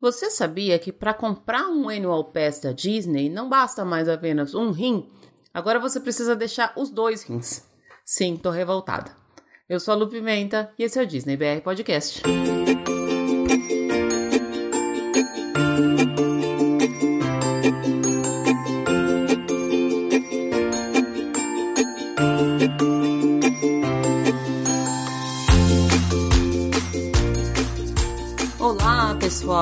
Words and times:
Você 0.00 0.30
sabia 0.30 0.78
que 0.78 0.92
para 0.92 1.12
comprar 1.12 1.68
um 1.68 1.88
Annual 1.88 2.30
Pass 2.30 2.60
da 2.60 2.70
Disney 2.70 3.28
não 3.28 3.48
basta 3.48 3.84
mais 3.84 4.08
apenas 4.08 4.54
um 4.54 4.70
rim? 4.70 5.10
Agora 5.52 5.80
você 5.80 5.98
precisa 5.98 6.36
deixar 6.36 6.72
os 6.76 6.88
dois 6.88 7.24
rins. 7.24 7.64
Sim, 8.04 8.36
tô 8.36 8.50
revoltada. 8.50 9.10
Eu 9.68 9.80
sou 9.80 9.92
a 9.92 9.96
Lu 9.96 10.08
Pimenta 10.08 10.72
e 10.78 10.84
esse 10.84 11.00
é 11.00 11.02
o 11.02 11.06
Disney 11.06 11.36
BR 11.36 11.62
Podcast. 11.64 12.22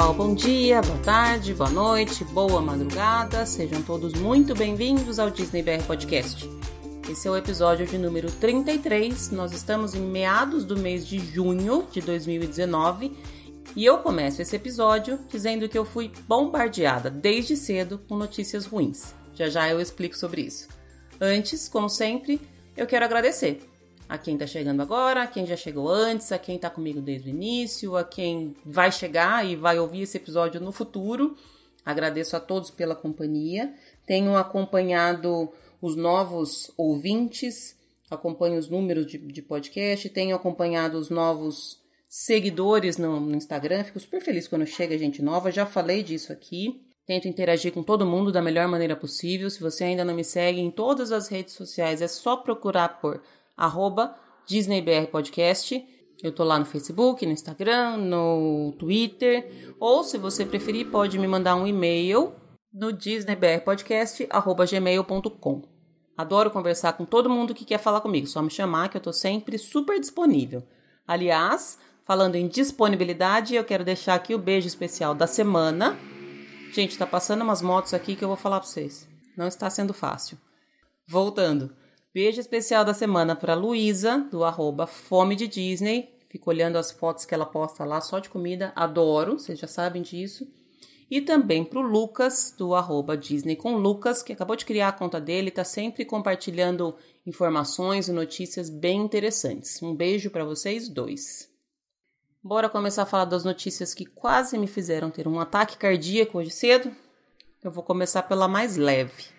Pessoal, 0.06 0.14
bom 0.14 0.34
dia, 0.34 0.80
boa 0.82 0.98
tarde, 0.98 1.54
boa 1.54 1.70
noite, 1.70 2.22
boa 2.24 2.60
madrugada, 2.60 3.44
sejam 3.44 3.82
todos 3.82 4.12
muito 4.12 4.54
bem-vindos 4.54 5.18
ao 5.18 5.30
Disney 5.30 5.62
BR 5.62 5.82
Podcast. 5.84 6.48
Esse 7.10 7.26
é 7.26 7.30
o 7.30 7.36
episódio 7.36 7.86
de 7.86 7.98
número 7.98 8.30
33, 8.30 9.30
nós 9.32 9.52
estamos 9.52 9.94
em 9.94 10.00
meados 10.00 10.64
do 10.64 10.76
mês 10.76 11.06
de 11.06 11.18
junho 11.18 11.88
de 11.90 12.00
2019 12.00 13.16
e 13.74 13.84
eu 13.84 13.98
começo 13.98 14.40
esse 14.40 14.54
episódio 14.54 15.18
dizendo 15.28 15.68
que 15.68 15.78
eu 15.78 15.84
fui 15.84 16.12
bombardeada 16.28 17.10
desde 17.10 17.56
cedo 17.56 17.98
com 18.08 18.16
notícias 18.16 18.64
ruins. 18.64 19.12
Já 19.34 19.48
já 19.48 19.68
eu 19.68 19.80
explico 19.80 20.16
sobre 20.16 20.42
isso. 20.42 20.68
Antes, 21.20 21.68
como 21.68 21.88
sempre, 21.88 22.40
eu 22.76 22.86
quero 22.86 23.04
agradecer 23.04 23.60
a 24.08 24.16
quem 24.16 24.34
está 24.34 24.46
chegando 24.46 24.80
agora, 24.80 25.22
a 25.22 25.26
quem 25.26 25.46
já 25.46 25.56
chegou 25.56 25.88
antes, 25.88 26.30
a 26.30 26.38
quem 26.38 26.56
está 26.56 26.70
comigo 26.70 27.00
desde 27.00 27.28
o 27.28 27.30
início, 27.30 27.96
a 27.96 28.04
quem 28.04 28.54
vai 28.64 28.92
chegar 28.92 29.44
e 29.44 29.56
vai 29.56 29.78
ouvir 29.78 30.02
esse 30.02 30.16
episódio 30.16 30.60
no 30.60 30.72
futuro. 30.72 31.36
Agradeço 31.84 32.36
a 32.36 32.40
todos 32.40 32.70
pela 32.70 32.94
companhia. 32.94 33.74
Tenho 34.06 34.36
acompanhado 34.36 35.52
os 35.80 35.96
novos 35.96 36.70
ouvintes, 36.76 37.76
acompanho 38.10 38.58
os 38.58 38.68
números 38.68 39.06
de, 39.06 39.18
de 39.18 39.42
podcast, 39.42 40.08
tenho 40.10 40.34
acompanhado 40.34 40.98
os 40.98 41.10
novos 41.10 41.80
seguidores 42.08 42.96
no, 42.96 43.20
no 43.20 43.36
Instagram. 43.36 43.84
Fico 43.84 44.00
super 44.00 44.20
feliz 44.20 44.48
quando 44.48 44.66
chega 44.66 44.96
gente 44.98 45.22
nova. 45.22 45.50
Já 45.50 45.66
falei 45.66 46.02
disso 46.02 46.32
aqui. 46.32 46.80
Tento 47.06 47.28
interagir 47.28 47.72
com 47.72 47.84
todo 47.84 48.06
mundo 48.06 48.32
da 48.32 48.42
melhor 48.42 48.66
maneira 48.66 48.96
possível. 48.96 49.48
Se 49.48 49.60
você 49.60 49.84
ainda 49.84 50.04
não 50.04 50.14
me 50.14 50.24
segue 50.24 50.60
em 50.60 50.70
todas 50.70 51.12
as 51.12 51.28
redes 51.28 51.54
sociais, 51.54 52.02
é 52.02 52.08
só 52.08 52.36
procurar 52.36 53.00
por 53.00 53.22
arroba 53.56 54.14
DisneyBR 54.46 55.08
Podcast. 55.10 55.84
Eu 56.22 56.32
tô 56.32 56.44
lá 56.44 56.58
no 56.58 56.64
Facebook, 56.64 57.26
no 57.26 57.32
Instagram, 57.32 57.98
no 57.98 58.72
Twitter, 58.78 59.74
ou 59.78 60.02
se 60.02 60.16
você 60.16 60.46
preferir, 60.46 60.90
pode 60.90 61.18
me 61.18 61.28
mandar 61.28 61.56
um 61.56 61.66
e-mail 61.66 62.32
no 62.72 62.90
disneybrpodcast@gmail.com. 62.92 65.62
Adoro 66.16 66.50
conversar 66.50 66.94
com 66.94 67.04
todo 67.04 67.28
mundo 67.28 67.54
que 67.54 67.66
quer 67.66 67.78
falar 67.78 68.00
comigo, 68.00 68.26
só 68.26 68.40
me 68.40 68.50
chamar 68.50 68.88
que 68.88 68.96
eu 68.96 69.00
tô 69.00 69.12
sempre 69.12 69.58
super 69.58 70.00
disponível. 70.00 70.62
Aliás, 71.06 71.78
falando 72.06 72.36
em 72.36 72.48
disponibilidade, 72.48 73.54
eu 73.54 73.64
quero 73.64 73.84
deixar 73.84 74.14
aqui 74.14 74.34
o 74.34 74.38
beijo 74.38 74.66
especial 74.66 75.14
da 75.14 75.26
semana. 75.26 75.98
Gente, 76.72 76.96
tá 76.96 77.06
passando 77.06 77.42
umas 77.42 77.60
motos 77.60 77.92
aqui 77.92 78.16
que 78.16 78.24
eu 78.24 78.28
vou 78.28 78.36
falar 78.36 78.60
para 78.60 78.68
vocês. 78.68 79.06
Não 79.36 79.46
está 79.46 79.68
sendo 79.68 79.92
fácil. 79.92 80.38
Voltando. 81.06 81.76
Beijo 82.16 82.40
especial 82.40 82.82
da 82.82 82.94
semana 82.94 83.36
para 83.36 83.52
Luísa, 83.52 84.26
do 84.30 84.42
arroba 84.42 84.86
Fome 84.86 85.36
de 85.36 85.46
Disney. 85.46 86.16
Fico 86.30 86.48
olhando 86.48 86.76
as 86.76 86.90
fotos 86.90 87.26
que 87.26 87.34
ela 87.34 87.44
posta 87.44 87.84
lá 87.84 88.00
só 88.00 88.18
de 88.18 88.30
comida. 88.30 88.72
Adoro, 88.74 89.38
vocês 89.38 89.58
já 89.58 89.66
sabem 89.66 90.00
disso. 90.00 90.50
E 91.10 91.20
também 91.20 91.62
para 91.62 91.78
o 91.78 91.82
Lucas, 91.82 92.54
do 92.56 92.74
arroba 92.74 93.18
Disney 93.18 93.54
com 93.54 93.76
Lucas, 93.76 94.22
que 94.22 94.32
acabou 94.32 94.56
de 94.56 94.64
criar 94.64 94.88
a 94.88 94.92
conta 94.92 95.20
dele, 95.20 95.50
está 95.50 95.62
sempre 95.62 96.06
compartilhando 96.06 96.96
informações 97.26 98.08
e 98.08 98.12
notícias 98.12 98.70
bem 98.70 99.02
interessantes. 99.02 99.82
Um 99.82 99.94
beijo 99.94 100.30
para 100.30 100.42
vocês 100.42 100.88
dois. 100.88 101.50
Bora 102.42 102.70
começar 102.70 103.02
a 103.02 103.06
falar 103.06 103.26
das 103.26 103.44
notícias 103.44 103.92
que 103.92 104.06
quase 104.06 104.56
me 104.56 104.66
fizeram 104.66 105.10
ter 105.10 105.28
um 105.28 105.38
ataque 105.38 105.76
cardíaco 105.76 106.38
hoje 106.38 106.50
cedo? 106.50 106.90
Eu 107.62 107.70
vou 107.70 107.84
começar 107.84 108.22
pela 108.22 108.48
mais 108.48 108.78
leve. 108.78 109.35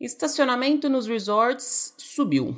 Estacionamento 0.00 0.88
nos 0.88 1.06
resorts 1.06 1.94
subiu. 1.96 2.56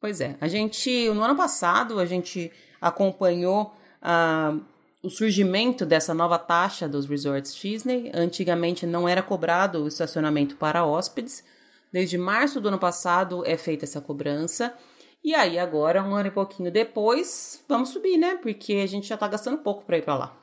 Pois 0.00 0.20
é, 0.20 0.36
a 0.40 0.48
gente, 0.48 1.08
no 1.10 1.22
ano 1.22 1.36
passado, 1.36 2.00
a 2.00 2.04
gente 2.04 2.50
acompanhou 2.80 3.74
uh, 4.02 4.60
o 5.02 5.08
surgimento 5.08 5.86
dessa 5.86 6.12
nova 6.12 6.38
taxa 6.38 6.88
dos 6.88 7.06
resorts 7.06 7.54
Disney. 7.54 8.10
Antigamente 8.12 8.84
não 8.84 9.08
era 9.08 9.22
cobrado 9.22 9.84
o 9.84 9.88
estacionamento 9.88 10.56
para 10.56 10.84
hóspedes. 10.84 11.44
Desde 11.92 12.18
março 12.18 12.60
do 12.60 12.68
ano 12.68 12.78
passado 12.78 13.44
é 13.46 13.56
feita 13.56 13.84
essa 13.84 14.00
cobrança. 14.00 14.74
E 15.22 15.34
aí, 15.36 15.56
agora, 15.58 16.02
um 16.02 16.16
ano 16.16 16.28
e 16.28 16.32
pouquinho 16.32 16.72
depois, 16.72 17.62
vamos 17.68 17.90
subir, 17.90 18.16
né? 18.16 18.36
Porque 18.36 18.74
a 18.74 18.86
gente 18.86 19.06
já 19.06 19.16
tá 19.16 19.28
gastando 19.28 19.58
pouco 19.58 19.84
para 19.84 19.98
ir 19.98 20.02
para 20.02 20.16
lá. 20.16 20.36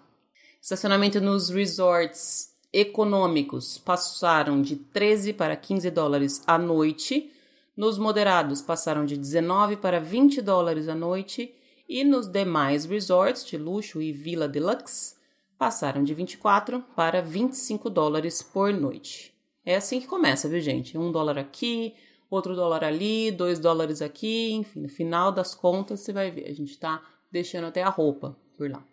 Estacionamento 0.61 1.19
nos 1.19 1.49
resorts 1.49 2.48
econômicos 2.71 3.77
passaram 3.77 4.61
de 4.61 4.75
13 4.75 5.33
para 5.33 5.55
15 5.55 5.89
dólares 5.89 6.43
à 6.45 6.57
noite, 6.57 7.31
nos 7.75 7.97
moderados 7.97 8.61
passaram 8.61 9.05
de 9.05 9.17
19 9.17 9.77
para 9.77 9.99
20 9.99 10.41
dólares 10.41 10.87
à 10.87 10.95
noite 10.95 11.55
e 11.87 12.03
nos 12.03 12.27
demais 12.27 12.85
resorts 12.85 13.45
de 13.45 13.57
luxo 13.57 14.01
e 14.01 14.11
Vila 14.11 14.47
Deluxe 14.47 15.15
passaram 15.57 16.03
de 16.03 16.13
24 16.13 16.83
para 16.95 17.21
25 17.21 17.89
dólares 17.89 18.41
por 18.41 18.71
noite. 18.71 19.33
É 19.65 19.75
assim 19.75 19.99
que 19.99 20.07
começa, 20.07 20.47
viu, 20.47 20.61
gente? 20.61 20.97
Um 20.97 21.11
dólar 21.11 21.37
aqui, 21.37 21.93
outro 22.29 22.55
dólar 22.55 22.83
ali, 22.83 23.31
dois 23.31 23.59
dólares 23.59 24.01
aqui, 24.01 24.51
enfim, 24.53 24.81
no 24.81 24.89
final 24.89 25.31
das 25.31 25.55
contas 25.55 25.99
você 26.01 26.13
vai 26.13 26.31
ver, 26.31 26.47
a 26.47 26.53
gente 26.53 26.77
tá 26.77 27.01
deixando 27.31 27.65
até 27.65 27.81
a 27.81 27.89
roupa 27.89 28.37
por 28.57 28.69
lá. 28.69 28.83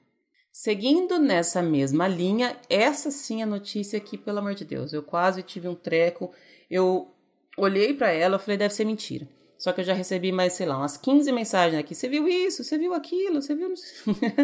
Seguindo 0.59 1.19
nessa 1.19 1.61
mesma 1.61 2.09
linha, 2.09 2.59
essa 2.71 3.11
sim 3.11 3.41
é 3.41 3.44
a 3.44 3.47
notícia 3.47 4.00
que, 4.00 4.17
pelo 4.17 4.39
amor 4.39 4.55
de 4.55 4.65
Deus, 4.65 4.91
eu 4.91 5.03
quase 5.03 5.43
tive 5.43 5.69
um 5.69 5.75
treco. 5.75 6.33
Eu 6.71 7.15
olhei 7.59 7.93
para 7.93 8.11
ela, 8.11 8.37
eu 8.37 8.39
falei, 8.39 8.56
deve 8.56 8.72
ser 8.72 8.87
mentira. 8.87 9.28
Só 9.59 9.71
que 9.71 9.83
eu 9.83 9.84
já 9.84 9.93
recebi 9.93 10.33
mais, 10.33 10.55
sei 10.55 10.65
lá, 10.65 10.78
umas 10.78 10.97
15 10.97 11.31
mensagens 11.31 11.78
aqui. 11.78 11.94
Você 11.94 12.09
viu 12.09 12.27
isso? 12.27 12.65
Você 12.65 12.78
viu 12.78 12.94
aquilo? 12.94 13.43
Você 13.43 13.55
viu. 13.55 13.75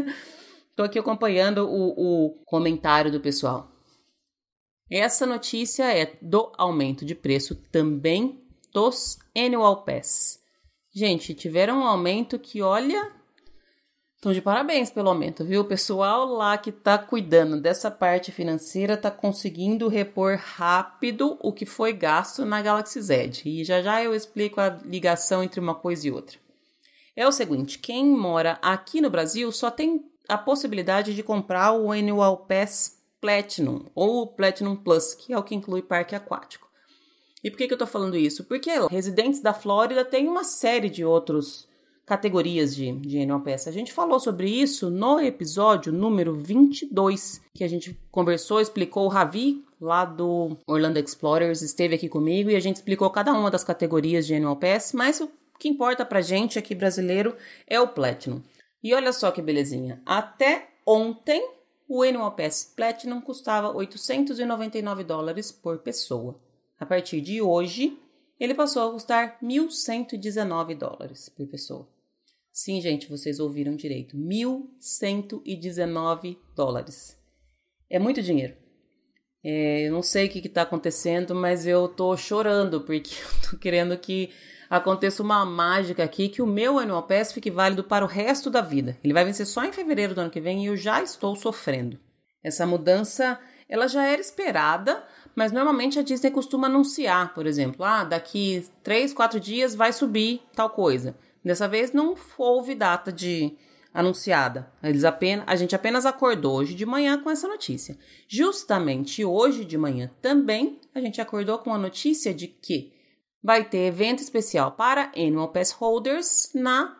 Tô 0.76 0.82
aqui 0.82 0.98
acompanhando 0.98 1.66
o, 1.66 2.26
o 2.26 2.44
comentário 2.44 3.10
do 3.10 3.18
pessoal. 3.18 3.72
Essa 4.90 5.24
notícia 5.24 5.90
é 5.90 6.18
do 6.20 6.52
aumento 6.58 7.06
de 7.06 7.14
preço 7.14 7.54
também 7.54 8.38
dos 8.70 9.18
Annual 9.34 9.82
Pass. 9.82 10.42
Gente, 10.94 11.32
tiveram 11.32 11.78
um 11.78 11.86
aumento 11.86 12.38
que, 12.38 12.60
olha, 12.60 13.21
então, 14.22 14.32
de 14.32 14.40
parabéns 14.40 14.88
pelo 14.88 15.08
aumento, 15.08 15.44
viu? 15.44 15.62
O 15.62 15.64
pessoal 15.64 16.24
lá 16.26 16.56
que 16.56 16.70
tá 16.70 16.96
cuidando 16.96 17.60
dessa 17.60 17.90
parte 17.90 18.30
financeira 18.30 18.96
tá 18.96 19.10
conseguindo 19.10 19.88
repor 19.88 20.36
rápido 20.36 21.36
o 21.40 21.52
que 21.52 21.66
foi 21.66 21.92
gasto 21.92 22.44
na 22.44 22.62
Galaxy 22.62 23.02
Z. 23.02 23.42
E 23.44 23.64
já 23.64 23.82
já 23.82 24.00
eu 24.00 24.14
explico 24.14 24.60
a 24.60 24.78
ligação 24.84 25.42
entre 25.42 25.58
uma 25.58 25.74
coisa 25.74 26.06
e 26.06 26.12
outra. 26.12 26.38
É 27.16 27.26
o 27.26 27.32
seguinte: 27.32 27.80
quem 27.80 28.06
mora 28.06 28.60
aqui 28.62 29.00
no 29.00 29.10
Brasil 29.10 29.50
só 29.50 29.72
tem 29.72 30.04
a 30.28 30.38
possibilidade 30.38 31.16
de 31.16 31.22
comprar 31.24 31.72
o 31.72 31.90
Annual 31.90 32.46
Pass 32.46 33.02
Platinum 33.20 33.86
ou 33.92 34.28
Platinum 34.28 34.76
Plus, 34.76 35.16
que 35.16 35.32
é 35.32 35.38
o 35.38 35.42
que 35.42 35.56
inclui 35.56 35.82
parque 35.82 36.14
aquático. 36.14 36.68
E 37.42 37.50
por 37.50 37.56
que, 37.56 37.66
que 37.66 37.74
eu 37.74 37.78
tô 37.78 37.88
falando 37.88 38.16
isso? 38.16 38.44
Porque 38.44 38.70
residentes 38.88 39.40
da 39.40 39.52
Flórida 39.52 40.04
têm 40.04 40.28
uma 40.28 40.44
série 40.44 40.88
de 40.88 41.04
outros 41.04 41.66
categorias 42.06 42.74
de, 42.74 42.92
de 42.92 43.26
pass. 43.44 43.68
A 43.68 43.72
gente 43.72 43.92
falou 43.92 44.18
sobre 44.18 44.48
isso 44.50 44.90
no 44.90 45.20
episódio 45.20 45.92
número 45.92 46.34
22, 46.34 47.40
que 47.54 47.64
a 47.64 47.68
gente 47.68 47.98
conversou, 48.10 48.60
explicou 48.60 49.04
o 49.04 49.08
Ravi, 49.08 49.64
lá 49.80 50.04
do 50.04 50.56
Orlando 50.66 50.98
Explorers, 50.98 51.62
esteve 51.62 51.94
aqui 51.94 52.08
comigo 52.08 52.50
e 52.50 52.56
a 52.56 52.60
gente 52.60 52.76
explicou 52.76 53.10
cada 53.10 53.32
uma 53.32 53.50
das 53.50 53.64
categorias 53.64 54.26
de 54.26 54.34
pass, 54.60 54.92
mas 54.92 55.20
o 55.20 55.30
que 55.58 55.68
importa 55.68 56.04
pra 56.04 56.20
gente 56.20 56.58
aqui 56.58 56.74
brasileiro 56.74 57.36
é 57.66 57.80
o 57.80 57.88
Platinum. 57.88 58.40
E 58.82 58.94
olha 58.94 59.12
só 59.12 59.30
que 59.30 59.42
belezinha, 59.42 60.00
até 60.04 60.68
ontem 60.86 61.44
o 61.88 62.30
Pass 62.30 62.72
Platinum 62.74 63.20
custava 63.20 63.70
899 63.70 65.04
dólares 65.04 65.52
por 65.52 65.78
pessoa. 65.78 66.40
A 66.80 66.86
partir 66.86 67.20
de 67.20 67.42
hoje, 67.42 67.98
ele 68.40 68.54
passou 68.54 68.88
a 68.88 68.92
custar 68.92 69.38
1.119 69.42 70.74
dólares 70.76 71.28
por 71.28 71.46
pessoa. 71.46 71.86
Sim, 72.52 72.80
gente, 72.82 73.08
vocês 73.08 73.40
ouviram 73.40 73.74
direito. 73.74 74.14
1.119 74.16 76.36
dólares. 76.54 77.18
É 77.88 77.98
muito 77.98 78.20
dinheiro. 78.20 78.54
É, 79.42 79.88
eu 79.88 79.92
não 79.92 80.02
sei 80.02 80.26
o 80.26 80.28
que 80.28 80.46
está 80.46 80.60
acontecendo, 80.62 81.34
mas 81.34 81.66
eu 81.66 81.88
tô 81.88 82.14
chorando 82.16 82.82
porque 82.82 83.14
eu 83.24 83.50
tô 83.50 83.56
querendo 83.56 83.96
que 83.96 84.30
aconteça 84.68 85.22
uma 85.22 85.46
mágica 85.46 86.04
aqui 86.04 86.28
que 86.28 86.42
o 86.42 86.46
meu 86.46 86.78
Annual 86.78 87.04
Pass 87.04 87.32
fique 87.32 87.50
válido 87.50 87.84
para 87.84 88.04
o 88.04 88.08
resto 88.08 88.50
da 88.50 88.60
vida. 88.60 88.98
Ele 89.02 89.14
vai 89.14 89.24
vencer 89.24 89.46
só 89.46 89.64
em 89.64 89.72
fevereiro 89.72 90.14
do 90.14 90.20
ano 90.20 90.30
que 90.30 90.40
vem 90.40 90.62
e 90.62 90.66
eu 90.66 90.76
já 90.76 91.02
estou 91.02 91.34
sofrendo. 91.34 91.98
Essa 92.44 92.66
mudança, 92.66 93.40
ela 93.68 93.88
já 93.88 94.06
era 94.06 94.20
esperada, 94.20 95.02
mas 95.34 95.52
normalmente 95.52 95.98
a 95.98 96.02
Disney 96.02 96.30
costuma 96.30 96.66
anunciar, 96.66 97.34
por 97.34 97.46
exemplo, 97.46 97.84
ah, 97.84 98.04
daqui 98.04 98.66
três, 98.82 99.12
quatro 99.12 99.40
dias 99.40 99.74
vai 99.74 99.92
subir 99.92 100.42
tal 100.54 100.70
coisa. 100.70 101.16
Dessa 101.44 101.66
vez 101.68 101.92
não 101.92 102.16
houve 102.38 102.74
data 102.74 103.12
de 103.12 103.56
anunciada. 103.92 104.72
Eles 104.82 105.04
apenas, 105.04 105.44
a 105.46 105.56
gente 105.56 105.74
apenas 105.74 106.06
acordou 106.06 106.56
hoje 106.56 106.74
de 106.74 106.86
manhã 106.86 107.22
com 107.22 107.30
essa 107.30 107.46
notícia. 107.46 107.98
Justamente 108.26 109.24
hoje 109.24 109.64
de 109.64 109.76
manhã 109.76 110.10
também 110.20 110.80
a 110.94 111.00
gente 111.00 111.20
acordou 111.20 111.58
com 111.58 111.72
a 111.74 111.78
notícia 111.78 112.32
de 112.32 112.46
que 112.46 112.92
vai 113.42 113.64
ter 113.64 113.86
evento 113.86 114.20
especial 114.20 114.72
para 114.72 115.10
Annual 115.16 115.48
Pass 115.48 115.72
Holders 115.72 116.50
na 116.54 116.96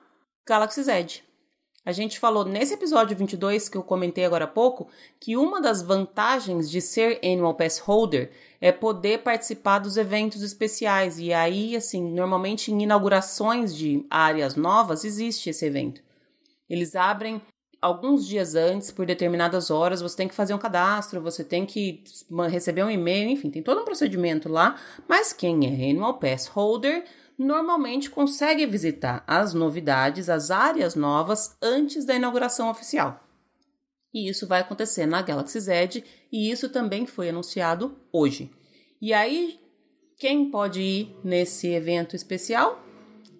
Galaxy 0.46 0.82
Z. 0.82 1.31
A 1.84 1.90
gente 1.90 2.20
falou 2.20 2.44
nesse 2.44 2.74
episódio 2.74 3.16
22 3.16 3.68
que 3.68 3.76
eu 3.76 3.82
comentei 3.82 4.24
agora 4.24 4.44
há 4.44 4.48
pouco 4.48 4.88
que 5.18 5.36
uma 5.36 5.60
das 5.60 5.82
vantagens 5.82 6.70
de 6.70 6.80
ser 6.80 7.18
Annual 7.24 7.54
Pass 7.54 7.78
Holder 7.78 8.30
é 8.60 8.70
poder 8.70 9.18
participar 9.24 9.80
dos 9.80 9.96
eventos 9.96 10.42
especiais. 10.42 11.18
E 11.18 11.32
aí, 11.32 11.74
assim, 11.74 12.00
normalmente 12.12 12.70
em 12.70 12.82
inaugurações 12.82 13.74
de 13.74 14.06
áreas 14.08 14.54
novas 14.54 15.04
existe 15.04 15.50
esse 15.50 15.66
evento. 15.66 16.00
Eles 16.70 16.94
abrem 16.94 17.42
alguns 17.80 18.24
dias 18.28 18.54
antes, 18.54 18.92
por 18.92 19.04
determinadas 19.04 19.68
horas, 19.68 20.00
você 20.00 20.16
tem 20.16 20.28
que 20.28 20.34
fazer 20.36 20.54
um 20.54 20.58
cadastro, 20.58 21.20
você 21.20 21.42
tem 21.42 21.66
que 21.66 22.04
receber 22.48 22.84
um 22.84 22.90
e-mail, 22.90 23.28
enfim, 23.28 23.50
tem 23.50 23.60
todo 23.60 23.80
um 23.80 23.84
procedimento 23.84 24.48
lá. 24.48 24.76
Mas 25.08 25.32
quem 25.32 25.66
é 25.66 25.90
Annual 25.90 26.14
Pass 26.20 26.46
Holder 26.46 27.04
normalmente 27.42 28.08
consegue 28.08 28.64
visitar 28.66 29.24
as 29.26 29.52
novidades, 29.52 30.28
as 30.28 30.50
áreas 30.50 30.94
novas 30.94 31.56
antes 31.60 32.04
da 32.04 32.14
inauguração 32.14 32.70
oficial. 32.70 33.22
E 34.12 34.28
isso 34.28 34.46
vai 34.46 34.60
acontecer 34.60 35.06
na 35.06 35.22
Galaxy 35.22 35.58
Z 35.58 36.04
e 36.30 36.50
isso 36.50 36.68
também 36.68 37.06
foi 37.06 37.30
anunciado 37.30 37.96
hoje. 38.12 38.50
E 39.00 39.12
aí, 39.12 39.58
quem 40.18 40.50
pode 40.50 40.80
ir 40.80 41.16
nesse 41.24 41.68
evento 41.68 42.14
especial? 42.14 42.80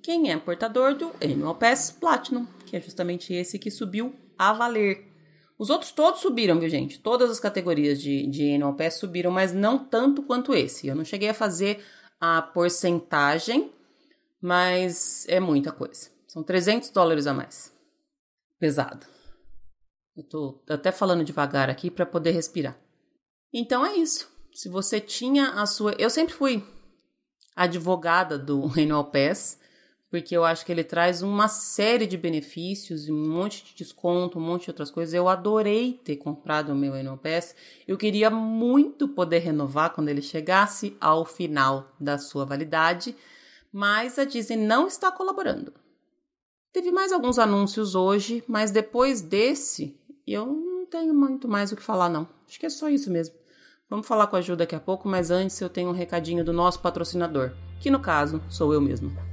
Quem 0.03 0.33
é 0.33 0.37
portador 0.37 0.95
do 0.95 1.13
Annual 1.23 1.55
Pass 1.55 1.91
Platinum, 1.91 2.47
que 2.67 2.77
é 2.77 2.81
justamente 2.81 3.33
esse 3.33 3.59
que 3.59 3.71
subiu 3.71 4.15
a 4.37 4.53
valer. 4.53 5.07
Os 5.59 5.71
outros 5.71 5.93
todos 5.93 6.21
subiram, 6.21 6.59
viu, 6.59 6.69
gente? 6.69 6.99
Todas 6.99 7.31
as 7.31 7.39
categorias 7.39 8.01
de, 8.01 8.27
de 8.27 8.55
Annual 8.55 8.75
Pass 8.75 8.95
subiram, 8.95 9.31
mas 9.31 9.53
não 9.53 9.79
tanto 9.79 10.23
quanto 10.23 10.55
esse. 10.55 10.89
Eu 10.89 10.97
não 10.97 11.05
cheguei 11.05 11.29
a 11.29 11.35
fazer 11.35 11.85
a 12.19 12.43
porcentagem 12.43 13.71
mas 14.43 15.25
é 15.29 15.39
muita 15.39 15.71
coisa. 15.71 16.11
São 16.27 16.43
300 16.43 16.91
dólares 16.91 17.29
a 17.29 17.33
mais. 17.33 17.73
Pesado. 18.59 19.06
Eu 20.17 20.25
tô 20.25 20.61
até 20.69 20.91
falando 20.91 21.25
devagar 21.25 21.71
aqui 21.71 21.91
para 21.91 22.05
poder 22.05 22.33
respirar. 22.33 22.77
Então 23.53 23.87
é 23.87 23.94
isso. 23.94 24.29
Se 24.53 24.69
você 24.69 25.00
tinha 25.00 25.50
a 25.50 25.65
sua. 25.65 25.93
Eu 25.93 26.11
sempre 26.11 26.35
fui 26.35 26.67
advogada 27.55 28.37
do 28.37 28.65
Annual 28.77 29.05
Pass, 29.06 29.59
porque 30.11 30.37
eu 30.37 30.44
acho 30.44 30.67
que 30.67 30.73
ele 30.73 30.85
traz 30.85 31.23
uma 31.23 31.49
série 31.49 32.06
de 32.06 32.17
benefícios, 32.17 33.09
um 33.09 33.29
monte 33.29 33.65
de 33.65 33.75
desconto, 33.75 34.39
um 34.39 34.43
monte 34.43 34.65
de 34.65 34.71
outras 34.71 34.91
coisas. 34.91 35.15
Eu 35.15 35.29
adorei 35.29 36.00
ter 36.05 36.17
comprado 36.17 36.73
o 36.73 36.77
meu 36.77 36.94
Annual 36.94 37.17
Pass. 37.17 37.55
Eu 37.87 37.97
queria 37.97 38.29
muito 38.29 39.06
poder 39.06 39.39
renovar 39.39 39.94
quando 39.94 40.09
ele 40.09 40.23
chegasse 40.23 40.97
ao 41.00 41.25
final 41.25 41.94
da 42.00 42.19
sua 42.19 42.44
validade 42.44 43.15
mas 43.73 44.19
a 44.19 44.25
Disney 44.25 44.57
não 44.57 44.87
está 44.87 45.11
colaborando. 45.11 45.73
Teve 46.73 46.91
mais 46.91 47.13
alguns 47.13 47.39
anúncios 47.39 47.95
hoje, 47.95 48.45
mas 48.47 48.71
depois 48.71 49.21
desse, 49.21 49.99
eu 50.27 50.47
não 50.47 50.87
tenho 50.87 51.15
muito 51.15 51.49
mais 51.49 51.73
o 51.73 51.77
que 51.77 51.83
falar, 51.83 52.09
não. 52.09 52.29
Acho 52.47 52.61
que 52.61 52.67
é 52.67 52.71
só 52.71 52.89
isso 52.89 53.11
mesmo. 53.11 53.35
Vamos 53.89 54.07
falar 54.07 54.27
com 54.27 54.37
a 54.37 54.41
Ju 54.41 54.57
daqui 54.57 54.75
a 54.75 54.81
pouco, 54.81 55.09
mas 55.09 55.31
antes 55.31 55.61
eu 55.61 55.69
tenho 55.69 55.91
um 55.91 55.93
recadinho 55.93 56.45
do 56.45 56.53
nosso 56.53 56.81
patrocinador, 56.81 57.53
que 57.81 57.91
no 57.91 58.01
caso 58.01 58.43
sou 58.49 58.73
eu 58.73 58.81
mesmo. 58.81 59.31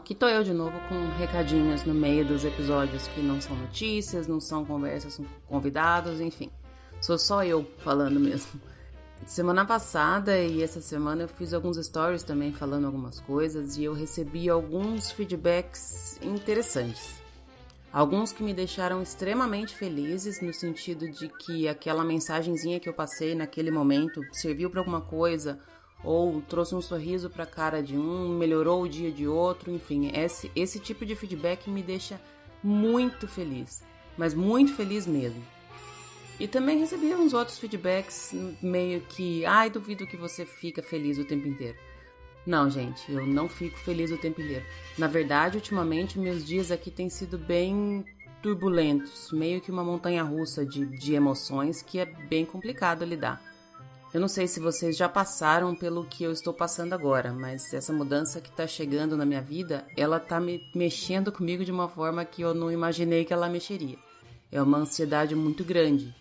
Aqui 0.00 0.14
tô 0.14 0.26
eu 0.26 0.42
de 0.42 0.54
novo 0.54 0.72
com 0.88 1.18
recadinhos 1.18 1.84
no 1.84 1.92
meio 1.92 2.24
dos 2.24 2.42
episódios 2.42 3.06
que 3.08 3.20
não 3.20 3.38
são 3.38 3.54
notícias, 3.54 4.26
não 4.26 4.40
são 4.40 4.64
conversas 4.64 5.18
com 5.18 5.24
convidados, 5.46 6.22
enfim. 6.22 6.50
Sou 7.02 7.18
só 7.18 7.44
eu 7.44 7.70
falando 7.78 8.18
mesmo. 8.18 8.58
Semana 9.26 9.66
passada 9.66 10.38
e 10.38 10.62
essa 10.62 10.80
semana 10.80 11.24
eu 11.24 11.28
fiz 11.28 11.52
alguns 11.52 11.76
stories 11.76 12.22
também 12.22 12.50
falando 12.50 12.86
algumas 12.86 13.20
coisas 13.20 13.76
e 13.76 13.84
eu 13.84 13.92
recebi 13.92 14.48
alguns 14.48 15.10
feedbacks 15.10 16.18
interessantes. 16.22 17.20
Alguns 17.92 18.32
que 18.32 18.42
me 18.42 18.54
deixaram 18.54 19.02
extremamente 19.02 19.74
felizes 19.74 20.40
no 20.40 20.54
sentido 20.54 21.10
de 21.10 21.28
que 21.28 21.68
aquela 21.68 22.04
mensagenzinha 22.04 22.80
que 22.80 22.88
eu 22.88 22.94
passei 22.94 23.34
naquele 23.34 23.70
momento 23.70 24.22
serviu 24.32 24.70
para 24.70 24.80
alguma 24.80 25.02
coisa 25.02 25.58
ou 26.02 26.40
trouxe 26.42 26.74
um 26.74 26.80
sorriso 26.80 27.28
para 27.28 27.44
a 27.44 27.46
cara 27.46 27.82
de 27.82 27.96
um, 27.96 28.28
melhorou 28.36 28.82
o 28.82 28.88
dia 28.88 29.10
de 29.10 29.26
outro, 29.26 29.70
enfim, 29.70 30.10
esse, 30.14 30.50
esse 30.56 30.78
tipo 30.78 31.04
de 31.04 31.14
feedback 31.14 31.68
me 31.68 31.82
deixa 31.82 32.20
muito 32.62 33.28
feliz, 33.28 33.82
mas 34.16 34.34
muito 34.34 34.74
feliz 34.74 35.06
mesmo. 35.06 35.42
E 36.38 36.48
também 36.48 36.78
recebi 36.78 37.14
uns 37.14 37.34
outros 37.34 37.58
feedbacks 37.58 38.34
meio 38.62 39.02
que, 39.02 39.44
ai, 39.44 39.68
duvido 39.68 40.06
que 40.06 40.16
você 40.16 40.46
fica 40.46 40.82
feliz 40.82 41.18
o 41.18 41.24
tempo 41.24 41.46
inteiro. 41.46 41.76
Não, 42.46 42.70
gente, 42.70 43.12
eu 43.12 43.26
não 43.26 43.46
fico 43.46 43.78
feliz 43.78 44.10
o 44.10 44.16
tempo 44.16 44.40
inteiro. 44.40 44.64
Na 44.96 45.06
verdade, 45.06 45.58
ultimamente 45.58 46.18
meus 46.18 46.42
dias 46.42 46.70
aqui 46.70 46.90
têm 46.90 47.10
sido 47.10 47.36
bem 47.36 48.04
turbulentos, 48.40 49.30
meio 49.32 49.60
que 49.60 49.70
uma 49.70 49.84
montanha 49.84 50.22
russa 50.22 50.64
de, 50.64 50.86
de 50.86 51.14
emoções 51.14 51.82
que 51.82 51.98
é 51.98 52.06
bem 52.06 52.46
complicado 52.46 53.04
lidar. 53.04 53.49
Eu 54.12 54.20
não 54.20 54.26
sei 54.26 54.48
se 54.48 54.58
vocês 54.58 54.96
já 54.96 55.08
passaram 55.08 55.72
pelo 55.72 56.04
que 56.04 56.24
eu 56.24 56.32
estou 56.32 56.52
passando 56.52 56.94
agora, 56.94 57.32
mas 57.32 57.72
essa 57.72 57.92
mudança 57.92 58.40
que 58.40 58.48
está 58.48 58.66
chegando 58.66 59.16
na 59.16 59.24
minha 59.24 59.40
vida, 59.40 59.86
ela 59.96 60.16
está 60.16 60.40
me 60.40 60.68
mexendo 60.74 61.30
comigo 61.30 61.64
de 61.64 61.70
uma 61.70 61.88
forma 61.88 62.24
que 62.24 62.42
eu 62.42 62.52
não 62.52 62.72
imaginei 62.72 63.24
que 63.24 63.32
ela 63.32 63.48
mexeria. 63.48 63.96
É 64.50 64.60
uma 64.60 64.78
ansiedade 64.78 65.36
muito 65.36 65.62
grande. 65.62 66.12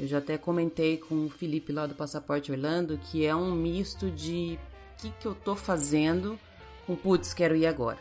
Eu 0.00 0.06
já 0.06 0.18
até 0.18 0.38
comentei 0.38 0.96
com 0.96 1.26
o 1.26 1.28
Felipe 1.28 1.70
lá 1.70 1.86
do 1.86 1.94
Passaporte 1.94 2.50
Orlando 2.50 2.98
que 3.10 3.26
é 3.26 3.36
um 3.36 3.54
misto 3.54 4.10
de 4.10 4.58
o 4.94 5.02
que, 5.02 5.10
que 5.10 5.26
eu 5.26 5.34
tô 5.34 5.54
fazendo 5.54 6.38
com 6.86 6.96
putz, 6.96 7.34
quero 7.34 7.54
ir 7.54 7.66
agora. 7.66 7.98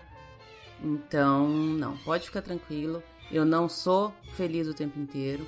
Então, 0.81 1.49
não, 1.49 1.97
pode 1.97 2.25
ficar 2.27 2.41
tranquilo. 2.41 3.03
Eu 3.29 3.43
não 3.43 3.67
sou 3.67 4.13
feliz 4.37 4.69
o 4.69 4.73
tempo 4.73 4.97
inteiro. 4.97 5.45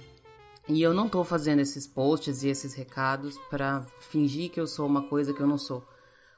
E 0.67 0.81
eu 0.81 0.93
não 0.93 1.07
tô 1.07 1.23
fazendo 1.23 1.59
esses 1.59 1.85
posts 1.85 2.43
e 2.43 2.49
esses 2.49 2.73
recados 2.73 3.37
para 3.49 3.85
fingir 3.99 4.49
que 4.49 4.59
eu 4.59 4.65
sou 4.65 4.87
uma 4.87 5.03
coisa 5.07 5.33
que 5.33 5.41
eu 5.41 5.47
não 5.47 5.59
sou. 5.59 5.87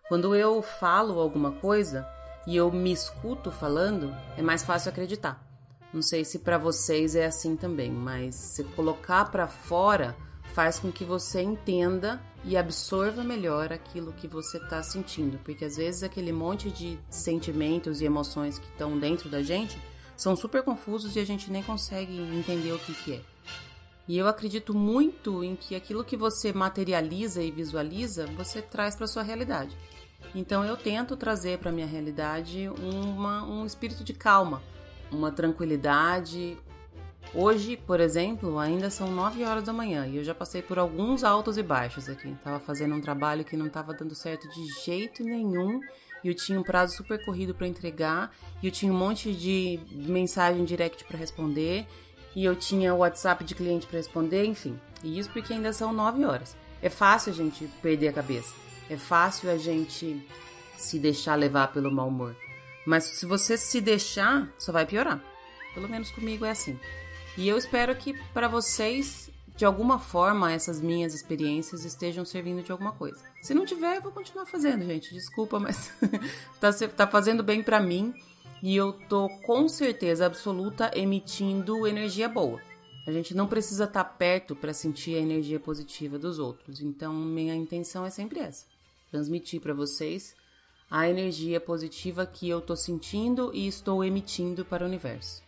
Quando 0.09 0.35
eu 0.35 0.61
falo 0.61 1.19
alguma 1.19 1.51
coisa 1.51 2.05
e 2.45 2.55
eu 2.55 2.71
me 2.71 2.91
escuto 2.91 3.51
falando, 3.51 4.13
é 4.37 4.41
mais 4.41 4.63
fácil 4.63 4.89
acreditar. 4.89 5.45
Não 5.93 6.01
sei 6.01 6.25
se 6.25 6.39
para 6.39 6.57
vocês 6.57 7.15
é 7.15 7.25
assim 7.25 7.55
também, 7.55 7.89
mas 7.89 8.35
se 8.35 8.63
colocar 8.63 9.31
para 9.31 9.47
fora 9.47 10.15
faz 10.53 10.77
com 10.77 10.91
que 10.91 11.05
você 11.05 11.41
entenda 11.41 12.21
e 12.43 12.57
absorva 12.57 13.23
melhor 13.23 13.71
aquilo 13.71 14.11
que 14.13 14.27
você 14.27 14.57
está 14.57 14.81
sentindo, 14.83 15.39
porque 15.43 15.63
às 15.63 15.77
vezes 15.77 16.03
aquele 16.03 16.31
monte 16.31 16.69
de 16.69 16.99
sentimentos 17.09 18.01
e 18.01 18.05
emoções 18.05 18.59
que 18.59 18.67
estão 18.67 18.97
dentro 18.97 19.29
da 19.29 19.41
gente 19.41 19.79
são 20.15 20.35
super 20.35 20.63
confusos 20.63 21.15
e 21.15 21.19
a 21.19 21.25
gente 21.25 21.51
nem 21.51 21.61
consegue 21.61 22.17
entender 22.19 22.71
o 22.73 22.79
que, 22.79 22.93
que 22.93 23.13
é. 23.13 23.21
E 24.07 24.17
eu 24.17 24.27
acredito 24.27 24.73
muito 24.73 25.43
em 25.43 25.55
que 25.55 25.75
aquilo 25.75 26.03
que 26.03 26.15
você 26.15 26.53
materializa 26.53 27.43
e 27.43 27.51
visualiza, 27.51 28.25
você 28.27 28.61
traz 28.61 28.95
para 28.95 29.05
sua 29.05 29.21
realidade. 29.21 29.75
Então 30.33 30.63
eu 30.63 30.77
tento 30.77 31.17
trazer 31.17 31.57
para 31.59 31.71
minha 31.71 31.85
realidade 31.85 32.69
uma, 32.69 33.43
um 33.43 33.65
espírito 33.65 34.03
de 34.03 34.13
calma, 34.13 34.61
uma 35.11 35.31
tranquilidade. 35.31 36.57
Hoje, 37.33 37.75
por 37.75 37.99
exemplo, 37.99 38.57
ainda 38.57 38.89
são 38.89 39.11
9 39.11 39.43
horas 39.43 39.63
da 39.63 39.73
manhã 39.73 40.07
e 40.07 40.17
eu 40.17 40.23
já 40.23 40.33
passei 40.33 40.61
por 40.61 40.79
alguns 40.79 41.25
altos 41.25 41.57
e 41.57 41.63
baixos 41.63 42.07
aqui. 42.07 42.33
Tava 42.41 42.59
fazendo 42.59 42.95
um 42.95 43.01
trabalho 43.01 43.43
que 43.43 43.57
não 43.57 43.67
estava 43.67 43.93
dando 43.93 44.15
certo 44.15 44.47
de 44.49 44.65
jeito 44.85 45.23
nenhum 45.23 45.81
e 46.23 46.29
eu 46.29 46.33
tinha 46.33 46.59
um 46.59 46.63
prazo 46.63 46.95
super 46.95 47.23
corrido 47.25 47.53
para 47.53 47.67
entregar 47.67 48.31
e 48.63 48.67
eu 48.67 48.71
tinha 48.71 48.91
um 48.91 48.97
monte 48.97 49.33
de 49.33 49.79
mensagem 49.91 50.63
direct 50.63 51.03
para 51.03 51.17
responder 51.17 51.85
e 52.37 52.45
eu 52.45 52.55
tinha 52.55 52.93
o 52.93 52.99
WhatsApp 52.99 53.43
de 53.43 53.55
cliente 53.55 53.87
para 53.87 53.97
responder, 53.97 54.45
enfim. 54.45 54.79
E 55.03 55.17
isso 55.17 55.27
porque 55.31 55.53
ainda 55.53 55.73
são 55.73 55.91
9 55.91 56.23
horas. 56.23 56.55
É 56.83 56.87
fácil 56.87 57.31
a 57.31 57.35
gente 57.35 57.65
perder 57.81 58.09
a 58.09 58.13
cabeça. 58.13 58.53
É 58.87 58.95
fácil 58.95 59.49
a 59.49 59.57
gente 59.57 60.23
se 60.77 60.99
deixar 60.99 61.33
levar 61.33 61.73
pelo 61.73 61.91
mau 61.91 62.09
humor. 62.09 62.35
Mas 62.85 63.05
se 63.05 63.25
você 63.25 63.57
se 63.57 63.81
deixar, 63.81 64.47
só 64.59 64.71
vai 64.71 64.85
piorar. 64.85 65.19
Pelo 65.73 65.89
menos 65.89 66.11
comigo 66.11 66.45
é 66.45 66.51
assim. 66.51 66.79
E 67.35 67.49
eu 67.49 67.57
espero 67.57 67.95
que 67.95 68.13
para 68.35 68.47
vocês 68.47 69.31
de 69.55 69.65
alguma 69.65 69.97
forma 69.97 70.51
essas 70.51 70.79
minhas 70.79 71.15
experiências 71.15 71.85
estejam 71.85 72.23
servindo 72.23 72.61
de 72.61 72.71
alguma 72.71 72.91
coisa. 72.91 73.19
Se 73.41 73.55
não 73.55 73.65
tiver, 73.65 73.97
eu 73.97 74.01
vou 74.03 74.11
continuar 74.11 74.45
fazendo, 74.45 74.85
gente. 74.85 75.11
Desculpa, 75.11 75.59
mas 75.59 75.91
tá, 76.61 76.71
tá 76.71 77.07
fazendo 77.07 77.41
bem 77.41 77.63
para 77.63 77.79
mim 77.79 78.13
e 78.61 78.75
eu 78.75 78.93
tô 79.07 79.29
com 79.45 79.67
certeza 79.67 80.25
absoluta 80.25 80.91
emitindo 80.95 81.87
energia 81.87 82.27
boa. 82.27 82.59
A 83.05 83.11
gente 83.11 83.33
não 83.33 83.47
precisa 83.47 83.85
estar 83.85 84.03
tá 84.03 84.09
perto 84.09 84.55
para 84.55 84.73
sentir 84.73 85.15
a 85.15 85.19
energia 85.19 85.59
positiva 85.59 86.19
dos 86.19 86.39
outros. 86.39 86.81
Então, 86.81 87.13
minha 87.13 87.55
intenção 87.55 88.05
é 88.05 88.09
sempre 88.09 88.39
essa: 88.39 88.65
transmitir 89.09 89.61
para 89.61 89.73
vocês 89.73 90.35
a 90.89 91.07
energia 91.07 91.59
positiva 91.59 92.25
que 92.25 92.49
eu 92.49 92.61
tô 92.61 92.75
sentindo 92.75 93.51
e 93.53 93.67
estou 93.67 94.03
emitindo 94.03 94.65
para 94.65 94.83
o 94.83 94.87
universo. 94.87 95.43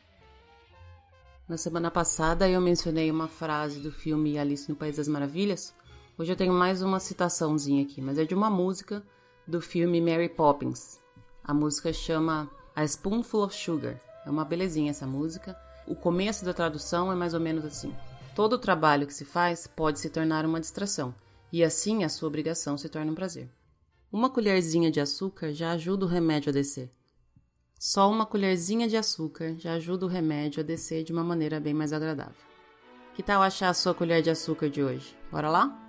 Na 1.48 1.58
semana 1.58 1.89
passada 1.89 2.48
eu 2.48 2.62
mencionei 2.62 3.10
uma 3.10 3.28
frase 3.28 3.80
do 3.80 3.92
filme 3.92 4.38
Alice 4.38 4.70
no 4.70 4.75
País 4.75 4.98
das 4.98 5.08
Maravilhas. 5.08 5.74
Hoje 6.18 6.32
eu 6.32 6.36
tenho 6.36 6.54
mais 6.54 6.82
uma 6.82 7.00
citaçãozinha 7.00 7.84
aqui, 7.84 8.01
mas 8.01 8.18
é 8.18 8.24
de 8.24 8.36
uma 8.36 8.50
música 8.50 9.01
do 9.48 9.60
filme 9.60 10.00
Mary 10.00 10.30
Poppins. 10.30 11.00
A 11.44 11.54
música 11.54 11.92
chama 11.92 12.50
A 12.80 12.88
Spoonful 12.88 13.44
of 13.44 13.54
Sugar. 13.54 14.00
É 14.26 14.30
uma 14.30 14.46
belezinha 14.46 14.92
essa 14.92 15.06
música. 15.06 15.54
O 15.86 15.94
começo 15.94 16.46
da 16.46 16.54
tradução 16.54 17.12
é 17.12 17.16
mais 17.16 17.34
ou 17.34 17.40
menos 17.42 17.66
assim: 17.66 17.94
Todo 18.34 18.54
o 18.54 18.58
trabalho 18.58 19.06
que 19.06 19.14
se 19.14 19.26
faz 19.26 19.68
pode 19.68 20.00
se 20.00 20.10
tornar 20.10 20.46
uma 20.46 20.62
distração, 20.62 21.14
e 21.52 21.62
assim 21.62 22.06
a 22.06 22.08
sua 22.08 22.30
obrigação 22.30 22.78
se 22.78 22.88
torna 22.88 23.12
um 23.12 23.16
prazer. 23.16 23.50
Uma 24.10 24.30
colherzinha 24.30 24.90
de 24.90 25.02
açúcar 25.02 25.52
já 25.52 25.72
ajuda 25.72 26.06
o 26.06 26.08
remédio 26.08 26.52
a 26.52 26.54
descer. 26.54 26.90
Só 27.78 28.10
uma 28.10 28.26
colherzinha 28.26 28.88
de 28.88 28.96
açúcar 28.96 29.56
já 29.58 29.74
ajuda 29.74 30.06
o 30.06 30.10
remédio 30.10 30.62
a 30.62 30.64
descer 30.64 31.04
de 31.04 31.12
uma 31.12 31.22
maneira 31.22 31.60
bem 31.60 31.74
mais 31.74 31.92
agradável. 31.92 32.42
Que 33.14 33.22
tal 33.22 33.42
achar 33.42 33.68
a 33.68 33.74
sua 33.74 33.94
colher 33.94 34.22
de 34.22 34.30
açúcar 34.30 34.70
de 34.70 34.82
hoje? 34.82 35.18
Bora 35.30 35.50
lá? 35.50 35.88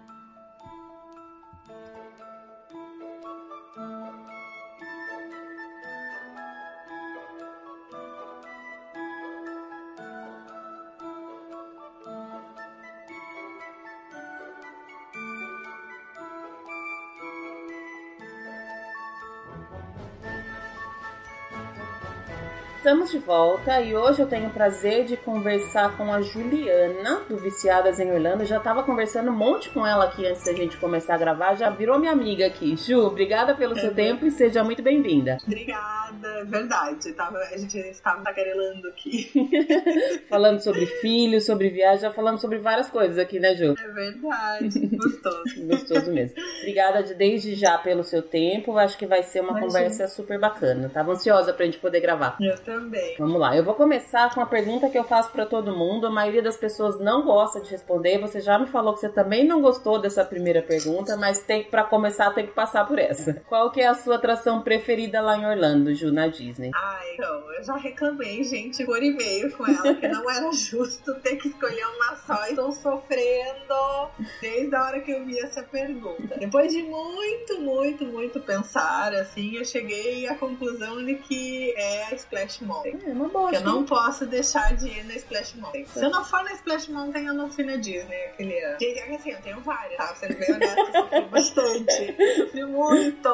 Estamos 22.90 23.12
de 23.12 23.18
volta 23.20 23.80
e 23.80 23.94
hoje 23.94 24.20
eu 24.20 24.26
tenho 24.26 24.48
o 24.48 24.50
prazer 24.50 25.04
de 25.04 25.16
conversar 25.16 25.96
com 25.96 26.12
a 26.12 26.20
Juliana, 26.22 27.20
do 27.28 27.36
Viciadas 27.36 28.00
em 28.00 28.10
Orlando. 28.10 28.42
Eu 28.42 28.46
já 28.46 28.56
estava 28.56 28.82
conversando 28.82 29.30
um 29.30 29.36
monte 29.36 29.70
com 29.70 29.86
ela 29.86 30.06
aqui 30.06 30.26
antes 30.26 30.42
da 30.42 30.52
gente 30.52 30.76
começar 30.76 31.14
a 31.14 31.18
gravar, 31.18 31.54
já 31.54 31.70
virou 31.70 32.00
minha 32.00 32.10
amiga 32.10 32.44
aqui. 32.44 32.76
Ju, 32.76 33.06
obrigada 33.06 33.54
pelo 33.54 33.78
é 33.78 33.80
seu 33.80 33.94
tempo 33.94 34.26
e 34.26 34.32
seja 34.32 34.64
muito 34.64 34.82
bem-vinda. 34.82 35.38
Obrigada, 35.46 36.29
é 36.40 36.44
verdade. 36.44 37.12
Tava, 37.12 37.38
a 37.38 37.56
gente 37.56 37.78
estava 37.78 38.22
tagarelando 38.22 38.88
aqui. 38.88 39.30
falando 40.28 40.60
sobre 40.60 40.86
filhos, 40.86 41.44
sobre 41.44 41.68
viagem, 41.70 42.00
já 42.00 42.10
falamos 42.10 42.40
sobre 42.40 42.58
várias 42.58 42.88
coisas 42.88 43.18
aqui, 43.18 43.38
né, 43.38 43.54
Ju? 43.54 43.74
É 43.78 43.88
verdade, 43.88 44.86
gostoso. 44.96 45.66
gostoso 45.66 46.12
mesmo. 46.12 46.36
Obrigada 46.60 47.02
de, 47.02 47.14
desde 47.14 47.54
já 47.54 47.76
pelo 47.78 48.02
seu 48.02 48.22
tempo, 48.22 48.76
acho 48.78 48.96
que 48.96 49.06
vai 49.06 49.22
ser 49.22 49.40
uma 49.40 49.50
Imagina. 49.50 49.66
conversa 49.66 50.08
super 50.08 50.38
bacana. 50.38 50.88
Tava 50.88 51.12
ansiosa 51.12 51.52
pra 51.52 51.64
gente 51.64 51.78
poder 51.78 52.00
gravar. 52.00 52.36
Eu 52.40 52.58
também. 52.58 53.16
Vamos 53.18 53.40
lá, 53.40 53.56
eu 53.56 53.64
vou 53.64 53.74
começar 53.74 54.34
com 54.34 54.40
a 54.40 54.46
pergunta 54.46 54.88
que 54.88 54.98
eu 54.98 55.04
faço 55.04 55.30
para 55.30 55.46
todo 55.46 55.76
mundo. 55.76 56.06
A 56.06 56.10
maioria 56.10 56.42
das 56.42 56.56
pessoas 56.56 56.98
não 57.00 57.24
gosta 57.24 57.60
de 57.60 57.70
responder. 57.70 58.18
Você 58.18 58.40
já 58.40 58.58
me 58.58 58.66
falou 58.66 58.94
que 58.94 59.00
você 59.00 59.08
também 59.08 59.44
não 59.44 59.60
gostou 59.60 60.00
dessa 60.00 60.24
primeira 60.24 60.62
pergunta, 60.62 61.16
mas 61.16 61.42
tem 61.42 61.64
para 61.64 61.84
começar 61.84 62.30
tem 62.30 62.46
que 62.46 62.52
passar 62.52 62.86
por 62.86 62.98
essa. 62.98 63.34
Qual 63.48 63.70
que 63.70 63.80
é 63.80 63.86
a 63.86 63.94
sua 63.94 64.16
atração 64.16 64.62
preferida 64.62 65.20
lá 65.20 65.36
em 65.36 65.46
Orlando, 65.46 65.94
Ju, 65.94 66.12
na 66.12 66.28
Disney? 66.30 66.70
Ah, 66.74 67.00
então, 67.12 67.52
eu 67.52 67.64
já 67.64 67.76
reclamei, 67.76 68.42
gente, 68.44 68.84
por 68.84 69.02
e-mail 69.02 69.50
com 69.52 69.66
ela 69.66 69.94
que 69.94 70.08
não 70.08 70.30
era 70.30 70.52
justo 70.52 71.14
ter 71.20 71.36
que 71.36 71.48
escolher 71.48 71.86
uma 71.86 72.16
só. 72.16 72.46
Estou 72.50 72.72
sofrendo 72.72 74.10
desde 74.40 74.74
a 74.74 74.84
hora 74.84 75.00
que 75.00 75.10
eu 75.10 75.24
vi 75.24 75.38
essa 75.38 75.62
pergunta. 75.62 76.36
Depois 76.38 76.72
de 76.72 76.82
muito, 76.82 77.60
muito, 77.60 78.04
muito 78.06 78.40
pensar, 78.40 79.14
assim, 79.14 79.56
eu 79.56 79.64
cheguei 79.64 80.26
à 80.28 80.34
conclusão 80.34 81.04
de 81.04 81.14
que 81.16 81.72
é 81.76 82.04
a 82.04 82.14
Splash 82.14 82.60
Mountain. 82.62 82.98
É 83.06 83.12
uma 83.12 83.28
boa. 83.28 83.50
Que 83.50 83.56
eu 83.56 83.62
não 83.62 83.84
posso 83.84 84.26
deixar 84.26 84.76
de 84.76 84.88
ir 84.88 85.04
na 85.04 85.14
Splash 85.14 85.54
Mountain. 85.54 85.86
Se 85.86 86.04
eu 86.04 86.10
não 86.10 86.24
for 86.24 86.42
na 86.44 86.52
Splash 86.52 86.88
Mountain, 86.88 87.26
eu 87.26 87.34
não 87.34 87.50
fui 87.50 87.64
na 87.64 87.76
Disney 87.76 88.24
aquele 88.26 88.58
ano. 88.58 88.78
Gente, 88.80 88.98
é 88.98 89.02
que 89.06 89.14
assim, 89.14 89.30
eu 89.30 89.42
tenho 89.42 89.60
várias, 89.60 89.96
tá? 89.96 90.14
Sendo 90.14 90.38
bem 90.38 90.52
honesta, 90.52 90.80
eu 90.80 90.92
sofri 90.92 91.20
bastante. 91.28 92.16
Sofri 92.36 92.64
muito. 92.64 93.28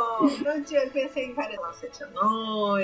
Eu 0.45 0.65
tinha, 0.65 0.89
pensei 0.91 1.27
em 1.27 1.35
várias 1.35 1.61
lá, 1.61 1.73
Sete 1.73 2.03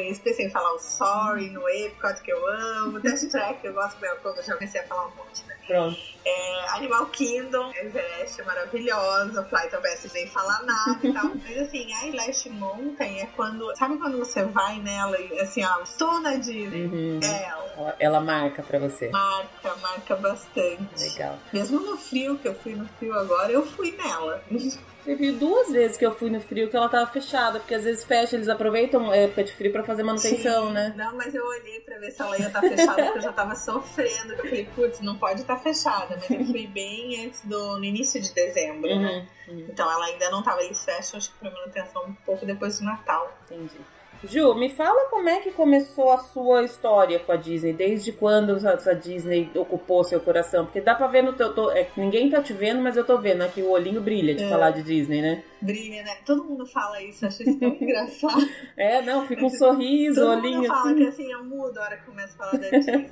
Anões, 0.03 0.19
pensei 0.19 0.47
em 0.47 0.51
falar 0.51 0.73
o 0.73 0.79
Sorry 0.79 1.49
no 1.51 1.69
Epcot, 1.69 2.21
que 2.23 2.33
eu 2.33 2.47
amo. 2.49 3.01
Test 3.01 3.31
Track, 3.31 3.65
eu 3.65 3.73
gosto 3.73 3.99
quando 4.21 4.39
eu 4.39 4.43
já 4.43 4.55
comecei 4.55 4.81
a 4.81 4.85
falar 4.85 5.07
um 5.07 5.17
monte, 5.17 5.45
né? 5.47 5.55
Pronto. 5.67 5.97
É, 6.25 6.71
Animal 6.77 7.07
Kingdom, 7.07 7.73
Everest 7.75 8.41
é 8.41 8.45
maravilhosa, 8.45 9.45
Flight 9.45 9.75
of 9.75 9.83
Passage 9.83 10.15
nem 10.15 10.27
falar 10.29 10.63
nada 10.63 10.99
e 11.03 11.13
tal. 11.13 11.33
Mas 11.43 11.59
assim, 11.59 11.93
a 11.93 12.17
Last 12.17 12.49
Mountain 12.51 13.21
é 13.21 13.27
quando. 13.35 13.75
Sabe 13.77 13.99
quando 13.99 14.19
você 14.19 14.45
vai 14.45 14.79
nela 14.79 15.19
e 15.21 15.41
assim, 15.41 15.65
ó, 15.65 15.83
estou 15.83 16.21
na 16.21 16.37
Disney? 16.37 16.87
Uhum. 16.87 17.21
É 17.23 17.49
ela. 17.49 17.97
Ela 17.99 18.21
marca 18.21 18.63
pra 18.63 18.79
você. 18.79 19.09
Marca, 19.11 19.75
marca 19.77 20.17
bastante. 20.17 20.89
Legal. 20.99 21.39
Mesmo 21.53 21.81
no 21.81 21.97
frio, 21.97 22.39
que 22.39 22.49
eu 22.49 22.55
fui 22.55 22.75
no 22.75 22.87
frio 22.99 23.15
agora, 23.15 23.51
eu 23.51 23.67
fui 23.67 23.93
nela. 23.93 24.43
Teve 25.05 25.33
duas 25.33 25.71
vezes 25.71 25.97
que 25.97 26.07
eu 26.07 26.15
fui 26.15 26.31
no 26.31 26.41
frio 26.41 26.71
que 26.71 26.77
ela 26.77 26.89
tava 26.89 27.11
fechada, 27.11 27.59
porque 27.59 27.75
às 27.75 27.83
vezes 27.83 28.05
fecha, 28.05 28.37
eles 28.37 28.49
aproveitam 28.49 29.11
a 29.11 29.17
época 29.17 29.43
de 29.43 29.53
frio 29.53 29.73
pra 29.73 29.83
fazer 29.83 30.05
manutenção, 30.05 30.69
Sim. 30.69 30.73
né? 30.73 30.95
Não, 30.97 31.17
mas 31.17 31.35
eu 31.35 31.45
olhei 31.45 31.81
pra 31.81 31.99
ver 31.99 32.13
se 32.13 32.23
ela 32.23 32.39
ia 32.39 32.47
estar 32.47 32.61
tá 32.61 32.69
fechada, 32.69 33.03
porque 33.03 33.19
eu 33.19 33.23
já 33.23 33.33
tava 33.33 33.57
sofrendo. 33.57 34.33
Eu 34.35 34.39
falei, 34.39 34.69
putz, 34.77 35.01
não 35.01 35.19
pode 35.19 35.41
estar 35.41 35.57
tá 35.57 35.61
fechada. 35.61 36.12
Fui 36.21 36.67
bem 36.67 37.27
antes 37.27 37.43
do. 37.45 37.79
no 37.79 37.85
início 37.85 38.21
de 38.21 38.33
dezembro, 38.33 38.89
né? 38.89 38.95
uhum, 38.95 39.03
né? 39.03 39.29
Uhum. 39.49 39.67
Então 39.69 39.91
ela 39.91 40.07
ainda 40.07 40.31
não 40.31 40.43
tava. 40.43 40.63
Eles 40.63 40.85
fecham, 40.85 41.19
acho 41.19 41.33
que 41.33 41.39
pra 41.39 41.51
manutenção 41.51 42.05
um 42.05 42.15
pouco 42.15 42.47
depois 42.47 42.79
do 42.79 42.85
Natal. 42.85 43.37
Entendi. 43.45 43.79
Ju, 44.25 44.55
me 44.55 44.69
fala 44.71 45.11
como 45.11 45.29
é 45.29 45.41
que 45.41 45.51
começou 45.51 46.13
a 46.13 46.19
sua 46.19 46.63
história 46.63 47.19
com 47.19 47.33
a 47.33 47.37
Disney, 47.37 47.73
desde 47.73 48.13
quando 48.13 48.57
a 48.67 48.93
Disney 48.93 49.51
ocupou 49.55 50.05
seu 50.05 50.21
coração? 50.21 50.65
Porque 50.65 50.81
dá 50.81 50.95
pra 50.95 51.09
ver 51.09 51.23
no 51.23 51.33
teu. 51.33 51.53
Tô, 51.53 51.71
é, 51.73 51.89
ninguém 51.97 52.31
tá 52.31 52.41
te 52.41 52.53
vendo, 52.53 52.81
mas 52.81 52.97
eu 52.97 53.05
tô 53.05 53.19
vendo 53.19 53.43
aqui 53.43 53.63
o 53.63 53.71
olhinho 53.71 54.01
brilha 54.01 54.35
de 54.35 54.45
é, 54.45 54.49
falar 54.49 54.71
de 54.71 54.83
Disney, 54.83 55.21
né? 55.21 55.43
Brilha, 55.61 56.03
né? 56.05 56.17
Todo 56.25 56.45
mundo 56.45 56.65
fala 56.67 57.03
isso, 57.03 57.27
acho 57.27 57.43
isso 57.43 57.59
tão 57.59 57.69
engraçado. 57.81 58.49
É, 58.77 59.03
não, 59.03 59.27
fica 59.27 59.45
um 59.45 59.51
sorriso, 59.51 60.21
Todo 60.21 60.39
olhinho 60.39 60.59
mundo 60.59 60.69
fala 60.69 60.91
assim. 60.91 60.97
que 60.97 61.07
assim, 61.07 61.33
eu 61.33 61.45
mudo 61.45 61.79
a 61.79 61.83
hora 61.83 61.97
que 61.97 62.05
começa 62.05 62.35
a 62.35 62.37
falar 62.37 62.63
da 62.63 62.71
Disney. 62.71 63.09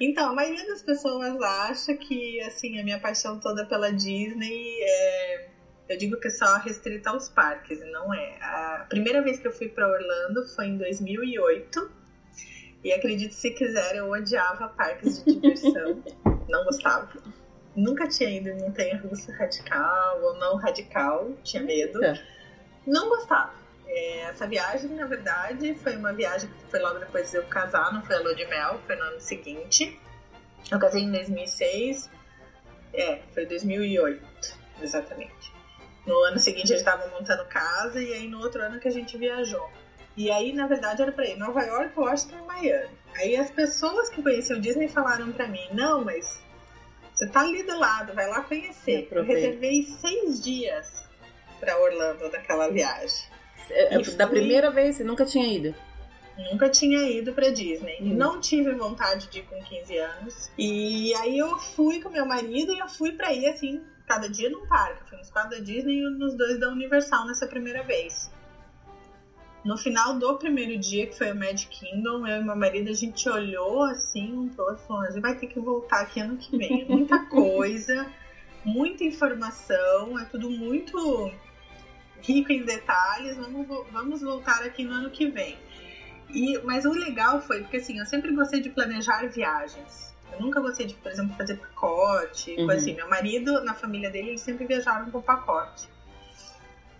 então, 0.00 0.30
a 0.30 0.34
maioria 0.34 0.66
das 0.66 0.82
pessoas 0.82 1.40
acha 1.40 1.94
que 1.94 2.40
assim, 2.40 2.80
a 2.80 2.84
minha 2.84 2.98
paixão 2.98 3.38
toda 3.38 3.64
pela 3.64 3.92
Disney 3.92 4.76
é 4.82 5.57
eu 5.88 5.96
digo 5.96 6.20
que 6.20 6.28
é 6.28 6.30
só 6.30 6.58
restrita 6.58 7.10
aos 7.10 7.28
parques, 7.28 7.80
não 7.90 8.12
é. 8.12 8.36
A 8.40 8.86
primeira 8.88 9.22
vez 9.22 9.38
que 9.38 9.48
eu 9.48 9.52
fui 9.52 9.68
para 9.68 9.88
Orlando 9.88 10.46
foi 10.54 10.66
em 10.66 10.76
2008. 10.76 11.90
E 12.84 12.92
acredite 12.92 13.34
se 13.34 13.50
quiser, 13.50 13.96
eu 13.96 14.10
odiava 14.10 14.68
parques 14.68 15.24
de 15.24 15.34
diversão. 15.34 16.02
não 16.48 16.64
gostava. 16.64 17.10
Nunca 17.74 18.06
tinha 18.08 18.30
ido 18.30 18.48
em 18.48 18.60
montanha 18.60 18.98
russa 18.98 19.32
radical 19.32 20.20
ou 20.22 20.34
não 20.38 20.56
radical, 20.56 21.32
tinha 21.42 21.62
medo. 21.62 22.00
Não 22.86 23.08
gostava. 23.08 23.52
É, 23.86 24.20
essa 24.20 24.46
viagem, 24.46 24.90
na 24.90 25.06
verdade, 25.06 25.74
foi 25.76 25.96
uma 25.96 26.12
viagem 26.12 26.50
que 26.50 26.70
foi 26.70 26.80
logo 26.80 26.98
depois 26.98 27.30
de 27.30 27.38
eu 27.38 27.44
casar, 27.44 27.92
não 27.92 28.02
foi 28.02 28.16
a 28.16 28.20
lua 28.20 28.34
de 28.34 28.46
mel, 28.46 28.78
foi 28.86 28.96
no 28.96 29.02
ano 29.04 29.20
seguinte. 29.20 29.98
Eu 30.70 30.78
casei 30.78 31.02
em 31.02 31.10
2006. 31.10 32.10
É, 32.92 33.20
foi 33.32 33.46
2008, 33.46 34.22
exatamente. 34.82 35.57
No 36.08 36.24
ano 36.24 36.38
seguinte 36.38 36.72
ele 36.72 36.78
estava 36.78 37.06
montando 37.08 37.44
casa 37.44 38.02
e 38.02 38.14
aí 38.14 38.26
no 38.26 38.40
outro 38.40 38.62
ano 38.62 38.80
que 38.80 38.88
a 38.88 38.90
gente 38.90 39.18
viajou. 39.18 39.70
E 40.16 40.30
aí, 40.30 40.54
na 40.54 40.66
verdade, 40.66 41.02
era 41.02 41.12
pra 41.12 41.26
ir 41.26 41.36
Nova 41.36 41.62
York, 41.62 41.92
Washington 41.94 42.38
e 42.38 42.46
Miami. 42.46 42.98
Aí 43.14 43.36
as 43.36 43.50
pessoas 43.50 44.08
que 44.08 44.22
conheciam 44.22 44.58
Disney 44.58 44.88
falaram 44.88 45.30
pra 45.30 45.46
mim, 45.46 45.68
não, 45.72 46.02
mas 46.02 46.42
você 47.12 47.28
tá 47.28 47.42
ali 47.42 47.62
do 47.62 47.78
lado, 47.78 48.14
vai 48.14 48.26
lá 48.26 48.40
conhecer. 48.40 49.06
Eu 49.10 49.22
reservei 49.22 49.82
seis 49.82 50.42
dias 50.42 51.06
para 51.60 51.78
Orlando 51.78 52.30
daquela 52.30 52.68
viagem. 52.68 53.26
É, 53.70 53.94
é, 53.94 53.98
da 53.98 54.26
fui... 54.26 54.38
primeira 54.38 54.70
vez, 54.70 54.96
você 54.96 55.04
nunca 55.04 55.26
tinha 55.26 55.46
ido? 55.46 55.74
Nunca 56.50 56.70
tinha 56.70 57.02
ido 57.02 57.32
pra 57.32 57.50
Disney. 57.50 57.98
Uhum. 58.00 58.14
Não 58.14 58.40
tive 58.40 58.72
vontade 58.72 59.28
de 59.28 59.40
ir 59.40 59.42
com 59.42 59.62
15 59.62 59.98
anos. 59.98 60.50
E 60.56 61.12
aí 61.16 61.38
eu 61.38 61.58
fui 61.58 62.00
com 62.00 62.08
meu 62.08 62.24
marido 62.24 62.72
e 62.72 62.78
eu 62.78 62.88
fui 62.88 63.12
pra 63.12 63.32
ir 63.32 63.46
assim, 63.48 63.84
cada 64.08 64.28
dia 64.28 64.48
num 64.48 64.66
parque. 64.66 65.10
Fui 65.10 65.18
nos 65.18 65.30
quatro 65.30 65.50
da 65.50 65.58
Disney 65.58 65.98
e 66.00 66.10
nos 66.10 66.34
dois 66.34 66.58
da 66.58 66.70
Universal 66.70 67.26
nessa 67.26 67.46
primeira 67.46 67.82
vez. 67.82 68.30
No 69.64 69.76
final 69.76 70.18
do 70.18 70.38
primeiro 70.38 70.78
dia, 70.78 71.06
que 71.06 71.16
foi 71.16 71.30
o 71.30 71.36
Magic 71.36 71.68
Kingdom, 71.68 72.26
eu 72.26 72.40
e 72.40 72.44
meu 72.44 72.56
marido, 72.56 72.88
a 72.88 72.94
gente 72.94 73.28
olhou 73.28 73.82
assim 73.82 74.32
um 74.32 74.48
pro 74.48 74.64
outro 74.64 74.82
falou: 74.84 75.02
a 75.02 75.10
gente 75.10 75.20
vai 75.20 75.36
ter 75.36 75.48
que 75.48 75.60
voltar 75.60 76.00
aqui 76.00 76.20
ano 76.20 76.38
que 76.38 76.56
vem. 76.56 76.82
É 76.82 76.84
muita 76.86 77.18
coisa. 77.26 78.06
muita 78.64 79.04
informação, 79.04 80.18
é 80.18 80.24
tudo 80.24 80.48
muito 80.48 81.30
rico 82.22 82.50
em 82.50 82.64
detalhes. 82.64 83.36
Vamos, 83.36 83.66
vamos 83.92 84.22
voltar 84.22 84.62
aqui 84.62 84.84
no 84.84 84.92
ano 84.92 85.10
que 85.10 85.26
vem. 85.26 85.58
E, 86.30 86.58
mas 86.58 86.84
o 86.84 86.92
legal 86.92 87.40
foi 87.42 87.60
porque 87.60 87.78
assim, 87.78 87.98
eu 87.98 88.06
sempre 88.06 88.34
gostei 88.34 88.60
de 88.60 88.70
planejar 88.70 89.26
viagens. 89.28 90.07
Eu 90.32 90.40
nunca 90.40 90.60
gostei 90.60 90.86
de, 90.86 90.94
por 90.94 91.10
exemplo, 91.10 91.36
fazer 91.36 91.56
pacote, 91.56 92.54
uhum. 92.56 92.70
assim. 92.70 92.94
Meu 92.94 93.08
marido, 93.08 93.62
na 93.64 93.74
família 93.74 94.10
dele, 94.10 94.30
eles 94.30 94.40
sempre 94.40 94.66
viajaram 94.66 95.10
com 95.10 95.20
pacote. 95.20 95.88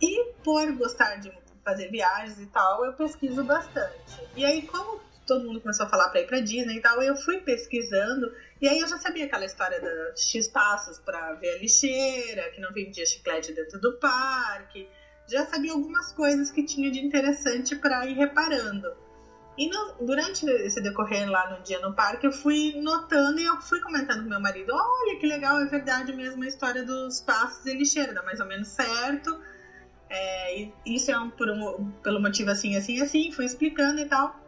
E 0.00 0.32
por 0.44 0.70
gostar 0.76 1.16
de 1.16 1.32
fazer 1.64 1.88
viagens 1.88 2.40
e 2.40 2.46
tal, 2.46 2.84
eu 2.84 2.92
pesquiso 2.94 3.44
bastante. 3.44 4.22
E 4.36 4.44
aí, 4.44 4.62
como 4.62 5.00
todo 5.26 5.44
mundo 5.44 5.60
começou 5.60 5.84
a 5.84 5.88
falar 5.88 6.08
para 6.08 6.22
ir 6.22 6.26
para 6.26 6.40
Disney 6.40 6.78
e 6.78 6.80
tal, 6.80 7.02
eu 7.02 7.14
fui 7.14 7.38
pesquisando 7.42 8.32
e 8.60 8.66
aí 8.66 8.80
eu 8.80 8.88
já 8.88 8.98
sabia 8.98 9.26
aquela 9.26 9.44
história 9.44 9.78
dos 9.78 10.22
X 10.22 10.48
passos 10.48 10.98
para 10.98 11.34
ver 11.34 11.56
a 11.56 11.58
lixeira, 11.58 12.50
que 12.50 12.60
não 12.60 12.72
vendia 12.72 13.04
chiclete 13.04 13.52
dentro 13.52 13.78
do 13.78 13.98
parque. 13.98 14.88
Já 15.28 15.44
sabia 15.46 15.72
algumas 15.72 16.10
coisas 16.12 16.50
que 16.50 16.64
tinha 16.64 16.90
de 16.90 17.00
interessante 17.00 17.76
para 17.76 18.06
ir 18.06 18.14
reparando. 18.14 18.96
E 19.58 19.68
no, 19.68 20.06
durante 20.06 20.48
esse 20.48 20.80
decorrer 20.80 21.28
lá 21.28 21.50
no 21.50 21.60
dia 21.64 21.80
no 21.80 21.92
parque, 21.92 22.24
eu 22.24 22.30
fui 22.30 22.80
notando 22.80 23.40
e 23.40 23.44
eu 23.44 23.60
fui 23.60 23.80
comentando 23.80 24.22
com 24.22 24.28
meu 24.28 24.38
marido: 24.38 24.72
olha 24.72 25.18
que 25.18 25.26
legal, 25.26 25.58
é 25.60 25.66
verdade 25.66 26.12
mesmo 26.12 26.44
a 26.44 26.46
história 26.46 26.84
dos 26.84 27.20
passos 27.20 27.66
e 27.66 27.74
lixeira, 27.74 28.14
dá 28.14 28.22
mais 28.22 28.38
ou 28.38 28.46
menos 28.46 28.68
certo. 28.68 29.36
É, 30.08 30.68
isso 30.86 31.10
é 31.10 31.18
um, 31.18 31.28
por 31.28 31.50
um, 31.50 31.90
pelo 32.04 32.20
motivo 32.20 32.50
assim, 32.50 32.76
assim, 32.76 33.00
assim, 33.00 33.32
fui 33.32 33.44
explicando 33.44 33.98
e 33.98 34.06
tal. 34.06 34.40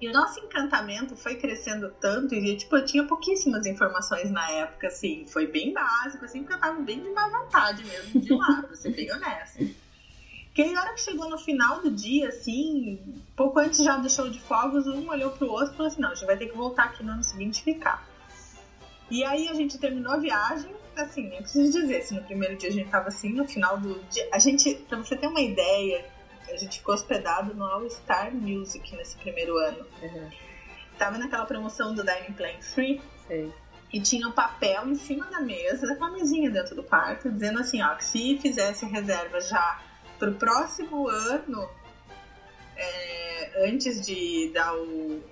E 0.00 0.08
o 0.08 0.12
nosso 0.12 0.40
encantamento 0.40 1.16
foi 1.16 1.36
crescendo 1.36 1.88
tanto, 2.00 2.34
e 2.34 2.56
tipo, 2.56 2.76
eu 2.76 2.84
tinha 2.84 3.04
pouquíssimas 3.04 3.64
informações 3.64 4.28
na 4.28 4.50
época, 4.50 4.88
assim, 4.88 5.24
foi 5.28 5.46
bem 5.46 5.72
básico, 5.72 6.24
assim, 6.24 6.40
porque 6.40 6.54
eu 6.54 6.58
tava 6.58 6.80
bem 6.80 7.00
de 7.00 7.10
má 7.10 7.28
vontade 7.28 7.84
mesmo 7.84 8.20
de 8.20 8.34
lá, 8.34 8.60
pra 8.66 8.74
ser 8.74 8.90
bem 8.90 9.10
honesta. 9.12 9.64
Que 10.54 10.62
aí, 10.62 10.74
a 10.74 10.80
hora 10.80 10.94
que 10.94 11.00
chegou 11.00 11.28
no 11.28 11.36
final 11.36 11.80
do 11.80 11.90
dia, 11.90 12.28
assim, 12.28 13.20
pouco 13.34 13.58
antes 13.58 13.82
já 13.82 13.96
do 13.96 14.08
show 14.08 14.30
de 14.30 14.40
fogos, 14.40 14.86
um 14.86 15.08
olhou 15.08 15.32
pro 15.32 15.50
outro 15.50 15.74
e 15.74 15.76
falou 15.76 15.90
assim: 15.90 16.00
não, 16.00 16.10
a 16.10 16.14
gente 16.14 16.26
vai 16.26 16.36
ter 16.36 16.46
que 16.46 16.56
voltar 16.56 16.84
aqui 16.84 17.02
no 17.02 17.10
ano 17.10 17.24
seguinte 17.24 17.58
e 17.58 17.64
ficar. 17.64 18.08
E 19.10 19.24
aí 19.24 19.48
a 19.48 19.54
gente 19.54 19.76
terminou 19.78 20.12
a 20.12 20.16
viagem, 20.16 20.70
assim, 20.96 21.28
nem 21.28 21.42
preciso 21.42 21.80
dizer 21.80 22.02
se 22.02 22.14
no 22.14 22.22
primeiro 22.22 22.56
dia 22.56 22.68
a 22.68 22.72
gente 22.72 22.88
tava 22.88 23.08
assim, 23.08 23.30
no 23.30 23.46
final 23.46 23.78
do 23.78 24.00
dia. 24.04 24.28
A 24.32 24.38
gente, 24.38 24.74
pra 24.88 24.96
você 24.96 25.16
ter 25.16 25.26
uma 25.26 25.40
ideia, 25.40 26.04
a 26.48 26.56
gente 26.56 26.78
ficou 26.78 26.94
hospedado 26.94 27.52
no 27.52 27.64
All 27.64 27.90
Star 27.90 28.32
Music 28.32 28.94
nesse 28.96 29.16
primeiro 29.16 29.58
ano. 29.58 29.84
Uhum. 30.00 30.30
Tava 30.96 31.18
naquela 31.18 31.46
promoção 31.46 31.92
do 31.92 32.04
Dining 32.04 32.32
Plan 32.32 32.60
Free. 32.60 33.02
Sei. 33.26 33.52
E 33.92 34.00
tinha 34.00 34.28
um 34.28 34.32
papel 34.32 34.86
em 34.88 34.94
cima 34.94 35.24
da 35.26 35.40
mesa, 35.40 35.92
uma 35.94 36.10
mesinha 36.12 36.48
dentro 36.50 36.76
do 36.76 36.82
quarto, 36.82 37.30
dizendo 37.30 37.58
assim, 37.58 37.82
ó, 37.82 37.94
que 37.96 38.04
se 38.04 38.38
fizesse 38.38 38.86
reserva 38.86 39.40
já 39.40 39.80
pro 40.18 40.32
próximo 40.34 41.08
ano, 41.08 41.68
é, 42.76 43.68
antes 43.68 44.04
de 44.04 44.50
dar 44.52 44.74
o, 44.76 45.22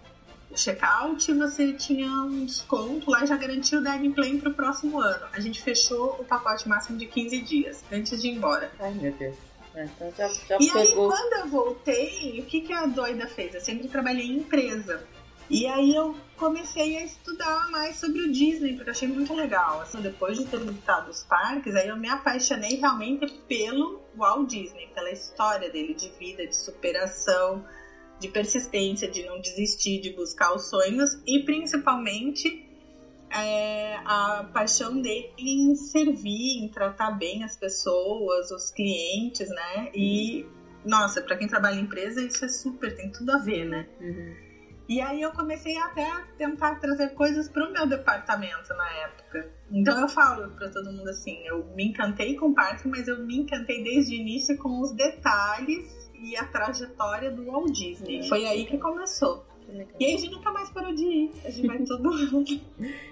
o 0.50 0.54
check-out, 0.54 1.32
você 1.32 1.72
tinha 1.72 2.08
um 2.08 2.44
desconto 2.44 3.10
lá 3.10 3.24
e 3.24 3.26
já 3.26 3.36
garantiu 3.36 3.80
o 3.80 3.84
dining 3.84 4.12
plan 4.12 4.38
pro 4.38 4.54
próximo 4.54 5.00
ano. 5.00 5.26
A 5.32 5.40
gente 5.40 5.62
fechou 5.62 6.16
o 6.18 6.24
pacote 6.24 6.68
máximo 6.68 6.98
de 6.98 7.06
15 7.06 7.40
dias, 7.40 7.84
antes 7.90 8.20
de 8.20 8.28
ir 8.28 8.32
embora. 8.32 8.70
Ai, 8.78 8.92
meu 8.94 9.12
Deus. 9.12 9.36
É, 9.74 9.84
então 9.84 10.12
já, 10.16 10.28
já 10.28 10.58
e 10.60 10.70
pegou. 10.70 10.80
aí, 10.80 11.18
quando 11.18 11.32
eu 11.40 11.48
voltei, 11.48 12.40
o 12.40 12.44
que, 12.44 12.60
que 12.60 12.72
a 12.72 12.86
doida 12.86 13.26
fez? 13.26 13.54
Eu 13.54 13.60
sempre 13.60 13.88
trabalhei 13.88 14.26
em 14.26 14.38
empresa. 14.38 15.02
E 15.50 15.66
aí 15.66 15.94
eu 15.94 16.16
comecei 16.36 16.96
a 16.96 17.04
estudar 17.04 17.70
mais 17.70 17.96
sobre 17.96 18.20
o 18.20 18.32
Disney, 18.32 18.74
porque 18.74 18.90
eu 18.90 18.92
achei 18.92 19.08
muito 19.08 19.34
legal. 19.34 19.80
Assim, 19.80 20.00
depois 20.00 20.38
de 20.38 20.46
ter 20.46 20.58
visitado 20.58 21.10
os 21.10 21.22
parques, 21.24 21.74
aí 21.74 21.88
eu 21.88 21.96
me 21.96 22.08
apaixonei 22.08 22.76
realmente 22.76 23.32
pelo 23.46 24.00
Walt 24.16 24.48
Disney, 24.48 24.88
pela 24.94 25.10
história 25.10 25.70
dele 25.70 25.94
de 25.94 26.08
vida, 26.18 26.46
de 26.46 26.56
superação, 26.56 27.64
de 28.18 28.28
persistência, 28.28 29.10
de 29.10 29.24
não 29.24 29.40
desistir, 29.40 30.00
de 30.00 30.12
buscar 30.12 30.54
os 30.54 30.68
sonhos 30.68 31.20
e 31.26 31.44
principalmente 31.44 32.66
é, 33.30 33.96
a 34.04 34.48
paixão 34.52 35.00
dele 35.00 35.32
em 35.38 35.74
servir, 35.74 36.62
em 36.62 36.68
tratar 36.68 37.12
bem 37.12 37.44
as 37.44 37.56
pessoas, 37.56 38.50
os 38.50 38.70
clientes, 38.70 39.48
né? 39.48 39.90
E, 39.94 40.46
nossa, 40.84 41.20
para 41.22 41.36
quem 41.36 41.48
trabalha 41.48 41.76
em 41.76 41.84
empresa, 41.84 42.22
isso 42.22 42.44
é 42.44 42.48
super, 42.48 42.94
tem 42.94 43.10
tudo 43.10 43.32
a 43.32 43.38
ver, 43.38 43.64
né? 43.64 43.88
Uhum. 44.00 44.51
E 44.92 45.00
aí 45.00 45.22
eu 45.22 45.32
comecei 45.32 45.78
até 45.78 46.04
a 46.04 46.20
tentar 46.36 46.74
trazer 46.74 47.14
coisas 47.14 47.48
para 47.48 47.66
o 47.66 47.72
meu 47.72 47.86
departamento 47.86 48.74
na 48.74 48.92
época. 48.98 49.50
Então 49.70 49.98
eu 49.98 50.06
falo 50.06 50.50
para 50.50 50.68
todo 50.68 50.92
mundo 50.92 51.08
assim, 51.08 51.38
eu 51.46 51.64
me 51.74 51.88
encantei 51.88 52.36
com 52.36 52.48
o 52.48 52.54
parque, 52.54 52.86
mas 52.86 53.08
eu 53.08 53.24
me 53.24 53.38
encantei 53.38 53.82
desde 53.82 54.14
o 54.14 54.18
início 54.20 54.54
com 54.58 54.82
os 54.82 54.92
detalhes 54.92 56.10
e 56.14 56.36
a 56.36 56.44
trajetória 56.44 57.30
do 57.30 57.46
Walt 57.46 57.70
Disney. 57.72 58.28
Foi 58.28 58.44
aí 58.44 58.66
que 58.66 58.76
começou. 58.76 59.46
E 59.98 60.04
aí 60.04 60.14
a 60.14 60.18
gente 60.18 60.30
nunca 60.30 60.52
mais 60.52 60.68
parou 60.68 60.94
de 60.94 61.06
ir. 61.06 61.32
A 61.42 61.50
gente 61.50 61.66
vai 61.66 61.78
todo 61.88 62.12
mundo. 62.12 62.60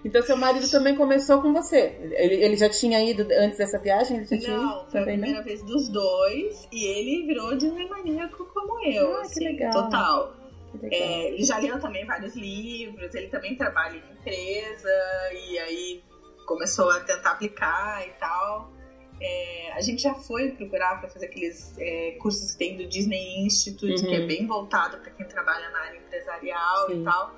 então 0.04 0.20
seu 0.20 0.36
marido 0.36 0.70
também 0.70 0.94
começou 0.94 1.40
com 1.40 1.50
você. 1.50 1.96
Ele, 2.12 2.34
ele 2.44 2.56
já 2.56 2.68
tinha 2.68 3.02
ido 3.02 3.26
antes 3.38 3.56
dessa 3.56 3.78
viagem? 3.78 4.18
Ele 4.18 4.26
já 4.26 4.38
tinha 4.38 4.58
não, 4.58 4.82
ido 4.82 4.90
foi 4.90 5.00
a 5.00 5.04
primeira 5.04 5.42
vez 5.42 5.62
dos 5.62 5.88
dois. 5.88 6.68
E 6.70 6.84
ele 6.84 7.26
virou 7.26 7.56
Disney 7.56 7.88
maníaco 7.88 8.44
como 8.52 8.84
eu. 8.84 9.16
Ah, 9.16 9.20
assim, 9.22 9.38
que 9.38 9.44
legal. 9.46 9.72
Total. 9.72 10.39
É, 10.82 11.28
ele 11.28 11.44
já 11.44 11.58
leu 11.58 11.80
também 11.80 12.06
vários 12.06 12.34
livros, 12.36 13.14
ele 13.14 13.28
também 13.28 13.56
trabalha 13.56 13.96
em 13.96 14.12
empresa, 14.12 14.88
e 15.32 15.58
aí 15.58 16.04
começou 16.46 16.90
a 16.90 17.00
tentar 17.00 17.32
aplicar 17.32 18.06
e 18.06 18.10
tal. 18.12 18.72
É, 19.20 19.72
a 19.72 19.80
gente 19.80 20.02
já 20.02 20.14
foi 20.14 20.52
procurar 20.52 20.98
para 20.98 21.08
fazer 21.10 21.26
aqueles 21.26 21.76
é, 21.78 22.12
cursos 22.20 22.52
que 22.52 22.58
tem 22.58 22.76
do 22.76 22.86
Disney 22.86 23.44
Institute, 23.44 24.02
uhum. 24.02 24.08
que 24.08 24.14
é 24.14 24.20
uhum. 24.20 24.26
bem 24.26 24.46
voltado 24.46 24.98
para 24.98 25.10
quem 25.10 25.26
trabalha 25.26 25.68
na 25.70 25.80
área 25.80 25.98
empresarial 25.98 26.86
Sim. 26.86 27.00
e 27.00 27.04
tal. 27.04 27.36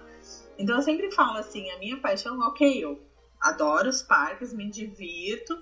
Então 0.59 0.77
eu 0.77 0.83
sempre 0.83 1.11
falo 1.11 1.39
assim, 1.39 1.71
a 1.71 1.79
minha 1.79 1.97
paixão, 1.99 2.39
ok, 2.41 2.85
eu 2.85 3.01
adoro 3.41 3.89
os 3.89 4.03
parques, 4.03 4.53
me 4.53 4.71
divirto, 4.71 5.59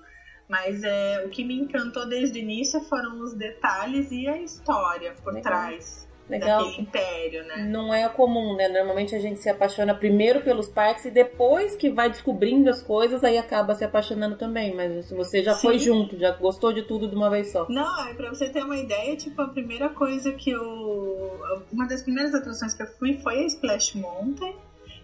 mas 0.47 0.83
é, 0.83 1.23
o 1.25 1.29
que 1.29 1.43
me 1.43 1.55
encantou 1.55 2.07
desde 2.07 2.37
o 2.37 2.41
início 2.41 2.79
foram 2.81 3.19
os 3.21 3.33
detalhes 3.33 4.11
e 4.11 4.27
a 4.27 4.37
história 4.37 5.13
por 5.23 5.33
Legal. 5.33 5.41
trás 5.41 6.07
Legal. 6.31 6.63
daquele 6.63 6.81
império, 6.81 7.43
né? 7.45 7.57
Não 7.69 7.93
é 7.93 8.07
comum, 8.07 8.55
né? 8.55 8.69
Normalmente 8.69 9.13
a 9.13 9.19
gente 9.19 9.41
se 9.41 9.49
apaixona 9.49 9.93
primeiro 9.93 10.41
pelos 10.41 10.69
parques 10.69 11.05
e 11.05 11.11
depois 11.11 11.75
que 11.75 11.89
vai 11.89 12.09
descobrindo 12.09 12.69
as 12.69 12.81
coisas, 12.81 13.23
aí 13.23 13.37
acaba 13.37 13.75
se 13.75 13.83
apaixonando 13.83 14.37
também. 14.37 14.73
Mas 14.73 15.11
você 15.11 15.43
já 15.43 15.53
Sim. 15.55 15.61
foi 15.61 15.79
junto, 15.79 16.17
já 16.17 16.31
gostou 16.31 16.71
de 16.71 16.83
tudo 16.83 17.09
de 17.09 17.15
uma 17.15 17.29
vez 17.29 17.51
só. 17.51 17.67
Não, 17.69 18.07
é 18.07 18.13
pra 18.13 18.29
você 18.29 18.49
ter 18.49 18.63
uma 18.63 18.77
ideia, 18.77 19.15
tipo, 19.17 19.41
a 19.41 19.47
primeira 19.49 19.89
coisa 19.89 20.31
que 20.31 20.51
eu. 20.51 21.41
Uma 21.71 21.85
das 21.87 22.01
primeiras 22.01 22.33
atrações 22.33 22.73
que 22.73 22.83
eu 22.83 22.87
fui 22.87 23.17
foi 23.17 23.39
a 23.39 23.47
Splash 23.47 23.95
Mountain. 23.95 24.55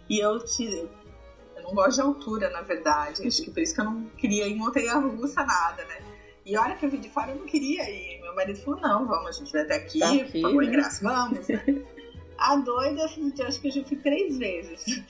E 0.09 0.23
eu 0.23 0.39
te, 0.39 0.63
eu 1.57 1.63
não 1.63 1.73
gosto 1.73 1.95
de 1.95 2.01
altura, 2.01 2.49
na 2.49 2.61
verdade. 2.61 3.27
Acho 3.27 3.43
que 3.43 3.51
por 3.51 3.61
isso 3.61 3.75
que 3.75 3.81
eu 3.81 3.85
não 3.85 4.05
queria 4.17 4.47
ir 4.47 4.53
em 4.53 4.57
montanha 4.57 4.95
russa, 4.95 5.43
nada, 5.43 5.83
né? 5.83 6.06
E 6.47 6.55
a 6.55 6.61
hora 6.61 6.75
que 6.77 6.85
eu 6.85 6.89
vi 6.89 6.97
de 6.97 7.09
fora, 7.09 7.31
eu 7.31 7.35
não 7.35 7.45
queria 7.45 7.89
ir. 7.89 8.21
Meu 8.21 8.33
marido 8.33 8.57
falou: 8.59 8.79
não, 8.79 9.05
vamos, 9.05 9.27
a 9.27 9.31
gente 9.33 9.51
vai 9.51 9.63
até 9.63 9.75
aqui, 9.75 9.99
tá 9.99 10.13
aqui 10.13 10.41
pagou 10.41 10.61
né? 10.61 10.67
ingresso, 10.67 11.03
vamos. 11.03 11.45
a 12.39 12.55
doida, 12.55 13.01
eu 13.01 13.47
acho 13.47 13.59
que 13.59 13.67
eu 13.67 13.71
já 13.71 13.83
fui 13.83 13.97
três 13.97 14.37
vezes. 14.37 14.85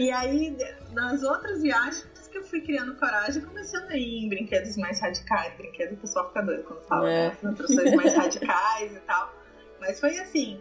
e 0.00 0.10
aí, 0.10 0.56
nas 0.92 1.22
outras 1.22 1.62
viagens 1.62 2.08
que 2.28 2.38
eu 2.38 2.42
fui 2.42 2.60
criando 2.60 2.96
coragem, 2.96 3.40
começando 3.40 3.88
a 3.88 3.96
ir 3.96 4.24
em 4.24 4.28
brinquedos 4.28 4.76
mais 4.76 5.00
radicais. 5.00 5.56
Brinquedo, 5.56 5.92
o 5.92 5.98
pessoal 5.98 6.26
fica 6.28 6.42
doido 6.42 6.64
quando 6.64 6.82
fala, 6.82 7.08
é. 7.08 7.36
né? 7.40 7.54
Mais 7.94 8.14
radicais 8.14 8.96
e 8.96 9.00
tal. 9.00 9.32
Mas 9.80 10.00
foi 10.00 10.18
assim, 10.18 10.60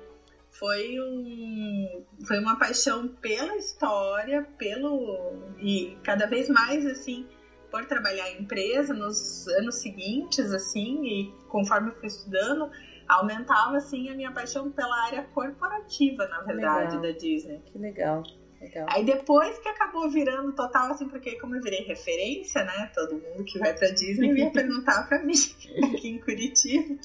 foi 0.52 1.00
um 1.00 2.06
foi 2.24 2.38
uma 2.38 2.60
paixão 2.60 3.08
pela 3.08 3.58
história, 3.58 4.48
pelo 4.60 5.34
e 5.60 5.98
cada 6.04 6.28
vez 6.28 6.48
mais 6.50 6.86
assim 6.86 7.28
por 7.72 7.86
trabalhar 7.86 8.30
em 8.32 8.42
empresa 8.42 8.94
nos 8.94 9.48
anos 9.48 9.76
seguintes, 9.76 10.52
assim, 10.52 11.06
e 11.06 11.34
conforme 11.48 11.90
eu 11.90 11.96
fui 11.96 12.08
estudando, 12.08 12.70
aumentava, 13.08 13.78
assim, 13.78 14.10
a 14.10 14.16
minha 14.16 14.32
paixão 14.32 14.72
pela 14.72 15.06
área 15.06 15.24
corporativa, 15.34 16.28
na 16.28 16.42
verdade, 16.42 16.96
legal. 16.96 17.02
da 17.02 17.12
Disney. 17.12 17.62
Que 17.66 17.78
legal. 17.78 18.24
Legal. 18.60 18.88
Aí 18.90 19.06
depois 19.06 19.58
que 19.60 19.70
acabou 19.70 20.10
virando 20.10 20.52
total, 20.54 20.92
assim, 20.92 21.08
porque 21.08 21.40
como 21.40 21.56
eu 21.56 21.62
virei 21.62 21.84
referência, 21.84 22.64
né? 22.64 22.92
Todo 22.94 23.14
mundo 23.14 23.44
que 23.44 23.60
vai 23.60 23.74
pra 23.74 23.90
Disney 23.90 24.34
ia 24.34 24.50
perguntar 24.52 25.08
pra 25.08 25.24
mim 25.24 25.34
aqui 25.94 26.10
em 26.10 26.20
Curitiba. 26.20 26.98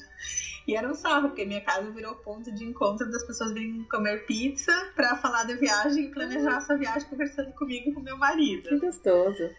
E 0.67 0.75
era 0.75 0.89
um 0.89 0.95
sarro, 0.95 1.27
porque 1.27 1.45
minha 1.45 1.61
casa 1.61 1.91
virou 1.91 2.15
ponto 2.15 2.51
de 2.51 2.63
encontro 2.63 3.09
das 3.11 3.23
pessoas 3.23 3.53
virem 3.53 3.83
comer 3.83 4.25
pizza 4.25 4.71
pra 4.95 5.15
falar 5.17 5.43
da 5.43 5.55
viagem 5.55 6.05
e 6.05 6.11
planejar 6.11 6.57
essa 6.57 6.77
viagem 6.77 7.07
conversando 7.09 7.51
comigo 7.53 7.89
e 7.89 7.93
com 7.93 7.99
meu 7.99 8.17
marido. 8.17 8.69
Que 8.69 8.79
gostoso. 8.79 9.49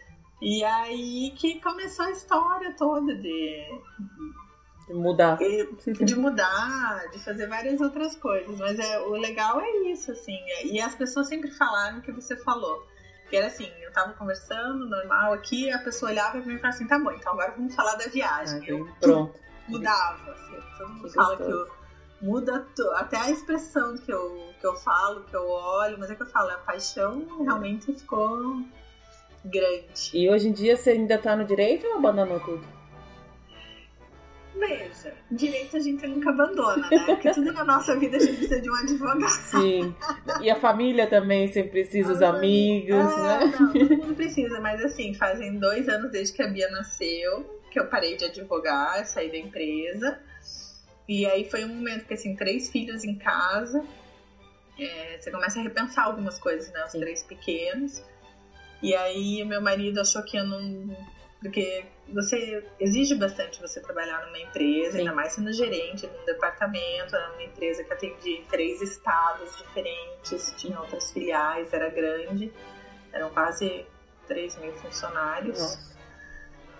E 0.41 0.63
aí 0.63 1.33
que 1.37 1.61
começou 1.61 2.05
a 2.05 2.11
história 2.11 2.73
toda 2.77 3.15
de. 3.15 3.81
De 4.87 4.93
mudar. 4.93 5.37
De 6.05 6.15
mudar, 6.15 7.09
de 7.11 7.19
fazer 7.23 7.47
várias 7.47 7.81
outras 7.81 8.15
coisas. 8.15 8.59
Mas 8.59 8.77
é, 8.77 8.99
o 8.99 9.11
legal 9.11 9.59
é 9.59 9.69
isso, 9.91 10.11
assim. 10.11 10.37
E 10.63 10.79
as 10.79 10.93
pessoas 10.93 11.27
sempre 11.27 11.49
falaram 11.51 11.99
o 11.99 12.01
que 12.01 12.11
você 12.11 12.35
falou. 12.35 12.85
Que 13.29 13.37
era 13.37 13.47
assim, 13.47 13.71
eu 13.81 13.91
tava 13.91 14.13
conversando, 14.13 14.87
normal 14.87 15.33
aqui, 15.33 15.71
a 15.71 15.79
pessoa 15.79 16.11
olhava 16.11 16.37
e 16.37 16.41
me 16.41 16.57
falava 16.57 16.67
assim, 16.67 16.85
tá 16.85 16.99
bom, 16.99 17.11
então 17.11 17.33
agora 17.33 17.53
vamos 17.57 17.73
falar 17.73 17.95
da 17.95 18.05
viagem. 18.05 18.61
Ah, 18.61 18.69
eu 18.69 18.87
pronto. 19.01 19.39
mudava, 19.67 20.31
assim, 20.31 20.59
todo 20.77 20.89
mundo 20.89 21.09
fala 21.09 21.35
que 21.35 21.43
eu 21.43 21.67
muda 22.21 22.67
até 22.93 23.17
a 23.17 23.31
expressão 23.31 23.97
que 23.97 24.11
eu, 24.11 24.53
que 24.59 24.67
eu 24.67 24.75
falo, 24.75 25.23
que 25.23 25.35
eu 25.35 25.47
olho, 25.47 25.97
mas 25.97 26.11
é 26.11 26.15
que 26.15 26.21
eu 26.21 26.27
falo, 26.27 26.51
a 26.51 26.57
paixão 26.59 27.25
realmente 27.41 27.91
ficou 27.93 28.63
grande. 29.45 30.11
E 30.13 30.29
hoje 30.29 30.49
em 30.49 30.51
dia 30.51 30.75
você 30.75 30.91
ainda 30.91 31.17
tá 31.17 31.35
no 31.35 31.45
direito 31.45 31.85
ou 31.87 31.97
abandonou 31.97 32.39
tudo? 32.39 32.75
Veja, 34.57 35.13
direito 35.29 35.75
a 35.75 35.79
gente 35.79 36.07
nunca 36.07 36.29
abandona, 36.29 36.89
né? 36.89 37.05
Porque 37.05 37.29
tudo 37.33 37.51
na 37.51 37.65
nossa 37.65 37.97
vida 37.99 38.15
a 38.15 38.19
gente 38.21 38.37
precisa 38.37 38.61
de 38.61 38.69
um 38.69 38.75
advogado. 38.75 39.29
Sim. 39.29 39.93
E 40.41 40.49
a 40.49 40.55
família 40.55 41.07
também, 41.07 41.47
você 41.47 41.63
precisa, 41.63 42.13
os 42.13 42.21
Ah, 42.21 42.29
amigos, 42.29 42.95
É, 42.95 43.21
né? 43.21 43.53
Não, 43.59 43.73
todo 43.73 43.97
mundo 43.97 44.15
precisa, 44.15 44.61
mas 44.61 44.83
assim, 44.83 45.13
fazem 45.13 45.59
dois 45.59 45.89
anos 45.89 46.09
desde 46.09 46.33
que 46.33 46.41
a 46.41 46.47
Bia 46.47 46.69
nasceu, 46.71 47.59
que 47.69 47.77
eu 47.77 47.87
parei 47.87 48.15
de 48.15 48.23
advogar, 48.25 49.05
saí 49.05 49.29
da 49.29 49.37
empresa. 49.37 50.19
E 51.07 51.25
aí 51.25 51.49
foi 51.49 51.65
um 51.65 51.75
momento 51.75 52.05
que, 52.05 52.13
assim, 52.13 52.33
três 52.35 52.69
filhos 52.69 53.03
em 53.03 53.15
casa, 53.15 53.83
é, 54.79 55.17
você 55.19 55.29
começa 55.31 55.59
a 55.59 55.63
repensar 55.63 56.05
algumas 56.05 56.39
coisas, 56.39 56.71
né? 56.71 56.81
Os 56.85 56.91
Sim. 56.93 57.01
três 57.01 57.23
pequenos. 57.23 58.01
E 58.85 58.93
aí 58.93 59.43
meu 59.43 59.59
marido 59.59 59.99
achou 59.99 60.21
que 60.21 60.37
eu 60.37 60.45
não. 60.45 60.95
Porque 61.41 61.85
você 62.07 62.63
exige 62.79 63.15
bastante 63.15 63.59
você 63.59 63.81
trabalhar 63.81 64.23
numa 64.27 64.37
empresa, 64.37 64.91
Sim. 64.91 64.99
ainda 64.99 65.13
mais 65.13 65.33
sendo 65.33 65.51
gerente 65.51 66.05
num 66.05 66.25
departamento, 66.25 67.15
era 67.15 67.31
uma 67.33 67.41
empresa 67.41 67.83
que 67.83 67.91
atendia 67.91 68.37
em 68.37 68.45
três 68.45 68.81
estados 68.83 69.57
diferentes, 69.57 70.53
tinha 70.55 70.79
outras 70.79 71.11
filiais, 71.11 71.73
era 71.73 71.89
grande, 71.89 72.53
eram 73.11 73.31
quase 73.31 73.87
3 74.27 74.55
mil 74.59 74.73
funcionários. 74.73 75.59
Nossa. 75.59 75.95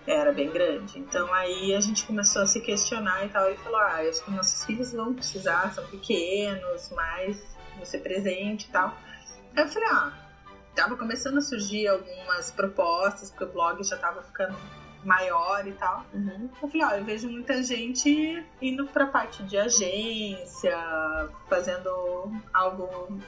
Era 0.06 0.30
bem 0.30 0.52
grande. 0.52 1.00
Então 1.00 1.34
aí 1.34 1.74
a 1.74 1.80
gente 1.80 2.06
começou 2.06 2.42
a 2.42 2.46
se 2.46 2.60
questionar 2.60 3.26
e 3.26 3.28
tal. 3.30 3.50
E 3.50 3.56
falou: 3.56 3.80
ah, 3.80 3.96
acho 4.08 4.24
que 4.24 4.30
nossos 4.30 4.64
filhos 4.64 4.92
vão 4.92 5.12
precisar, 5.12 5.72
são 5.74 5.84
pequenos, 5.88 6.88
mas 6.90 7.44
você 7.80 7.98
presente 7.98 8.68
e 8.68 8.70
tal. 8.70 8.96
Aí 9.56 9.64
eu 9.64 9.68
falei: 9.68 9.88
ah, 9.90 10.25
tava 10.76 10.96
começando 10.96 11.38
a 11.38 11.40
surgir 11.40 11.88
algumas 11.88 12.50
propostas, 12.50 13.30
porque 13.30 13.44
o 13.44 13.48
blog 13.48 13.82
já 13.82 13.96
tava 13.96 14.22
ficando 14.22 14.56
maior 15.02 15.66
e 15.66 15.72
tal. 15.72 16.04
Uhum. 16.12 16.50
Eu 16.62 16.68
falei: 16.68 16.86
olha, 16.86 16.96
eu 16.98 17.04
vejo 17.04 17.28
muita 17.28 17.62
gente 17.62 18.44
indo 18.60 18.86
pra 18.86 19.06
parte 19.06 19.42
de 19.44 19.56
agência, 19.56 20.76
fazendo 21.48 22.30
algo 22.52 23.18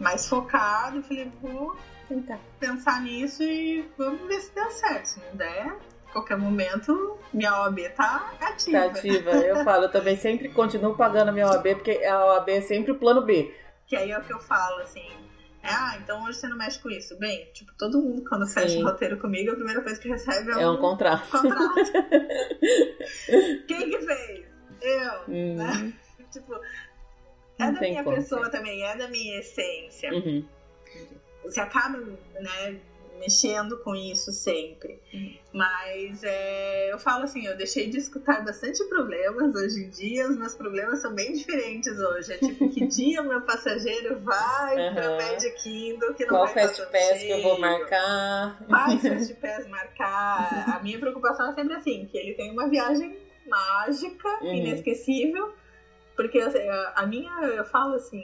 mais 0.00 0.26
focado. 0.28 0.96
Eu 0.96 1.02
falei: 1.02 1.30
vou 1.40 1.76
Tentar. 2.08 2.38
pensar 2.58 3.02
nisso 3.02 3.42
e 3.42 3.88
vamos 3.96 4.26
ver 4.26 4.40
se 4.40 4.54
dá 4.54 4.70
certo. 4.70 5.06
Se 5.06 5.20
não 5.20 5.36
der, 5.36 5.76
a 6.08 6.12
qualquer 6.12 6.38
momento, 6.38 7.18
minha 7.32 7.52
OAB 7.62 7.80
tá 7.94 8.32
ativa. 8.40 8.78
Tá 8.78 8.86
ativa. 8.86 9.30
Eu 9.30 9.62
falo, 9.62 9.84
eu 9.84 9.92
também 9.92 10.16
sempre 10.16 10.48
continuo 10.48 10.96
pagando 10.96 11.28
a 11.28 11.32
minha 11.32 11.46
OAB, 11.46 11.74
porque 11.74 12.02
a 12.04 12.24
OAB 12.26 12.48
é 12.48 12.60
sempre 12.62 12.92
o 12.92 12.98
plano 12.98 13.22
B. 13.22 13.54
Que 13.86 13.96
aí 13.96 14.10
é 14.10 14.18
o 14.18 14.22
que 14.22 14.32
eu 14.32 14.38
falo, 14.38 14.80
assim. 14.82 15.29
É, 15.62 15.68
Ah, 15.68 15.98
então 16.02 16.22
hoje 16.24 16.38
você 16.38 16.48
não 16.48 16.56
mexe 16.56 16.78
com 16.80 16.90
isso. 16.90 17.18
Bem, 17.18 17.50
tipo, 17.52 17.72
todo 17.78 18.00
mundo 18.00 18.24
quando 18.28 18.46
Sim. 18.46 18.54
fecha 18.54 18.78
o 18.78 18.84
roteiro 18.84 19.18
comigo, 19.18 19.50
a 19.52 19.54
primeira 19.54 19.82
coisa 19.82 20.00
que 20.00 20.08
recebe 20.08 20.50
é, 20.52 20.62
É 20.62 20.68
um 20.68 20.78
contrato. 20.78 21.28
contrato. 21.30 21.74
Quem 23.66 23.90
que 23.90 23.98
fez? 24.00 24.46
Eu. 24.80 25.12
Hum, 25.28 25.56
Né? 25.56 25.92
Tipo, 26.32 26.54
é 26.54 27.64
Não 27.66 27.74
da 27.74 27.80
minha 27.80 28.04
pessoa 28.04 28.44
ser. 28.46 28.50
também, 28.50 28.82
é 28.84 28.96
da 28.96 29.08
minha 29.08 29.40
essência. 29.40 30.12
uhum. 30.12 30.44
você 31.44 31.60
acaba, 31.60 31.98
né, 31.98 32.80
mexendo 33.20 33.76
com 33.78 33.94
isso 33.94 34.32
sempre. 34.32 34.98
Uhum. 35.14 35.36
Mas 35.52 36.22
é, 36.24 36.92
eu 36.92 36.98
falo 36.98 37.24
assim, 37.24 37.46
eu 37.46 37.56
deixei 37.56 37.88
de 37.88 37.98
escutar 37.98 38.42
bastante 38.44 38.82
problemas 38.84 39.54
hoje 39.54 39.84
em 39.84 39.90
dia, 39.90 40.28
os 40.28 40.36
meus 40.36 40.54
problemas 40.54 41.00
são 41.00 41.14
bem 41.14 41.32
diferentes 41.32 41.98
hoje. 41.98 42.32
É 42.32 42.38
tipo, 42.38 42.68
que 42.70 42.86
dia 42.88 43.20
o 43.22 43.28
meu 43.28 43.42
passageiro 43.42 44.18
vai 44.20 44.88
Aham. 44.88 44.94
pro 44.94 45.16
Magic 45.16 45.62
Kingdom, 45.62 46.14
que 46.14 46.24
não 46.24 46.30
Qual 46.30 46.44
vai 46.46 46.54
fast 46.54 46.82
pass 46.90 47.22
que 47.22 47.30
eu 47.30 47.42
vou 47.42 47.58
marcar? 47.58 48.58
Mais 48.68 49.02
fast 49.06 49.34
pass 49.34 49.66
marcar. 49.68 50.76
A 50.76 50.82
minha 50.82 50.98
preocupação 50.98 51.50
é 51.50 51.54
sempre 51.54 51.74
assim, 51.74 52.06
que 52.10 52.16
ele 52.16 52.34
tem 52.34 52.50
uma 52.50 52.68
viagem 52.68 53.16
mágica, 53.46 54.28
Uhum. 54.42 54.54
inesquecível, 54.54 55.52
porque 56.16 56.38
assim, 56.38 56.58
a 56.94 57.04
minha, 57.06 57.32
eu 57.42 57.64
falo 57.64 57.94
assim, 57.94 58.22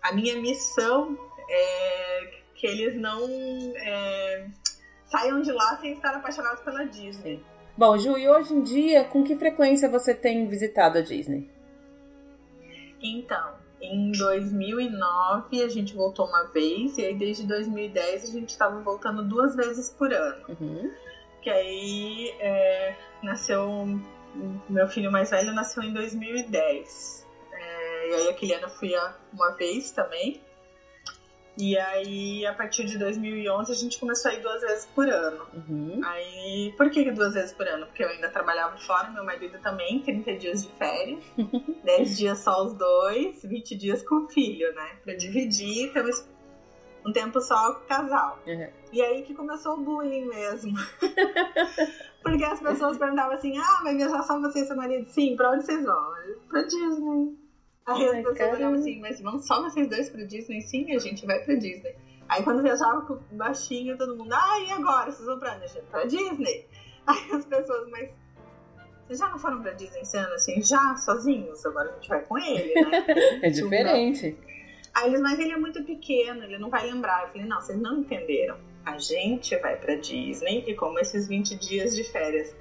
a 0.00 0.12
minha 0.12 0.36
missão 0.40 1.18
é 1.50 2.37
que 2.58 2.66
eles 2.66 3.00
não 3.00 3.24
é, 3.76 4.46
saiam 5.06 5.40
de 5.40 5.52
lá 5.52 5.78
sem 5.80 5.92
estar 5.92 6.14
apaixonados 6.14 6.60
pela 6.62 6.84
Disney. 6.84 7.42
Bom, 7.76 7.96
Ju, 7.96 8.18
e 8.18 8.28
hoje 8.28 8.52
em 8.52 8.62
dia, 8.62 9.04
com 9.04 9.22
que 9.22 9.36
frequência 9.36 9.88
você 9.88 10.12
tem 10.12 10.48
visitado 10.48 10.98
a 10.98 11.00
Disney? 11.00 11.48
Então, 13.00 13.54
em 13.80 14.10
2009 14.10 15.62
a 15.62 15.68
gente 15.68 15.94
voltou 15.94 16.26
uma 16.26 16.48
vez, 16.48 16.98
e 16.98 17.04
aí 17.04 17.14
desde 17.14 17.46
2010 17.46 18.24
a 18.24 18.32
gente 18.32 18.50
estava 18.50 18.80
voltando 18.80 19.22
duas 19.22 19.54
vezes 19.54 19.90
por 19.90 20.12
ano. 20.12 20.44
Uhum. 20.48 20.92
Que 21.40 21.50
aí 21.50 22.34
é, 22.40 22.96
nasceu. 23.22 23.86
Meu 24.68 24.88
filho 24.88 25.12
mais 25.12 25.30
velho 25.30 25.52
nasceu 25.52 25.84
em 25.84 25.92
2010. 25.92 27.26
É, 27.52 28.10
e 28.10 28.14
aí 28.14 28.28
aquele 28.28 28.54
ano 28.54 28.64
eu 28.64 28.70
fui 28.70 28.92
uma 29.32 29.52
vez 29.52 29.92
também. 29.92 30.42
E 31.58 31.76
aí, 31.76 32.46
a 32.46 32.54
partir 32.54 32.84
de 32.84 32.96
2011, 32.96 33.72
a 33.72 33.74
gente 33.74 33.98
começou 33.98 34.30
a 34.30 34.34
ir 34.34 34.40
duas 34.40 34.60
vezes 34.60 34.86
por 34.94 35.08
ano. 35.08 35.44
Uhum. 35.52 36.00
Aí, 36.04 36.72
por 36.76 36.88
que 36.88 37.10
duas 37.10 37.34
vezes 37.34 37.52
por 37.52 37.66
ano? 37.66 37.86
Porque 37.86 38.04
eu 38.04 38.08
ainda 38.08 38.28
trabalhava 38.28 38.78
fora, 38.78 39.10
meu 39.10 39.24
marido 39.24 39.58
também, 39.58 40.00
30 40.00 40.36
dias 40.36 40.62
de 40.62 40.72
férias, 40.74 41.24
10 41.82 42.16
dias 42.16 42.38
só 42.38 42.64
os 42.64 42.74
dois, 42.74 43.42
20 43.42 43.74
dias 43.74 44.06
com 44.06 44.24
o 44.24 44.28
filho, 44.28 44.72
né? 44.72 44.98
Pra 45.02 45.14
dividir, 45.14 45.92
temos 45.92 46.24
um 47.04 47.12
tempo 47.12 47.40
só 47.40 47.74
com 47.74 47.84
o 47.84 47.86
casal. 47.86 48.38
Uhum. 48.46 48.68
E 48.92 49.02
aí 49.02 49.22
que 49.22 49.34
começou 49.34 49.74
o 49.74 49.80
bullying 49.80 50.26
mesmo. 50.26 50.74
Porque 52.22 52.44
as 52.44 52.60
pessoas 52.60 52.98
perguntavam 52.98 53.34
assim: 53.34 53.56
ah, 53.58 53.80
vai 53.82 53.96
viajar 53.96 54.22
só 54.22 54.40
você 54.40 54.60
e 54.60 54.64
seu 54.64 54.76
marido? 54.76 55.08
Sim, 55.08 55.34
pra 55.36 55.50
onde 55.50 55.64
vocês 55.64 55.84
vão? 55.84 56.12
Pra 56.48 56.62
Disney. 56.62 57.47
Aí 57.88 58.04
as 58.04 58.10
Ai, 58.10 58.16
pessoas 58.18 58.38
caramba. 58.38 58.56
olhavam 58.56 58.78
assim: 58.80 59.00
mas 59.00 59.20
vão 59.20 59.38
só 59.38 59.62
vocês 59.62 59.88
dois 59.88 60.10
pra 60.10 60.24
Disney? 60.24 60.60
Sim, 60.62 60.94
a 60.94 60.98
gente 60.98 61.24
vai 61.26 61.38
pra 61.40 61.54
Disney. 61.54 61.96
Aí 62.28 62.42
quando 62.42 62.62
viajava 62.62 63.00
com 63.06 63.14
o 63.14 63.20
baixinho, 63.32 63.96
todo 63.96 64.16
mundo: 64.16 64.32
ah, 64.32 64.60
e 64.60 64.72
agora? 64.72 65.10
Vocês 65.10 65.26
vão 65.26 65.38
pra 65.38 65.54
onde? 65.56 65.68
Gente, 65.68 65.86
Pra 65.90 66.04
Disney. 66.04 66.66
Aí 67.06 67.30
as 67.32 67.44
pessoas, 67.46 67.88
mas. 67.90 68.10
Vocês 69.06 69.18
já 69.20 69.28
não 69.30 69.38
foram 69.38 69.62
pra 69.62 69.72
Disney 69.72 70.00
esse 70.02 70.18
ano 70.18 70.34
assim? 70.34 70.60
Já, 70.60 70.94
sozinhos? 70.96 71.64
Agora 71.64 71.90
a 71.90 71.94
gente 71.94 72.08
vai 72.10 72.20
com 72.20 72.38
ele, 72.38 72.74
né? 72.74 73.06
É 73.42 73.48
diferente. 73.48 74.36
Aí 74.94 75.08
eles, 75.08 75.20
mas 75.22 75.38
ele 75.38 75.52
é 75.52 75.56
muito 75.56 75.82
pequeno, 75.84 76.44
ele 76.44 76.58
não 76.58 76.68
vai 76.68 76.84
lembrar. 76.84 77.22
Eu 77.22 77.28
falei, 77.28 77.46
não, 77.46 77.58
vocês 77.58 77.80
não 77.80 78.00
entenderam. 78.00 78.58
A 78.84 78.98
gente 78.98 79.56
vai 79.58 79.76
pra 79.76 79.94
Disney 79.94 80.64
e 80.66 80.74
como 80.74 80.98
esses 80.98 81.26
20 81.26 81.56
dias 81.56 81.96
de 81.96 82.04
férias 82.04 82.54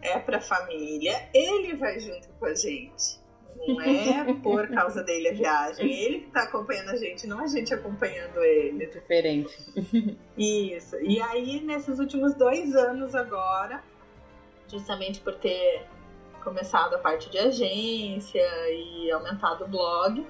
é 0.00 0.18
pra 0.18 0.40
família, 0.40 1.28
ele 1.32 1.76
vai 1.76 2.00
junto 2.00 2.28
com 2.38 2.46
a 2.46 2.54
gente. 2.54 3.21
Não 3.66 3.80
é 3.80 4.34
por 4.42 4.68
causa 4.68 5.02
dele 5.02 5.28
a 5.28 5.32
viagem. 5.32 5.90
Ele 5.90 6.20
que 6.20 6.30
tá 6.30 6.42
acompanhando 6.42 6.90
a 6.90 6.96
gente, 6.96 7.26
não 7.26 7.40
a 7.40 7.46
gente 7.46 7.72
acompanhando 7.72 8.38
ele. 8.42 8.86
Diferente. 8.86 9.56
Isso. 10.36 10.96
E 11.00 11.20
aí, 11.20 11.60
nesses 11.60 11.98
últimos 11.98 12.34
dois 12.34 12.74
anos 12.74 13.14
agora, 13.14 13.82
justamente 14.68 15.20
por 15.20 15.34
ter 15.36 15.86
começado 16.42 16.94
a 16.94 16.98
parte 16.98 17.30
de 17.30 17.38
agência 17.38 18.42
e 18.70 19.10
aumentado 19.12 19.64
o 19.64 19.68
blog, 19.68 20.26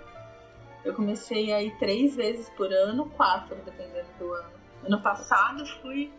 eu 0.85 0.95
comecei 0.95 1.53
a 1.53 1.63
ir 1.63 1.77
três 1.79 2.15
vezes 2.15 2.51
por 2.51 2.73
ano, 2.73 3.09
quatro, 3.11 3.57
dependendo 3.65 4.09
do 4.19 4.33
ano. 4.33 4.51
Ano 4.85 5.01
passado 5.01 5.65
fui 5.81 6.13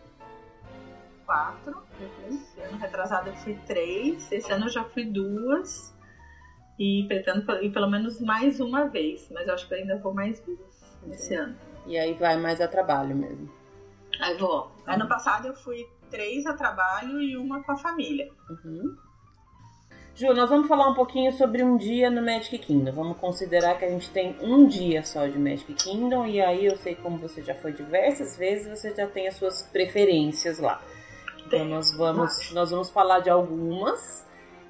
quatro, 1.26 1.84
esse 2.30 2.62
ano 2.62 2.78
retrasado 2.78 3.30
eu 3.30 3.36
fui 3.36 3.58
três, 3.67 4.32
esse 4.32 4.52
ano 4.52 4.65
eu 4.65 4.69
já 4.69 4.84
fui 4.84 5.06
duas. 5.06 5.93
E 6.79 7.05
pretendo 7.07 7.51
ir 7.62 7.71
pelo 7.71 7.89
menos 7.89 8.19
mais 8.19 8.59
uma 8.59 8.88
vez, 8.88 9.29
mas 9.31 9.47
eu 9.47 9.53
acho 9.53 9.67
que 9.67 9.73
eu 9.73 9.77
ainda 9.77 9.97
vou 9.97 10.13
mais 10.13 10.39
vezes 10.39 10.59
esse 11.12 11.36
ano. 11.36 11.55
E 11.86 11.97
aí 11.97 12.13
vai 12.13 12.38
mais 12.38 12.59
a 12.62 12.67
trabalho 12.67 13.15
mesmo. 13.15 13.51
Aí 14.19 14.38
vou. 14.38 14.71
Ano 14.88 15.07
passado 15.07 15.47
eu 15.47 15.55
fui 15.55 15.88
três 16.09 16.45
a 16.45 16.53
trabalho 16.53 17.21
e 17.21 17.36
uma 17.38 17.63
com 17.63 17.71
a 17.71 17.77
família. 17.77 18.29
Uhum. 18.49 18.95
Ju, 20.15 20.31
nós 20.31 20.47
vamos 20.47 20.67
falar 20.67 20.88
um 20.89 20.93
pouquinho 20.93 21.31
sobre 21.33 21.63
um 21.63 21.75
dia 21.75 22.09
no 22.12 22.21
Magic 22.21 22.59
Kingdom. 22.59 22.91
Vamos 22.91 23.17
considerar 23.17 23.79
que 23.79 23.86
a 23.86 23.89
gente 23.89 24.12
tem 24.12 24.38
um 24.41 24.67
dia 24.67 25.03
só 25.03 25.25
de 25.25 25.39
Magic 25.39 25.73
Kingdom 25.73 26.27
e 26.27 26.39
aí 26.39 26.65
eu 26.67 26.77
sei 26.77 26.93
como 26.93 27.17
você 27.17 27.41
já 27.41 27.55
foi 27.55 27.73
diversas 27.73 28.38
vezes, 28.38 28.79
você 28.79 28.93
já 28.93 29.07
tem 29.07 29.27
as 29.27 29.36
suas 29.36 29.63
preferências 29.63 30.59
lá. 30.59 30.79
Então 31.47 31.65
nós 31.65 31.97
vamos, 31.97 32.51
nós 32.51 32.69
vamos 32.69 32.91
falar 32.91 33.21
de 33.21 33.29
algumas. 33.31 34.23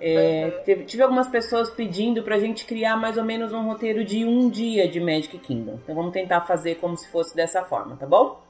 É, 0.06 0.50
teve, 0.66 0.84
tive 0.84 1.02
algumas 1.02 1.30
pessoas 1.30 1.70
pedindo 1.70 2.24
pra 2.24 2.38
gente 2.38 2.66
criar 2.66 2.98
mais 2.98 3.16
ou 3.16 3.24
menos 3.24 3.54
um 3.54 3.66
roteiro 3.66 4.04
de 4.04 4.26
um 4.26 4.50
dia 4.50 4.86
de 4.86 5.00
Magic 5.00 5.38
Kingdom. 5.38 5.80
Então 5.82 5.96
vamos 5.96 6.12
tentar 6.12 6.42
fazer 6.42 6.76
como 6.76 6.98
se 6.98 7.08
fosse 7.10 7.34
dessa 7.34 7.63
forma, 7.63 7.96
tá 7.96 8.06
bom? 8.06 8.42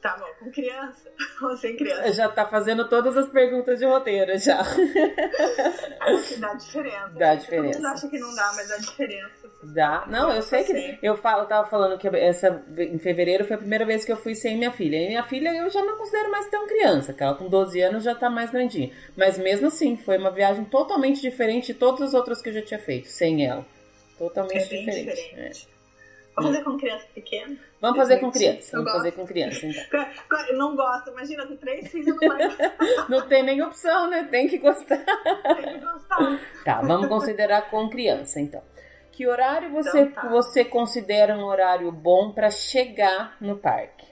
Tá 0.00 0.16
bom, 0.16 0.26
com 0.38 0.50
criança 0.50 1.12
ou 1.42 1.56
sem 1.58 1.76
criança? 1.76 2.12
Já 2.12 2.28
tá 2.28 2.46
fazendo 2.46 2.88
todas 2.88 3.16
as 3.18 3.28
perguntas 3.28 3.78
de 3.78 3.84
roteiro 3.84 4.38
já. 4.38 4.60
Acho 6.00 6.34
que 6.34 6.40
dá 6.40 6.54
diferença. 6.54 7.10
Dá 7.10 7.34
diferença. 7.34 7.72
Todo 7.78 7.82
mundo 7.82 7.94
acha 7.94 8.08
que 8.08 8.18
não 8.18 8.34
dá, 8.34 8.52
mas 8.56 8.68
dá 8.68 8.76
diferença. 8.78 9.50
Dá. 9.62 10.04
Não, 10.06 10.32
eu 10.32 10.40
sei 10.42 10.64
que. 10.64 10.98
Eu 11.02 11.16
falo, 11.18 11.44
tava 11.46 11.68
falando 11.68 11.98
que 11.98 12.08
essa 12.08 12.64
em 12.78 12.98
fevereiro 12.98 13.44
foi 13.44 13.56
a 13.56 13.58
primeira 13.58 13.84
vez 13.84 14.02
que 14.04 14.10
eu 14.10 14.16
fui 14.16 14.34
sem 14.34 14.56
minha 14.56 14.72
filha. 14.72 14.96
E 14.96 15.08
minha 15.08 15.22
filha 15.22 15.54
eu 15.54 15.68
já 15.68 15.82
não 15.84 15.98
considero 15.98 16.30
mais 16.30 16.48
tão 16.48 16.66
criança, 16.66 17.12
que 17.12 17.22
ela 17.22 17.34
com 17.34 17.48
12 17.48 17.78
anos 17.82 18.02
já 18.02 18.14
tá 18.14 18.30
mais 18.30 18.50
grandinha. 18.50 18.90
Mas 19.14 19.36
mesmo 19.36 19.66
assim, 19.66 19.98
foi 19.98 20.16
uma 20.16 20.30
viagem 20.30 20.64
totalmente 20.64 21.20
diferente 21.20 21.72
de 21.72 21.74
todas 21.74 22.00
as 22.00 22.14
outras 22.14 22.40
que 22.40 22.48
eu 22.48 22.54
já 22.54 22.62
tinha 22.62 22.80
feito, 22.80 23.08
sem 23.08 23.46
ela. 23.46 23.66
Totalmente 24.16 24.56
É 24.56 24.78
diferente. 24.78 25.14
diferente. 25.14 25.68
Vamos 26.42 26.56
fazer 26.56 26.64
com 26.64 26.78
criança 26.78 27.06
pequena? 27.14 27.56
Vamos 27.80 27.96
fazer 27.96 28.18
com 28.18 28.30
criança. 28.30 28.76
Eu 28.76 28.84
Vamos 28.84 28.92
fazer 28.92 29.10
gosto. 29.10 29.20
com 29.20 29.26
criança, 29.26 29.66
então. 29.66 30.06
Eu 30.48 30.58
não 30.58 30.76
gosto, 30.76 31.10
imagina, 31.10 31.46
com 31.46 31.56
três 31.56 31.88
filhos 31.90 32.16
não 32.16 32.28
vai 32.28 32.48
Não 33.08 33.28
tem 33.28 33.42
nem 33.42 33.62
opção, 33.62 34.08
né? 34.10 34.24
Tem 34.24 34.48
que 34.48 34.58
gostar. 34.58 34.98
tem 34.98 35.74
que 35.74 35.78
gostar. 35.84 36.40
Tá, 36.64 36.80
vamos 36.82 37.08
considerar 37.08 37.70
com 37.70 37.88
criança, 37.88 38.40
então. 38.40 38.62
Que 39.12 39.26
horário 39.26 39.70
você, 39.70 40.00
Então 40.00 40.22
tá. 40.22 40.28
você 40.28 40.64
considera 40.64 41.36
um 41.36 41.44
horário 41.44 41.90
bom 41.92 42.32
para 42.32 42.50
chegar 42.50 43.36
no 43.40 43.58
parque? 43.58 44.08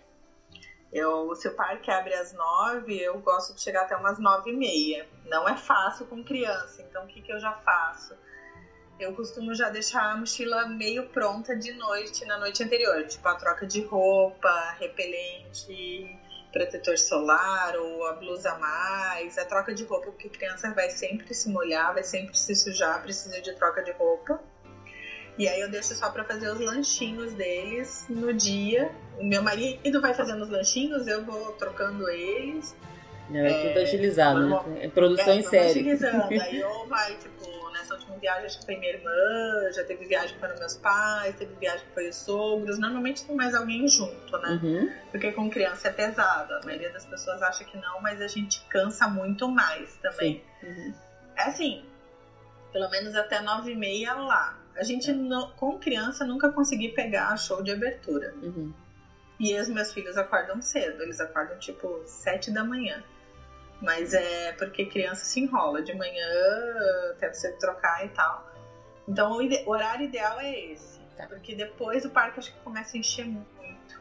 Eu, 0.93 1.35
se 1.35 1.47
o 1.49 1.55
parque 1.55 1.91
abre 1.91 2.15
às 2.15 2.33
nove, 2.33 2.99
eu 2.99 3.19
gosto 3.21 3.55
de 3.55 3.61
chegar 3.61 3.83
até 3.83 3.95
umas 3.97 4.19
nove 4.19 4.51
e 4.51 4.57
meia. 4.57 5.07
Não 5.27 5.47
é 5.49 5.57
fácil 5.57 6.07
com 6.07 6.25
criança, 6.25 6.83
então 6.83 7.05
o 7.05 7.07
que, 7.07 7.21
que 7.21 7.33
eu 7.33 7.39
já 7.39 7.53
faço? 7.53 8.15
Eu 8.99 9.13
costumo 9.13 9.55
já 9.55 9.69
deixar 9.71 10.13
a 10.13 10.17
mochila 10.17 10.67
meio 10.69 11.05
pronta 11.09 11.55
de 11.55 11.73
noite, 11.73 12.25
na 12.25 12.39
noite 12.39 12.63
anterior. 12.63 13.07
Tipo, 13.07 13.29
a 13.29 13.35
troca 13.37 13.65
de 13.67 13.81
roupa, 13.83 14.75
repelente, 14.81 16.19
protetor 16.53 16.99
solar 16.99 17.77
ou 17.77 18.07
a 18.09 18.15
blusa 18.15 18.51
a 18.53 18.59
mais. 18.59 19.39
A 19.39 19.45
troca 19.45 19.73
de 19.73 19.85
roupa, 19.85 20.07
porque 20.11 20.29
criança 20.29 20.73
vai 20.75 20.91
sempre 20.91 21.33
se 21.33 21.49
molhar, 21.49 21.95
vai 21.95 22.03
sempre 22.03 22.37
se 22.37 22.55
sujar, 22.57 23.01
precisa 23.03 23.41
de 23.41 23.53
troca 23.55 23.83
de 23.83 23.93
roupa. 23.93 24.41
E 25.39 25.47
aí 25.49 25.61
eu 25.61 25.71
deixo 25.71 25.95
só 25.95 26.11
pra 26.11 26.25
fazer 26.25 26.49
os 26.51 26.59
lanchinhos 26.59 27.33
deles 27.35 28.05
no 28.09 28.33
dia. 28.35 28.91
O 29.17 29.25
meu 29.25 29.41
marido 29.41 30.01
vai 30.01 30.13
fazendo 30.13 30.43
os 30.43 30.49
lanchinhos, 30.49 31.07
eu 31.07 31.25
vou 31.25 31.53
trocando 31.53 32.09
eles. 32.11 32.75
É, 33.33 33.69
tudo 33.69 33.79
agilizado, 33.81 34.41
normal. 34.41 34.67
né? 34.69 34.87
É 34.87 34.89
produção 34.89 35.35
É, 35.35 35.37
em 35.37 35.43
série. 35.45 35.69
agilizando. 35.71 36.25
Aí 36.43 36.65
ou 36.65 36.89
vai, 36.89 37.15
tipo, 37.17 37.47
nessa 37.89 37.95
última 37.95 38.19
viagem 38.19 38.47
acho 38.47 38.59
que 38.59 38.67
foi 38.67 38.77
minha 38.77 38.93
irmã, 38.93 39.73
já 39.73 39.83
teve 39.85 40.05
viagem 40.05 40.37
para 40.39 40.55
meus 40.57 40.77
pais, 40.77 41.35
teve 41.37 41.55
viagem 41.55 41.87
que 41.87 41.95
foi 41.95 42.09
os 42.09 42.17
sogros. 42.17 42.79
Normalmente 42.79 43.25
tem 43.25 43.35
mais 43.35 43.55
alguém 43.55 43.89
junto, 43.89 44.39
né? 44.39 44.61
Uhum. 44.63 44.93
Porque 45.11 45.33
com 45.33 45.49
criança 45.49 45.89
é 45.89 45.91
pesado. 45.91 46.53
A 46.55 46.61
maioria 46.65 46.91
das 46.93 47.07
pessoas 47.07 47.41
acha 47.43 47.65
que 47.65 47.77
não, 47.79 48.01
mas 48.01 48.21
a 48.21 48.27
gente 48.27 48.61
cansa 48.69 49.09
muito 49.09 49.49
mais 49.49 49.97
também. 49.97 50.45
Uhum. 50.63 50.95
É 51.37 51.43
assim, 51.45 51.85
pelo 52.73 52.91
menos 52.91 53.15
até 53.15 53.41
nove 53.41 53.73
e 53.73 53.77
meia 53.77 54.15
lá. 54.15 54.59
A 54.77 54.85
gente, 54.85 55.13
não- 55.13 55.51
com 55.53 55.79
criança, 55.79 56.25
nunca 56.25 56.51
consegui 56.51 56.91
pegar 56.91 57.37
show 57.37 57.63
de 57.63 57.71
abertura. 57.73 58.35
Uhum. 58.43 58.73
E 59.41 59.57
os 59.59 59.69
meus 59.69 59.93
filhos 59.93 60.17
acordam 60.17 60.61
cedo, 60.61 61.03
eles 61.03 61.21
acordam 61.21 61.59
tipo 61.59 62.03
sete 62.05 62.51
da 62.51 62.65
manhã. 62.65 63.03
Mas 63.81 64.13
é 64.13 64.53
porque 64.53 64.87
criança 64.87 65.25
se 65.25 65.41
enrola 65.41 65.83
de 65.83 65.95
manhã 65.95 66.27
até 67.13 67.33
você 67.33 67.53
trocar 67.53 68.05
e 68.05 68.09
tal. 68.09 68.45
Então 69.07 69.33
o, 69.33 69.43
ide- 69.43 69.63
o 69.67 69.71
horário 69.71 70.05
ideal 70.05 70.39
é 70.41 70.51
esse. 70.73 70.99
Tá. 71.17 71.27
Porque 71.27 71.55
depois 71.55 72.05
o 72.05 72.11
parque 72.11 72.39
acho 72.39 72.53
que 72.53 72.61
começa 72.61 72.97
a 72.97 73.01
encher 73.01 73.25
muito. 73.27 73.49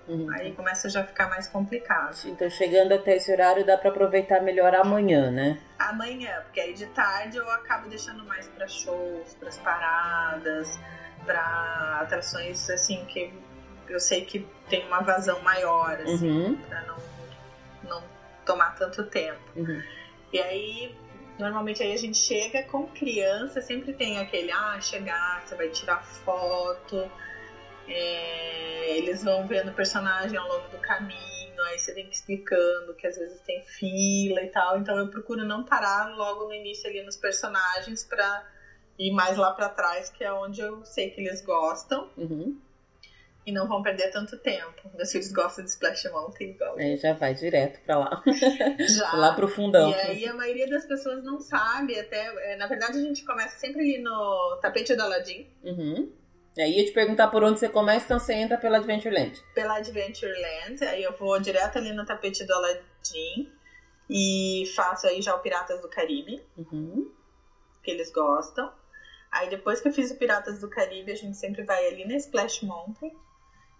Uhum. 0.07 0.27
Aí 0.33 0.53
começa 0.53 0.89
já 0.89 1.01
a 1.01 1.03
ficar 1.03 1.27
mais 1.29 1.47
complicado. 1.47 2.15
Então, 2.25 2.49
chegando 2.49 2.93
até 2.93 3.15
esse 3.15 3.31
horário, 3.31 3.65
dá 3.65 3.77
para 3.77 3.89
aproveitar 3.89 4.41
melhor 4.41 4.73
amanhã, 4.73 5.29
né? 5.31 5.59
Amanhã, 5.77 6.41
porque 6.43 6.59
aí 6.61 6.73
de 6.73 6.85
tarde 6.87 7.37
eu 7.37 7.49
acabo 7.51 7.89
deixando 7.89 8.23
mais 8.25 8.47
para 8.47 8.67
shows, 8.67 9.33
para 9.35 9.49
as 9.49 9.57
paradas, 9.57 10.79
para 11.25 11.99
atrações 12.01 12.69
assim 12.69 13.03
que 13.05 13.33
eu 13.89 13.99
sei 13.99 14.23
que 14.25 14.47
tem 14.69 14.85
uma 14.87 15.01
vazão 15.01 15.41
maior, 15.41 15.99
assim. 16.01 16.29
Uhum. 16.29 16.55
pra 16.69 16.81
não, 16.81 16.95
não 16.95 17.16
tomar 18.47 18.73
tanto 18.75 19.03
tempo. 19.03 19.39
Uhum. 19.55 19.83
E 20.33 20.39
aí, 20.39 20.95
normalmente 21.37 21.83
aí 21.83 21.93
a 21.93 21.97
gente 21.97 22.17
chega 22.17 22.63
com 22.63 22.87
criança, 22.87 23.61
sempre 23.61 23.93
tem 23.93 24.17
aquele, 24.17 24.51
ah, 24.51 24.79
chegar, 24.81 25.45
você 25.45 25.55
vai 25.55 25.69
tirar 25.69 26.03
foto, 26.03 27.09
é, 27.87 28.97
eles 28.97 29.23
vão 29.23 29.45
vendo 29.45 29.69
o 29.69 29.73
personagem 29.73 30.37
ao 30.37 30.47
longo 30.47 30.67
do 30.69 30.77
caminho, 30.79 31.61
aí 31.67 31.77
você 31.77 31.93
tem 31.93 32.07
que 32.07 32.15
explicando 32.15 32.93
que 32.95 33.05
às 33.05 33.15
vezes 33.15 33.39
tem 33.41 33.61
fila 33.61 34.41
e 34.41 34.47
tal, 34.47 34.77
então 34.77 34.97
eu 34.97 35.09
procuro 35.09 35.45
não 35.45 35.63
parar 35.63 36.09
logo 36.09 36.45
no 36.45 36.53
início 36.53 36.89
ali 36.89 37.01
nos 37.03 37.15
personagens 37.15 38.03
pra 38.03 38.45
ir 38.97 39.11
mais 39.11 39.37
lá 39.37 39.51
pra 39.51 39.69
trás, 39.69 40.09
que 40.09 40.23
é 40.23 40.33
onde 40.33 40.61
eu 40.61 40.83
sei 40.85 41.09
que 41.11 41.21
eles 41.21 41.41
gostam 41.41 42.09
Uhum. 42.17 42.57
E 43.47 43.51
não 43.53 43.67
vão 43.67 43.81
perder 43.81 44.11
tanto 44.11 44.37
tempo. 44.37 44.91
Meus 44.93 45.09
filhos 45.11 45.31
gostam 45.31 45.63
de 45.63 45.71
Splash 45.71 46.03
Mountain 46.11 46.49
igual. 46.49 46.77
Aí 46.77 46.97
já 46.97 47.13
vai 47.13 47.33
direto 47.33 47.79
para 47.85 47.97
lá. 47.97 48.23
Já. 48.79 49.13
lá 49.13 49.33
pro 49.33 49.47
fundão. 49.47 49.89
E 49.89 49.93
aí 49.95 50.25
a 50.27 50.33
maioria 50.33 50.67
das 50.67 50.85
pessoas 50.85 51.23
não 51.23 51.39
sabe, 51.39 51.97
até. 51.97 52.25
é, 52.51 52.57
Na 52.57 52.67
verdade, 52.67 52.97
a 52.97 53.01
gente 53.01 53.23
começa 53.25 53.57
sempre 53.57 53.79
ali 53.81 53.97
no 54.03 54.59
tapete 54.61 54.93
do 54.95 55.01
Aladdin, 55.01 55.47
Uhum. 55.63 56.11
E 56.57 56.61
aí 56.61 56.71
ia 56.79 56.85
te 56.85 56.91
perguntar 56.91 57.27
por 57.27 57.43
onde 57.43 57.59
você 57.59 57.69
começa, 57.69 58.05
então 58.05 58.19
você 58.19 58.33
entra 58.33 58.57
pela 58.57 58.77
Adventureland. 58.77 59.39
pela 59.53 59.77
Adventureland. 59.77 60.83
Aí 60.85 61.03
eu 61.03 61.15
vou 61.15 61.39
direto 61.39 61.77
ali 61.77 61.93
no 61.93 62.03
tapete 62.05 62.43
do 62.45 62.51
Aladdin 62.53 63.51
e 64.09 64.63
faço 64.75 65.05
aí 65.07 65.21
já 65.21 65.35
o 65.35 65.39
Piratas 65.39 65.81
do 65.81 65.87
Caribe, 65.87 66.41
Uhum. 66.57 67.11
que 67.83 67.91
eles 67.91 68.11
gostam. 68.11 68.71
Aí 69.31 69.49
depois 69.49 69.79
que 69.81 69.87
eu 69.87 69.93
fiz 69.93 70.09
o 70.09 70.15
Piratas 70.17 70.59
do 70.59 70.67
Caribe, 70.69 71.11
a 71.11 71.15
gente 71.15 71.37
sempre 71.37 71.63
vai 71.63 71.85
ali 71.87 72.05
na 72.07 72.15
Splash 72.15 72.63
Mountain. 72.63 73.11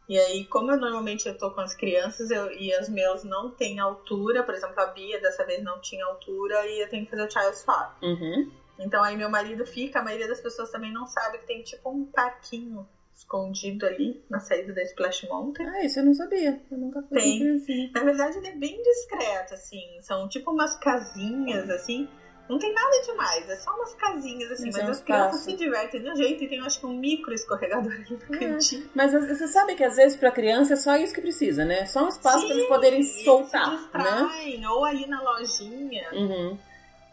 E 0.08 0.18
aí, 0.18 0.46
como 0.46 0.72
eu 0.72 0.78
normalmente 0.78 1.32
tô 1.34 1.52
com 1.52 1.60
as 1.60 1.76
crianças 1.76 2.32
eu, 2.32 2.50
e 2.52 2.74
os 2.80 2.88
meus 2.88 3.24
não 3.24 3.50
têm 3.52 3.80
altura, 3.80 4.44
por 4.44 4.54
exemplo, 4.54 4.80
a 4.80 4.86
Bia 4.88 5.20
dessa 5.20 5.46
vez 5.46 5.62
não 5.62 5.82
tinha 5.82 6.06
altura 6.06 6.66
e 6.66 6.82
eu 6.82 6.90
tenho 6.90 7.04
que 7.04 7.12
fazer 7.12 7.28
o 7.28 7.32
Child 7.32 7.58
Swap. 7.58 8.02
Uhum. 8.02 8.52
Então 8.80 9.04
aí 9.04 9.18
meu 9.18 9.30
marido 9.30 9.66
fica, 9.66 10.00
a 10.00 10.04
maioria 10.04 10.28
das 10.28 10.40
pessoas 10.40 10.72
também 10.72 10.94
não 10.94 11.06
sabe 11.08 11.40
que 11.40 11.48
tem 11.48 11.62
tipo 11.62 11.90
um 11.90 12.06
parquinho 12.06 12.88
escondido 13.14 13.86
ali 13.86 14.22
na 14.30 14.40
saída 14.40 14.74
da 14.74 14.84
Splash 14.84 15.28
Mountain. 15.28 15.68
Ah, 15.68 15.84
isso 15.84 16.00
eu 16.00 16.06
não 16.06 16.14
sabia. 16.14 16.62
Eu 16.72 16.78
nunca 16.78 17.02
fui 17.02 17.20
Tem. 17.20 17.92
Na 17.94 18.04
verdade 18.04 18.38
ele 18.38 18.48
é 18.48 18.56
bem 18.56 18.82
discreto, 18.82 19.56
assim. 19.56 20.00
São 20.02 20.30
tipo 20.30 20.52
umas 20.52 20.76
casinhas, 20.78 21.70
assim. 21.70 22.08
Não 22.50 22.58
tem 22.58 22.74
nada 22.74 23.02
demais, 23.06 23.50
é 23.50 23.56
só 23.58 23.72
umas 23.76 23.94
casinhas, 23.96 24.52
assim. 24.52 24.68
Mas 24.68 24.76
Mas, 24.76 24.84
é 24.84 24.88
um 24.88 24.92
as 24.92 25.00
crianças 25.02 25.42
espaço. 25.42 25.52
se 25.52 25.58
divertem 25.58 26.02
de 26.02 26.10
um 26.10 26.16
jeito 26.16 26.44
e 26.44 26.48
tem, 26.48 26.60
acho 26.62 26.80
que 26.80 26.86
um 26.86 26.94
micro 26.98 27.34
escorregador 27.34 27.92
ali 27.92 28.06
no 28.10 28.36
É. 28.36 28.40
cantinho. 28.40 28.90
Mas 28.96 29.12
você 29.12 29.48
sabe 29.48 29.76
que 29.76 29.84
às 29.84 29.96
vezes 29.98 30.18
pra 30.18 30.32
criança 30.32 30.74
é 30.74 30.76
só 30.78 30.96
isso 30.96 31.14
que 31.14 31.22
precisa, 31.22 31.66
né? 31.66 31.86
Só 31.86 32.06
um 32.06 32.08
espaço 32.08 32.46
pra 32.46 32.54
eles 32.56 32.64
Sim, 32.64 32.70
poderem 32.70 33.00
e 33.00 33.04
eles 33.04 33.24
soltar, 33.26 33.78
se 33.78 33.98
né? 33.98 34.04
distraem, 34.04 34.66
Ou 34.68 34.86
ali 34.86 35.06
na 35.08 35.22
lojinha. 35.22 36.10
Uhum. 36.14 36.58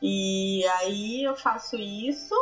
E 0.03 0.65
aí 0.81 1.25
eu 1.25 1.35
faço 1.35 1.77
isso. 1.77 2.35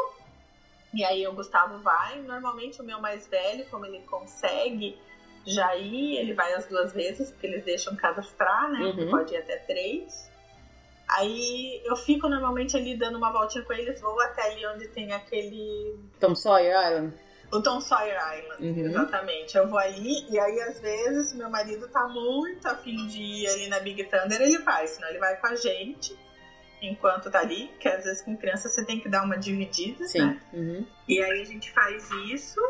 E 0.92 1.04
aí 1.04 1.26
o 1.26 1.32
Gustavo 1.32 1.78
vai. 1.78 2.20
Normalmente 2.20 2.80
o 2.80 2.84
meu 2.84 3.00
mais 3.00 3.26
velho, 3.26 3.64
como 3.70 3.86
ele 3.86 4.00
consegue 4.00 4.98
já 5.46 5.74
ir, 5.76 6.16
ele 6.18 6.34
vai 6.34 6.52
as 6.54 6.66
duas 6.66 6.92
vezes, 6.92 7.30
porque 7.30 7.46
eles 7.46 7.64
deixam 7.64 7.96
cadastrar, 7.96 8.70
né? 8.70 8.80
Uhum. 8.80 9.10
Pode 9.10 9.32
ir 9.32 9.38
até 9.38 9.56
três. 9.56 10.30
Aí 11.16 11.82
eu 11.84 11.96
fico 11.96 12.28
normalmente 12.28 12.76
ali 12.76 12.96
dando 12.96 13.18
uma 13.18 13.32
voltinha 13.32 13.64
com 13.64 13.72
eles, 13.72 14.00
vou 14.00 14.20
até 14.22 14.50
ali 14.50 14.66
onde 14.66 14.88
tem 14.88 15.12
aquele. 15.12 15.96
Tom 16.18 16.34
Sawyer 16.34 16.74
Island. 16.74 17.14
O 17.52 17.60
Tom 17.60 17.80
Sawyer 17.82 18.16
Island, 18.38 18.66
Uhum. 18.66 18.86
exatamente. 18.86 19.56
Eu 19.58 19.68
vou 19.68 19.78
ali 19.78 20.26
e 20.30 20.38
aí 20.38 20.60
às 20.62 20.80
vezes 20.80 21.34
meu 21.34 21.50
marido 21.50 21.86
tá 21.88 22.08
muito 22.08 22.66
afim 22.66 23.06
de 23.06 23.20
ir 23.20 23.46
ali 23.46 23.68
na 23.68 23.78
Big 23.80 24.04
Thunder, 24.04 24.40
ele 24.40 24.58
vai, 24.58 24.86
senão 24.86 25.08
ele 25.10 25.18
vai 25.18 25.36
com 25.38 25.48
a 25.48 25.54
gente 25.54 26.18
enquanto 26.80 27.30
tá 27.30 27.40
ali, 27.40 27.70
que 27.78 27.88
às 27.88 28.02
vezes 28.04 28.22
com 28.22 28.36
criança 28.36 28.68
você 28.68 28.84
tem 28.84 28.98
que 28.98 29.08
dar 29.08 29.22
uma 29.22 29.36
dividida, 29.38 30.04
Sim. 30.06 30.20
né? 30.20 30.40
Uhum. 30.52 30.86
E 31.06 31.22
aí 31.22 31.42
a 31.42 31.44
gente 31.44 31.70
faz 31.72 32.10
isso. 32.32 32.60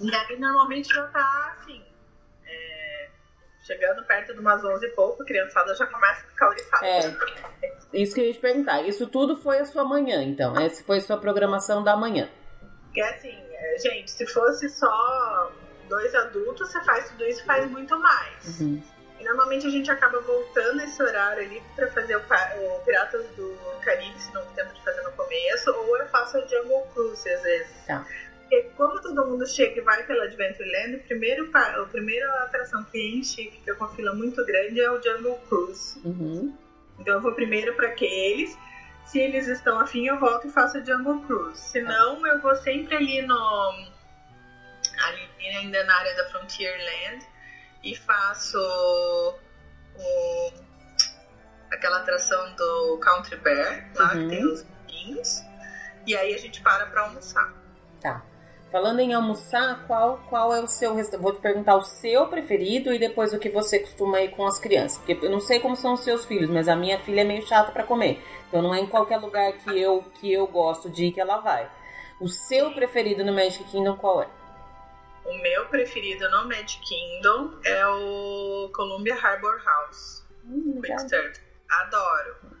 E 0.00 0.14
aí 0.14 0.38
normalmente 0.38 0.88
já 0.94 1.06
tá 1.08 1.56
assim. 1.58 1.83
Chegando 3.64 4.04
perto 4.04 4.34
de 4.34 4.40
umas 4.40 4.62
11 4.62 4.86
e 4.86 4.90
pouco, 4.90 5.22
a 5.22 5.26
criançada 5.26 5.74
já 5.74 5.86
começa 5.86 6.20
a 6.20 6.28
ficar 6.28 6.48
oriçada. 6.48 6.86
É. 6.86 7.16
Isso 7.92 8.14
que 8.14 8.20
eu 8.20 8.24
ia 8.26 8.32
te 8.32 8.38
perguntar. 8.38 8.82
Isso 8.82 9.06
tudo 9.06 9.36
foi 9.36 9.58
a 9.58 9.64
sua 9.64 9.84
manhã, 9.84 10.22
então. 10.22 10.56
Essa 10.60 10.84
foi 10.84 10.98
a 10.98 11.00
sua 11.00 11.16
programação 11.16 11.82
da 11.82 11.96
manhã. 11.96 12.28
Porque 12.84 13.00
assim, 13.00 13.36
é, 13.52 13.78
gente, 13.78 14.10
se 14.10 14.26
fosse 14.26 14.68
só 14.68 15.50
dois 15.88 16.14
adultos, 16.14 16.70
você 16.70 16.84
faz 16.84 17.08
tudo 17.10 17.24
isso 17.24 17.40
e 17.40 17.46
faz 17.46 17.68
muito 17.70 17.98
mais. 17.98 18.60
Uhum. 18.60 18.82
E 19.18 19.24
normalmente 19.24 19.66
a 19.66 19.70
gente 19.70 19.90
acaba 19.90 20.20
voltando 20.20 20.82
esse 20.82 21.02
horário 21.02 21.44
ali 21.44 21.62
pra 21.74 21.88
fazer 21.90 22.16
o, 22.16 22.20
o 22.20 22.80
Piratas 22.84 23.26
do 23.36 23.56
Caribe, 23.82 24.20
se 24.20 24.32
não 24.34 24.44
tem 24.46 24.64
tempo 24.64 24.74
de 24.74 24.84
fazer 24.84 25.02
no 25.02 25.12
começo, 25.12 25.70
ou 25.70 25.96
eu 25.96 26.06
faço 26.08 26.38
o 26.38 26.48
Jungle 26.48 26.86
Cruise 26.92 27.28
às 27.28 27.42
vezes. 27.42 27.86
Tá. 27.86 28.04
Porque 28.44 28.70
como 28.76 29.00
todo 29.00 29.26
mundo 29.26 29.46
chega 29.46 29.80
e 29.80 29.82
vai 29.82 30.04
pela 30.06 30.24
Adventureland, 30.24 30.96
o 30.96 31.02
primeiro, 31.04 31.50
a 31.54 31.86
primeira 31.86 32.26
atração 32.44 32.84
que 32.84 33.16
enche, 33.16 33.50
fica 33.50 33.74
com 33.74 33.84
a 33.84 33.88
fila 33.94 34.14
muito 34.14 34.44
grande, 34.44 34.80
é 34.80 34.90
o 34.90 35.02
Jungle 35.02 35.38
Cruise. 35.48 35.98
Uhum. 36.04 36.56
Então 36.98 37.14
eu 37.14 37.22
vou 37.22 37.32
primeiro 37.32 37.74
para 37.74 37.88
aqueles. 37.88 38.56
Se 39.06 39.18
eles 39.18 39.48
estão 39.48 39.78
afim, 39.80 40.06
eu 40.06 40.18
volto 40.18 40.46
e 40.46 40.50
faço 40.50 40.78
o 40.78 40.84
Jungle 40.84 41.22
Cruise. 41.22 41.58
Se 41.58 41.80
não, 41.80 42.26
eu 42.26 42.40
vou 42.40 42.54
sempre 42.56 42.96
ali 42.96 43.22
no. 43.22 43.70
ali 45.06 45.28
ainda 45.56 45.82
na 45.84 45.96
área 45.96 46.16
da 46.16 46.28
Frontierland 46.30 47.26
e 47.82 47.96
faço 47.96 48.58
o, 49.96 50.52
aquela 51.70 51.98
atração 51.98 52.54
do 52.56 52.98
Country 52.98 53.36
Bear, 53.36 53.90
lá 53.94 54.14
uhum. 54.14 54.28
que 54.28 54.36
tem 54.36 54.46
os 54.46 54.62
bolinhos. 54.62 55.42
E 56.06 56.14
aí 56.14 56.34
a 56.34 56.38
gente 56.38 56.60
para 56.60 56.86
para 56.86 57.02
almoçar. 57.02 57.52
Tá. 58.00 58.22
Falando 58.74 58.98
em 58.98 59.14
almoçar, 59.14 59.86
qual, 59.86 60.18
qual 60.28 60.52
é 60.52 60.60
o 60.60 60.66
seu 60.66 60.96
Vou 61.20 61.32
te 61.32 61.38
perguntar 61.38 61.76
o 61.76 61.84
seu 61.84 62.26
preferido 62.26 62.92
e 62.92 62.98
depois 62.98 63.32
o 63.32 63.38
que 63.38 63.48
você 63.48 63.78
costuma 63.78 64.20
ir 64.20 64.32
com 64.32 64.44
as 64.44 64.58
crianças. 64.58 64.98
Porque 64.98 65.24
eu 65.24 65.30
não 65.30 65.38
sei 65.38 65.60
como 65.60 65.76
são 65.76 65.92
os 65.92 66.00
seus 66.00 66.24
filhos, 66.24 66.50
mas 66.50 66.66
a 66.66 66.74
minha 66.74 66.98
filha 66.98 67.20
é 67.20 67.24
meio 67.24 67.46
chata 67.46 67.70
para 67.70 67.84
comer. 67.84 68.20
Então 68.48 68.60
não 68.60 68.74
é 68.74 68.80
em 68.80 68.88
qualquer 68.88 69.18
lugar 69.18 69.52
que 69.52 69.80
eu, 69.80 70.02
que 70.14 70.32
eu 70.32 70.44
gosto 70.48 70.90
de 70.90 71.04
ir 71.04 71.12
que 71.12 71.20
ela 71.20 71.36
vai. 71.36 71.70
O 72.20 72.26
seu 72.26 72.72
preferido 72.72 73.24
no 73.24 73.32
Magic 73.32 73.62
Kingdom 73.62 73.96
qual 73.96 74.24
é? 74.24 74.28
O 75.24 75.40
meu 75.40 75.66
preferido 75.66 76.28
no 76.28 76.48
Magic 76.48 76.80
Kingdom 76.80 77.52
é 77.64 77.86
o 77.86 78.72
Columbia 78.74 79.14
Harbor 79.14 79.62
House. 79.64 80.26
Hum, 80.44 80.82
Adoro. 81.70 82.53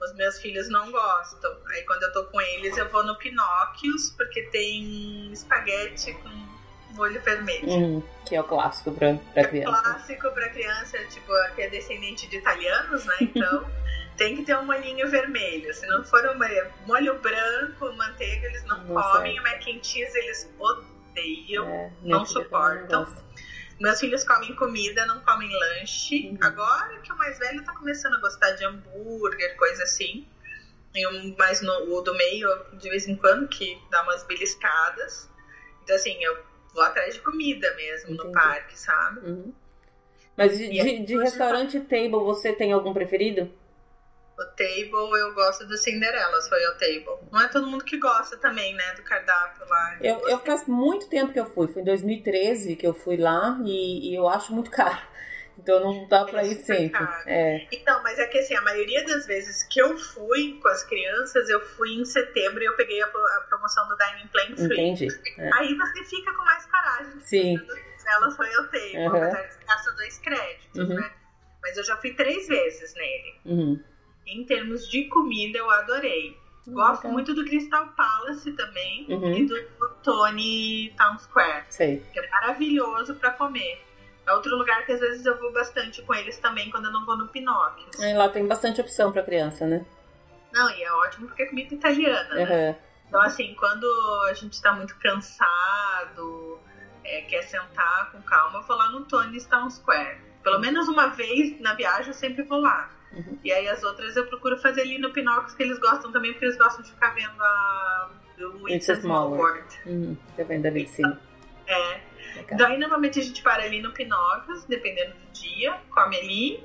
Os 0.00 0.14
meus 0.14 0.38
filhos 0.38 0.68
não 0.68 0.90
gostam. 0.90 1.56
Aí 1.70 1.82
quando 1.82 2.04
eu 2.04 2.12
tô 2.12 2.24
com 2.24 2.40
eles, 2.40 2.76
eu 2.76 2.88
vou 2.88 3.04
no 3.04 3.16
Pinóquios, 3.16 4.10
porque 4.16 4.42
tem 4.44 5.32
espaguete 5.32 6.12
com 6.14 6.48
molho 6.94 7.20
vermelho. 7.22 7.68
Hum, 7.68 8.02
que 8.24 8.36
é 8.36 8.40
o 8.40 8.44
clássico 8.44 8.92
pra, 8.92 9.14
pra 9.32 9.42
é 9.42 9.46
criança. 9.46 9.82
Clássico 9.82 10.30
pra 10.32 10.48
criança, 10.50 10.98
tipo, 11.06 11.32
que 11.54 11.62
é 11.62 11.68
descendente 11.68 12.28
de 12.28 12.36
italianos, 12.36 13.04
né? 13.04 13.16
Então 13.20 13.70
tem 14.16 14.36
que 14.36 14.44
ter 14.44 14.56
um 14.56 14.66
molhinho 14.66 15.08
vermelho. 15.08 15.72
Se 15.72 15.86
não 15.86 16.04
for 16.04 16.24
um 16.26 16.86
molho 16.86 17.18
branco, 17.20 17.92
manteiga, 17.96 18.46
eles 18.48 18.64
não, 18.64 18.78
não 18.84 19.00
comem. 19.00 19.38
O 19.38 19.42
mac 19.42 19.62
and 19.68 19.82
cheese 19.82 20.16
eles 20.18 20.52
odeiam, 20.58 21.66
é, 21.68 21.90
não 22.02 22.26
suportam. 22.26 23.04
Não 23.04 23.27
meus 23.80 24.00
filhos 24.00 24.24
comem 24.24 24.54
comida, 24.56 25.06
não 25.06 25.20
comem 25.20 25.50
lanche. 25.50 26.28
Uhum. 26.28 26.38
Agora 26.40 26.98
que 27.00 27.12
o 27.12 27.16
mais 27.16 27.38
velho 27.38 27.64
tá 27.64 27.72
começando 27.72 28.14
a 28.14 28.20
gostar 28.20 28.52
de 28.52 28.64
hambúrguer, 28.64 29.56
coisa 29.56 29.82
assim. 29.84 30.26
E 30.94 31.06
o 31.06 31.36
mais 31.36 31.60
no, 31.60 31.94
o 31.94 32.00
do 32.00 32.14
meio, 32.16 32.48
de 32.74 32.88
vez 32.88 33.06
em 33.06 33.14
quando, 33.14 33.46
que 33.48 33.80
dá 33.90 34.02
umas 34.02 34.24
beliscadas. 34.24 35.30
Então, 35.84 35.94
assim, 35.94 36.22
eu 36.22 36.38
vou 36.74 36.82
atrás 36.82 37.14
de 37.14 37.20
comida 37.20 37.72
mesmo 37.76 38.14
Entendi. 38.14 38.28
no 38.28 38.32
parque, 38.32 38.78
sabe? 38.78 39.20
Uhum. 39.20 39.54
Mas 40.36 40.56
de, 40.56 40.68
de, 40.68 41.04
de 41.04 41.16
restaurante 41.18 41.80
table, 41.80 42.10
você 42.10 42.52
tem 42.52 42.72
algum 42.72 42.92
preferido? 42.92 43.50
O 44.38 44.44
table, 44.54 45.18
eu 45.18 45.34
gosto 45.34 45.66
do 45.66 45.76
Cinderela, 45.76 46.40
foi 46.42 46.64
o 46.66 46.72
table. 46.74 47.28
Não 47.32 47.40
é 47.40 47.48
todo 47.48 47.66
mundo 47.66 47.84
que 47.84 47.98
gosta 47.98 48.36
também, 48.36 48.72
né, 48.72 48.94
do 48.94 49.02
cardápio 49.02 49.66
lá. 49.68 49.98
Eu, 50.00 50.28
eu 50.28 50.38
faz 50.38 50.64
muito 50.68 51.08
tempo 51.08 51.32
que 51.32 51.40
eu 51.40 51.46
fui, 51.46 51.66
foi 51.66 51.82
em 51.82 51.84
2013 51.84 52.76
que 52.76 52.86
eu 52.86 52.94
fui 52.94 53.16
lá 53.16 53.58
e, 53.64 54.10
e 54.10 54.14
eu 54.14 54.28
acho 54.28 54.54
muito 54.54 54.70
caro. 54.72 55.02
Então 55.58 55.80
não 55.80 56.06
dá 56.06 56.24
pra 56.24 56.44
ir 56.44 56.54
sempre. 56.54 57.04
É. 57.26 57.66
Então, 57.72 58.00
mas 58.04 58.16
é 58.20 58.28
que 58.28 58.38
assim, 58.38 58.54
a 58.54 58.62
maioria 58.62 59.04
das 59.04 59.26
vezes 59.26 59.64
que 59.64 59.80
eu 59.80 59.98
fui 59.98 60.56
com 60.62 60.68
as 60.68 60.84
crianças, 60.84 61.48
eu 61.48 61.60
fui 61.60 61.94
em 61.94 62.04
setembro 62.04 62.62
e 62.62 62.66
eu 62.66 62.76
peguei 62.76 63.02
a, 63.02 63.06
a 63.06 63.44
promoção 63.48 63.88
do 63.88 63.96
Dining 63.96 64.28
Plan 64.28 64.56
Free. 64.56 64.80
Entendi. 64.80 65.08
É. 65.36 65.50
Aí 65.54 65.74
você 65.74 66.04
fica 66.04 66.32
com 66.32 66.44
mais 66.44 66.64
coragem. 66.64 67.20
Sim. 67.22 67.60
Ela 68.06 68.30
foi 68.30 68.48
eu 68.54 68.68
tenho, 68.68 69.00
uhum. 69.00 69.16
apesar 69.16 69.42
de 69.42 69.66
gastar 69.66 69.90
dois 69.96 70.18
créditos, 70.18 70.78
uhum. 70.78 70.94
né? 70.94 71.12
Mas 71.60 71.76
eu 71.76 71.82
já 71.82 71.96
fui 71.96 72.14
três 72.14 72.46
vezes 72.46 72.94
nele. 72.94 73.40
Uhum 73.44 73.97
em 74.32 74.44
termos 74.44 74.88
de 74.88 75.04
comida, 75.04 75.58
eu 75.58 75.70
adorei. 75.70 76.36
Gosto 76.66 77.06
uhum. 77.06 77.14
muito 77.14 77.34
do 77.34 77.44
Crystal 77.44 77.86
Palace 77.96 78.52
também 78.52 79.06
uhum. 79.08 79.34
e 79.34 79.46
do, 79.46 79.54
do, 79.54 79.88
Tony 80.02 80.92
Town 80.98 81.18
Square. 81.18 81.64
Sei. 81.70 82.02
Que 82.12 82.20
é 82.20 82.28
maravilhoso 82.28 83.14
para 83.14 83.30
comer. 83.30 83.82
É 84.26 84.32
outro 84.32 84.54
lugar 84.56 84.84
que 84.84 84.92
às 84.92 85.00
vezes 85.00 85.24
eu 85.24 85.38
vou 85.38 85.50
bastante 85.52 86.02
com 86.02 86.14
eles 86.14 86.38
também 86.38 86.70
quando 86.70 86.86
eu 86.86 86.92
não 86.92 87.06
vou 87.06 87.16
no 87.16 87.28
Pinóquio. 87.28 87.88
Lá 88.14 88.28
tem 88.28 88.46
bastante 88.46 88.80
opção 88.80 89.10
para 89.10 89.22
criança, 89.22 89.66
né? 89.66 89.86
Não, 90.52 90.68
e 90.70 90.82
é 90.82 90.92
ótimo 90.92 91.28
porque 91.28 91.42
é 91.42 91.46
comida 91.46 91.74
italiana, 91.74 92.34
uhum. 92.34 92.46
né? 92.46 92.78
Então, 93.06 93.22
assim, 93.22 93.54
quando 93.54 93.86
a 94.28 94.34
gente 94.34 94.60
tá 94.60 94.72
muito 94.74 94.94
cansado, 94.98 96.60
é, 97.02 97.22
quer 97.22 97.42
sentar 97.42 98.12
com 98.12 98.20
calma, 98.20 98.58
eu 98.58 98.62
vou 98.62 98.76
lá 98.76 98.90
no 98.90 99.04
Tony 99.06 99.42
Town 99.44 99.70
Square. 99.70 100.20
Pelo 100.42 100.58
menos 100.58 100.88
uma 100.88 101.08
vez 101.08 101.58
na 101.60 101.72
viagem 101.72 102.08
eu 102.08 102.14
sempre 102.14 102.42
vou 102.42 102.60
lá. 102.60 102.90
Uhum. 103.12 103.38
E 103.42 103.52
aí 103.52 103.68
as 103.68 103.82
outras 103.82 104.16
eu 104.16 104.26
procuro 104.26 104.58
fazer 104.58 104.82
ali 104.82 104.98
no 104.98 105.12
Pinóquio, 105.12 105.56
que 105.56 105.62
eles 105.62 105.78
gostam 105.78 106.12
também, 106.12 106.32
porque 106.32 106.44
eles 106.44 106.58
gostam 106.58 106.82
de 106.82 106.90
ficar 106.90 107.14
vendo 107.14 107.40
a 107.40 108.10
do 108.36 108.68
It's, 108.68 108.88
a 108.88 108.96
Small 108.96 109.30
World. 109.32 109.80
Uhum. 109.86 110.16
Tá 110.36 110.44
vendo 110.44 110.66
ali 110.66 110.82
em 110.82 110.86
cima. 110.86 111.20
É. 111.66 112.00
Legal. 112.36 112.58
Daí 112.58 112.78
normalmente 112.78 113.18
a 113.18 113.22
gente 113.22 113.42
para 113.42 113.64
ali 113.64 113.82
no 113.82 113.92
Pinóquio, 113.92 114.54
dependendo 114.68 115.12
do 115.12 115.32
dia, 115.32 115.76
come 115.90 116.16
ali, 116.16 116.64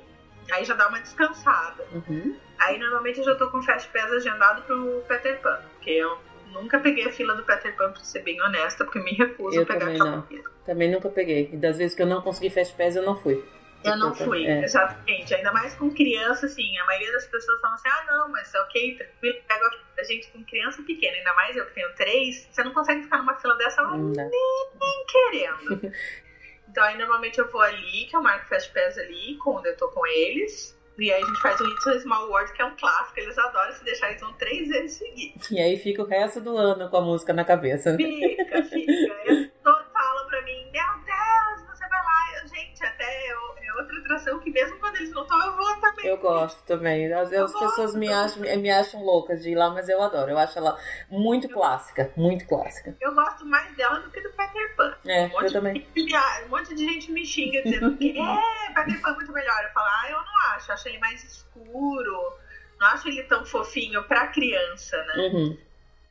aí 0.52 0.64
já 0.64 0.74
dá 0.74 0.88
uma 0.88 1.00
descansada. 1.00 1.84
Uhum. 1.92 2.36
Aí 2.58 2.78
normalmente 2.78 3.18
eu 3.18 3.24
já 3.24 3.34
tô 3.34 3.50
com 3.50 3.62
Fast 3.62 3.88
Pass 3.90 4.12
agendado 4.12 4.62
pro 4.62 5.02
Peter 5.08 5.40
Pan, 5.40 5.58
porque 5.74 5.90
eu 5.90 6.18
nunca 6.52 6.78
peguei 6.78 7.08
a 7.08 7.12
fila 7.12 7.34
do 7.34 7.42
Peter 7.42 7.74
Pan, 7.76 7.90
pra 7.90 8.02
ser 8.04 8.22
bem 8.22 8.40
honesta, 8.42 8.84
porque 8.84 9.00
me 9.00 9.12
recuso 9.12 9.56
eu 9.56 9.62
a 9.62 9.66
pegar 9.66 9.80
também 9.80 9.98
não. 9.98 10.22
Fila. 10.22 10.50
Também 10.64 10.90
nunca 10.90 11.08
peguei. 11.08 11.50
E 11.52 11.56
das 11.56 11.78
vezes 11.78 11.96
que 11.96 12.02
eu 12.02 12.06
não 12.06 12.22
consegui 12.22 12.50
Fast 12.50 12.74
Pass, 12.76 12.96
eu 12.96 13.02
não 13.02 13.16
fui. 13.16 13.44
Eu 13.84 13.96
não 13.96 14.14
fui, 14.14 14.46
é. 14.46 14.64
exatamente. 14.64 15.34
Ainda 15.34 15.52
mais 15.52 15.74
com 15.74 15.90
criança, 15.90 16.46
assim, 16.46 16.76
a 16.78 16.86
maioria 16.86 17.12
das 17.12 17.26
pessoas 17.26 17.60
falam 17.60 17.74
assim, 17.74 17.88
ah, 17.88 18.04
não, 18.10 18.28
mas 18.30 18.52
ok, 18.54 18.96
tranquilo, 18.96 19.38
pega 19.46 19.70
a 19.98 20.02
gente 20.04 20.28
com 20.28 20.44
criança 20.44 20.82
pequena, 20.82 21.16
ainda 21.16 21.34
mais 21.34 21.56
eu 21.56 21.66
que 21.66 21.74
tenho 21.74 21.94
três, 21.94 22.48
você 22.50 22.64
não 22.64 22.72
consegue 22.72 23.02
ficar 23.02 23.18
numa 23.18 23.34
fila 23.36 23.56
dessa 23.56 23.82
nem, 23.82 24.12
nem 24.12 25.06
querendo. 25.06 25.92
então 26.68 26.82
aí 26.82 26.96
normalmente 26.96 27.38
eu 27.38 27.50
vou 27.50 27.60
ali, 27.60 28.06
que 28.06 28.16
eu 28.16 28.22
marco 28.22 28.48
Fast 28.48 28.72
Pass 28.72 28.98
ali, 28.98 29.36
quando 29.38 29.66
eu 29.66 29.76
tô 29.76 29.88
com 29.88 30.06
eles. 30.06 30.74
E 30.96 31.12
aí 31.12 31.20
a 31.20 31.26
gente 31.26 31.42
faz 31.42 31.60
o 31.60 31.64
Little 31.64 32.00
Small 32.00 32.28
World, 32.28 32.52
que 32.52 32.62
é 32.62 32.64
um 32.64 32.76
clássico, 32.76 33.18
eles 33.18 33.36
adoram 33.36 33.72
se 33.72 33.84
deixar, 33.84 34.10
eles 34.10 34.20
vão 34.20 34.32
três 34.34 34.68
vezes 34.68 34.92
seguidos. 34.98 35.50
E 35.50 35.58
aí 35.58 35.76
fica 35.76 36.02
o 36.02 36.06
resto 36.06 36.40
do 36.40 36.56
ano 36.56 36.88
com 36.88 36.96
a 36.96 37.00
música 37.00 37.32
na 37.32 37.44
cabeça. 37.44 37.96
Fica, 37.96 38.62
fica. 38.62 39.14
Eles 39.24 39.50
falam 39.60 40.26
pra 40.28 40.42
mim, 40.42 40.70
meu 40.70 41.04
Deus, 41.04 41.68
você 41.68 41.88
vai 41.88 42.00
lá. 42.00 42.46
Gente, 42.46 42.84
até 42.84 43.32
eu, 43.32 43.54
atração 43.84 44.38
que 44.38 44.50
mesmo 44.50 44.78
quando 44.78 44.96
eles 44.96 45.10
não 45.10 45.22
estão, 45.22 45.44
eu 45.44 45.56
vou 45.56 45.80
também. 45.80 46.06
Eu 46.06 46.18
gosto 46.18 46.62
também. 46.64 47.12
Às 47.12 47.30
vezes 47.30 47.54
as 47.54 47.60
pessoas 47.60 47.94
me 47.94 48.12
acham, 48.12 48.42
me 48.42 48.70
acham 48.70 49.02
loucas 49.02 49.42
de 49.42 49.50
ir 49.50 49.54
lá, 49.54 49.70
mas 49.70 49.88
eu 49.88 50.00
adoro. 50.02 50.30
Eu 50.30 50.38
acho 50.38 50.58
ela 50.58 50.78
muito 51.10 51.48
clássica, 51.48 52.12
muito 52.16 52.46
clássica. 52.46 52.96
Eu 53.00 53.14
gosto 53.14 53.44
mais 53.46 53.74
dela 53.76 54.00
do 54.00 54.10
que 54.10 54.20
do 54.20 54.30
Peter 54.30 54.76
Pan. 54.76 54.94
É, 55.06 55.26
um 55.26 55.42
eu 55.42 55.52
também. 55.52 55.86
De, 55.94 56.16
um 56.46 56.48
monte 56.48 56.74
de 56.74 56.84
gente 56.84 57.12
me 57.12 57.24
xinga 57.24 57.62
dizendo 57.62 57.96
que 57.96 58.18
é, 58.18 58.74
Peter 58.74 59.00
Pan 59.00 59.10
é 59.10 59.14
muito 59.14 59.32
melhor. 59.32 59.64
Eu 59.64 59.70
falo, 59.70 59.86
ah, 59.86 60.10
eu 60.10 60.16
não 60.16 60.54
acho. 60.54 60.70
Eu 60.70 60.74
acho 60.74 60.88
ele 60.88 60.98
mais 60.98 61.24
escuro. 61.24 62.38
Não 62.80 62.88
acho 62.88 63.08
ele 63.08 63.22
tão 63.24 63.44
fofinho 63.44 64.02
pra 64.04 64.28
criança, 64.28 64.96
né? 64.96 65.14
Uhum. 65.16 65.58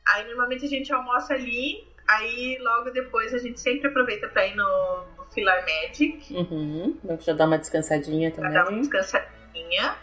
Aí 0.06 0.26
normalmente 0.26 0.66
a 0.66 0.68
gente 0.68 0.92
almoça 0.92 1.34
ali, 1.34 1.86
aí 2.08 2.58
logo 2.60 2.90
depois 2.90 3.32
a 3.32 3.38
gente 3.38 3.58
sempre 3.58 3.88
aproveita 3.88 4.28
pra 4.28 4.46
ir 4.46 4.54
no, 4.54 5.04
Filar 5.34 5.64
Magic. 5.64 6.34
Uhum. 6.34 6.98
Já 7.20 7.32
dá 7.32 7.44
uma 7.44 7.58
descansadinha 7.58 8.30
também. 8.30 8.52
Já 8.52 8.62
dá 8.62 8.70
uma 8.70 8.80
descansadinha. 8.80 9.96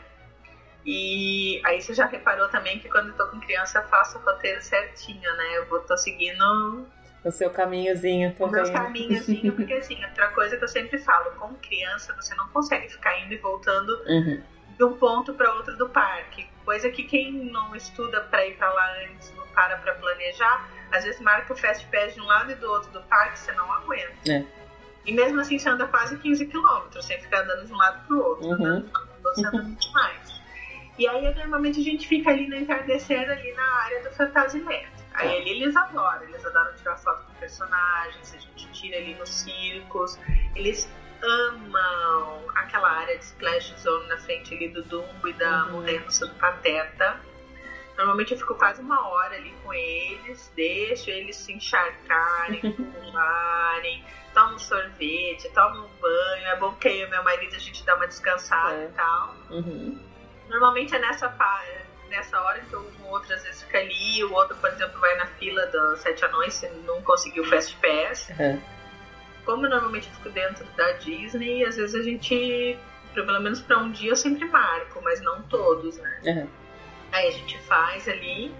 E 0.86 1.62
aí 1.64 1.82
você 1.82 1.94
já 1.94 2.06
reparou 2.06 2.50
também 2.50 2.80
que 2.80 2.90
quando 2.90 3.10
eu 3.10 3.14
tô 3.16 3.28
com 3.28 3.40
criança 3.40 3.80
eu 3.80 3.88
faço 3.88 4.18
o 4.18 4.22
roteiro 4.22 4.62
certinho, 4.62 5.38
né? 5.38 5.58
Eu 5.58 5.68
vou 5.68 5.80
tô 5.82 5.96
seguindo 5.96 6.86
o 7.24 7.32
seu 7.32 7.50
caminhozinho 7.52 8.34
também. 8.34 8.62
O 8.62 8.64
meu 8.64 8.74
caminhozinho, 8.74 9.54
porque 9.54 9.74
assim, 9.74 10.02
outra 10.04 10.30
coisa 10.30 10.58
que 10.58 10.64
eu 10.64 10.68
sempre 10.68 10.98
falo, 10.98 11.32
com 11.32 11.54
criança 11.56 12.14
você 12.16 12.34
não 12.36 12.48
consegue 12.50 12.90
ficar 12.90 13.20
indo 13.20 13.34
e 13.34 13.38
voltando 13.38 13.92
uhum. 14.08 14.42
de 14.76 14.84
um 14.84 14.94
ponto 14.94 15.34
para 15.34 15.54
outro 15.54 15.78
do 15.78 15.88
parque. 15.90 16.50
Coisa 16.66 16.90
que 16.90 17.04
quem 17.04 17.32
não 17.32 17.76
estuda 17.76 18.22
para 18.22 18.46
ir 18.46 18.56
para 18.58 18.72
lá 18.72 18.96
antes, 19.06 19.32
não 19.36 19.46
para 19.48 19.78
para 19.78 19.94
planejar, 19.96 20.68
às 20.92 21.04
vezes 21.04 21.22
marca 21.22 21.54
o 21.54 21.56
Fast 21.56 21.86
Pass 21.88 22.16
de 22.16 22.22
um 22.22 22.26
lado 22.26 22.52
e 22.52 22.56
do 22.56 22.70
outro 22.70 22.92
do 22.92 23.02
parque, 23.04 23.38
você 23.38 23.52
não 23.52 23.72
aguenta. 23.72 24.32
É. 24.32 24.44
E 25.06 25.12
mesmo 25.12 25.40
assim 25.40 25.58
você 25.58 25.70
anda 25.70 25.88
quase 25.88 26.18
15 26.18 26.46
quilômetros, 26.48 27.06
sem 27.06 27.20
ficar 27.20 27.42
andando 27.42 27.66
de 27.66 27.74
um 27.74 27.78
lado 27.78 28.06
pro 28.08 28.24
outro. 28.24 28.48
Uhum. 28.48 28.56
Andando, 28.56 28.92
você 29.24 29.48
anda 29.48 29.64
muito 29.64 29.92
mais. 29.94 30.42
E 30.98 31.08
aí 31.08 31.34
normalmente 31.36 31.80
a 31.80 31.84
gente 31.84 32.08
fica 32.08 32.30
ali 32.30 32.48
no 32.48 32.56
entardecer, 32.56 33.30
ali 33.30 33.54
na 33.54 33.74
área 33.84 34.04
do 34.04 34.12
Fantasyland. 34.12 34.88
Aí 35.14 35.38
ali 35.38 35.50
eles 35.50 35.76
adoram, 35.76 36.24
eles 36.24 36.46
adoram 36.46 36.74
tirar 36.76 36.98
foto 36.98 37.26
com 37.26 37.34
personagens, 37.36 38.34
a 38.34 38.38
gente 38.38 38.72
tira 38.72 38.98
ali 38.98 39.16
nos 39.16 39.30
circos. 39.30 40.20
Eles 40.56 40.90
amam 41.22 42.44
aquela 42.56 42.90
área 42.90 43.18
de 43.18 43.24
Splash 43.24 43.74
Zone 43.80 44.08
na 44.08 44.18
frente 44.18 44.54
ali 44.54 44.70
do 44.70 44.84
Dumbo 44.84 45.28
e 45.28 45.34
da 45.34 45.66
uhum. 45.66 45.72
montanha 45.74 46.02
do 46.02 46.30
Pateta. 46.36 47.20
Normalmente 47.98 48.32
eu 48.32 48.38
fico 48.38 48.56
quase 48.56 48.82
uma 48.82 49.08
hora 49.08 49.36
ali 49.36 49.54
com 49.64 49.74
eles, 49.74 50.52
deixo 50.56 51.10
eles 51.10 51.36
se 51.36 51.54
encharcarem, 51.54 52.62
pularem, 52.74 54.04
tomo 54.34 54.56
um 54.56 54.60
sorvete, 54.60 55.50
tomo 55.54 55.86
um 55.86 55.90
banho. 56.00 56.46
É 56.48 56.56
bom 56.58 56.74
que 56.76 56.88
eu 56.88 57.08
e 57.08 57.10
meu 57.10 57.24
marido 57.24 57.56
a 57.56 57.60
gente 57.60 57.84
dá 57.86 57.96
uma 57.96 58.08
descansada 58.08 58.76
é. 58.76 58.86
e 58.86 58.90
tal. 58.90 59.36
Uhum. 59.50 60.00
Normalmente 60.50 60.96
é 60.96 61.00
nessa, 61.00 61.34
nessa 62.10 62.42
hora 62.42 62.60
que 62.62 62.76
um 62.76 63.08
outro 63.08 63.34
às 63.34 63.44
vezes 63.44 63.64
fica 63.64 63.80
ali, 63.80 64.24
o 64.24 64.34
outro, 64.34 64.56
por 64.58 64.70
exemplo, 64.70 65.00
vai 65.00 65.16
na 65.18 65.28
fila 65.28 65.66
das 65.68 66.00
sete 66.00 66.26
anões 66.26 66.54
se 66.54 66.68
não 66.86 67.02
conseguiu 67.04 67.44
o 67.44 67.48
Fast 67.48 67.78
Pass. 67.78 68.30
Uhum. 68.30 68.62
Como 69.46 69.66
eu 69.66 69.70
normalmente 69.70 70.10
fico 70.10 70.30
dentro 70.30 70.66
da 70.78 70.92
Disney, 70.94 71.66
às 71.66 71.76
vezes 71.76 71.96
a 71.96 72.04
gente, 72.04 72.78
pelo 73.14 73.40
menos 73.42 73.62
para 73.62 73.78
um 73.80 73.92
dia, 73.92 74.12
eu 74.12 74.16
sempre 74.16 74.46
marco, 74.46 75.02
mas 75.02 75.22
não 75.22 75.42
todos, 75.44 75.98
né? 75.98 76.22
Uhum. 76.26 76.61
Aí 77.12 77.28
a 77.28 77.32
gente 77.32 77.58
faz 77.60 78.08
ali. 78.08 78.54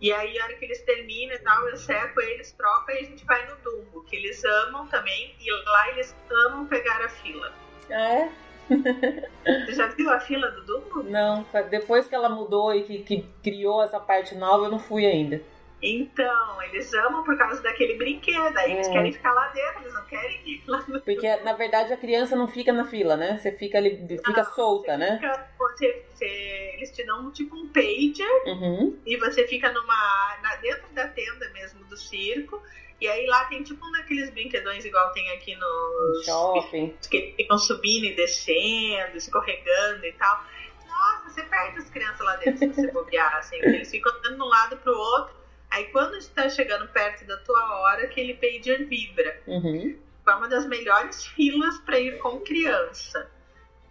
E 0.00 0.10
aí, 0.12 0.38
a 0.38 0.44
hora 0.44 0.54
que 0.54 0.64
eles 0.64 0.80
terminam 0.82 1.34
e 1.34 1.38
tal, 1.40 1.68
eu 1.68 1.76
seco 1.76 2.20
eles, 2.22 2.52
troca 2.52 2.92
e 2.94 2.98
a 3.00 3.04
gente 3.04 3.24
vai 3.26 3.46
no 3.46 3.56
Dumbo, 3.56 4.02
que 4.04 4.16
eles 4.16 4.42
amam 4.44 4.86
também. 4.86 5.34
E 5.38 5.50
lá 5.50 5.90
eles 5.90 6.16
amam 6.46 6.66
pegar 6.66 7.04
a 7.04 7.08
fila. 7.08 7.52
Ah, 7.90 8.14
é? 8.14 8.32
Você 9.66 9.72
já 9.72 9.88
viu 9.88 10.08
a 10.08 10.20
fila 10.20 10.50
do 10.50 10.64
Dumbo? 10.64 11.02
Não, 11.02 11.44
depois 11.68 12.06
que 12.06 12.14
ela 12.14 12.30
mudou 12.30 12.74
e 12.74 12.82
que, 12.84 12.98
que 13.00 13.28
criou 13.42 13.82
essa 13.82 14.00
parte 14.00 14.34
nova, 14.34 14.66
eu 14.66 14.70
não 14.70 14.78
fui 14.78 15.04
ainda. 15.04 15.42
Então, 15.82 16.62
eles 16.62 16.92
amam 16.92 17.24
por 17.24 17.36
causa 17.38 17.62
daquele 17.62 17.94
brinquedo, 17.94 18.56
aí 18.58 18.72
eles 18.72 18.88
é. 18.88 18.92
querem 18.92 19.12
ficar 19.12 19.32
lá 19.32 19.48
dentro, 19.48 19.80
eles 19.82 19.94
não 19.94 20.04
querem 20.04 20.40
ir 20.46 20.62
lá 20.66 20.84
no... 20.86 21.00
Porque, 21.02 21.36
na 21.36 21.54
verdade, 21.54 21.92
a 21.92 21.96
criança 21.96 22.36
não 22.36 22.46
fica 22.46 22.72
na 22.72 22.84
fila, 22.84 23.16
né? 23.16 23.38
Você 23.38 23.52
fica 23.52 23.78
ali, 23.78 23.96
fica 24.06 24.42
não, 24.42 24.52
solta, 24.52 24.96
né? 24.96 25.18
Fica, 25.20 25.48
você, 25.58 26.04
você, 26.12 26.74
eles 26.74 26.90
te 26.90 27.04
dão 27.04 27.30
tipo 27.32 27.56
um 27.56 27.68
pager 27.68 28.26
uhum. 28.46 28.98
e 29.06 29.16
você 29.16 29.46
fica 29.46 29.72
numa 29.72 30.38
na, 30.42 30.56
dentro 30.56 30.88
da 30.92 31.08
tenda 31.08 31.48
mesmo 31.50 31.84
do 31.84 31.96
circo 31.96 32.62
e 33.00 33.08
aí 33.08 33.26
lá 33.26 33.46
tem 33.46 33.62
tipo 33.62 33.84
um 33.84 33.92
daqueles 33.92 34.28
brinquedões 34.30 34.84
igual 34.84 35.10
tem 35.12 35.30
aqui 35.30 35.56
no 35.56 36.22
shopping. 36.24 36.94
Que 37.10 37.32
ficam 37.36 37.56
subindo 37.56 38.04
e 38.04 38.14
descendo, 38.14 39.16
escorregando 39.16 40.04
e 40.04 40.12
tal. 40.12 40.44
Nossa, 40.86 41.30
você 41.30 41.42
perde 41.44 41.78
as 41.78 41.88
crianças 41.88 42.20
lá 42.20 42.36
dentro 42.36 42.58
se 42.58 42.66
você 42.66 42.92
bobear, 42.92 43.34
assim. 43.36 43.56
Eles 43.56 43.90
ficam 43.90 44.12
andando 44.12 44.36
de 44.36 44.42
um 44.42 44.46
lado 44.46 44.76
pro 44.76 44.92
outro. 44.92 45.39
Aí 45.70 45.84
quando 45.86 46.16
está 46.16 46.48
chegando 46.48 46.88
perto 46.88 47.24
da 47.26 47.36
tua 47.38 47.80
hora, 47.80 48.04
aquele 48.04 48.34
pager 48.34 48.86
vibra. 48.86 49.40
Uhum. 49.46 49.98
É 50.28 50.34
uma 50.34 50.48
das 50.48 50.66
melhores 50.66 51.26
filas 51.34 51.78
para 51.78 51.98
ir 51.98 52.18
com 52.18 52.40
criança. 52.40 53.30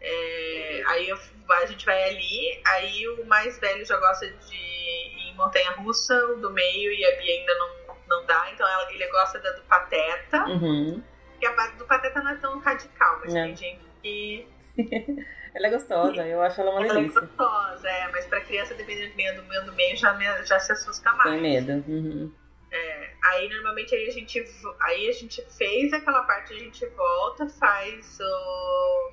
É, 0.01 0.83
aí 0.87 1.09
eu, 1.09 1.17
a 1.49 1.65
gente 1.65 1.85
vai 1.85 2.09
ali, 2.09 2.61
aí 2.65 3.07
o 3.09 3.25
mais 3.25 3.59
velho 3.59 3.85
já 3.85 3.97
gosta 3.97 4.29
de 4.29 4.55
ir 4.55 5.29
em 5.29 5.35
montanha 5.35 5.71
russa, 5.71 6.15
o 6.27 6.37
do 6.37 6.51
meio 6.51 6.91
e 6.93 7.05
a 7.05 7.17
Bia 7.17 7.33
ainda 7.33 7.55
não 7.55 7.79
não 8.09 8.25
dá, 8.25 8.49
então 8.51 8.67
ela, 8.67 8.91
ele 8.91 9.07
gosta 9.07 9.39
da 9.39 9.51
do 9.51 9.61
Pateta. 9.61 10.45
Uhum. 10.45 11.01
E 11.39 11.45
a 11.45 11.67
do 11.77 11.85
Pateta 11.85 12.21
não 12.21 12.31
é 12.31 12.35
tão 12.35 12.59
radical, 12.59 13.19
mas 13.21 13.33
é. 13.33 13.43
tem 13.43 13.55
gente 13.55 13.81
que. 14.01 14.47
ela 15.59 15.67
é 15.67 15.71
gostosa, 15.71 16.25
eu 16.25 16.41
acho 16.41 16.61
ela 16.61 16.71
uma 16.71 16.85
ela 16.85 16.93
delícia. 16.93 17.19
Ela 17.19 17.27
é 17.27 17.37
gostosa, 17.37 17.89
é, 17.89 18.07
mas 18.11 18.25
pra 18.27 18.39
criança, 18.39 18.73
dependendo 18.73 19.41
do 19.41 19.47
meu 19.47 19.65
do 19.65 19.73
meio, 19.73 19.95
já, 19.97 20.13
me, 20.13 20.25
já 20.45 20.57
se 20.57 20.71
assusta 20.71 21.11
mais. 21.13 21.31
Tem 21.31 21.41
medo. 21.41 21.83
Uhum. 21.85 22.33
É, 22.71 23.13
aí 23.25 23.49
normalmente 23.49 23.93
aí 23.93 24.07
a 24.07 24.11
gente 24.11 24.45
aí 24.79 25.09
a 25.09 25.11
gente 25.11 25.43
fez 25.57 25.91
aquela 25.91 26.23
parte, 26.23 26.53
a 26.53 26.59
gente 26.59 26.85
volta, 26.85 27.49
faz 27.49 28.19
o 28.21 29.11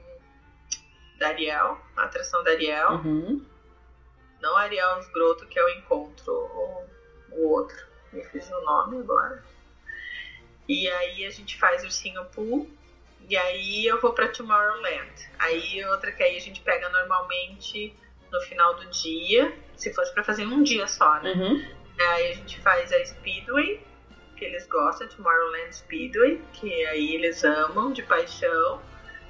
da 1.19 1.29
Ariel, 1.29 1.81
a 1.97 2.05
atração 2.05 2.45
da 2.45 2.53
Ariel. 2.53 2.93
Uhum. 2.93 3.45
Não 4.41 4.57
Ariel 4.57 5.01
Groto, 5.13 5.47
que 5.47 5.59
é 5.59 5.65
o 5.65 5.69
encontro, 5.71 6.33
o, 7.33 7.49
outro 7.49 7.77
me 8.13 8.23
fiz 8.25 8.49
o 8.51 8.61
nome 8.61 8.99
agora. 8.99 9.43
E 10.69 10.89
aí 10.89 11.27
a 11.27 11.31
gente 11.31 11.59
faz 11.59 11.85
o 11.85 11.91
Singapore. 11.91 12.71
E 13.29 13.37
aí 13.37 13.87
eu 13.87 14.01
vou 14.01 14.13
para 14.13 14.29
Tomorrowland. 14.29 15.13
Aí 15.39 15.85
outra 15.87 16.13
que 16.13 16.23
aí 16.23 16.37
a 16.37 16.41
gente 16.41 16.61
pega 16.61 16.89
normalmente 16.89 17.95
no 18.31 18.41
final 18.43 18.75
do 18.75 18.87
dia, 18.91 19.53
se 19.77 19.93
fosse 19.93 20.13
para 20.13 20.23
fazer 20.23 20.47
um 20.47 20.63
dia 20.63 20.87
só, 20.87 21.21
né? 21.21 21.33
Uhum. 21.33 21.65
Aí 21.99 22.31
a 22.31 22.35
gente 22.35 22.61
faz 22.61 22.93
a 22.93 23.05
Speedway, 23.05 23.81
que 24.37 24.45
eles 24.45 24.67
gostam, 24.67 25.09
Tomorrowland 25.09 25.75
Speedway, 25.75 26.41
que 26.53 26.87
aí 26.87 27.15
eles 27.15 27.43
amam 27.43 27.93
de 27.93 28.03
paixão. 28.03 28.81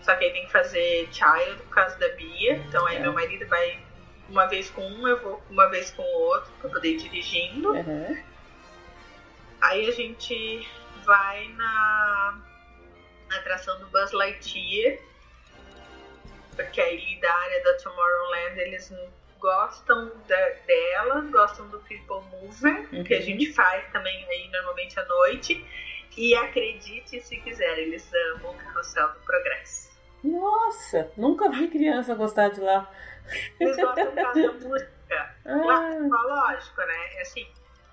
Só 0.03 0.15
que 0.15 0.25
aí 0.25 0.33
tem 0.33 0.47
que 0.47 0.53
fazer 0.53 1.09
Child 1.13 1.63
por 1.63 1.75
causa 1.75 1.99
da 1.99 2.09
Bia. 2.11 2.57
Então 2.69 2.87
aí 2.87 2.97
é. 2.97 3.01
meu 3.01 3.13
marido 3.13 3.47
vai 3.47 3.81
uma 4.29 4.47
vez 4.47 4.71
com 4.71 4.87
um, 4.87 5.07
eu 5.07 5.21
vou 5.21 5.43
uma 5.49 5.69
vez 5.69 5.91
com 5.91 6.03
o 6.03 6.21
outro, 6.23 6.53
pra 6.61 6.71
poder 6.71 6.93
ir 6.93 6.97
dirigindo. 6.99 7.73
Uhum. 7.73 8.23
Aí 9.61 9.89
a 9.89 9.93
gente 9.93 10.69
vai 11.05 11.49
na, 11.57 12.39
na 13.29 13.39
atração 13.39 13.79
do 13.81 13.87
Buzz 13.89 14.13
Lightyear, 14.13 14.99
porque 16.55 16.81
aí 16.81 17.19
da 17.21 17.33
área 17.33 17.65
da 17.65 17.75
Tomorrowland 17.75 18.61
eles 18.61 18.93
gostam 19.39 20.13
da, 20.27 20.49
dela, 20.67 21.21
gostam 21.31 21.69
do 21.69 21.79
People 21.81 22.23
Mover, 22.31 22.89
uhum. 22.93 23.05
que 23.05 23.15
a 23.15 23.21
gente 23.21 23.53
faz 23.53 23.85
também 23.93 24.27
aí 24.29 24.51
normalmente 24.51 24.99
à 24.99 25.05
noite. 25.05 25.65
E 26.17 26.35
acredite 26.35 27.21
se 27.21 27.37
quiser, 27.37 27.79
eles 27.79 28.11
amam 28.35 28.53
o 28.53 28.55
Carrossel 28.55 29.09
do 29.09 29.21
Progresso. 29.21 29.91
Nossa, 30.25 31.13
nunca 31.17 31.51
vi 31.51 31.69
criança 31.69 32.15
gostar 32.15 32.49
de 32.49 32.61
lá. 32.61 32.91
Eles 33.61 33.77
gostam 33.77 34.15
da 34.15 34.33
música. 34.55 35.37
Ah. 35.45 35.99
Lógico, 36.09 36.81
né? 36.81 37.15
É 37.17 37.21
assim, 37.21 37.47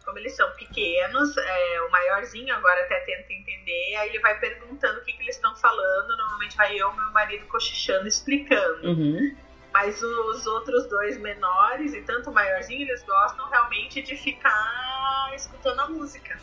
como 0.06 0.18
eles 0.20 0.36
são 0.36 0.50
pequenos, 0.52 1.36
é, 1.38 1.82
o 1.82 1.92
maiorzinho 1.92 2.54
agora 2.54 2.82
até 2.82 3.00
tenta 3.02 3.34
entender, 3.34 3.96
aí 3.96 4.10
ele 4.10 4.20
vai 4.20 4.38
perguntando 4.40 5.00
o 5.00 5.04
que, 5.04 5.14
que 5.14 5.24
eles 5.24 5.36
estão 5.36 5.56
falando. 5.56 6.18
Normalmente 6.18 6.58
vai 6.58 6.76
eu 6.76 6.92
e 6.92 6.96
meu 6.96 7.12
marido 7.12 7.46
cochichando, 7.48 8.08
explicando. 8.08 8.88
Uhum. 8.88 9.36
Mas 9.74 10.02
os 10.04 10.46
outros 10.46 10.88
dois 10.88 11.18
menores, 11.18 11.94
e 11.94 12.02
tanto 12.02 12.30
o 12.30 12.34
maiorzinho, 12.34 12.82
eles 12.82 13.04
gostam 13.04 13.50
realmente 13.50 14.02
de 14.02 14.16
ficar 14.16 15.32
escutando 15.34 15.80
a 15.80 15.90
música. 15.90 16.38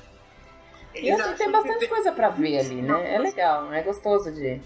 Eles 0.93 1.19
e 1.19 1.35
tem 1.35 1.51
bastante 1.51 1.81
que... 1.81 1.89
coisa 1.89 2.11
para 2.11 2.31
ver 2.31 2.59
ali, 2.59 2.83
né? 2.83 3.15
É 3.15 3.19
legal, 3.19 3.73
é 3.73 3.83
gostoso 3.83 4.33
de 4.33 4.61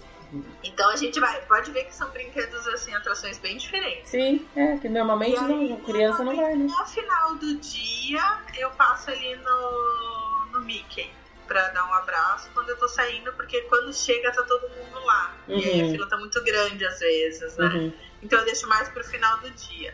então 0.63 0.89
a 0.89 0.95
gente 0.95 1.19
vai, 1.19 1.41
pode 1.41 1.71
ver 1.71 1.85
que 1.85 1.95
são 1.95 2.09
brinquedos 2.09 2.67
assim, 2.67 2.93
atrações 2.93 3.37
bem 3.37 3.57
diferentes. 3.57 4.09
Sim, 4.09 4.45
é, 4.55 4.77
que 4.77 4.89
normalmente 4.89 5.37
aí, 5.37 5.69
não, 5.69 5.77
criança 5.77 6.23
não 6.23 6.35
vai, 6.35 6.55
né? 6.55 6.65
No 6.65 6.85
final 6.85 7.35
do 7.35 7.55
dia, 7.55 8.39
eu 8.57 8.69
passo 8.71 9.11
ali 9.11 9.35
no, 9.35 10.45
no 10.51 10.61
Mickey 10.61 11.09
pra 11.47 11.69
dar 11.69 11.87
um 11.87 11.93
abraço 11.93 12.49
quando 12.53 12.69
eu 12.69 12.77
tô 12.77 12.87
saindo, 12.87 13.31
porque 13.33 13.61
quando 13.61 13.93
chega 13.93 14.31
tá 14.31 14.43
todo 14.43 14.67
mundo 14.69 15.05
lá. 15.05 15.35
Uhum. 15.47 15.59
E 15.59 15.65
aí 15.65 15.81
a 15.81 15.85
uhum. 15.85 15.91
fila 15.91 16.09
tá 16.09 16.17
muito 16.17 16.43
grande 16.43 16.85
às 16.85 16.99
vezes, 16.99 17.57
né? 17.57 17.67
Uhum. 17.67 17.93
Então 18.23 18.39
eu 18.39 18.45
deixo 18.45 18.67
mais 18.67 18.89
pro 18.89 19.03
final 19.03 19.37
do 19.39 19.49
dia. 19.51 19.93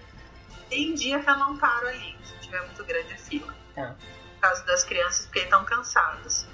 Tem 0.70 0.94
dia 0.94 1.20
que 1.20 1.30
eu 1.30 1.38
não 1.38 1.58
paro 1.58 1.88
ali, 1.88 2.16
se 2.24 2.39
tiver 2.39 2.62
muito 2.62 2.84
grande 2.86 3.14
a 3.14 3.18
fila. 3.18 3.54
Tá. 3.76 3.96
Por 4.36 4.42
causa 4.42 4.66
das 4.66 4.84
crianças, 4.84 5.26
porque 5.26 5.39
estão 5.39 5.64
cansados. 5.66 6.46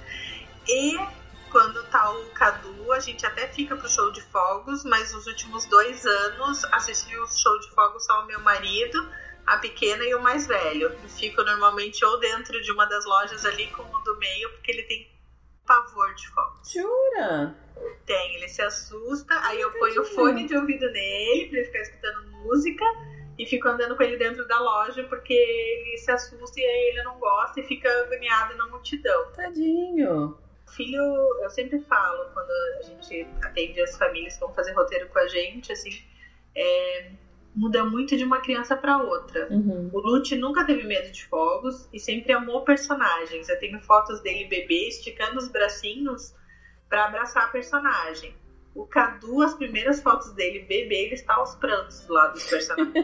E 0.66 0.98
quando 1.50 1.82
tá 1.84 2.10
o 2.10 2.26
Cadu, 2.30 2.92
a 2.92 3.00
gente 3.00 3.24
até 3.24 3.46
fica 3.48 3.76
pro 3.76 3.88
show 3.88 4.10
de 4.10 4.20
fogos, 4.22 4.84
mas 4.84 5.14
os 5.14 5.26
últimos 5.26 5.64
dois 5.66 6.04
anos 6.04 6.64
assisti 6.72 7.16
o 7.16 7.26
show 7.26 7.58
de 7.60 7.70
fogos 7.70 8.04
só 8.04 8.22
o 8.22 8.26
meu 8.26 8.40
marido, 8.40 9.10
a 9.46 9.56
pequena 9.56 10.04
e 10.04 10.14
o 10.14 10.22
mais 10.22 10.46
velho. 10.46 10.92
Eu 11.02 11.08
fico 11.08 11.42
normalmente 11.42 12.04
ou 12.04 12.18
dentro 12.18 12.60
de 12.60 12.70
uma 12.72 12.86
das 12.86 13.04
lojas 13.04 13.44
ali 13.44 13.66
com 13.68 13.82
o 13.82 13.98
do 14.00 14.16
meio, 14.18 14.50
porque 14.50 14.70
ele 14.70 14.82
tem 14.84 15.10
pavor 15.66 16.14
de 16.14 16.28
fogos. 16.28 16.72
Jura? 16.72 17.56
Tem, 18.04 18.36
ele 18.36 18.48
se 18.48 18.62
assusta, 18.62 19.38
aí 19.44 19.60
eu 19.60 19.70
ponho 19.72 20.02
o 20.02 20.04
fone 20.04 20.46
de 20.46 20.56
ouvido 20.56 20.90
nele 20.90 21.48
pra 21.48 21.58
ele 21.58 21.66
ficar 21.66 21.80
escutando 21.80 22.30
música 22.30 22.84
e 23.38 23.46
fico 23.46 23.68
andando 23.68 23.96
com 23.96 24.02
ele 24.02 24.16
dentro 24.16 24.46
da 24.48 24.58
loja 24.58 25.04
porque 25.04 25.32
ele 25.32 25.96
se 25.98 26.10
assusta 26.10 26.58
e 26.58 26.64
aí 26.64 26.88
ele 26.88 27.02
não 27.04 27.18
gosta 27.18 27.60
e 27.60 27.62
fica 27.62 27.88
agoniado 28.02 28.56
na 28.56 28.66
multidão. 28.66 29.30
Tadinho 29.32 30.36
filho, 30.68 31.02
eu 31.42 31.50
sempre 31.50 31.80
falo, 31.80 32.30
quando 32.32 32.50
a 32.78 32.82
gente 32.82 33.26
atende 33.42 33.80
as 33.80 33.96
famílias 33.96 34.34
que 34.34 34.40
vão 34.40 34.52
fazer 34.54 34.72
roteiro 34.72 35.08
com 35.08 35.18
a 35.18 35.26
gente, 35.26 35.72
assim, 35.72 35.90
é, 36.54 37.10
muda 37.54 37.84
muito 37.84 38.16
de 38.16 38.24
uma 38.24 38.40
criança 38.40 38.76
para 38.76 38.98
outra. 38.98 39.48
Uhum. 39.50 39.90
O 39.92 40.00
Lute 40.00 40.36
nunca 40.36 40.64
teve 40.64 40.84
medo 40.84 41.10
de 41.10 41.24
fogos 41.26 41.88
e 41.92 41.98
sempre 41.98 42.32
amou 42.32 42.62
personagens. 42.62 43.48
Eu 43.48 43.58
tenho 43.58 43.80
fotos 43.80 44.20
dele 44.20 44.48
bebê 44.48 44.88
esticando 44.88 45.38
os 45.38 45.48
bracinhos 45.48 46.34
para 46.88 47.06
abraçar 47.06 47.44
a 47.44 47.48
personagem. 47.48 48.34
O 48.78 48.86
Cadu, 48.86 49.42
as 49.42 49.54
primeiras 49.54 50.00
fotos 50.00 50.32
dele 50.34 50.60
bebê, 50.60 51.06
ele 51.06 51.14
está 51.14 51.34
aos 51.34 51.56
prantos 51.56 52.06
lado 52.08 52.34
dos 52.34 52.48
personagens. 52.48 52.94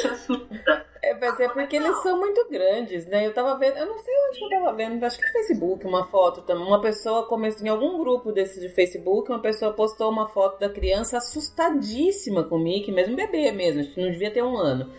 Se 0.00 0.08
assusta. 0.08 0.86
É, 1.02 1.12
mas 1.12 1.38
é 1.38 1.48
porque 1.50 1.76
eles 1.76 1.94
são 2.02 2.18
muito 2.18 2.48
grandes, 2.48 3.06
né? 3.06 3.26
Eu 3.26 3.34
tava 3.34 3.58
vendo, 3.58 3.76
eu 3.76 3.84
não 3.84 3.98
sei 3.98 4.14
onde 4.26 4.38
que 4.38 4.44
eu 4.46 4.48
tava 4.48 4.72
vendo, 4.72 5.04
acho 5.04 5.18
que 5.18 5.26
no 5.26 5.32
Facebook, 5.32 5.86
uma 5.86 6.06
foto 6.06 6.40
também. 6.40 6.66
Uma 6.66 6.80
pessoa 6.80 7.26
começou 7.26 7.66
em 7.66 7.68
algum 7.68 7.98
grupo 7.98 8.32
desse 8.32 8.58
de 8.58 8.70
Facebook, 8.70 9.30
uma 9.30 9.42
pessoa 9.42 9.74
postou 9.74 10.10
uma 10.10 10.26
foto 10.26 10.58
da 10.58 10.70
criança 10.70 11.18
assustadíssima 11.18 12.42
com 12.42 12.56
o 12.56 12.58
Mickey, 12.58 12.90
mesmo 12.90 13.14
bebê 13.14 13.52
mesmo, 13.52 13.82
acho 13.82 13.92
que 13.92 14.00
não 14.00 14.10
devia 14.10 14.32
ter 14.32 14.42
um 14.42 14.56
ano. 14.56 14.90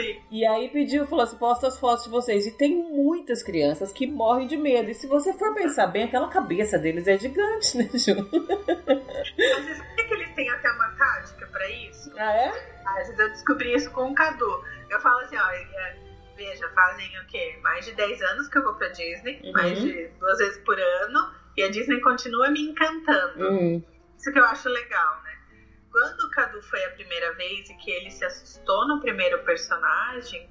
Sim. 0.00 0.20
E 0.30 0.44
aí 0.46 0.68
pediu, 0.68 1.06
falou 1.06 1.24
assim, 1.24 1.38
posta 1.38 1.66
as 1.68 1.78
fotos 1.78 2.04
de 2.04 2.10
vocês. 2.10 2.46
E 2.46 2.50
tem 2.50 2.76
muitas 2.76 3.42
crianças 3.42 3.92
que 3.92 4.06
morrem 4.06 4.46
de 4.46 4.56
medo. 4.56 4.90
E 4.90 4.94
se 4.94 5.06
você 5.06 5.32
for 5.32 5.54
pensar 5.54 5.86
bem, 5.86 6.04
aquela 6.04 6.28
cabeça 6.28 6.78
deles 6.78 7.06
é 7.06 7.16
gigante, 7.18 7.78
né, 7.78 7.88
Ju? 7.94 8.14
Mas 8.16 9.64
você 9.64 9.74
sabe 9.74 10.04
que 10.08 10.14
eles 10.14 10.34
têm 10.34 10.50
até 10.50 10.70
uma 10.72 10.90
tática 10.96 11.46
pra 11.46 11.68
isso? 11.70 12.12
Ah, 12.16 12.32
é? 12.32 12.48
Às 12.86 13.06
vezes 13.08 13.18
eu 13.18 13.28
descobri 13.30 13.74
isso 13.74 13.90
com 13.92 14.10
o 14.10 14.14
Cadu. 14.14 14.62
Eu 14.90 15.00
falo 15.00 15.18
assim, 15.20 15.36
ó, 15.36 15.50
é, 15.50 15.96
veja, 16.36 16.68
fazem 16.74 17.06
o 17.20 17.26
quê? 17.26 17.58
Mais 17.62 17.84
de 17.84 17.92
10 17.92 18.20
anos 18.22 18.48
que 18.48 18.58
eu 18.58 18.62
vou 18.62 18.74
pra 18.74 18.88
Disney, 18.88 19.40
Uhum. 19.44 19.52
mais 19.52 19.80
de 19.80 20.08
duas 20.18 20.38
vezes 20.38 20.58
por 20.64 20.78
ano, 20.78 21.30
e 21.56 21.62
a 21.62 21.70
Disney 21.70 22.00
continua 22.00 22.50
me 22.50 22.60
encantando. 22.60 23.50
Hum. 23.50 23.82
Isso 24.18 24.32
que 24.32 24.38
eu 24.38 24.44
acho 24.44 24.68
legal, 24.68 25.22
né? 25.24 25.25
Quando 25.96 26.20
o 26.26 26.30
Cadu 26.30 26.62
foi 26.64 26.84
a 26.84 26.90
primeira 26.90 27.32
vez 27.36 27.70
e 27.70 27.74
que 27.76 27.90
ele 27.90 28.10
se 28.10 28.22
assustou 28.22 28.86
no 28.86 29.00
primeiro 29.00 29.42
personagem, 29.44 30.46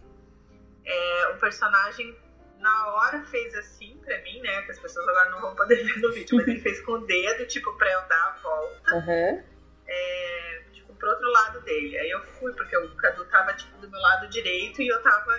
é, 0.83 1.27
o 1.27 1.37
personagem 1.37 2.17
na 2.57 2.87
hora 2.87 3.23
fez 3.25 3.53
assim 3.53 3.95
pra 4.03 4.19
mim, 4.23 4.41
né? 4.41 4.63
Que 4.63 4.71
as 4.71 4.79
pessoas 4.79 5.07
agora 5.07 5.29
não 5.29 5.41
vão 5.41 5.55
poder 5.55 5.75
ver 5.85 6.01
no 6.01 6.11
vídeo, 6.11 6.35
mas 6.37 6.47
ele 6.47 6.59
fez 6.61 6.81
com 6.81 6.93
o 6.93 7.05
dedo, 7.05 7.45
tipo, 7.45 7.71
pra 7.77 7.91
eu 7.91 8.07
dar 8.07 8.23
a 8.23 8.31
volta, 8.41 8.95
Aham. 8.95 9.43
é, 9.87 10.63
tipo, 10.73 10.95
pro 10.95 11.09
outro 11.11 11.31
lado 11.31 11.61
dele. 11.61 11.95
Aí 11.95 12.09
eu 12.09 12.23
fui, 12.23 12.51
porque 12.53 12.75
o 12.77 12.95
Cadu 12.95 13.23
tava, 13.25 13.53
tipo, 13.53 13.77
do 13.77 13.87
meu 13.87 14.01
lado 14.01 14.27
direito 14.29 14.81
e 14.81 14.87
eu 14.87 14.99
tava. 15.03 15.31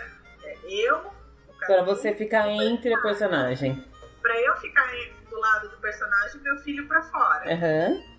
é, 0.45 0.57
eu, 0.69 1.03
Cadu. 1.03 1.67
Pra 1.67 1.83
você 1.83 2.15
ficar 2.15 2.49
entre 2.49 2.95
o 2.95 3.03
personagem. 3.03 3.85
Pra 4.23 4.41
eu 4.41 4.57
ficar 4.59 4.89
do 5.29 5.37
lado 5.37 5.69
do 5.69 5.79
personagem 5.79 6.39
e 6.39 6.45
meu 6.45 6.57
filho 6.59 6.87
pra 6.87 7.03
fora. 7.03 7.53
Aham. 7.53 8.16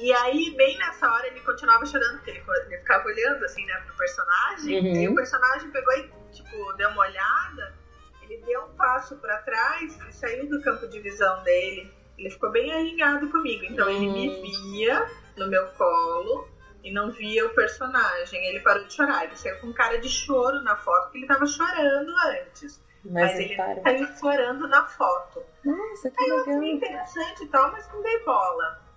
E 0.00 0.12
aí, 0.12 0.54
bem 0.56 0.78
nessa 0.78 1.10
hora, 1.10 1.26
ele 1.26 1.40
continuava 1.40 1.84
chorando, 1.84 2.16
porque 2.16 2.30
ele, 2.30 2.42
ele 2.66 2.78
ficava 2.78 3.04
olhando, 3.04 3.44
assim, 3.44 3.64
né, 3.66 3.74
pro 3.86 3.96
personagem. 3.96 4.78
Uhum. 4.80 5.02
E 5.02 5.08
o 5.08 5.14
personagem 5.14 5.70
pegou 5.70 5.92
e, 5.94 6.10
tipo, 6.32 6.72
deu 6.74 6.88
uma 6.90 7.02
olhada. 7.02 7.74
Ele 8.22 8.36
deu 8.46 8.60
um 8.62 8.74
passo 8.74 9.16
pra 9.16 9.38
trás 9.38 9.98
e 10.08 10.12
saiu 10.12 10.48
do 10.48 10.62
campo 10.62 10.86
de 10.86 11.00
visão 11.00 11.42
dele. 11.42 11.92
Ele 12.16 12.30
ficou 12.30 12.50
bem 12.50 12.72
alinhado 12.72 13.28
comigo. 13.30 13.64
Então, 13.64 13.88
ele 13.88 14.06
me 14.06 14.28
Hum. 14.28 14.42
via 14.72 15.10
no 15.36 15.48
meu 15.48 15.66
colo 15.72 16.48
e 16.84 16.92
não 16.92 17.10
via 17.10 17.46
o 17.46 17.54
personagem. 17.54 18.44
Ele 18.46 18.60
parou 18.60 18.84
de 18.84 18.92
chorar. 18.92 19.24
Ele 19.24 19.36
saiu 19.36 19.58
com 19.60 19.72
cara 19.72 19.98
de 19.98 20.08
choro 20.08 20.60
na 20.62 20.76
foto, 20.76 21.04
porque 21.04 21.18
ele 21.18 21.26
tava 21.26 21.46
chorando 21.46 22.12
antes. 22.26 22.80
Mas, 23.04 23.12
Mas 23.14 23.34
ele 23.36 23.44
ele 23.44 23.56
para. 23.56 23.82
saiu 23.82 24.06
chorando 24.18 24.68
na 24.68 24.84
foto. 24.86 25.42
Nossa, 25.64 26.10
que 26.10 26.22
Aí 26.22 26.28
eu 26.28 26.36
legal. 26.38 26.58
achei 26.58 26.72
interessante 26.72 27.44
e 27.44 27.48
tal, 27.48 27.72
mas 27.72 27.88
não 27.92 28.02
dei 28.02 28.18
bola. 28.24 28.87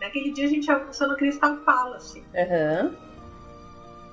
Naquele 0.00 0.30
dia 0.32 0.46
a 0.46 0.48
gente 0.48 0.70
almoçou 0.70 1.08
no 1.08 1.16
Crystal 1.16 1.56
Palace. 1.58 2.24
Aham. 2.34 2.94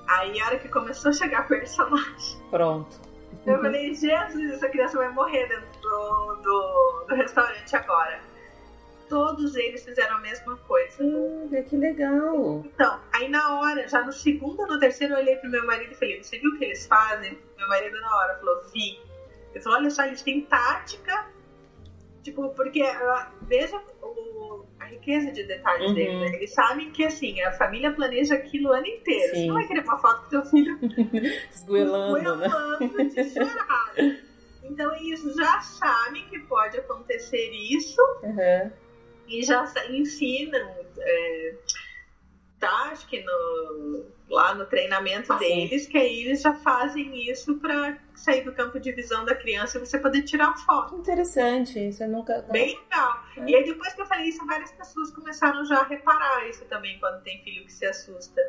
Aí 0.08 0.40
a 0.40 0.46
hora 0.46 0.58
que 0.58 0.68
começou 0.68 1.10
a 1.10 1.12
chegar 1.12 1.48
personagem, 1.48 2.38
Pronto. 2.50 3.00
eu 3.44 3.60
falei, 3.60 3.92
Jesus, 3.92 4.52
essa 4.52 4.68
criança 4.68 4.96
vai 4.98 5.08
morrer 5.12 5.48
dentro 5.48 5.80
do, 5.80 6.36
do, 6.42 7.04
do 7.08 7.14
restaurante 7.14 7.74
agora. 7.74 8.20
Todos 9.08 9.54
eles 9.56 9.84
fizeram 9.84 10.16
a 10.16 10.20
mesma 10.20 10.56
coisa. 10.68 10.96
Olha, 11.02 11.62
que 11.62 11.76
legal. 11.76 12.62
Então, 12.64 13.00
aí 13.12 13.28
na 13.28 13.58
hora, 13.60 13.86
já 13.88 14.02
no 14.04 14.12
segundo 14.12 14.60
ou 14.60 14.66
no 14.66 14.78
terceiro, 14.80 15.14
eu 15.14 15.18
olhei 15.18 15.36
pro 15.36 15.50
meu 15.50 15.64
marido 15.66 15.92
e 15.92 15.94
falei, 15.96 16.22
você 16.22 16.38
viu 16.38 16.50
o 16.50 16.58
que 16.58 16.64
eles 16.64 16.86
fazem? 16.86 17.38
Meu 17.56 17.68
marido 17.68 18.00
na 18.00 18.16
hora 18.16 18.36
falou, 18.38 18.62
vi. 18.72 18.98
Ele 19.54 19.62
falou, 19.62 19.78
olha 19.78 19.90
só, 19.90 20.04
eles 20.04 20.22
têm 20.22 20.40
tática. 20.42 21.26
Tipo, 22.22 22.48
porque 22.50 22.82
ah, 22.82 23.30
veja 23.42 23.76
o- 23.76 23.95
a 24.86 24.88
riqueza 24.88 25.32
de 25.32 25.42
detalhes 25.44 25.88
Uhum. 25.88 25.94
deles. 25.94 26.20
né? 26.20 26.36
Eles 26.36 26.52
sabem 26.54 26.90
que 26.90 27.04
assim, 27.04 27.40
a 27.42 27.52
família 27.52 27.92
planeja 27.92 28.34
aquilo 28.34 28.70
o 28.70 28.72
ano 28.72 28.86
inteiro. 28.86 29.34
Sim. 29.34 29.40
Você 29.42 29.46
não 29.46 29.54
vai 29.54 29.66
querer 29.66 29.80
uma 29.82 29.98
foto 29.98 30.22
com 30.24 30.30
seu 30.30 30.44
filho 30.46 30.78
Esgoelando, 31.52 32.36
né? 32.36 32.46
esgoelando 32.46 33.04
de 33.14 33.24
chorar. 33.30 33.94
Então 34.62 34.94
eles 34.96 35.22
já 35.34 35.60
sabem 35.60 36.24
que 36.28 36.38
pode 36.40 36.78
acontecer 36.78 37.50
isso 37.50 38.00
Aham. 38.24 38.72
e 39.28 39.42
já 39.42 39.64
ensinam. 39.90 40.70
É, 40.98 41.54
tá, 42.58 42.88
acho 42.90 43.06
que 43.06 43.22
no, 43.22 44.04
lá 44.28 44.54
no 44.54 44.66
treinamento 44.66 45.32
Sim. 45.34 45.38
deles, 45.38 45.86
que 45.86 45.96
aí 45.96 46.24
eles 46.24 46.42
já 46.42 46.54
fazem 46.54 47.30
isso 47.30 47.56
pra 47.56 47.98
sair 48.14 48.42
do 48.42 48.52
campo 48.52 48.80
de 48.80 48.92
visão 48.92 49.24
da 49.24 49.34
criança 49.34 49.78
e 49.78 49.80
você 49.80 49.98
poder 49.98 50.22
tirar 50.22 50.56
foto. 50.58 50.94
Que 50.94 51.00
Interessante. 51.00 51.88
Isso 51.88 52.02
eu 52.02 52.08
nunca. 52.08 52.42
Bem 52.50 52.78
legal. 52.78 53.24
É. 53.36 53.44
E 53.50 53.56
aí 53.56 53.64
depois 53.64 53.94
que 53.94 54.02
eu 54.02 54.06
falei 54.06 54.26
isso, 54.26 54.44
várias 54.46 54.72
pessoas 54.72 55.10
começaram 55.10 55.64
já 55.64 55.80
a 55.80 55.84
reparar 55.84 56.48
isso 56.48 56.64
também 56.66 56.98
quando 56.98 57.22
tem 57.22 57.42
filho 57.42 57.64
que 57.64 57.72
se 57.72 57.86
assusta. 57.86 58.40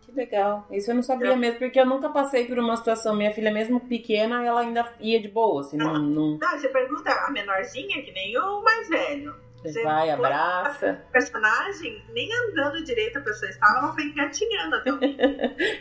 Que 0.00 0.12
legal. 0.12 0.66
Isso 0.70 0.90
eu 0.90 0.94
não 0.94 1.02
sabia 1.02 1.36
mesmo, 1.36 1.58
porque 1.58 1.78
eu 1.78 1.84
nunca 1.84 2.08
passei 2.08 2.46
por 2.46 2.58
uma 2.58 2.76
situação. 2.76 3.14
Minha 3.14 3.32
filha, 3.32 3.52
mesmo 3.52 3.78
pequena, 3.78 4.42
ela 4.42 4.62
ainda 4.62 4.90
ia 5.00 5.20
de 5.20 5.28
boa, 5.28 5.60
assim, 5.60 5.76
não. 5.76 5.98
não 5.98 6.38
Não, 6.38 6.50
você 6.58 6.68
pergunta 6.70 7.12
a 7.12 7.30
menorzinha, 7.30 8.02
que 8.02 8.10
nem 8.12 8.38
o 8.38 8.62
mais 8.62 8.88
velho. 8.88 9.47
Você 9.62 9.82
vai, 9.82 10.10
abraça. 10.10 11.02
O 11.08 11.12
personagem, 11.12 12.02
nem 12.12 12.28
andando 12.32 12.82
direito 12.84 13.18
a 13.18 13.22
pessoa 13.22 13.50
estava, 13.50 13.78
ela 13.78 13.92
foi 13.94 14.04
engatinhando 14.04 14.76
até 14.76 14.92
o 14.92 14.98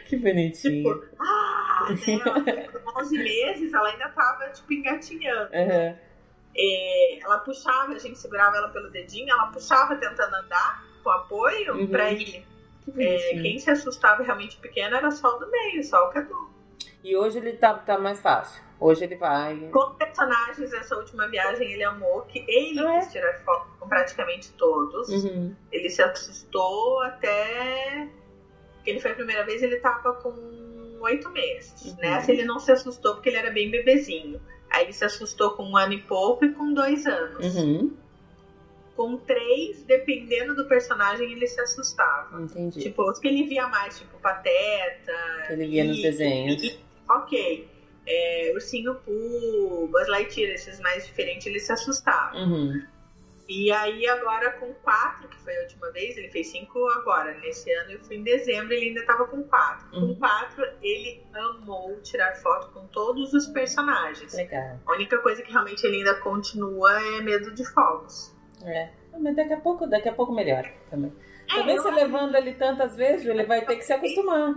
Que 0.07 0.15
bonitinho. 0.17 0.99
Tipo, 1.01 1.05
ah, 1.19 1.87
né? 2.07 2.19
Ela, 2.65 2.71
com 2.81 2.99
11 3.01 3.17
meses, 3.17 3.73
ela 3.73 3.89
ainda 3.89 4.09
tava, 4.09 4.49
tipo, 4.49 4.73
engatinhando. 4.73 5.49
É, 5.53 7.19
ela 7.21 7.37
puxava, 7.39 7.93
a 7.93 7.99
gente 7.99 8.17
segurava 8.17 8.57
ela 8.57 8.69
pelo 8.69 8.89
dedinho, 8.89 9.29
ela 9.31 9.47
puxava 9.51 9.95
tentando 9.95 10.35
andar 10.35 10.83
com 11.03 11.09
apoio 11.11 11.75
Uhum. 11.75 11.87
pra 11.87 12.11
ir. 12.11 12.45
Que 12.83 13.03
É, 13.03 13.41
quem 13.41 13.59
se 13.59 13.69
assustava 13.69 14.23
realmente 14.23 14.57
pequeno 14.57 14.95
era 14.95 15.11
só 15.11 15.35
o 15.35 15.39
do 15.39 15.51
meio, 15.51 15.83
só 15.83 16.07
o 16.07 16.11
Cadu. 16.11 16.49
E 17.03 17.15
hoje 17.15 17.37
ele 17.37 17.53
tá, 17.53 17.73
tá 17.75 17.97
mais 17.99 18.19
fácil. 18.21 18.63
Hoje 18.79 19.03
ele 19.05 19.15
vai. 19.15 19.55
Com 19.71 19.95
personagens, 19.95 20.71
essa 20.73 20.95
última 20.95 21.27
viagem 21.27 21.71
ele 21.71 21.83
amou, 21.83 22.21
que 22.21 22.45
ele 22.47 22.79
Ah, 22.79 22.95
é? 22.95 22.99
quis 22.99 23.11
tirar 23.11 23.33
foto 23.43 23.67
com 23.79 23.87
praticamente 23.89 24.51
todos. 24.53 25.09
Uhum. 25.09 25.53
Ele 25.71 25.89
se 25.89 26.01
assustou 26.01 27.01
até. 27.01 28.07
que 28.83 28.91
ele 28.91 28.99
foi 29.01 29.11
a 29.11 29.15
primeira 29.15 29.43
vez, 29.43 29.61
ele 29.61 29.77
tava 29.77 30.13
com 30.13 30.33
oito 31.01 31.29
meses. 31.31 31.91
Uhum. 31.91 31.97
Nessa 31.99 32.31
ele 32.31 32.45
não 32.45 32.57
se 32.59 32.71
assustou 32.71 33.15
porque 33.15 33.27
ele 33.29 33.37
era 33.37 33.51
bem 33.51 33.69
bebezinho. 33.69 34.39
Aí 34.69 34.83
ele 34.85 34.93
se 34.93 35.03
assustou 35.03 35.51
com 35.51 35.63
um 35.63 35.75
ano 35.75 35.93
e 35.93 36.01
pouco 36.01 36.45
e 36.45 36.53
com 36.53 36.73
dois 36.73 37.05
anos. 37.05 37.55
Uhum. 37.57 37.93
Com 38.95 39.17
três, 39.17 39.83
dependendo 39.83 40.55
do 40.55 40.65
personagem, 40.67 41.31
ele 41.31 41.45
se 41.47 41.59
assustava. 41.59 42.41
Entendi. 42.41 42.79
Tipo, 42.79 43.09
os 43.09 43.19
que 43.19 43.27
ele 43.27 43.43
via 43.43 43.67
mais, 43.67 43.97
tipo 43.99 44.17
Pateta. 44.19 45.13
Que 45.47 45.53
ele 45.53 45.67
via 45.67 45.83
nos 45.83 45.97
e- 45.97 46.01
desenhos. 46.01 46.63
e- 46.63 46.79
ok. 47.09 47.69
É, 48.09 48.51
Ursinho 48.55 48.95
Poo, 48.95 49.87
Buzz 49.91 50.07
Lightyear, 50.07 50.53
esses 50.53 50.79
mais 50.79 51.05
diferentes, 51.05 51.45
ele 51.45 51.59
se 51.59 51.71
assustava. 51.73 52.37
Uhum. 52.37 52.81
E 53.49 53.71
aí 53.71 54.05
agora 54.07 54.51
com 54.59 54.73
quatro, 54.75 55.27
que 55.29 55.37
foi 55.39 55.55
a 55.57 55.61
última 55.61 55.89
vez, 55.91 56.17
ele 56.17 56.29
fez 56.29 56.47
cinco 56.51 56.85
agora. 56.89 57.33
Nesse 57.39 57.71
ano 57.71 57.91
eu 57.91 57.99
fui 58.03 58.17
em 58.17 58.23
dezembro, 58.23 58.73
ele 58.73 58.87
ainda 58.87 59.05
tava 59.05 59.25
com 59.27 59.41
quatro. 59.43 59.87
Uhum. 59.93 60.07
Com 60.13 60.15
quatro, 60.19 60.65
ele 60.81 61.23
amou 61.33 61.99
tirar 62.01 62.35
foto 62.35 62.71
com 62.73 62.85
todos 62.87 63.33
os 63.33 63.47
personagens. 63.47 64.33
Legal. 64.33 64.79
A 64.85 64.91
única 64.93 65.17
coisa 65.19 65.41
que 65.41 65.51
realmente 65.51 65.85
ele 65.85 65.97
ainda 65.97 66.15
continua 66.15 66.91
é 67.17 67.21
medo 67.21 67.53
de 67.53 67.65
fogos. 67.71 68.35
É. 68.65 68.89
Mas 69.19 69.35
daqui 69.35 69.53
a 69.53 69.59
pouco, 69.61 69.87
daqui 69.87 70.09
a 70.09 70.13
pouco 70.13 70.31
melhora 70.33 70.69
também. 70.89 71.11
É, 71.49 71.55
Também 71.55 71.77
acho- 71.77 71.89
levando 71.89 72.35
ele 72.35 72.53
tantas 72.53 72.95
vezes, 72.97 73.25
ele 73.25 73.45
vai 73.45 73.65
ter 73.65 73.77
que 73.77 73.83
se 73.83 73.93
acostumar. 73.93 74.53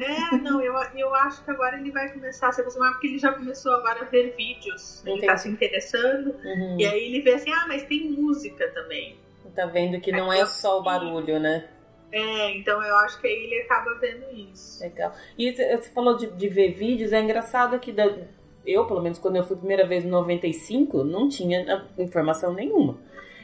É, 0.00 0.36
não, 0.36 0.60
eu, 0.60 0.74
eu 0.94 1.14
acho 1.14 1.44
que 1.44 1.50
agora 1.50 1.76
ele 1.78 1.90
vai 1.90 2.08
começar 2.12 2.48
a 2.48 2.52
se 2.52 2.60
acostumar, 2.60 2.92
porque 2.92 3.08
ele 3.08 3.18
já 3.18 3.32
começou 3.32 3.72
agora 3.74 4.02
a 4.02 4.04
ver 4.04 4.34
vídeos. 4.36 5.04
Ele 5.04 5.20
tá 5.20 5.26
Entendi. 5.26 5.40
se 5.40 5.48
interessando. 5.48 6.34
Uhum. 6.44 6.76
E 6.78 6.86
aí 6.86 7.04
ele 7.04 7.20
vê 7.20 7.34
assim, 7.34 7.50
ah, 7.52 7.64
mas 7.66 7.82
tem 7.84 8.10
música 8.10 8.68
também. 8.68 9.16
Tá 9.56 9.66
vendo 9.66 10.00
que 10.00 10.12
não 10.12 10.32
é 10.32 10.46
só 10.46 10.78
o 10.78 10.82
barulho, 10.84 11.40
né? 11.40 11.64
É, 12.12 12.56
então 12.56 12.80
eu 12.82 12.96
acho 12.98 13.20
que 13.20 13.26
aí 13.26 13.32
ele 13.34 13.62
acaba 13.62 13.92
vendo 13.94 14.24
isso. 14.32 14.80
Legal. 14.82 15.12
E 15.36 15.52
você 15.52 15.76
você 15.76 15.90
falou 15.90 16.16
de, 16.16 16.28
de 16.28 16.48
ver 16.48 16.72
vídeos, 16.72 17.12
é 17.12 17.20
engraçado 17.20 17.78
que 17.80 17.90
da- 17.92 18.16
eu, 18.64 18.86
pelo 18.86 19.02
menos 19.02 19.18
quando 19.18 19.36
eu 19.36 19.44
fui 19.44 19.56
a 19.56 19.58
primeira 19.58 19.86
vez 19.86 20.04
em 20.04 20.08
95, 20.08 21.02
não 21.02 21.28
tinha 21.28 21.86
informação 21.98 22.54
nenhuma. 22.54 22.98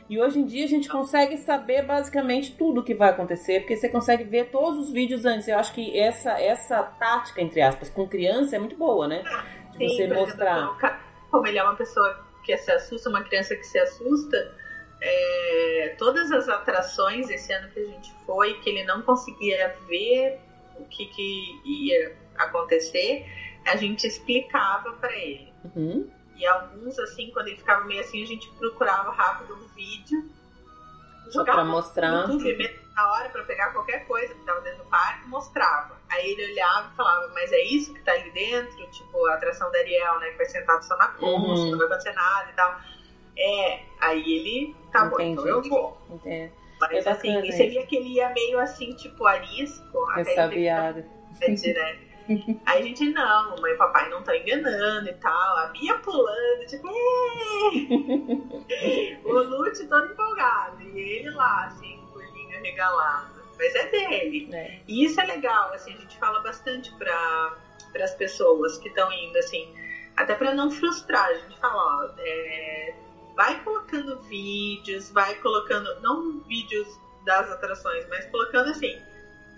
E 0.09 0.21
hoje 0.21 0.39
em 0.39 0.45
dia 0.45 0.65
a 0.65 0.69
gente 0.69 0.89
consegue 0.89 1.39
saber 1.39 1.83
basicamente 1.83 2.53
tudo 2.53 2.81
o 2.81 2.85
que 2.85 2.95
vai 2.95 3.11
acontecer, 3.11 3.61
porque 3.61 3.77
você 3.77 3.89
consegue 3.89 4.25
ver 4.25 4.51
todos 4.51 4.79
os 4.79 4.93
vídeos 4.93 5.25
antes. 5.25 5.49
Eu 5.49 5.59
acho 5.59 5.73
que 5.73 5.99
essa, 5.99 6.33
essa 6.33 6.83
tática, 6.83 7.41
entre 7.41 7.63
aspas, 7.63 7.89
com 7.89 8.07
criança 8.07 8.57
é 8.57 8.59
muito 8.59 8.77
boa, 8.77 9.09
né? 9.09 9.23
De 9.73 9.89
Sim, 9.89 9.97
você 9.97 10.09
mostrar. 10.09 10.59
exemplo, 10.59 10.99
como 11.31 11.47
ele 11.47 11.59
é 11.59 11.63
uma 11.63 11.75
pessoa 11.75 12.25
que 12.45 12.57
se 12.57 12.71
assusta, 12.71 13.09
uma 13.09 13.23
criança 13.25 13.57
que 13.57 13.65
se 13.65 13.79
assusta, 13.79 14.55
é, 15.01 15.95
todas 15.99 16.31
as 16.31 16.49
atrações 16.49 17.31
esse 17.31 17.53
ano 17.53 17.71
que 17.71 17.81
a 17.81 17.85
gente 17.85 18.13
foi, 18.27 18.55
que 18.61 18.71
ele 18.71 18.85
não 18.85 19.03
conseguia 19.03 19.75
ver 19.89 20.39
o 20.77 20.85
que, 20.85 21.07
que 21.07 21.61
ia 21.65 22.15
acontecer, 22.37 23.27
a 23.67 23.77
gente 23.77 24.07
explicava 24.07 24.93
para 24.93 25.17
ele. 25.17 25.53
Uhum. 25.75 26.11
E 26.37 26.47
alguns, 26.47 26.99
assim, 26.99 27.31
quando 27.33 27.49
ele 27.49 27.57
ficava 27.57 27.85
meio 27.85 28.01
assim, 28.01 28.23
a 28.23 28.27
gente 28.27 28.51
procurava 28.59 29.11
rápido 29.13 29.55
um 29.55 29.69
vídeo. 29.75 30.25
Só 31.31 31.43
pra 31.45 31.65
mostrar. 31.65 32.27
na 32.95 33.13
hora 33.13 33.29
para 33.31 33.43
pegar 33.45 33.73
qualquer 33.73 34.07
coisa 34.07 34.35
que 34.35 34.41
tava 34.45 34.61
dentro 34.61 34.85
do 34.85 34.91
parque, 34.91 35.27
mostrava. 35.29 35.97
Aí 36.11 36.31
ele 36.33 36.53
olhava 36.53 36.91
e 36.93 36.97
falava, 36.97 37.29
mas 37.35 37.51
é 37.53 37.65
isso 37.65 37.93
que 37.95 38.01
tá 38.03 38.13
ali 38.13 38.31
dentro? 38.31 38.87
Tipo, 38.91 39.25
a 39.27 39.35
atração 39.35 39.71
da 39.73 39.79
Ariel, 39.79 40.19
né? 40.21 40.31
Que 40.31 40.37
vai 40.37 40.47
sentado 40.47 40.83
só 40.85 40.97
na 40.97 41.09
concha, 41.09 41.63
Uhum. 41.63 41.71
não 41.71 41.79
vai 41.79 41.87
acontecer 41.87 42.13
nada 42.13 42.51
e 42.51 42.55
tal. 42.55 42.81
É, 43.37 43.83
aí 44.01 44.21
ele, 44.23 44.77
tá 44.93 45.07
bom, 45.07 45.19
então 45.21 45.47
eu 45.47 45.59
Entendi. 45.59 45.69
vou. 45.71 45.99
É, 46.25 46.51
Mas 46.81 47.07
É 47.07 47.11
assim, 47.11 47.41
você 47.51 47.69
via 47.69 47.87
que 47.87 47.97
ele 47.97 48.09
ia 48.15 48.29
meio 48.31 48.59
assim, 48.61 48.93
tipo, 48.95 49.25
arisco. 49.27 49.99
Gente, 51.41 51.73
né? 51.73 51.99
Aí 52.65 52.83
a 52.83 52.83
gente, 52.83 53.11
não, 53.11 53.51
mamãe 53.51 53.73
e 53.73 53.77
papai 53.77 54.09
não 54.09 54.23
tá 54.23 54.37
enganando 54.37 55.09
e 55.09 55.15
tal. 55.15 55.57
A 55.59 55.67
Bia 55.67 55.99
pulando, 55.99 56.67
tipo, 56.67 56.89
o 59.25 59.33
Lute 59.43 59.87
todo 59.87 60.13
empolgado. 60.13 60.83
E 60.83 60.99
ele 60.99 61.31
lá, 61.31 61.67
assim, 61.67 62.01
olhinho 62.15 62.63
regalado. 62.63 63.43
Mas 63.59 63.75
é 63.75 63.89
dele. 63.89 64.49
É. 64.55 64.81
E 64.89 65.05
isso 65.05 65.21
é 65.21 65.27
legal, 65.27 65.73
assim, 65.73 65.95
a 65.95 65.99
gente 65.99 66.19
fala 66.19 66.41
bastante 66.41 66.93
para 66.95 67.57
as 68.03 68.15
pessoas 68.15 68.79
que 68.79 68.89
estão 68.89 69.13
indo, 69.13 69.39
assim, 69.39 69.75
até 70.17 70.35
para 70.35 70.55
não 70.55 70.71
frustrar. 70.71 71.27
A 71.27 71.35
gente 71.35 71.61
fala, 71.61 71.77
ó, 71.77 72.11
é, 72.19 72.95
vai 73.37 73.63
colocando 73.63 74.21
vídeos, 74.23 75.11
vai 75.11 75.35
colocando, 75.37 76.01
não 76.01 76.41
vídeos 76.41 76.99
das 77.25 77.51
atrações, 77.51 78.07
mas 78.09 78.27
colocando, 78.27 78.71
assim, 78.71 78.99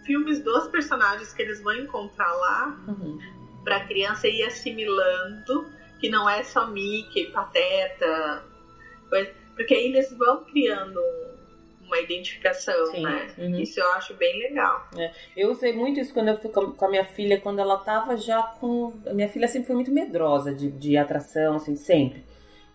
filmes 0.06 0.42
dos 0.42 0.68
personagens 0.68 1.32
que 1.32 1.42
eles 1.42 1.60
vão 1.62 1.74
encontrar 1.74 2.32
lá 2.32 2.84
Uhum. 2.88 3.18
para 3.64 3.76
a 3.76 3.84
criança 3.86 4.26
ir 4.28 4.42
assimilando 4.44 5.66
que 6.00 6.08
não 6.08 6.28
é 6.28 6.42
só 6.44 6.66
Mickey, 6.66 7.26
Pateta, 7.32 8.44
coisa- 9.08 9.30
porque 9.54 9.74
aí 9.74 9.86
eles 9.86 10.12
vão 10.16 10.44
criando 10.44 11.00
uma 11.82 11.98
identificação, 12.00 12.86
Sim, 12.86 13.02
né? 13.02 13.32
uhum. 13.38 13.60
Isso 13.60 13.78
eu 13.80 13.92
acho 13.92 14.12
bem 14.14 14.38
legal. 14.40 14.88
Eu 15.36 15.50
usei 15.50 15.72
muito 15.72 16.00
isso 16.00 16.12
quando 16.12 16.28
eu 16.28 16.36
fui 16.36 16.50
com 16.50 16.84
a 16.84 16.88
minha 16.90 17.04
filha, 17.04 17.40
quando 17.40 17.60
ela 17.60 17.78
tava 17.78 18.16
já 18.16 18.42
com. 18.42 18.92
A 19.06 19.14
minha 19.14 19.28
filha 19.28 19.46
sempre 19.48 19.68
foi 19.68 19.76
muito 19.76 19.92
medrosa 19.92 20.52
de, 20.52 20.68
de 20.70 20.96
atração, 20.96 21.54
assim, 21.56 21.76
sempre. 21.76 22.24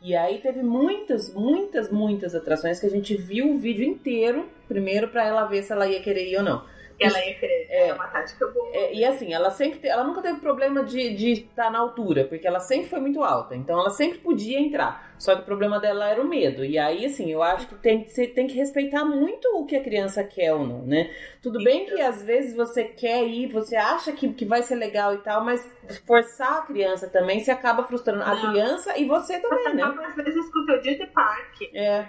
E 0.01 0.15
aí 0.15 0.39
teve 0.39 0.63
muitas, 0.63 1.31
muitas, 1.33 1.91
muitas 1.91 2.33
atrações 2.33 2.79
que 2.79 2.85
a 2.87 2.89
gente 2.89 3.15
viu 3.15 3.51
o 3.51 3.59
vídeo 3.59 3.83
inteiro, 3.85 4.49
primeiro 4.67 5.09
pra 5.09 5.25
ela 5.27 5.45
ver 5.45 5.61
se 5.61 5.71
ela 5.71 5.87
ia 5.87 6.01
querer 6.01 6.27
ir 6.31 6.37
ou 6.37 6.43
não. 6.43 6.65
Ela 7.07 7.25
ia 7.25 7.33
querer. 7.35 7.67
É. 7.69 7.87
É 7.89 7.93
uma 7.93 8.07
tática 8.07 8.47
boa. 8.47 8.69
É, 8.73 8.93
e 8.93 9.03
assim, 9.05 9.33
ela 9.33 9.49
sempre 9.49 9.79
te- 9.79 9.87
ela 9.87 10.03
nunca 10.03 10.21
teve 10.21 10.39
problema 10.39 10.83
de 10.83 10.99
estar 11.31 11.69
na 11.71 11.79
altura, 11.79 12.25
porque 12.25 12.47
ela 12.47 12.59
sempre 12.59 12.89
foi 12.89 12.99
muito 12.99 13.23
alta, 13.23 13.55
então 13.55 13.79
ela 13.79 13.89
sempre 13.89 14.19
podia 14.19 14.59
entrar. 14.59 15.11
Só 15.17 15.35
que 15.35 15.41
o 15.41 15.45
problema 15.45 15.79
dela 15.79 16.09
era 16.09 16.19
o 16.19 16.27
medo. 16.27 16.65
E 16.65 16.79
aí, 16.79 17.05
assim, 17.05 17.31
eu 17.31 17.43
acho 17.43 17.67
que 17.67 17.75
tem, 17.75 18.07
você 18.07 18.25
tem 18.25 18.47
que 18.47 18.55
respeitar 18.55 19.05
muito 19.05 19.47
o 19.55 19.65
que 19.67 19.75
a 19.75 19.83
criança 19.83 20.23
quer 20.23 20.51
ou 20.53 20.65
não, 20.65 20.81
né? 20.81 21.11
Tudo 21.43 21.63
bem 21.63 21.85
que 21.85 22.01
às 22.01 22.23
vezes 22.23 22.55
você 22.55 22.83
quer 22.85 23.23
ir, 23.27 23.47
você 23.51 23.75
acha 23.75 24.11
que, 24.13 24.33
que 24.33 24.45
vai 24.45 24.63
ser 24.63 24.75
legal 24.75 25.13
e 25.13 25.19
tal, 25.19 25.43
mas 25.45 25.63
forçar 26.07 26.57
a 26.57 26.61
criança 26.63 27.07
também 27.07 27.39
se 27.39 27.51
acaba 27.51 27.83
frustrando 27.83 28.23
a 28.23 28.35
criança 28.49 28.97
e 28.97 29.05
você 29.05 29.39
também, 29.39 29.63
Você 29.63 29.73
né? 29.73 29.83
acaba, 29.83 30.07
às 30.07 30.15
vezes 30.15 30.49
com 30.51 30.59
o 30.59 30.65
teu 30.65 30.81
dia 30.81 30.97
de 30.97 31.05
parque, 31.07 31.69
É, 31.73 32.05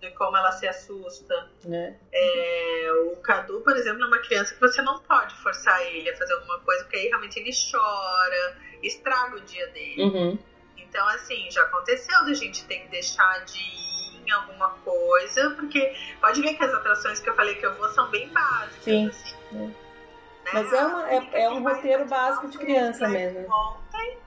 de 0.00 0.10
como 0.12 0.36
ela 0.36 0.52
se 0.52 0.66
assusta. 0.66 1.50
né? 1.64 1.96
É, 2.12 2.90
o 3.12 3.16
Cadu, 3.16 3.60
por 3.62 3.76
exemplo, 3.76 4.02
é 4.02 4.06
uma 4.06 4.18
criança 4.18 4.54
que 4.54 4.60
você 4.60 4.80
não 4.82 5.00
pode 5.00 5.34
forçar 5.36 5.80
ele 5.86 6.08
a 6.10 6.16
fazer 6.16 6.34
alguma 6.34 6.58
coisa, 6.60 6.84
porque 6.84 6.96
aí 6.96 7.08
realmente 7.08 7.38
ele 7.38 7.50
chora, 7.52 8.56
estraga 8.82 9.36
o 9.36 9.40
dia 9.40 9.66
dele. 9.68 10.02
Uhum. 10.02 10.38
Então, 10.76 11.06
assim, 11.08 11.50
já 11.50 11.62
aconteceu 11.62 12.24
da 12.24 12.32
gente 12.32 12.64
ter 12.64 12.78
que 12.80 12.88
deixar 12.88 13.44
de 13.44 13.58
ir 13.58 14.22
em 14.26 14.30
alguma 14.30 14.70
coisa, 14.84 15.50
porque 15.50 15.94
pode 16.20 16.40
ver 16.42 16.54
que 16.54 16.64
as 16.64 16.72
atrações 16.72 17.20
que 17.20 17.28
eu 17.28 17.34
falei 17.34 17.54
que 17.56 17.66
eu 17.66 17.74
vou 17.74 17.88
são 17.90 18.08
bem 18.10 18.28
básicas, 18.28 18.84
Sim. 18.84 19.08
assim. 19.08 19.34
É. 19.52 19.54
Né? 19.58 19.74
Mas 20.52 20.72
é 20.72 20.86
uma- 20.86 21.10
é- 21.12 21.42
é 21.42 21.50
um 21.50 21.62
roteiro 21.62 22.06
básico 22.06 22.48
de 22.48 22.56
criança 22.58 23.04
esse 23.04 23.12
mesmo. 23.12 23.52
Ontem, 23.52 24.18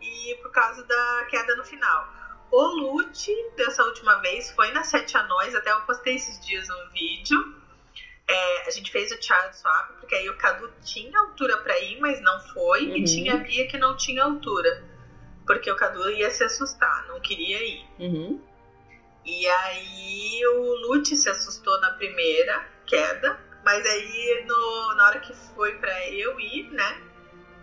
e 0.00 0.34
por 0.36 0.50
causa 0.52 0.82
da 0.84 1.26
queda 1.28 1.56
no 1.56 1.64
final. 1.64 2.08
O 2.50 2.62
Lute, 2.66 3.30
dessa 3.56 3.84
última 3.84 4.16
vez, 4.16 4.50
foi 4.52 4.70
nas 4.70 4.86
Sete 4.88 5.16
Anões, 5.16 5.54
até 5.54 5.70
eu 5.70 5.80
postei 5.82 6.14
esses 6.14 6.38
dias 6.44 6.68
um 6.70 6.88
vídeo. 6.92 7.38
É, 8.26 8.66
a 8.66 8.70
gente 8.70 8.90
fez 8.90 9.10
o 9.10 9.20
Child 9.20 9.56
Swap, 9.56 9.92
porque 9.98 10.14
aí 10.14 10.28
o 10.28 10.36
Cadu 10.36 10.70
tinha 10.82 11.18
altura 11.18 11.56
pra 11.58 11.78
ir, 11.78 11.98
mas 11.98 12.20
não 12.20 12.40
foi, 12.40 12.84
Uhum. 12.86 12.96
e 12.96 13.04
tinha 13.04 13.34
a 13.34 13.38
Bia 13.38 13.66
que 13.66 13.78
não 13.78 13.96
tinha 13.96 14.22
altura. 14.22 14.82
Porque 15.46 15.70
o 15.70 15.76
Cadu 15.76 16.08
ia 16.10 16.30
se 16.30 16.44
assustar, 16.44 17.06
não 17.06 17.20
queria 17.20 17.62
ir. 17.64 17.86
Uhum. 17.98 18.38
E 19.24 19.46
aí 19.46 20.40
o 20.46 20.74
Lute 20.76 21.16
se 21.16 21.28
assustou 21.28 21.78
na 21.80 21.90
primeira 21.92 22.66
queda, 22.86 23.38
mas 23.64 23.84
aí 23.84 24.44
no, 24.46 24.94
na 24.94 25.06
hora 25.06 25.18
que 25.20 25.34
foi 25.34 25.74
pra 25.74 26.06
eu 26.08 26.38
ir, 26.40 26.70
né? 26.70 27.00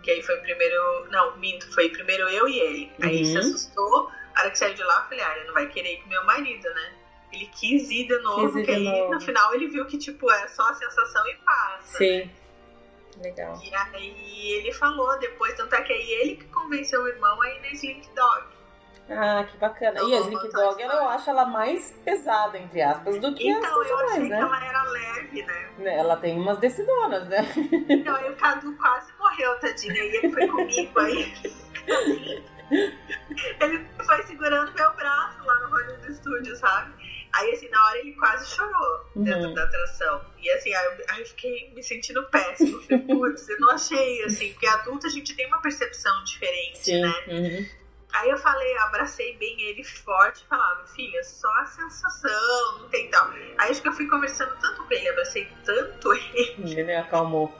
Que 0.02 0.10
aí 0.12 0.22
foi 0.22 0.36
primeiro. 0.38 1.06
Não, 1.10 1.36
minto, 1.36 1.72
foi 1.72 1.88
primeiro 1.88 2.28
eu 2.28 2.46
e 2.48 2.58
ele. 2.60 2.92
Aí 3.02 3.18
Uhum. 3.20 3.24
se 3.24 3.38
assustou, 3.38 4.10
a 4.36 4.40
hora 4.42 4.50
que 4.50 4.58
saiu 4.58 4.74
de 4.74 4.82
lá, 4.84 4.96
eu 4.98 5.08
falei, 5.08 5.20
ah, 5.24 5.36
ele 5.36 5.46
não 5.46 5.54
vai 5.54 5.66
querer 5.68 5.94
ir 5.94 6.02
com 6.02 6.08
meu 6.08 6.24
marido, 6.24 6.68
né? 6.74 6.92
Ele 7.32 7.46
quis 7.46 7.90
ir 7.90 8.06
de 8.06 8.18
novo, 8.20 8.46
Quis 8.46 8.50
ir 8.50 8.52
porque 8.66 8.74
de 8.80 8.88
aí 8.88 9.00
novo. 9.00 9.14
no 9.14 9.20
final 9.20 9.54
ele 9.54 9.66
viu 9.68 9.84
que, 9.86 9.98
tipo, 9.98 10.30
é 10.30 10.48
só 10.48 10.68
a 10.68 10.74
sensação 10.74 11.26
e 11.28 11.34
passa. 11.36 11.98
Sim. 11.98 12.30
Legal. 13.22 13.58
E 13.64 13.74
aí 13.74 14.52
ele 14.52 14.72
falou 14.72 15.18
depois, 15.18 15.54
tanto 15.54 15.74
é 15.74 15.82
que 15.82 15.92
aí 15.92 16.10
ele 16.20 16.36
que 16.36 16.44
convenceu 16.48 17.02
o 17.02 17.08
irmão 17.08 17.40
a 17.42 17.48
ir 17.50 17.60
na 17.62 17.68
Slink 17.72 18.08
Dog. 18.14 18.46
Ah, 19.08 19.44
que 19.48 19.56
bacana. 19.58 20.00
E 20.02 20.14
a 20.14 20.20
Slick 20.20 20.48
Dog, 20.50 20.82
ela, 20.82 20.94
eu 20.94 21.08
acho 21.10 21.30
ela 21.30 21.44
mais 21.46 21.92
pesada, 22.04 22.58
entre 22.58 22.82
aspas, 22.82 23.20
do 23.20 23.32
que 23.34 23.48
Então 23.48 23.80
as 23.82 23.88
eu 23.88 23.96
outras, 23.96 24.10
achei 24.12 24.28
né? 24.28 24.36
que 24.36 24.42
ela 24.42 24.66
era 24.66 24.82
leve, 24.82 25.42
né? 25.44 25.70
Né, 25.78 25.96
Ela 25.98 26.16
tem 26.16 26.38
umas 26.38 26.58
decidonas, 26.58 27.26
né? 27.28 27.38
Então 27.88 28.14
aí 28.16 28.30
o 28.30 28.36
Cadu 28.36 28.76
quase 28.76 29.12
morreu, 29.18 29.58
tadinho. 29.60 29.92
Aí 29.94 30.16
ele 30.16 30.32
foi 30.32 30.48
comigo, 30.48 30.98
aí. 31.00 31.32
ele 32.70 33.86
foi 34.04 34.22
segurando 34.24 34.72
meu 34.74 34.92
braço 34.94 35.44
lá 35.44 35.58
no 35.60 35.68
Hollywood 35.70 36.14
Studio, 36.14 36.56
sabe? 36.56 36.92
Aí 37.32 37.52
assim, 37.52 37.68
na 37.68 37.84
hora 37.86 37.98
ele 37.98 38.12
quase 38.14 38.48
chorou 38.54 39.06
dentro 39.16 39.48
Uhum. 39.48 39.54
da 39.54 39.64
atração. 39.64 40.24
E 40.38 40.50
assim, 40.50 40.72
aí 40.74 40.84
eu, 40.86 41.04
aí 41.10 41.20
eu 41.20 41.26
fiquei 41.26 41.72
me 41.74 41.82
sentindo 41.82 42.22
péssimo. 42.30 42.80
Falei, 42.82 42.98
putz, 43.06 43.48
eu 43.48 43.60
não 43.60 43.70
achei 43.72 44.24
assim, 44.24 44.52
porque 44.52 44.66
adulto 44.66 45.06
a 45.06 45.10
gente 45.10 45.34
tem 45.36 45.46
uma 45.46 45.60
percepção 45.60 46.24
diferente, 46.24 46.78
Sim. 46.78 47.02
né? 47.02 47.14
Uhum. 47.28 47.68
Aí 48.14 48.30
eu 48.30 48.38
falei, 48.38 48.74
abracei 48.78 49.36
bem 49.36 49.60
ele 49.60 49.84
forte 49.84 50.42
e 50.42 50.46
falava, 50.46 50.86
filha, 50.86 51.22
só 51.22 51.52
a 51.60 51.66
sensação, 51.66 52.78
não 52.78 52.88
tem 52.88 53.10
tal. 53.10 53.28
Aí 53.58 53.70
acho 53.70 53.82
que 53.82 53.88
eu 53.88 53.92
fui 53.92 54.08
conversando 54.08 54.56
tanto 54.58 54.84
com 54.84 54.94
ele, 54.94 55.08
abracei 55.10 55.46
tanto 55.64 56.12
ele. 56.32 56.80
Ele 56.80 56.94
acalmou. 56.94 57.52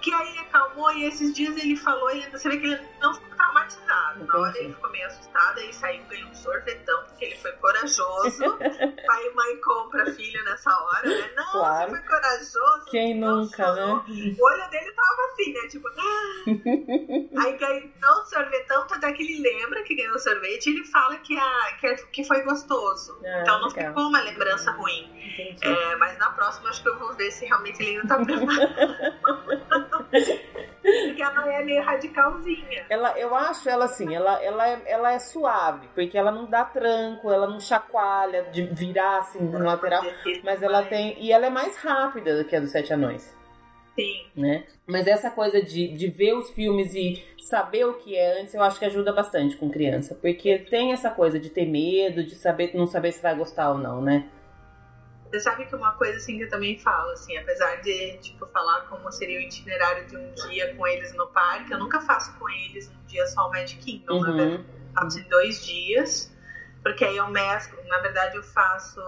Que 0.00 0.12
aí 0.14 0.38
acalmou 0.38 0.90
e 0.92 1.04
esses 1.04 1.34
dias 1.34 1.56
ele 1.56 1.76
falou, 1.76 2.10
e 2.10 2.20
você 2.30 2.48
vê 2.48 2.56
que 2.58 2.66
ele 2.66 2.80
não 3.00 3.12
ficou 3.14 3.28
traumatizado. 3.36 4.24
Na 4.24 4.36
hora 4.38 4.58
ele 4.58 4.72
ficou 4.74 4.90
meio 4.90 5.06
assustado, 5.06 5.58
aí 5.58 5.72
saiu, 5.74 6.02
ganhou 6.08 6.28
um 6.30 6.34
sorvetão, 6.34 7.04
porque 7.04 7.24
ele 7.26 7.36
foi 7.36 7.52
corajoso. 7.52 8.58
Pai 9.06 9.26
e 9.26 9.34
mãe 9.34 9.60
compra 9.60 10.06
filho 10.12 10.42
nessa 10.44 10.70
hora, 10.70 11.06
né? 11.08 11.30
Não, 11.36 11.50
Claro. 11.52 11.90
você 11.90 11.96
foi 11.98 12.08
corajoso. 12.08 12.84
Quem 12.90 13.14
nunca, 13.20 13.56
chorou. 13.56 13.96
né? 13.96 14.04
O 14.38 14.44
olho 14.44 14.70
dele 14.70 14.92
tava 14.92 15.22
assim, 15.32 15.52
né? 15.52 15.68
Tipo, 15.68 15.88
ah. 15.88 17.40
aí 17.44 17.56
ganhou 17.58 18.22
um 18.22 18.24
sorvetão, 18.26 18.86
tanto 18.86 19.06
é 19.06 19.12
que 19.12 19.22
ele 19.22 19.42
lembra 19.42 19.82
que 19.82 19.94
ganhou 19.94 20.18
sorvete 20.18 20.66
e 20.66 20.76
ele 20.76 20.84
fala 20.84 21.16
que, 21.18 21.36
a, 21.38 21.76
que, 21.80 21.94
que 22.06 22.24
foi 22.24 22.42
gostoso. 22.42 23.20
Ah, 23.24 23.40
então 23.42 23.60
não 23.60 23.68
legal. 23.68 23.88
ficou 23.88 24.04
uma 24.08 24.20
lembrança 24.22 24.70
ruim. 24.72 25.10
É, 25.62 25.96
mas 25.96 26.18
na 26.18 26.30
próxima 26.30 26.68
acho 26.70 26.82
que 26.82 26.88
eu 26.88 26.98
vou 26.98 27.12
ver 27.14 27.30
se 27.30 27.44
realmente 27.46 27.80
ele 27.82 27.96
ainda 27.98 28.08
tá 28.08 28.16
preparado. 28.24 29.89
Porque 29.90 31.22
ela 31.22 31.52
é 31.52 31.64
meio 31.64 31.82
radicalzinha. 31.82 32.86
Ela, 32.88 33.18
eu 33.18 33.34
acho 33.34 33.68
ela 33.68 33.84
assim, 33.84 34.14
ela, 34.14 34.42
ela, 34.42 34.68
é, 34.68 34.82
ela 34.86 35.12
é 35.12 35.18
suave, 35.18 35.88
porque 35.94 36.16
ela 36.16 36.32
não 36.32 36.46
dá 36.46 36.64
tranco, 36.64 37.30
ela 37.30 37.46
não 37.46 37.60
chacoalha 37.60 38.44
de 38.44 38.62
virar 38.62 39.18
assim 39.18 39.42
no 39.42 39.62
lateral, 39.64 40.02
mas 40.42 40.62
ela 40.62 40.82
tem. 40.82 41.16
E 41.22 41.32
ela 41.32 41.46
é 41.46 41.50
mais 41.50 41.76
rápida 41.76 42.36
do 42.36 42.48
que 42.48 42.56
a 42.56 42.60
dos 42.60 42.70
Sete 42.70 42.92
Anões, 42.92 43.36
Sim. 43.94 44.26
né? 44.34 44.64
Mas 44.86 45.06
essa 45.06 45.30
coisa 45.30 45.62
de, 45.62 45.88
de 45.88 46.08
ver 46.08 46.34
os 46.34 46.50
filmes 46.50 46.94
e 46.94 47.22
saber 47.38 47.84
o 47.84 47.94
que 47.94 48.16
é 48.16 48.40
antes, 48.40 48.54
eu 48.54 48.62
acho 48.62 48.78
que 48.78 48.84
ajuda 48.84 49.12
bastante 49.12 49.56
com 49.56 49.70
criança, 49.70 50.14
porque 50.14 50.58
tem 50.58 50.92
essa 50.92 51.10
coisa 51.10 51.38
de 51.38 51.50
ter 51.50 51.66
medo, 51.66 52.24
de 52.24 52.34
saber 52.34 52.72
não 52.74 52.86
saber 52.86 53.12
se 53.12 53.22
vai 53.22 53.34
gostar 53.36 53.70
ou 53.70 53.78
não, 53.78 54.00
né? 54.00 54.28
Você 55.30 55.38
sabe 55.40 55.64
que 55.66 55.76
uma 55.76 55.92
coisa 55.92 56.16
assim 56.16 56.36
que 56.36 56.42
eu 56.44 56.48
também 56.48 56.76
falo, 56.78 57.10
assim, 57.12 57.36
apesar 57.36 57.76
de 57.76 58.18
tipo 58.18 58.46
falar 58.48 58.80
como 58.88 59.10
seria 59.12 59.38
o 59.38 59.42
itinerário 59.42 60.04
de 60.08 60.16
um 60.16 60.34
dia 60.48 60.74
com 60.74 60.86
eles 60.86 61.12
no 61.14 61.28
parque, 61.28 61.72
eu 61.72 61.78
nunca 61.78 62.00
faço 62.00 62.36
com 62.36 62.48
eles 62.50 62.90
um 62.90 63.06
dia 63.06 63.24
só 63.26 63.46
o 63.46 63.50
Magic 63.50 63.78
Kingdom, 63.78 64.20
na 64.20 64.32
verdade. 64.32 64.56
Uhum. 64.56 64.64
faço 64.94 65.20
em 65.20 65.28
dois 65.28 65.64
dias, 65.64 66.32
porque 66.82 67.04
aí 67.04 67.16
eu 67.16 67.28
mesclo, 67.28 67.80
na 67.86 67.98
verdade 68.00 68.36
eu 68.36 68.42
faço 68.42 69.00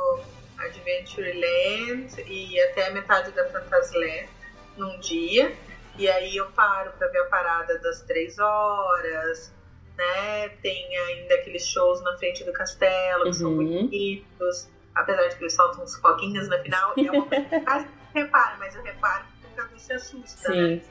Adventureland 0.59 2.15
e 2.27 2.61
até 2.61 2.91
metade 2.91 3.33
da 3.33 3.45
Fantasyland 3.51 4.29
num 4.77 4.99
dia, 5.01 5.53
e 5.99 6.09
aí 6.09 6.37
eu 6.37 6.47
paro 6.53 6.93
para 6.93 7.09
ver 7.09 7.19
a 7.19 7.25
parada 7.25 7.79
das 7.81 8.01
três 8.03 8.39
horas, 8.39 9.53
né? 9.97 10.49
Tem 10.63 10.97
ainda 10.97 11.35
aqueles 11.35 11.67
shows 11.67 12.01
na 12.03 12.17
frente 12.17 12.45
do 12.45 12.53
castelo 12.53 13.25
que 13.25 13.35
são 13.35 13.51
Uhum. 13.51 13.57
muito 13.57 13.85
bonitos, 13.91 14.69
apesar 14.95 15.29
de 15.29 15.37
que 15.37 15.43
eles 15.45 15.55
soltam 15.55 15.85
uns 15.85 15.97
foguinhos 15.97 16.49
no 16.49 16.59
final, 16.63 16.95
é 16.97 17.11
uma 17.11 17.27
coisa 17.27 17.89
repara, 18.15 18.57
mas 18.59 18.75
eu 18.75 18.83
reparo 18.83 19.25
que 19.41 19.47
o 19.47 19.57
Cadu 19.57 19.79
se 19.79 19.93
assusta, 19.93 20.49
né? 20.51 20.55
Sim. 20.55 20.77
né? 20.77 20.83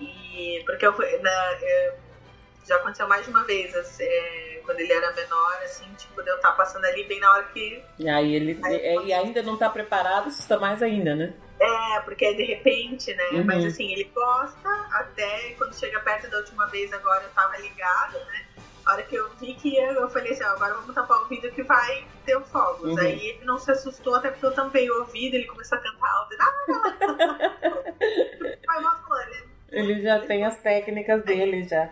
E 0.00 0.62
porque 0.66 0.86
eu, 0.86 0.92
na, 1.22 1.52
eu, 1.60 1.94
já 2.66 2.76
aconteceu 2.76 3.08
mais 3.08 3.24
de 3.24 3.30
uma 3.30 3.44
vez, 3.44 3.74
assim, 3.74 4.04
é, 4.04 4.60
quando 4.64 4.80
ele 4.80 4.92
era 4.92 5.12
menor, 5.12 5.60
assim, 5.64 5.84
tipo, 5.94 6.20
eu 6.20 6.36
estar 6.36 6.52
passando 6.52 6.84
ali 6.84 7.04
bem 7.04 7.20
na 7.20 7.32
hora 7.32 7.44
que. 7.44 7.82
E 7.98 8.08
aí 8.08 8.34
ele 8.34 8.60
Aí- 8.64 8.76
é, 8.76 9.02
e 9.04 9.12
ainda 9.12 9.42
não 9.42 9.56
tá 9.56 9.68
preparado, 9.70 10.28
assusta 10.28 10.58
mais 10.58 10.82
ainda, 10.82 11.14
né? 11.14 11.34
É, 11.60 12.00
porque 12.00 12.24
é 12.24 12.32
de 12.32 12.42
repente, 12.42 13.14
né? 13.14 13.24
Uhum. 13.32 13.44
Mas 13.44 13.64
assim, 13.64 13.92
ele 13.92 14.04
gosta, 14.12 14.68
até 14.92 15.54
quando 15.56 15.78
chega 15.78 16.00
perto 16.00 16.28
da 16.28 16.38
última 16.38 16.66
vez, 16.66 16.92
agora 16.92 17.22
eu 17.22 17.30
tava 17.30 17.56
ligado, 17.58 18.18
né? 18.26 18.46
A 18.84 18.92
hora 18.92 19.02
que 19.04 19.14
eu 19.14 19.28
vi 19.40 19.54
que 19.54 19.74
ia, 19.74 19.92
eu 19.92 20.08
falei 20.10 20.32
assim, 20.32 20.44
ó, 20.44 20.48
agora 20.48 20.74
vamos 20.74 20.94
tapar 20.94 21.22
o 21.22 21.26
vidro 21.26 21.50
que 21.52 21.62
vai 21.62 22.04
ter 22.24 22.36
o 22.36 22.44
fogos. 22.44 22.90
Uhum. 22.90 22.98
Aí 22.98 23.26
ele 23.28 23.44
não 23.44 23.58
se 23.58 23.70
assustou, 23.70 24.14
até 24.14 24.30
porque 24.30 24.46
eu 24.46 24.52
tampei 24.52 24.90
o 24.90 25.00
ouvido, 25.00 25.34
ele 25.34 25.46
começou 25.46 25.78
a 25.78 25.80
cantar 25.80 26.10
alto. 26.10 26.32
ele, 26.32 26.42
Ah, 28.68 28.82
falou, 29.06 29.20
ele 29.70 29.92
Ele 29.92 30.02
já 30.02 30.18
tem 30.20 30.44
as 30.44 30.58
técnicas 30.58 31.24
dele 31.24 31.64
já. 31.64 31.88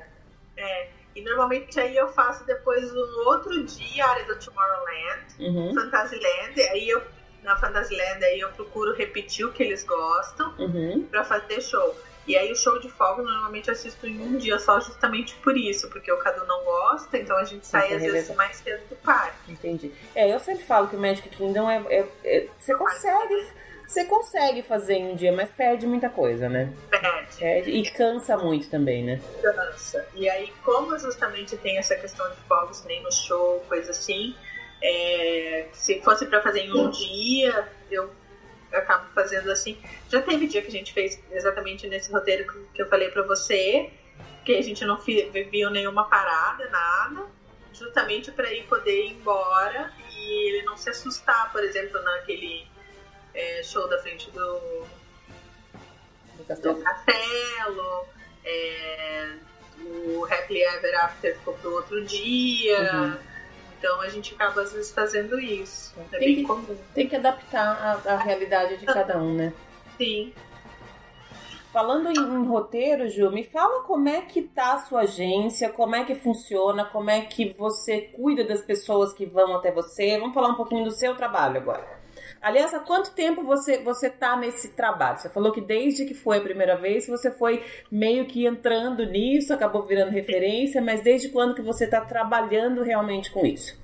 É, 0.56 0.88
e 1.14 1.22
normalmente 1.22 1.78
aí 1.80 1.96
eu 1.96 2.08
faço 2.08 2.44
depois 2.44 2.92
no 2.92 3.24
outro 3.28 3.64
dia 3.64 4.04
a 4.04 4.10
área 4.10 4.24
do 4.26 4.38
Tomorrowland, 4.38 5.24
Uhum, 5.38 5.74
Fantasyland, 5.74 6.60
aí 6.60 6.88
eu 6.88 7.02
na 7.42 7.56
Fantasyland 7.56 8.22
aí 8.22 8.40
eu 8.40 8.50
procuro 8.50 8.94
repetir 8.94 9.46
o 9.46 9.52
que 9.52 9.62
eles 9.62 9.82
gostam 9.84 10.54
uhum. 10.58 11.06
pra 11.10 11.24
fazer 11.24 11.62
show. 11.62 11.96
E 12.30 12.36
aí 12.38 12.52
o 12.52 12.54
show 12.54 12.78
de 12.78 12.88
fogo 12.88 13.22
normalmente 13.22 13.66
eu 13.66 13.72
assisto 13.72 14.06
em 14.06 14.20
um 14.20 14.36
dia 14.36 14.56
só 14.60 14.78
justamente 14.78 15.34
por 15.42 15.56
isso, 15.56 15.90
porque 15.90 16.12
o 16.12 16.16
Cadu 16.18 16.46
não 16.46 16.62
gosta, 16.62 17.18
então 17.18 17.36
a 17.36 17.42
gente 17.42 17.66
sai 17.66 17.88
que 17.88 17.94
às 17.94 18.02
vezes 18.02 18.36
mais 18.36 18.56
cedo 18.58 18.88
do 18.88 18.94
parque. 18.94 19.50
Entendi. 19.50 19.92
É, 20.14 20.32
eu 20.32 20.38
sempre 20.38 20.64
falo 20.64 20.86
que 20.86 20.94
o 20.94 21.00
Magic 21.00 21.28
Kingdom 21.28 21.68
é. 21.68 21.82
é- 21.88 22.08
é- 22.22 22.46
você 22.56 22.72
consegue. 22.76 23.48
Você 23.84 24.04
consegue 24.04 24.62
fazer 24.62 24.94
em 24.94 25.10
um 25.10 25.16
dia, 25.16 25.32
mas 25.32 25.50
perde 25.50 25.84
muita 25.88 26.08
coisa, 26.08 26.48
né? 26.48 26.72
Perde, 26.88 27.36
Perde, 27.36 27.70
e 27.72 27.90
cansa 27.90 28.36
muito 28.36 28.70
também, 28.70 29.02
né? 29.02 29.20
dança. 29.42 30.06
E 30.14 30.30
aí, 30.30 30.52
como 30.62 30.96
justamente 30.96 31.56
tem 31.56 31.78
essa 31.78 31.96
questão 31.96 32.30
de 32.30 32.36
fogos, 32.42 32.84
nem 32.84 33.02
no 33.02 33.10
show, 33.10 33.58
coisa 33.68 33.90
assim, 33.90 34.36
é, 34.80 35.66
se 35.72 36.00
fosse 36.02 36.24
pra 36.26 36.40
fazer 36.40 36.60
em 36.60 36.72
um 36.72 36.88
dia, 36.90 37.68
eu 37.90 38.08
acabo 38.72 39.06
fazendo 39.14 39.50
assim. 39.50 39.78
Já 40.08 40.20
teve 40.22 40.46
dia 40.46 40.62
que 40.62 40.68
a 40.68 40.72
gente 40.72 40.92
fez 40.92 41.20
exatamente 41.30 41.86
nesse 41.88 42.10
roteiro 42.12 42.46
que- 42.72 42.82
eu 42.82 42.88
falei 42.88 43.10
pra 43.10 43.22
você, 43.22 43.90
que 44.44 44.52
a 44.56 44.62
gente 44.62 44.84
não 44.84 44.96
viu 44.98 45.70
nenhuma 45.70 46.04
parada, 46.08 46.68
nada, 46.70 47.26
justamente 47.72 48.30
pra 48.32 48.52
ir 48.52 48.64
poder 48.64 49.06
ir 49.06 49.12
embora 49.12 49.92
e 50.10 50.48
ele 50.48 50.62
não 50.64 50.76
se 50.76 50.88
assustar, 50.90 51.50
por 51.52 51.62
exemplo, 51.62 52.00
naquele 52.02 52.66
é, 53.34 53.62
show 53.62 53.88
da 53.88 53.98
frente 53.98 54.30
do, 54.30 54.40
Do 56.36 56.38
do 56.38 56.44
castelo. 56.44 56.82
castelo, 56.82 58.06
é, 58.44 59.32
o 59.82 60.24
Happily 60.24 60.62
Ever 60.62 61.04
After 61.04 61.36
ficou 61.38 61.54
pro 61.54 61.72
outro 61.74 62.04
dia. 62.04 62.92
Uhum. 62.94 63.29
Então 63.80 63.98
a 64.02 64.08
gente 64.10 64.34
acaba 64.34 64.60
às 64.60 64.74
vezes 64.74 64.92
fazendo 64.92 65.40
isso. 65.40 65.92
É 65.98 66.18
Tem 66.18 66.20
bem 66.20 66.34
que- 66.36 66.42
comum. 66.44 66.76
Tem 66.94 67.08
que 67.08 67.16
adaptar 67.16 68.02
a, 68.06 68.12
a 68.12 68.16
realidade 68.18 68.76
de 68.76 68.84
cada 68.84 69.16
um, 69.16 69.34
né? 69.34 69.52
Sim. 69.96 70.34
Falando 71.72 72.08
em, 72.08 72.18
em 72.18 72.46
roteiro, 72.46 73.08
Ju, 73.08 73.30
me 73.30 73.44
fala 73.44 73.84
como 73.84 74.08
é 74.08 74.22
que 74.22 74.42
tá 74.42 74.74
a 74.74 74.78
sua 74.80 75.02
agência, 75.02 75.68
como 75.68 75.94
é 75.94 76.04
que 76.04 76.16
funciona, 76.16 76.84
como 76.84 77.10
é 77.10 77.20
que 77.20 77.54
você 77.56 78.00
cuida 78.00 78.42
das 78.42 78.60
pessoas 78.60 79.12
que 79.12 79.24
vão 79.24 79.54
até 79.54 79.70
você. 79.70 80.18
Vamos 80.18 80.34
falar 80.34 80.48
um 80.48 80.56
pouquinho 80.56 80.84
do 80.84 80.90
seu 80.90 81.14
trabalho 81.14 81.58
agora. 81.58 82.00
Aliás, 82.42 82.72
há 82.74 82.80
quanto 82.80 83.14
tempo 83.14 83.44
você 83.44 83.82
você 83.84 84.10
tá 84.10 84.36
nesse 84.36 84.74
trabalho? 84.74 85.18
Você 85.18 85.28
falou 85.28 85.52
que 85.52 85.60
desde 85.60 86.06
que 86.06 86.14
foi 86.14 86.38
a 86.38 86.40
primeira 86.40 86.76
vez 86.76 87.06
você 87.06 87.30
foi 87.30 87.62
meio 87.90 88.26
que 88.26 88.46
entrando 88.46 89.04
nisso, 89.06 89.52
acabou 89.52 89.84
virando 89.84 90.10
referência, 90.10 90.80
mas 90.80 91.02
desde 91.02 91.28
quando 91.28 91.54
que 91.54 91.62
você 91.62 91.84
está 91.84 92.00
trabalhando 92.00 92.82
realmente 92.82 93.30
com 93.30 93.46
isso? 93.46 93.78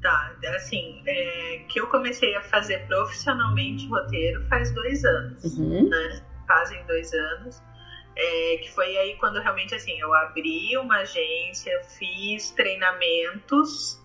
Tá, 0.00 0.32
assim, 0.54 1.02
é, 1.06 1.64
que 1.68 1.80
eu 1.80 1.88
comecei 1.88 2.36
a 2.36 2.42
fazer 2.42 2.86
profissionalmente 2.86 3.88
roteiro 3.88 4.46
faz 4.46 4.72
dois 4.72 5.04
anos. 5.04 5.58
Uhum. 5.58 5.88
né? 5.88 6.22
Fazem 6.48 6.84
dois 6.86 7.12
anos. 7.12 7.62
É, 8.16 8.56
que 8.56 8.72
foi 8.72 8.96
aí 8.98 9.14
quando 9.16 9.38
realmente 9.38 9.76
assim, 9.76 9.96
eu 10.00 10.12
abri 10.12 10.76
uma 10.76 10.96
agência, 10.96 11.80
fiz 11.84 12.50
treinamentos 12.50 14.00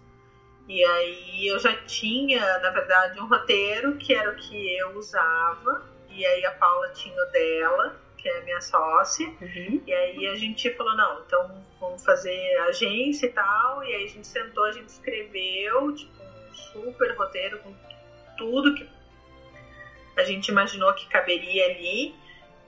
e 0.68 0.84
aí 0.84 1.48
eu 1.48 1.60
já 1.60 1.76
tinha, 1.86 2.60
na 2.60 2.70
verdade, 2.70 3.20
um 3.20 3.28
roteiro 3.28 3.98
que 3.98 4.14
era 4.14 4.32
o 4.32 4.36
que 4.36 4.78
eu 4.78 4.96
usava, 4.98 5.84
e 6.10 6.26
aí 6.26 6.46
a 6.46 6.52
Paula 6.52 6.90
tinha 6.90 7.22
o 7.22 7.26
dela, 7.32 8.00
que 8.18 8.30
é 8.30 8.38
a 8.38 8.42
minha 8.44 8.62
sócia, 8.62 9.28
Uhum. 9.42 9.82
e 9.86 9.94
aí 9.94 10.28
a 10.28 10.36
gente 10.36 10.70
falou, 10.76 10.96
não, 10.96 11.22
então 11.26 11.66
vamos 11.82 12.06
fazer 12.06 12.58
agência 12.70 13.26
e 13.26 13.30
tal, 13.30 13.84
e 13.84 13.94
aí 13.94 14.06
a 14.06 14.08
gente 14.08 14.26
sentou, 14.26 14.64
a 14.64 14.72
gente 14.72 14.88
escreveu, 14.88 15.94
tipo, 15.94 16.24
um 16.24 16.54
super 16.54 17.14
roteiro 17.18 17.60
com 17.60 17.76
tudo 18.38 18.74
que 18.74 18.88
a 20.16 20.24
gente 20.24 20.48
imaginou 20.48 20.94
que 20.94 21.08
caberia 21.08 21.66
ali, 21.66 22.16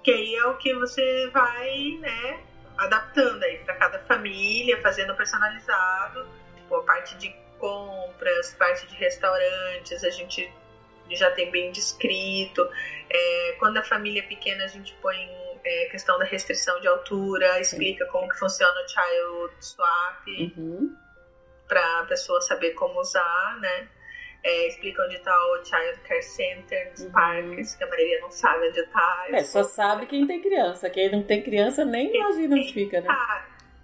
que 0.06 0.12
aí 0.12 0.36
é 0.36 0.46
o 0.46 0.56
que 0.58 0.72
você 0.76 1.28
vai, 1.34 1.98
né, 2.00 2.40
adaptando 2.78 3.42
aí 3.42 3.58
para 3.66 3.74
cada 3.76 4.00
família, 4.02 4.80
fazendo 4.80 5.16
personalizado, 5.16 6.28
tipo, 6.56 6.76
a 6.76 6.84
parte 6.84 7.18
de 7.18 7.36
compras, 7.58 8.54
parte 8.54 8.86
de 8.86 8.96
restaurantes, 8.98 10.04
a 10.04 10.12
gente 10.12 10.54
já 11.10 11.32
tem 11.32 11.50
bem 11.50 11.72
descrito. 11.72 12.70
É, 13.10 13.56
quando 13.58 13.78
a 13.78 13.84
família 13.84 14.20
é 14.20 14.28
pequena, 14.28 14.66
a 14.66 14.68
gente 14.68 14.94
põe 15.02 15.18
é, 15.64 15.86
questão 15.86 16.20
da 16.20 16.26
restrição 16.26 16.80
de 16.82 16.88
altura, 16.88 17.60
explica 17.60 18.06
como 18.06 18.30
que 18.30 18.38
funciona 18.38 18.80
o 18.82 18.88
child 18.88 19.56
swap 19.60 20.28
Uhum. 20.28 20.96
para 21.68 22.02
a 22.02 22.06
pessoa 22.06 22.40
saber 22.42 22.72
como 22.72 23.00
usar, 23.00 23.58
né? 23.60 23.90
É, 24.48 24.68
explica 24.68 25.02
onde 25.04 25.16
está 25.16 25.36
o 25.36 25.66
Child 25.66 26.00
Care 26.08 26.22
Center 26.22 26.92
nos 26.92 27.02
Uhum. 27.02 27.12
parques, 27.12 27.74
que 27.74 27.84
a 27.84 27.88
maioria 27.88 28.22
não 28.22 28.30
sabe 28.30 28.68
onde 28.68 28.80
está. 28.80 29.26
É, 29.30 29.44
só 29.44 29.64
sabe 29.64 30.06
quem 30.06 30.28
tem 30.28 30.40
criança. 30.40 30.88
Quem 30.88 31.12
não 31.12 31.24
tem 31.24 31.42
criança 31.42 31.84
nem 31.84 32.16
imagina 32.16 32.56
onde 32.56 32.72
fica, 32.72 33.02
né? 33.02 33.08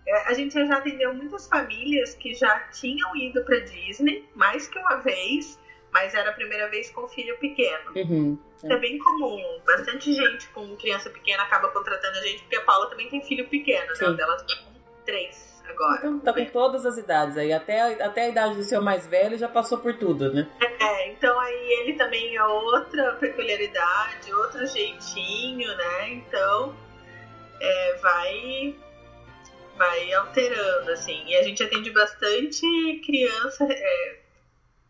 É, 0.08 0.28
a 0.28 0.34
gente 0.36 0.54
já 0.54 0.78
atendeu 0.78 1.16
muitas 1.16 1.48
famílias 1.48 2.14
que 2.14 2.36
já 2.36 2.60
tinham 2.72 3.16
ido 3.16 3.44
para 3.44 3.60
Disney 3.62 4.24
mais 4.36 4.68
que 4.68 4.78
uma 4.78 4.98
vez, 4.98 5.60
mas 5.92 6.14
era 6.14 6.30
a 6.30 6.34
primeira 6.34 6.70
vez 6.70 6.92
com 6.92 7.08
filho 7.08 7.36
pequeno. 7.40 7.92
Uhum. 7.96 8.38
Isso 8.56 8.72
é 8.72 8.78
bem 8.78 9.00
comum. 9.00 9.60
Bastante 9.66 10.14
gente 10.14 10.48
com 10.50 10.76
criança 10.78 11.10
pequena 11.10 11.42
acaba 11.42 11.70
contratando 11.70 12.20
a 12.20 12.22
gente, 12.22 12.42
porque 12.44 12.58
a 12.58 12.62
Paula 12.62 12.88
também 12.88 13.10
tem 13.10 13.20
filho 13.24 13.48
pequeno, 13.48 13.88
né? 14.00 14.08
O 14.08 14.14
dela 14.14 14.38
tá 14.38 14.56
com 14.64 15.04
três 15.06 15.51
agora. 15.72 16.08
Então, 16.08 16.20
tá 16.20 16.34
com 16.34 16.46
todas 16.46 16.86
as 16.86 16.98
idades 16.98 17.38
aí. 17.38 17.52
Até, 17.52 17.82
até 18.04 18.26
a 18.26 18.30
idade 18.30 18.56
do 18.56 18.64
seu 18.64 18.82
mais 18.82 19.08
velho 19.08 19.38
já 19.38 19.48
passou 19.48 19.80
por 19.80 19.98
tudo, 19.98 20.32
né? 20.34 20.48
É, 20.80 21.12
então 21.12 21.40
aí 21.40 21.80
ele 21.82 21.94
também 21.94 22.36
é 22.36 22.44
outra 22.44 23.14
peculiaridade, 23.14 24.34
outro 24.34 24.66
jeitinho, 24.68 25.76
né? 25.76 26.10
Então 26.10 26.76
é, 27.60 27.96
vai 28.02 28.76
vai 29.78 30.14
alterando, 30.14 30.92
assim. 30.92 31.24
E 31.26 31.36
a 31.36 31.44
gente 31.44 31.64
atende 31.64 31.90
bastante 31.92 33.02
criança, 33.04 33.68
é, 33.70 34.20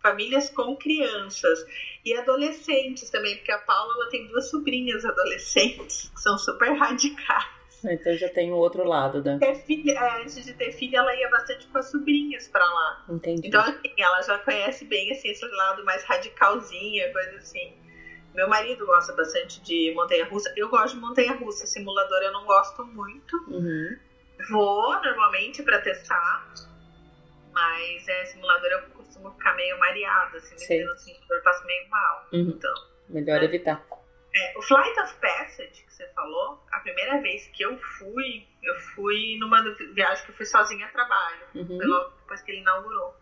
famílias 0.01 0.49
com 0.49 0.75
crianças 0.75 1.65
e 2.03 2.13
adolescentes 2.15 3.09
também, 3.09 3.37
porque 3.37 3.51
a 3.51 3.59
Paula 3.59 3.93
ela 3.95 4.09
tem 4.09 4.27
duas 4.27 4.49
sobrinhas 4.49 5.05
adolescentes 5.05 6.11
que 6.13 6.21
são 6.21 6.37
super 6.37 6.73
radicais. 6.77 7.60
Então 7.91 8.15
já 8.15 8.29
tem 8.29 8.51
o 8.51 8.55
outro 8.55 8.83
lado, 8.83 9.23
né? 9.23 9.37
Ter 9.39 9.55
filha, 9.55 9.91
é, 9.91 10.21
antes 10.21 10.43
de 10.43 10.53
ter 10.53 10.71
filha, 10.71 10.97
ela 10.97 11.15
ia 11.15 11.29
bastante 11.29 11.67
com 11.67 11.77
as 11.77 11.89
sobrinhas 11.89 12.47
pra 12.47 12.63
lá. 12.63 13.05
Entendi. 13.09 13.47
Então, 13.47 13.61
assim, 13.61 13.93
ela 13.97 14.21
já 14.21 14.37
conhece 14.39 14.85
bem 14.85 15.11
assim, 15.11 15.29
esse 15.29 15.45
lado 15.45 15.83
mais 15.83 16.03
radicalzinha, 16.03 17.11
coisa 17.11 17.37
assim. 17.37 17.73
Meu 18.33 18.47
marido 18.47 18.85
gosta 18.85 19.13
bastante 19.13 19.61
de 19.61 19.93
montanha-russa. 19.93 20.53
Eu 20.55 20.69
gosto 20.69 20.95
de 20.95 21.01
montanha-russa. 21.01 21.65
Simulador 21.65 22.19
eu 22.21 22.31
não 22.31 22.45
gosto 22.45 22.85
muito. 22.85 23.35
Uhum. 23.49 23.97
Vou 24.49 25.01
normalmente 25.01 25.61
pra 25.63 25.81
testar. 25.81 26.53
Mas 27.51 28.07
é, 28.07 28.25
simulador 28.25 28.69
eu 28.71 28.81
costumo 28.91 29.31
ficar 29.31 29.53
meio 29.55 29.77
mareada, 29.77 30.37
assim, 30.37 30.55
metendo 30.57 30.91
assim, 30.93 31.13
eu 31.29 31.41
passo 31.41 31.65
meio 31.65 31.89
mal. 31.89 32.27
Uhum. 32.31 32.53
Então, 32.55 32.73
Melhor 33.09 33.43
evitar. 33.43 33.85
É, 34.33 34.57
o 34.57 34.61
Flight 34.61 34.99
of 35.01 35.13
Passage 35.19 35.83
que 35.83 35.93
você 35.93 36.07
falou, 36.13 36.63
a 36.71 36.79
primeira 36.79 37.19
vez 37.21 37.47
que 37.47 37.63
eu 37.63 37.77
fui, 37.77 38.47
eu 38.63 38.75
fui 38.95 39.37
numa 39.39 39.61
viagem 39.93 40.25
que 40.25 40.31
eu 40.31 40.35
fui 40.35 40.45
sozinha 40.45 40.85
a 40.85 40.89
trabalho. 40.89 41.45
Foi 41.53 41.61
Uhum. 41.61 41.87
logo 41.87 42.09
depois 42.21 42.41
que 42.41 42.51
ele 42.51 42.61
inaugurou. 42.61 43.15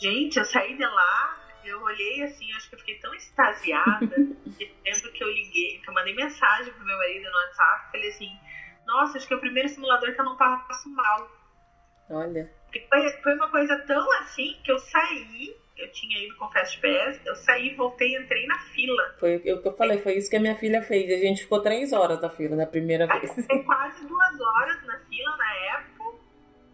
Gente, 0.00 0.38
eu 0.38 0.44
saí 0.44 0.76
de 0.76 0.84
lá, 0.84 1.38
eu 1.64 1.80
olhei 1.82 2.22
assim, 2.24 2.52
acho 2.54 2.68
que 2.68 2.74
eu 2.74 2.78
fiquei 2.80 2.98
tão 2.98 3.14
extasiada. 3.14 4.08
que 4.58 4.74
lembro 4.84 5.12
que 5.12 5.22
eu 5.22 5.28
liguei, 5.28 5.78
que 5.78 5.88
eu 5.88 5.94
mandei 5.94 6.14
mensagem 6.14 6.72
pro 6.72 6.84
meu 6.84 6.96
marido 6.96 7.30
no 7.30 7.36
WhatsApp, 7.36 7.90
falei 7.92 8.08
assim, 8.08 8.38
nossa, 8.86 9.18
acho 9.18 9.26
que 9.28 9.34
é 9.34 9.36
o 9.36 9.40
primeiro 9.40 9.68
simulador 9.68 10.12
que 10.12 10.20
eu 10.20 10.24
não 10.24 10.36
passo 10.36 10.88
mal. 10.90 11.30
Olha. 12.10 12.50
Porque 12.66 12.86
foi, 12.88 13.22
foi 13.22 13.34
uma 13.34 13.48
coisa 13.50 13.78
tão 13.86 14.12
assim 14.18 14.60
que 14.64 14.72
eu 14.72 14.78
saí, 14.78 15.56
eu 15.82 15.92
tinha 15.92 16.24
ido 16.26 16.36
com 16.36 16.48
Fast 16.50 16.80
Pass, 16.80 17.20
eu 17.26 17.34
saí, 17.36 17.74
voltei, 17.74 18.16
entrei 18.16 18.46
na 18.46 18.58
fila. 18.58 19.14
Foi 19.18 19.36
o 19.36 19.40
que 19.62 19.68
eu 19.68 19.72
falei, 19.76 19.98
foi 19.98 20.14
isso 20.14 20.30
que 20.30 20.36
a 20.36 20.40
minha 20.40 20.56
filha 20.56 20.82
fez. 20.82 21.10
A 21.12 21.24
gente 21.26 21.42
ficou 21.42 21.60
três 21.60 21.92
horas 21.92 22.20
na 22.20 22.28
fila 22.30 22.56
na 22.56 22.66
primeira 22.66 23.06
Aí 23.12 23.20
vez. 23.20 23.34
fiquei 23.34 23.62
quase 23.64 24.06
duas 24.06 24.40
horas 24.40 24.82
na 24.86 24.98
fila 25.00 25.36
na 25.36 25.54
época, 25.78 26.04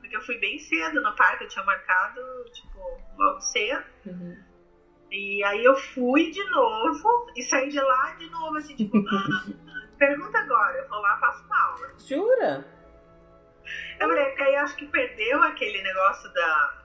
porque 0.01 0.17
eu 0.17 0.21
fui 0.23 0.39
bem 0.39 0.59
cedo 0.59 1.01
no 1.03 1.15
parque, 1.17 1.45
eu 1.45 1.49
tinha 1.49 1.65
marcado, 1.65 2.21
tipo, 2.53 2.79
logo 3.17 3.41
cedo. 3.41 3.85
Uhum. 4.07 4.37
E 5.11 5.43
aí 5.45 5.65
eu 5.65 5.75
fui 5.77 6.31
de 6.31 6.45
novo 6.51 7.33
e 7.35 7.43
saí 7.43 7.69
de 7.71 7.81
lá 7.81 8.15
de 8.19 8.29
novo, 8.31 8.57
assim, 8.57 8.77
tipo, 8.77 8.99
"Ah, 9.09 9.47
pergunta 9.99 10.39
agora, 10.39 10.77
eu 10.79 10.89
vou 10.89 10.99
lá, 11.01 11.19
faço 11.19 11.49
mal. 11.49 11.75
Jura? 12.07 12.67
Eu 14.01 14.09
falei, 14.09 14.25
porque 14.27 14.43
aí 14.43 14.55
eu 14.55 14.61
acho 14.61 14.77
que 14.77 14.87
perdeu 14.87 15.43
aquele 15.43 15.83
negócio 15.83 16.33
da 16.33 16.85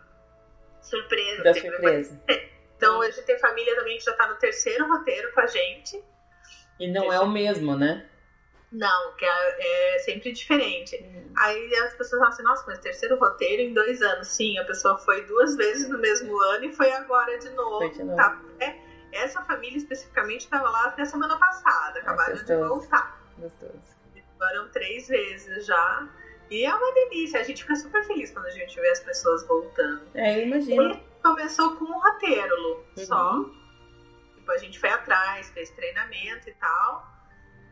surpresa. 0.84 1.44
Da 1.44 1.54
surpresa. 1.54 2.24
Então 2.78 3.02
a 3.02 3.10
gente 3.10 3.24
tem 3.24 3.40
família 3.40 3.76
também 3.76 3.98
que 3.98 4.04
já 4.04 4.14
tá 4.14 4.28
no 4.28 4.36
terceiro 4.36 4.88
roteiro 4.88 5.32
com 5.34 5.42
a 5.42 5.48
gente. 5.48 6.04
E 6.80 6.88
não 6.88 7.12
é 7.12 7.20
o 7.20 7.28
mesmo, 7.28 7.76
né? 7.76 8.06
Não, 8.72 9.16
que 9.16 9.24
é, 9.24 9.96
é 9.96 10.00
sempre 10.00 10.32
diferente. 10.32 10.96
Aí 11.38 11.76
as 11.76 11.94
pessoas 11.94 12.20
falam 12.20 12.28
assim, 12.28 12.44
nossa, 12.44 12.64
mas 12.66 12.80
terceiro 12.80 13.18
roteiro 13.18 13.62
em 13.62 13.74
dois 13.74 14.02
anos. 14.02 14.28
Sim, 14.28 14.58
a 14.58 14.66
pessoa 14.66 14.98
foi 14.98 15.24
duas 15.26 15.56
vezes 15.56 15.88
no 15.88 16.00
mesmo 16.00 16.36
ano 16.42 16.66
e 16.66 16.74
foi 16.74 16.92
agora 16.92 17.38
de 17.38 17.52
novo. 17.52 17.78
Foi 17.78 17.92
de 17.92 18.04
novo. 18.04 18.18
Tá? 18.18 18.42
É, 18.60 18.76
essa 19.12 19.44
família 19.44 19.78
especificamente 19.78 20.42
estava 20.42 20.70
lá 20.70 20.86
até 20.86 21.06
semana 21.06 21.38
passada, 21.38 22.00
acabaram 22.00 22.34
de 22.34 22.40
gostoso. 22.40 22.68
voltar. 22.68 23.24
Gostoso. 23.38 23.96
Foram 24.40 24.68
três 24.70 25.08
vezes 25.08 25.66
já. 25.68 26.10
E 26.54 26.66
é 26.66 26.74
uma 26.74 26.94
delícia, 26.94 27.40
a 27.40 27.44
gente 27.44 27.64
fica 27.64 27.76
super 27.76 28.04
feliz 28.06 28.30
quando 28.32 28.46
a 28.46 28.52
gente 28.52 28.80
vê 28.80 28.90
as 28.90 29.00
pessoas 29.00 29.46
voltando. 29.48 30.02
É, 30.14 30.38
eu 30.40 30.46
imagino. 30.48 30.84
Ele 30.84 31.04
começou 31.24 31.76
com 31.78 31.86
um 31.86 32.00
roteiro, 32.00 32.56
Lu, 32.62 32.76
Uhum. 32.76 33.06
só. 33.06 33.44
Tipo, 34.36 34.52
a 34.52 34.58
gente 34.58 34.80
foi 34.80 34.90
atrás, 34.90 35.50
fez 35.50 35.72
treinamento 35.72 36.48
e 36.50 36.54
tal. 36.54 37.12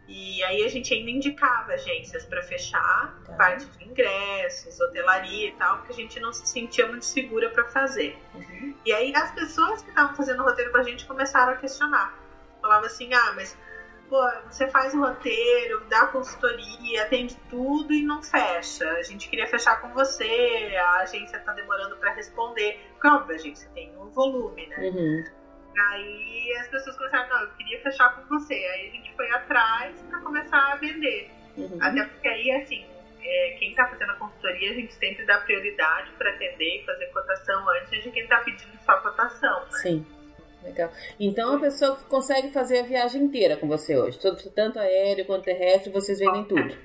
E 0.07 0.43
aí 0.43 0.63
a 0.63 0.67
gente 0.67 0.93
ainda 0.93 1.11
indicava 1.11 1.73
agências 1.73 2.25
para 2.25 2.41
fechar, 2.41 3.21
Tá. 3.25 3.33
parte 3.33 3.65
de 3.65 3.85
ingressos, 3.85 4.79
hotelaria 4.81 5.49
e 5.49 5.51
tal, 5.53 5.77
porque 5.77 5.93
a 5.93 5.95
gente 5.95 6.19
não 6.19 6.33
se 6.33 6.45
sentia 6.47 6.87
muito 6.87 7.05
segura 7.05 7.49
para 7.51 7.65
fazer. 7.65 8.17
Uhum. 8.33 8.75
E 8.83 8.91
aí 8.91 9.13
as 9.15 9.31
pessoas 9.31 9.81
que 9.83 9.89
estavam 9.89 10.15
fazendo 10.15 10.41
o 10.41 10.43
roteiro 10.43 10.71
com 10.71 10.77
a 10.79 10.83
gente 10.83 11.05
começaram 11.05 11.53
a 11.53 11.55
questionar. 11.57 12.17
Falava 12.59 12.87
assim, 12.87 13.13
ah, 13.13 13.33
mas 13.35 13.55
pô, 14.11 14.21
você 14.49 14.67
faz 14.67 14.93
o 14.93 14.99
roteiro, 14.99 15.85
dá 15.89 16.05
consultoria, 16.07 17.03
atende 17.03 17.37
tudo 17.49 17.93
e 17.93 18.03
não 18.03 18.21
fecha. 18.21 18.85
A 18.91 19.03
gente 19.03 19.29
queria 19.29 19.47
fechar 19.47 19.79
com 19.79 19.87
você, 19.93 20.75
a 20.77 20.97
agência 20.97 21.39
tá 21.39 21.53
demorando 21.53 21.95
para 21.95 22.13
responder. 22.13 22.77
Porque 22.91 23.07
óbvio, 23.07 23.31
a 23.31 23.39
agência 23.39 23.69
tem 23.73 23.89
um 23.97 24.09
volume, 24.09 24.67
né? 24.67 24.77
Uhum. 24.79 25.23
Aí 25.87 26.53
as 26.59 26.67
pessoas 26.67 26.97
começaram, 26.97 27.29
não, 27.29 27.41
eu 27.43 27.51
queria 27.51 27.81
fechar 27.81 28.13
com 28.17 28.37
você. 28.37 28.53
Aí 28.53 28.89
a 28.89 28.91
gente 28.91 29.15
foi 29.15 29.31
atrás 29.31 29.95
para 30.09 30.19
começar 30.19 30.73
a 30.73 30.75
vender. 30.75 31.31
Uhum. 31.55 31.77
Até 31.81 32.03
porque 32.03 32.27
aí, 32.27 32.51
assim, 32.51 32.85
é, 33.23 33.55
quem 33.59 33.73
tá 33.73 33.87
fazendo 33.87 34.11
a 34.11 34.15
consultoria, 34.15 34.71
a 34.71 34.73
gente 34.73 34.93
sempre 34.93 35.25
dá 35.25 35.37
prioridade 35.37 36.11
para 36.17 36.31
atender 36.31 36.81
e 36.81 36.85
fazer 36.85 37.05
cotação 37.07 37.65
antes 37.69 38.03
de 38.03 38.11
quem 38.11 38.27
tá 38.27 38.41
pedindo 38.41 38.77
só 38.85 38.97
cotação, 38.97 39.61
né? 39.61 39.79
Sim. 39.81 40.05
Legal. 40.63 40.91
Então 41.19 41.55
a 41.55 41.59
pessoa 41.59 41.95
consegue 42.07 42.51
fazer 42.51 42.79
a 42.79 42.83
viagem 42.83 43.23
inteira 43.23 43.57
com 43.57 43.67
você 43.67 43.97
hoje. 43.97 44.19
Tanto- 44.19 44.79
aéreo 44.79 45.25
quanto 45.25 45.43
terrestre, 45.43 45.91
vocês 45.91 46.19
vendem 46.19 46.43
tudo. 46.45 46.77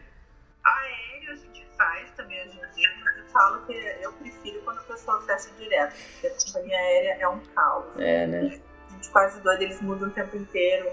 Aéreo 0.65 1.33
a 1.33 1.37
gente 1.37 1.65
faz 1.77 2.11
também 2.13 2.41
hoje 2.43 2.57
em 2.57 2.75
dia, 2.75 2.89
mas 3.05 3.19
eu 3.19 3.25
falo 3.27 3.67
que 3.67 3.73
eu 4.01 4.13
prefiro 4.15 4.61
quando 4.63 4.79
a 4.79 4.83
pessoa 4.83 5.21
fecha 5.23 5.51
direto, 5.59 5.95
porque 6.13 6.27
a 6.27 6.47
companhia 6.47 6.77
aérea 6.79 7.17
é 7.21 7.29
um 7.29 7.41
caos. 7.55 7.85
É, 7.99 8.27
né? 8.27 8.39
A 8.41 8.93
gente 8.95 9.11
quase 9.11 9.41
doido, 9.43 9.63
eles 9.63 9.81
mudam 9.83 10.09
o 10.09 10.13
tempo 10.13 10.37
inteiro 10.37 10.91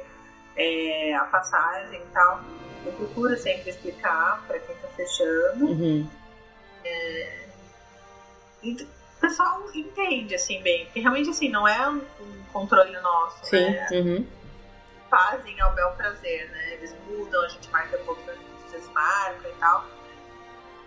é, 0.56 1.14
a 1.16 1.24
passagem 1.26 2.02
e 2.02 2.06
tal. 2.14 2.42
Eu 2.86 2.92
procuro 2.94 3.38
sempre 3.38 3.70
explicar 3.70 4.46
para 4.46 4.60
quem 4.60 4.76
tá 4.76 4.88
fechando. 4.90 5.66
Uhum. 5.66 6.10
E 8.62 8.74
o 8.74 8.88
pessoal 9.24 9.64
entende, 9.74 10.36
assim, 10.36 10.62
bem, 10.62 10.86
porque 10.86 11.00
realmente, 11.00 11.30
assim, 11.30 11.50
não 11.50 11.68
é 11.68 11.90
um 11.90 12.02
um 12.20 12.44
controle 12.52 12.92
nosso, 13.02 13.46
Sim. 13.46 13.72
né? 13.72 13.88
Uhum. 13.92 14.28
Fazem 15.10 15.60
ao 15.62 15.74
bel 15.74 15.92
prazer, 15.92 16.50
né? 16.50 16.74
Eles 16.74 16.96
mudam, 17.08 17.44
a 17.44 17.48
gente 17.48 17.70
marca 17.72 17.98
pouco, 18.00 18.22
a 18.30 18.34
gente 18.34 18.72
desmarca 18.72 19.48
e 19.48 19.54
tal. 19.60 19.86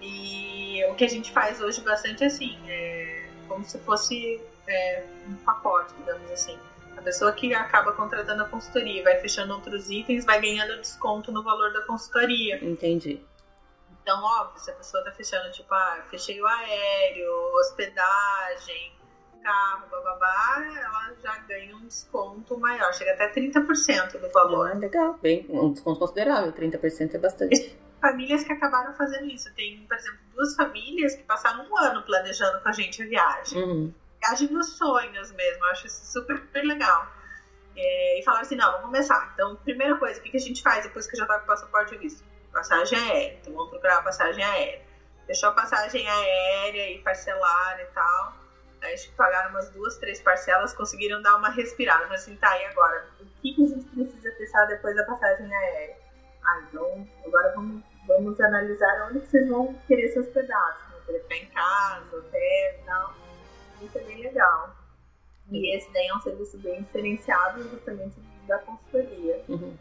E 0.01 0.85
o 0.91 0.95
que 0.95 1.05
a 1.05 1.09
gente 1.09 1.33
faz 1.33 1.61
hoje 1.61 1.81
bastante 1.81 2.25
assim, 2.25 2.59
é 2.69 3.29
como 3.49 3.65
se 3.65 3.79
fosse 3.79 4.41
é, 4.69 5.05
um 5.29 5.35
pacote, 5.37 5.95
digamos 5.95 6.31
assim. 6.31 6.59
A 6.97 7.03
pessoa 7.03 7.33
que 7.33 7.55
acaba 7.55 7.93
contratando 7.93 8.43
a 8.43 8.47
consultoria 8.47 9.03
vai 9.03 9.19
fechando 9.21 9.55
outros 9.55 9.91
itens, 9.91 10.25
vai 10.25 10.41
ganhando 10.41 10.81
desconto 10.81 11.31
no 11.33 11.43
valor 11.43 11.73
da 11.73 11.83
consultoria. 11.83 12.63
Entendi. 12.65 13.21
Então, 14.07 14.23
óbvio, 14.23 14.61
se 14.61 14.71
a 14.71 14.75
pessoa 14.75 15.03
tá 15.03 15.11
fechando, 15.11 15.51
tipo, 15.51 15.75
ah, 15.75 16.01
fechei 16.09 16.41
o 16.41 16.47
aéreo, 16.47 17.29
hospedagem, 17.59 18.93
carro, 19.43 19.89
bababá, 19.91 20.65
ela 20.81 21.13
já 21.21 21.37
ganha 21.39 21.75
um 21.75 21.85
desconto 21.89 22.57
maior, 22.57 22.95
chega 22.95 23.15
até 23.15 23.33
30% 23.33 24.21
do 24.21 24.31
valor. 24.31 24.71
Ah, 24.71 24.75
legal. 24.75 25.19
Bem, 25.21 25.45
um 25.49 25.73
desconto 25.73 25.99
considerável. 25.99 26.53
30% 26.53 27.15
é 27.15 27.19
bastante. 27.19 27.77
Famílias 28.01 28.45
que 28.45 28.53
acabaram 28.53 28.95
fazendo 28.95 29.27
isso. 29.27 29.53
Tem, 29.57 29.85
por 29.89 29.97
exemplo, 29.97 30.21
duas 30.37 30.55
famílias 30.55 31.17
que 31.17 31.25
passaram 31.25 31.69
um 31.69 31.77
ano 31.77 32.01
planejando 32.05 32.61
com 32.61 32.69
a 32.69 32.73
gente 32.73 33.03
a 33.03 33.07
viagem. 33.07 33.61
Uhum. 33.61 33.95
Viagem 34.23 34.47
dos 34.47 34.69
sonhos 34.77 35.33
mesmo, 35.33 35.65
eu 35.65 35.71
acho 35.73 35.89
isso 35.89 36.13
super, 36.13 36.39
super 36.39 36.63
legal. 36.63 37.09
É, 37.77 38.21
e 38.21 38.23
falaram 38.23 38.45
assim, 38.45 38.55
não, 38.55 38.71
vamos 38.71 38.87
começar. 38.87 39.33
Então, 39.35 39.57
primeira 39.57 39.97
coisa, 39.99 40.21
o 40.21 40.23
que, 40.23 40.31
que 40.31 40.37
a 40.37 40.41
gente 40.41 40.63
faz 40.63 40.85
depois 40.85 41.09
que 41.09 41.17
já 41.17 41.27
tá 41.27 41.39
com 41.39 41.45
o 41.45 41.49
passaporte 41.49 41.93
e 41.97 41.99
visto? 41.99 42.36
Passagem 42.57 42.99
aérea. 42.99 43.39
Então, 43.39 43.53
vamos 43.53 43.69
procurar 43.69 43.99
a 43.99 44.03
passagem 44.03 44.43
aérea. 44.43 44.81
Fechou 45.27 45.51
a 45.51 45.53
passagem 45.53 46.09
aérea 46.09 46.91
e 46.91 46.99
parcelar 47.01 47.79
e 47.83 47.85
tal. 47.93 48.33
Aí, 48.81 48.95
acho 48.95 49.11
que 49.11 49.15
pagaram 49.15 49.51
umas 49.51 49.69
duas, 49.73 49.99
três 49.99 50.23
parcelas, 50.23 50.73
conseguiram 50.73 51.21
dar 51.21 51.37
uma 51.37 51.51
respirada. 51.51 52.05
Falaram 52.05 52.15
assim, 52.15 52.35
tá, 52.37 52.59
e 52.59 52.65
agora? 52.65 53.09
O 53.21 53.27
que, 53.43 53.53
que 53.53 53.63
a 53.63 53.67
gente 53.67 53.85
precisa 53.91 54.33
fechar 54.39 54.65
depois 54.69 54.97
da 54.97 55.05
passagem 55.05 55.55
aérea? 55.55 55.97
Ah, 56.47 56.63
então, 56.67 57.07
agora 57.27 57.53
vamos, 57.55 57.83
vamos 58.07 58.41
analisar 58.41 59.07
onde 59.11 59.21
vocês 59.21 59.47
vão 59.51 59.75
querer 59.87 60.09
se 60.09 60.19
hospedar. 60.19 60.79
Se 60.81 60.93
vão 60.93 61.01
querer 61.03 61.23
ficar 61.25 61.37
em 61.37 61.47
casa, 61.51 62.17
hotel 62.17 62.41
e 62.41 62.83
tal. 62.87 63.15
Isso 63.83 63.99
é 63.99 64.01
bem 64.01 64.23
legal. 64.23 64.75
E 65.51 65.77
esse 65.77 65.93
daí 65.93 66.07
é 66.07 66.15
um 66.15 66.21
serviço 66.21 66.57
bem 66.57 66.81
diferenciado 66.85 67.63
justamente 67.69 68.19
da 68.47 68.59
consultoria. 68.61 69.45
Uhum. 69.47 69.77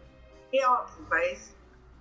E 0.51 0.59
é 0.59 0.69
óbvio, 0.69 1.05
mas 1.09 1.54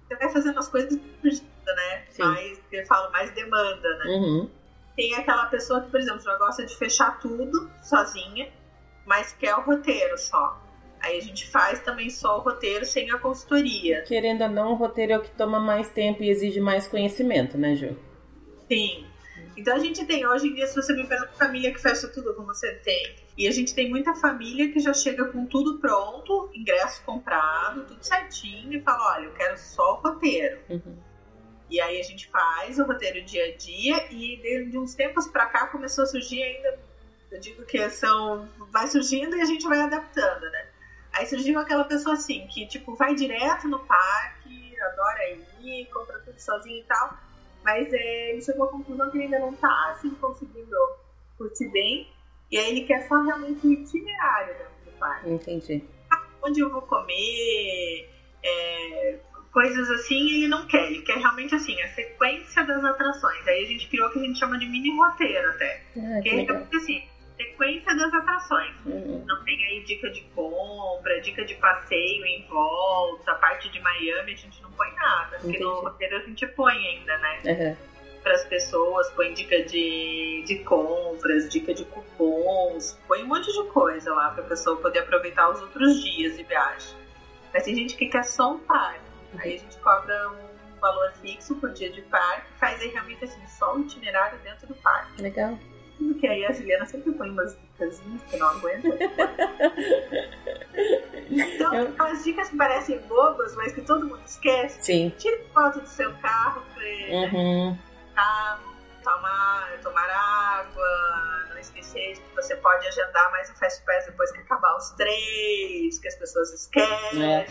você 0.06 0.16
vai 0.16 0.28
fazendo 0.28 0.58
as 0.58 0.68
coisas 0.68 0.98
vida, 1.22 1.74
né? 1.74 2.04
Sim. 2.08 2.22
Mais, 2.22 2.60
eu 2.72 2.86
falo, 2.86 3.10
mais 3.12 3.30
demanda, 3.32 3.98
né? 3.98 4.04
Uhum. 4.06 4.50
Tem 4.96 5.14
aquela 5.14 5.46
pessoa 5.46 5.80
que, 5.80 5.90
por 5.90 5.98
exemplo, 5.98 6.20
já 6.20 6.36
gosta 6.36 6.64
de 6.64 6.76
fechar 6.76 7.18
tudo 7.18 7.70
sozinha, 7.82 8.52
mas 9.04 9.32
quer 9.32 9.54
o 9.56 9.62
roteiro 9.62 10.16
só. 10.18 10.60
Aí 11.00 11.18
a 11.18 11.20
gente 11.20 11.46
faz 11.50 11.80
também 11.80 12.08
só 12.08 12.38
o 12.38 12.40
roteiro 12.40 12.84
sem 12.84 13.10
a 13.10 13.18
consultoria. 13.18 14.02
Querendo 14.02 14.42
ou 14.42 14.48
não, 14.48 14.72
o 14.72 14.74
roteiro 14.74 15.12
é 15.12 15.18
o 15.18 15.22
que 15.22 15.30
toma 15.30 15.60
mais 15.60 15.90
tempo 15.90 16.22
e 16.22 16.30
exige 16.30 16.60
mais 16.60 16.86
conhecimento, 16.86 17.58
né, 17.58 17.74
Ju? 17.74 17.96
Sim. 18.68 19.06
Então 19.56 19.76
a 19.76 19.78
gente 19.78 20.04
tem, 20.04 20.26
hoje 20.26 20.48
em 20.48 20.54
dia, 20.54 20.66
se 20.66 20.74
você 20.74 20.92
me 20.92 21.06
pergunta 21.06 21.32
família 21.32 21.72
que 21.72 21.80
fecha 21.80 22.08
tudo, 22.08 22.34
como 22.34 22.48
você 22.48 22.74
tem. 22.76 23.16
E 23.36 23.46
a 23.48 23.50
gente 23.50 23.74
tem 23.74 23.88
muita 23.88 24.14
família 24.14 24.72
que 24.72 24.80
já 24.80 24.92
chega 24.92 25.26
com 25.26 25.46
tudo 25.46 25.78
pronto, 25.78 26.50
ingresso 26.54 27.02
comprado, 27.04 27.84
tudo 27.84 28.02
certinho, 28.02 28.72
e 28.72 28.80
fala, 28.80 29.16
olha, 29.16 29.24
eu 29.26 29.32
quero 29.32 29.58
só 29.58 29.94
o 29.94 30.00
roteiro. 30.00 30.60
Uhum. 30.68 30.96
E 31.70 31.80
aí 31.80 31.98
a 31.98 32.02
gente 32.02 32.28
faz 32.28 32.78
o 32.78 32.84
roteiro 32.84 33.24
dia 33.24 33.46
a 33.46 33.56
dia, 33.56 34.12
e 34.12 34.36
de, 34.36 34.70
de 34.70 34.78
uns 34.78 34.94
tempos 34.94 35.26
pra 35.26 35.46
cá 35.46 35.66
começou 35.68 36.04
a 36.04 36.06
surgir 36.06 36.42
ainda, 36.42 36.78
eu 37.30 37.40
digo 37.40 37.64
que 37.64 37.90
são. 37.90 38.48
vai 38.70 38.86
surgindo 38.86 39.36
e 39.36 39.40
a 39.40 39.44
gente 39.44 39.66
vai 39.66 39.80
adaptando, 39.80 40.42
né? 40.50 40.68
Aí 41.12 41.26
surgiu 41.26 41.58
aquela 41.58 41.84
pessoa 41.84 42.14
assim, 42.14 42.46
que 42.48 42.66
tipo, 42.66 42.94
vai 42.94 43.14
direto 43.14 43.68
no 43.68 43.80
parque, 43.80 44.76
adora 44.80 45.30
ir, 45.60 45.86
compra 45.92 46.18
tudo 46.20 46.38
sozinho 46.38 46.80
e 46.80 46.84
tal. 46.84 47.18
Mas 47.64 47.92
é, 47.92 48.32
ele 48.32 48.42
chegou 48.42 48.66
à 48.66 48.68
conclusão 48.68 49.10
que 49.10 49.16
ele 49.16 49.24
ainda 49.24 49.38
não 49.40 49.54
tá 49.54 49.90
assim 49.90 50.10
conseguindo 50.10 50.76
curtir 51.38 51.68
bem. 51.70 52.06
E 52.50 52.58
aí 52.58 52.70
ele 52.70 52.84
quer 52.84 53.08
só 53.08 53.20
realmente 53.22 53.66
o 53.66 53.72
itinerário 53.72 54.54
dentro 54.54 54.72
do 54.84 54.90
parque. 54.98 55.30
Entendi. 55.30 55.82
Onde 56.42 56.60
eu 56.60 56.70
vou 56.70 56.82
comer, 56.82 58.10
é, 58.42 59.18
coisas 59.50 59.90
assim, 59.90 60.34
ele 60.34 60.48
não 60.48 60.66
quer. 60.66 60.90
Ele 60.90 61.00
quer 61.02 61.16
realmente 61.16 61.54
assim, 61.54 61.80
a 61.80 61.88
sequência 61.94 62.62
das 62.64 62.84
atrações. 62.84 63.48
Aí 63.48 63.64
a 63.64 63.66
gente 63.66 63.88
criou 63.88 64.08
o 64.08 64.12
que 64.12 64.18
a 64.18 64.22
gente 64.22 64.38
chama 64.38 64.58
de 64.58 64.66
mini 64.66 64.94
roteiro 64.94 65.48
até. 65.50 65.82
Ah, 65.96 66.20
Que 66.22 66.22
que 66.22 66.28
é 66.28 66.42
realmente 66.42 66.76
assim, 66.76 67.02
sequência 67.36 67.96
das 67.96 68.12
atrações. 68.14 68.74
Uhum. 68.86 69.24
Não 69.26 69.44
tem 69.44 69.64
aí 69.64 69.84
dica 69.84 70.10
de 70.10 70.22
compra, 70.34 71.20
dica 71.20 71.44
de 71.44 71.54
passeio 71.56 72.24
em 72.24 72.46
volta, 72.48 73.34
parte 73.34 73.68
de 73.70 73.80
Miami 73.80 74.32
a 74.32 74.36
gente 74.36 74.62
não 74.62 74.70
põe 74.72 74.92
nada, 74.94 75.38
porque 75.40 75.58
no 75.58 75.70
Entendi. 75.70 75.84
roteiro 75.84 76.16
a 76.16 76.20
gente 76.20 76.46
põe 76.48 76.74
ainda, 76.74 77.18
né? 77.18 77.40
Uhum. 77.44 77.94
para 78.22 78.32
as 78.32 78.44
pessoas, 78.46 79.10
põe 79.10 79.34
dica 79.34 79.62
de, 79.64 80.44
de 80.46 80.58
compras, 80.60 81.48
dica 81.50 81.74
de 81.74 81.84
cupons, 81.84 82.98
põe 83.06 83.22
um 83.22 83.26
monte 83.26 83.52
de 83.52 83.68
coisa 83.70 84.14
lá 84.14 84.30
para 84.30 84.44
a 84.44 84.46
pessoa 84.46 84.76
poder 84.78 85.00
aproveitar 85.00 85.50
os 85.50 85.60
outros 85.60 86.02
dias 86.02 86.36
de 86.36 86.42
viagem. 86.42 86.96
Mas 87.52 87.64
tem 87.64 87.74
gente 87.74 87.96
que 87.96 88.06
quer 88.06 88.24
só 88.24 88.52
um 88.52 88.58
parque. 88.60 89.00
Aí 89.38 89.56
a 89.56 89.58
gente 89.58 89.76
cobra 89.78 90.30
um 90.30 90.80
valor 90.80 91.12
fixo 91.20 91.54
por 91.56 91.72
dia 91.72 91.90
de 91.90 92.02
parque, 92.02 92.46
faz 92.58 92.80
aí 92.80 92.88
realmente 92.88 93.24
assim, 93.24 93.46
só 93.46 93.76
o 93.76 93.80
itinerário 93.80 94.38
dentro 94.38 94.66
do 94.66 94.74
parque. 94.76 95.20
Legal. 95.20 95.58
Porque 95.98 96.26
aí 96.26 96.44
a 96.44 96.52
Juliana 96.52 96.86
sempre 96.86 97.12
põe 97.12 97.30
umas 97.30 97.56
dicas 97.56 98.02
que 98.30 98.36
não 98.36 98.48
aguenta. 98.48 98.88
então, 101.30 101.74
eu... 101.74 101.88
aquelas 101.88 102.24
dicas 102.24 102.48
que 102.48 102.56
parecem 102.56 102.98
bobas, 103.00 103.54
mas 103.56 103.72
que 103.72 103.82
todo 103.82 104.06
mundo 104.06 104.22
esquece. 104.26 104.82
Sim. 104.82 105.12
Tire 105.18 105.44
foto 105.52 105.80
do 105.80 105.88
seu 105.88 106.12
carro 106.14 106.62
pra 106.74 106.84
uhum. 107.16 107.78
carro, 108.14 108.74
tomar, 109.02 109.78
tomar 109.82 110.10
água, 110.10 111.48
não 111.50 111.58
esquecer 111.58 112.18
que 112.18 112.34
você 112.34 112.56
pode 112.56 112.86
agendar 112.86 113.30
mais 113.30 113.50
o 113.50 113.54
Fast 113.54 113.84
Pass 113.84 114.06
depois 114.06 114.32
que 114.32 114.38
acabar 114.38 114.76
os 114.76 114.90
três, 114.90 115.98
que 115.98 116.08
as 116.08 116.16
pessoas 116.16 116.52
esquecem. 116.52 117.24
É. 117.24 117.46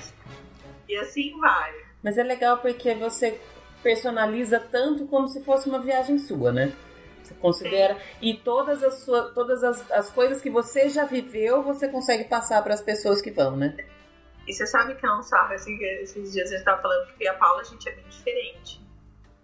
E 0.90 0.98
assim 0.98 1.40
vai. 1.40 1.74
Mas 2.04 2.18
é 2.18 2.24
legal 2.24 2.58
porque 2.58 2.94
você 2.94 3.40
personaliza 3.82 4.60
tanto 4.60 5.06
como 5.08 5.28
se 5.28 5.44
fosse 5.44 5.70
uma 5.70 5.80
viagem 5.80 6.18
sua, 6.18 6.52
né? 6.52 6.74
Você 7.34 7.40
considera. 7.40 7.98
E 8.22 8.36
todas 8.36 8.84
as 8.84 9.04
suas, 9.04 9.34
todas 9.34 9.64
as, 9.64 9.92
as 9.92 10.10
coisas 10.10 10.42
que 10.42 10.50
você 10.50 10.90
já 10.90 11.06
viveu, 11.06 11.64
você 11.64 11.88
consegue 11.88 12.26
passar 12.26 12.62
para 12.64 12.74
as 12.74 12.82
pessoas 12.82 13.22
que 13.22 13.32
vão, 13.32 13.56
né? 13.56 13.76
E 14.48 14.54
você 14.54 14.68
sabe 14.68 14.96
que 14.96 15.06
é 15.06 15.12
um 15.12 15.24
sarro, 15.24 15.54
assim, 15.54 15.82
esses 15.82 16.34
dias 16.34 16.52
a 16.52 16.56
gente 16.56 16.66
tava 16.66 16.82
falando 16.82 17.14
que 17.14 17.28
a 17.28 17.34
Paula, 17.34 17.62
a 17.62 17.64
gente 17.64 17.88
é 17.88 17.94
bem 17.94 18.06
diferente. 18.10 18.82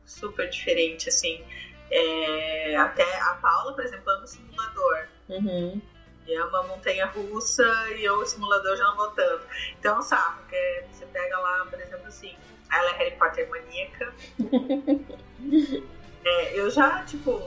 Super 0.06 0.50
diferente, 0.50 1.08
assim. 1.10 1.44
É, 1.90 2.76
até 2.76 3.04
a 3.22 3.36
Paula, 3.42 3.74
por 3.74 3.84
exemplo, 3.84 4.12
ama 4.12 4.28
simulador. 4.28 5.08
Uhum. 5.30 5.82
E 6.28 6.34
é 6.34 6.44
uma 6.44 6.64
montanha 6.64 7.06
russa 7.06 7.64
e 7.96 8.04
eu, 8.04 8.16
o 8.16 8.26
simulador, 8.26 8.76
já 8.76 8.84
não 8.84 8.98
vou 8.98 9.10
tanto. 9.12 9.48
Então, 9.80 9.96
é 9.96 10.00
um 10.00 10.02
sarro, 10.02 10.44
que 10.50 10.84
você 10.92 11.06
pega 11.06 11.38
lá, 11.40 11.66
por 11.70 11.80
exemplo, 11.80 12.08
assim, 12.08 12.36
ela 12.72 12.92
é 12.92 12.98
Harry 12.98 13.16
Potter 13.16 13.50
maníaca. 13.50 14.14
é, 16.26 16.60
eu 16.60 16.70
já, 16.70 17.04
tipo, 17.06 17.42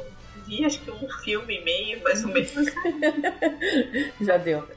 vi 0.46 0.64
acho 0.64 0.80
que 0.80 0.90
um 0.90 1.08
filme 1.22 1.58
e 1.58 1.64
meio, 1.64 2.02
mais 2.02 2.24
ou 2.24 2.30
menos. 2.30 2.52
Já 4.20 4.36
deu. 4.36 4.68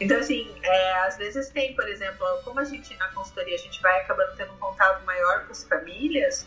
Então, 0.00 0.18
assim, 0.18 0.50
é, 0.62 0.92
às 1.02 1.18
vezes 1.18 1.50
tem, 1.50 1.74
por 1.74 1.86
exemplo, 1.88 2.26
como 2.44 2.58
a 2.58 2.64
gente 2.64 2.96
na 2.96 3.08
consultoria 3.08 3.54
a 3.54 3.58
gente 3.58 3.82
vai 3.82 4.00
acabando 4.00 4.34
tendo 4.36 4.52
um 4.52 4.56
contato 4.56 5.04
maior 5.04 5.44
com 5.44 5.52
as 5.52 5.64
famílias, 5.64 6.46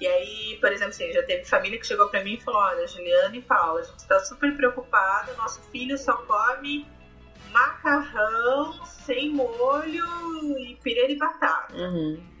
e 0.00 0.06
aí, 0.06 0.58
por 0.60 0.70
exemplo, 0.72 0.90
assim, 0.90 1.12
já 1.12 1.22
teve 1.22 1.44
família 1.44 1.78
que 1.78 1.86
chegou 1.86 2.08
para 2.08 2.22
mim 2.22 2.34
e 2.34 2.40
falou: 2.40 2.60
Olha, 2.60 2.86
Juliana 2.86 3.36
e 3.36 3.42
Paula, 3.42 3.80
a 3.80 3.84
gente 3.84 3.98
está 3.98 4.20
super 4.20 4.54
preocupada, 4.56 5.32
nosso 5.34 5.60
filho 5.70 5.96
só 5.96 6.14
come 6.18 6.86
macarrão 7.50 8.84
sem 8.84 9.30
molho 9.30 10.04
e 10.58 10.76
purê 10.76 11.06
de 11.06 11.16
batata. 11.16 11.74
Uhum. 11.74 12.35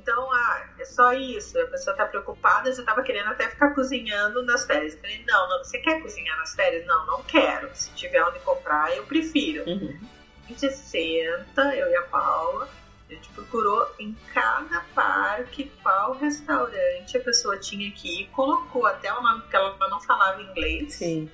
Então, 0.00 0.32
ah, 0.32 0.66
é 0.78 0.84
só 0.84 1.12
isso. 1.12 1.58
A 1.60 1.66
pessoa 1.66 1.94
tá 1.94 2.06
preocupada, 2.06 2.72
já 2.72 2.82
tava 2.82 3.02
querendo 3.02 3.28
até 3.28 3.48
ficar 3.50 3.74
cozinhando 3.74 4.42
nas 4.44 4.66
férias. 4.66 4.94
Eu 4.94 5.00
falei, 5.00 5.24
não, 5.26 5.48
não, 5.48 5.58
você 5.58 5.78
quer 5.78 6.00
cozinhar 6.00 6.38
nas 6.38 6.54
férias? 6.54 6.86
Não, 6.86 7.06
não 7.06 7.22
quero. 7.24 7.68
Se 7.74 7.90
tiver 7.92 8.22
onde 8.24 8.38
comprar, 8.40 8.96
eu 8.96 9.04
prefiro. 9.04 9.68
Uhum. 9.68 10.00
A 10.44 10.48
gente 10.48 10.70
senta, 10.72 11.76
eu 11.76 11.90
e 11.90 11.96
a 11.96 12.02
Paula, 12.02 12.68
a 13.08 13.12
gente 13.12 13.28
procurou 13.30 13.94
em 13.98 14.16
cada 14.32 14.80
parque 14.94 15.70
qual 15.82 16.14
restaurante 16.14 17.16
a 17.16 17.20
pessoa 17.20 17.58
tinha 17.58 17.90
que 17.92 18.22
ir, 18.22 18.26
colocou 18.28 18.86
até 18.86 19.12
o 19.12 19.22
nome, 19.22 19.42
porque 19.42 19.56
ela 19.56 19.76
não 19.88 20.00
falava 20.00 20.40
inglês. 20.40 20.94
Sim. 20.94 21.30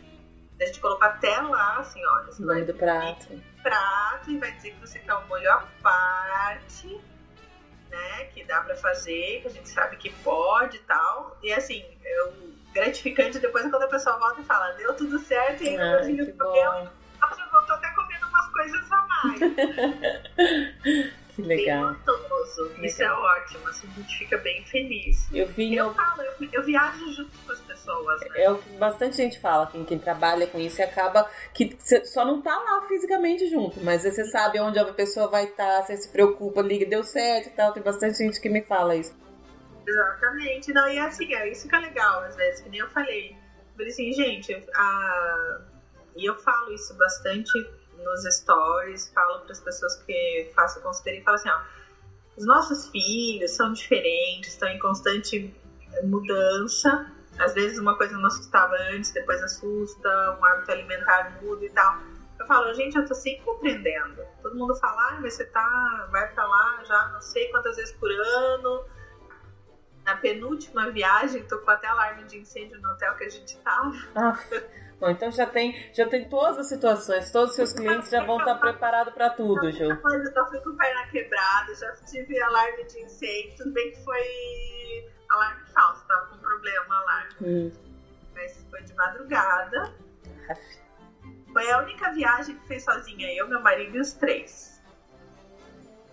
A 0.60 0.64
gente 0.64 0.80
colocou 0.80 1.06
até 1.06 1.38
lá, 1.40 1.78
assim, 1.78 2.00
olha, 2.04 2.32
o 2.36 2.42
nome 2.42 2.64
do 2.64 2.74
prato. 2.74 3.40
prato 3.62 4.30
e 4.30 4.38
vai 4.38 4.50
dizer 4.52 4.72
que 4.72 4.80
você 4.80 4.98
quer 4.98 5.14
um 5.14 5.26
molho 5.28 5.50
à 5.50 5.68
parte 5.82 6.98
né, 7.90 8.24
que 8.26 8.44
dá 8.44 8.60
para 8.60 8.76
fazer, 8.76 9.40
que 9.42 9.48
a 9.48 9.50
gente 9.50 9.68
sabe 9.68 9.96
que 9.96 10.10
pode 10.22 10.76
e 10.76 10.80
tal. 10.80 11.36
E 11.42 11.52
assim, 11.52 11.84
eu, 12.04 12.34
gratificante 12.72 13.38
depois 13.38 13.66
é 13.66 13.70
quando 13.70 13.82
a 13.82 13.88
pessoa 13.88 14.18
volta 14.18 14.40
e 14.40 14.44
fala, 14.44 14.72
deu 14.72 14.94
tudo 14.94 15.18
certo 15.18 15.62
e 15.62 15.70
ainda 15.70 15.98
conseguiu. 15.98 16.34
Nossa, 16.34 17.40
eu 17.40 17.66
tô 17.66 17.72
até 17.72 17.90
comendo 17.90 18.26
umas 18.26 18.52
coisas 18.52 18.92
a 18.92 19.06
mais. 19.06 19.40
que 21.36 21.42
legal. 21.42 21.92
Bem 21.92 22.02
gostoso. 22.04 22.72
Isso 22.82 23.02
é 23.02 23.12
ótimo, 23.12 23.68
assim, 23.68 23.86
a 23.86 24.00
gente 24.00 24.18
fica 24.18 24.38
bem 24.38 24.64
feliz. 24.64 25.28
Eu 25.32 25.46
vi. 25.48 25.76
Eu, 25.76 25.88
eu... 25.88 25.94
falo, 25.94 26.22
eu, 26.22 26.48
eu 26.50 26.64
viajo 26.64 27.12
junto 27.12 27.30
com 27.44 27.52
as 27.52 27.60
pessoas. 27.60 28.20
Né? 28.22 28.28
É 28.36 28.50
o 28.50 28.56
que 28.56 28.70
bastante 28.76 29.16
gente 29.16 29.38
fala, 29.38 29.66
quem, 29.66 29.84
quem 29.84 29.98
trabalha 29.98 30.46
com 30.46 30.58
isso 30.58 30.80
e 30.80 30.82
acaba 30.82 31.28
que 31.52 31.76
só 32.06 32.24
não 32.24 32.40
tá 32.40 32.56
lá 32.56 32.86
fisicamente 32.88 33.48
junto, 33.48 33.78
mas 33.84 34.02
você 34.02 34.24
sabe 34.24 34.58
onde 34.58 34.78
a 34.78 34.84
pessoa 34.86 35.28
vai 35.28 35.44
estar, 35.44 35.80
tá, 35.80 35.82
você 35.82 35.96
se 35.98 36.08
preocupa, 36.10 36.62
liga, 36.62 36.86
deu 36.86 37.04
certo 37.04 37.48
e 37.48 37.50
tal. 37.50 37.72
Tem 37.72 37.82
bastante 37.82 38.16
gente 38.16 38.40
que 38.40 38.48
me 38.48 38.62
fala 38.62 38.96
isso. 38.96 39.14
Exatamente. 39.86 40.72
Não, 40.72 40.88
e 40.88 40.98
assim, 40.98 41.32
é 41.34 41.50
isso 41.50 41.68
que 41.68 41.76
é 41.76 41.78
legal, 41.78 42.22
às 42.22 42.34
vezes, 42.34 42.62
que 42.62 42.70
nem 42.70 42.80
eu 42.80 42.88
falei. 42.88 43.32
Eu 43.32 43.76
falei 43.76 43.88
assim, 43.88 44.12
gente, 44.14 44.54
a... 44.74 45.60
e 46.16 46.24
eu 46.24 46.34
falo 46.36 46.72
isso 46.72 46.94
bastante 46.94 47.52
nos 47.98 48.24
stories, 48.24 49.10
falo 49.12 49.40
para 49.40 49.52
as 49.52 49.60
pessoas 49.60 49.96
que 50.02 50.50
faço 50.54 50.80
consultoria 50.80 51.20
e 51.20 51.24
falo 51.24 51.36
assim, 51.36 51.50
ó, 51.50 51.60
os 52.36 52.46
nossos 52.46 52.88
filhos 52.88 53.50
são 53.52 53.72
diferentes, 53.72 54.52
estão 54.52 54.68
em 54.68 54.78
constante 54.78 55.54
mudança, 56.04 57.10
às 57.38 57.54
vezes 57.54 57.78
uma 57.78 57.96
coisa 57.96 58.16
não 58.16 58.26
assustava 58.26 58.74
antes, 58.92 59.10
depois 59.12 59.42
assusta, 59.42 60.38
um 60.38 60.44
hábito 60.44 60.72
alimentar 60.72 61.38
muda 61.42 61.64
e 61.64 61.70
tal. 61.70 61.98
Eu 62.38 62.46
falo, 62.46 62.72
gente, 62.74 62.96
eu 62.96 63.06
tô 63.06 63.14
sempre 63.14 63.50
aprendendo. 63.50 64.22
Todo 64.42 64.56
mundo 64.56 64.74
fala, 64.76 65.08
ah, 65.08 65.18
mas 65.20 65.34
você 65.34 65.44
tá, 65.46 66.08
vai 66.10 66.32
pra 66.32 66.46
lá 66.46 66.84
já 66.84 67.08
não 67.08 67.20
sei 67.20 67.50
quantas 67.50 67.76
vezes 67.76 67.92
por 67.96 68.10
ano. 68.10 68.84
Na 70.04 70.16
penúltima 70.16 70.90
viagem, 70.90 71.42
tocou 71.44 71.74
até 71.74 71.88
alarme 71.88 72.24
de 72.24 72.38
incêndio 72.38 72.80
no 72.80 72.90
hotel 72.90 73.14
que 73.16 73.24
a 73.24 73.28
gente 73.28 73.56
tava. 73.58 73.92
Ah, 74.14 74.38
bom, 75.00 75.10
então 75.10 75.30
já 75.30 75.46
tem, 75.46 75.92
já 75.92 76.08
tem 76.08 76.28
todas 76.28 76.58
as 76.58 76.68
situações, 76.68 77.30
todos 77.30 77.50
os 77.50 77.56
seus 77.56 77.72
clientes 77.72 78.10
já 78.10 78.24
vão 78.24 78.38
estar 78.38 78.56
preparados 78.56 79.12
para 79.14 79.30
tudo, 79.30 79.70
Ju. 79.72 79.84
Eu 79.84 79.88
já 79.88 80.46
fui 80.46 80.60
com 80.60 80.76
perna 80.76 81.06
quebrada, 81.08 81.74
já 81.74 81.92
tive 82.10 82.40
alarme 82.40 82.84
de 82.84 83.00
incêndio, 83.00 83.56
tudo 83.58 83.72
bem 83.72 83.92
que 83.92 84.04
foi 84.04 85.12
alarme 85.30 85.66
falso, 85.72 86.06
tava 86.06 86.26
com 86.26 86.38
problema 86.38 87.00
lá. 87.00 87.28
Hum. 87.42 87.72
Mas 88.34 88.66
foi 88.70 88.82
de 88.82 88.94
madrugada. 88.94 89.94
Foi 91.52 91.70
a 91.70 91.78
única 91.78 92.12
viagem 92.12 92.54
que 92.58 92.66
fez 92.68 92.84
sozinha, 92.84 93.34
eu, 93.34 93.48
meu 93.48 93.60
marido 93.60 93.96
e 93.96 94.00
os 94.00 94.12
três. 94.12 94.82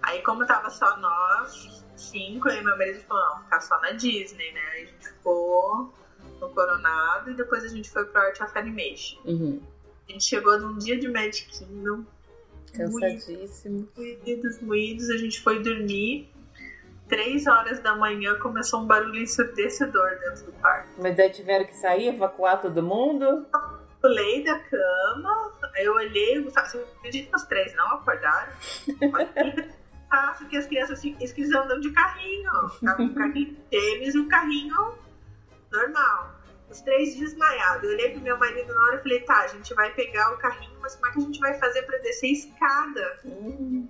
Aí 0.01 0.21
como 0.21 0.45
tava 0.45 0.69
só 0.69 0.97
nós, 0.97 1.86
cinco, 1.95 2.49
aí 2.49 2.63
meu 2.63 2.77
marido 2.77 2.99
falou, 3.01 3.23
não, 3.29 3.43
ficar 3.43 3.61
só 3.61 3.79
na 3.81 3.91
Disney, 3.91 4.51
né? 4.51 4.61
Aí 4.73 4.84
a 4.84 4.86
gente 4.86 5.07
ficou 5.07 5.93
no 6.47 6.53
Coronado 6.53 7.31
e 7.31 7.33
depois 7.33 7.63
a 7.63 7.67
gente 7.67 7.89
foi 7.89 8.05
pro 8.05 8.21
Art 8.21 8.39
of 8.41 8.57
Animation. 8.57 9.19
Uhum. 9.25 9.61
A 10.07 10.11
gente 10.11 10.23
chegou 10.25 10.59
num 10.59 10.77
dia 10.77 10.97
de 10.99 11.07
Magic 11.07 11.47
Kingdom. 11.47 12.05
Cansadíssimo. 12.75 13.87
Moídos, 13.95 14.61
moídos, 14.61 15.09
a 15.09 15.17
gente 15.17 15.41
foi 15.41 15.61
dormir 15.61 16.33
três 17.07 17.45
horas 17.45 17.79
da 17.79 17.95
manhã 17.95 18.35
começou 18.39 18.81
um 18.81 18.87
barulho 18.87 19.21
ensurdecedor 19.21 20.17
dentro 20.19 20.45
do 20.45 20.51
quarto. 20.53 20.89
Mas 20.97 21.19
aí 21.19 21.29
tiveram 21.29 21.65
que 21.65 21.75
sair, 21.75 22.07
evacuar 22.07 22.59
todo 22.59 22.81
mundo? 22.81 23.23
Eu 23.25 23.45
pulei 24.01 24.43
da 24.43 24.57
cama, 24.59 25.51
eu 25.77 25.93
olhei, 25.93 26.41
você 26.41 26.59
acredita 26.59 27.29
que 27.29 27.35
os 27.35 27.43
três 27.43 27.75
não 27.75 27.87
acordaram? 27.93 28.51
ah, 30.09 30.35
porque 30.37 30.57
as 30.57 30.65
crianças 30.65 30.97
assim, 30.97 31.15
eles 31.19 31.53
andam 31.53 31.79
de 31.79 31.91
carrinho. 31.91 32.51
Tava 32.83 33.03
um 33.03 33.13
carrinho 33.13 33.55
tênis 33.69 34.15
e 34.15 34.19
um 34.19 34.27
carrinho 34.27 34.75
normal. 35.74 36.36
Os 36.69 36.82
três 36.82 37.15
desmaiados. 37.15 37.84
Eu 37.84 37.95
olhei 37.95 38.11
pro 38.11 38.21
meu 38.21 38.38
marido 38.38 38.74
na 38.74 38.82
hora 38.86 38.95
e 38.95 39.03
falei, 39.03 39.19
tá, 39.21 39.41
a 39.41 39.47
gente 39.47 39.74
vai 39.74 39.93
pegar 39.93 40.34
o 40.34 40.38
carrinho, 40.38 40.80
mas 40.80 40.95
como 40.95 41.07
é 41.07 41.11
que 41.11 41.17
a 41.17 41.21
gente 41.21 41.39
vai 41.39 41.59
fazer 41.59 41.84
para 41.84 41.97
descer 41.99 42.28
a 42.28 42.32
escada? 42.32 43.19
Hum. 43.26 43.88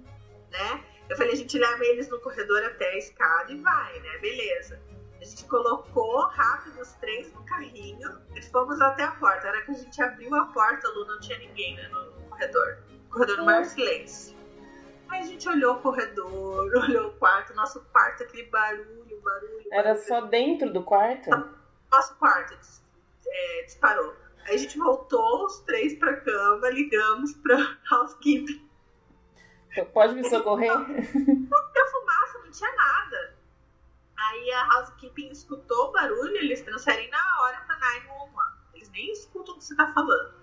Né? 0.52 0.84
Eu 1.10 1.18
falei, 1.18 1.34
a 1.34 1.36
gente 1.38 1.58
leva 1.58 1.86
eles 1.86 2.10
no 2.10 2.20
corredor 2.20 2.64
até 2.64 2.90
a 2.90 2.98
escada 2.98 3.52
e 3.52 3.60
vai, 3.60 4.00
né? 4.00 4.18
Beleza. 4.18 4.82
A 5.22 5.26
gente 5.26 5.46
colocou 5.46 6.28
rápido 6.28 6.82
os 6.82 6.92
três 6.94 7.32
no 7.34 7.46
carrinho 7.46 8.10
e 8.36 8.42
fomos 8.42 8.80
até 8.82 9.04
a 9.04 9.12
porta. 9.12 9.44
Na 9.44 9.54
hora 9.54 9.62
que 9.62 9.72
a 9.72 9.76
gente 9.76 10.02
abriu 10.02 10.36
a 10.36 10.46
porta, 10.48 10.88
Lu, 10.90 11.06
não 11.06 11.20
tinha 11.20 11.38
ninguém 11.38 11.76
né, 11.78 11.88
no 11.90 12.12
corredor. 12.30 12.78
O 13.08 13.14
corredor 13.14 13.38
no 13.38 13.46
maior 13.46 13.64
silêncio. 13.64 14.36
Aí 15.08 15.20
a 15.20 15.24
gente 15.24 15.48
olhou 15.48 15.76
o 15.76 15.80
corredor, 15.80 16.72
olhou 16.76 17.08
o 17.08 17.14
quarto, 17.14 17.54
nosso 17.54 17.80
quarto, 17.92 18.24
aquele 18.24 18.48
barulho, 18.48 19.22
barulho. 19.22 19.68
Era 19.72 19.94
barulho. 19.94 20.08
só 20.08 20.22
dentro 20.22 20.74
do 20.74 20.84
quarto? 20.84 21.30
Nosso 21.94 22.16
quarto 22.16 22.58
é, 23.26 23.64
disparou. 23.64 24.16
Aí 24.46 24.56
a 24.56 24.58
gente 24.58 24.78
voltou 24.78 25.46
os 25.46 25.60
três 25.60 25.98
pra 25.98 26.18
cama, 26.18 26.70
ligamos 26.70 27.34
pra 27.36 27.56
housekeeping 27.91 28.68
Pode 29.94 30.14
me 30.16 30.24
socorrer? 30.30 30.72
Não 30.72 30.86
tinha 30.86 31.88
fumaça, 31.91 32.39
não 32.44 32.52
tinha 32.52 32.72
nada. 32.76 33.36
Aí 34.18 34.52
a 34.52 34.76
housekeeping 34.76 35.30
escutou 35.30 35.89
o 35.89 35.91
barulho, 35.91 36.36
eles 36.38 36.62
transferem 36.62 37.10
na 37.10 37.41
hora 37.41 37.58
pra 37.66 37.78
911. 37.78 38.34
Eles 38.76 38.89
nem 38.91 39.12
escutam 39.12 39.56
o 39.56 39.58
que 39.58 39.64
você 39.64 39.76
tá 39.76 39.91
falando. 39.94 40.34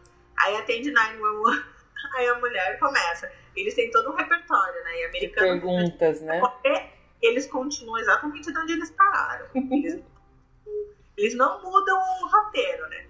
Aí 0.44 0.56
atende 0.56 0.90
911. 0.90 1.64
Aí 2.16 2.28
a 2.28 2.38
mulher 2.38 2.78
começa. 2.78 3.30
Eles 3.54 3.74
têm 3.74 3.90
todo 3.90 4.10
um 4.10 4.16
repertório, 4.16 4.84
né? 4.84 5.00
E 5.00 5.04
americano. 5.04 5.60
Perguntas, 5.60 6.20
né? 6.22 6.40
Eles 7.22 7.46
continuam 7.46 7.98
exatamente 7.98 8.50
de 8.50 8.58
onde 8.58 8.72
eles 8.72 8.90
pararam. 8.90 9.46
Eles, 9.54 10.02
eles 11.20 11.34
não 11.34 11.62
mudam 11.62 11.98
o 11.98 12.28
roteiro, 12.28 12.88
né? 12.88 13.06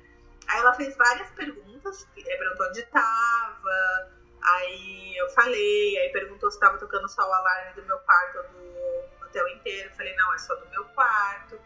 Aí 0.48 0.58
ela 0.58 0.74
fez 0.74 0.96
várias 0.96 1.30
perguntas, 1.30 2.06
perguntou 2.14 2.66
onde 2.66 2.82
tava, 2.86 4.10
aí 4.42 5.16
eu 5.16 5.28
falei, 5.30 5.98
aí 5.98 6.08
perguntou 6.12 6.50
se 6.50 6.58
tava 6.58 6.76
tocando 6.76 7.08
só 7.08 7.22
o 7.22 7.32
alarme 7.32 7.74
do 7.74 7.86
meu 7.86 7.98
quarto 7.98 8.38
ou 8.38 8.44
do 8.44 9.24
hotel 9.24 9.48
inteiro. 9.48 9.88
Eu 9.90 9.96
falei, 9.96 10.14
não, 10.16 10.34
é 10.34 10.38
só 10.38 10.54
do 10.56 10.68
meu 10.70 10.84
quarto. 10.86 11.60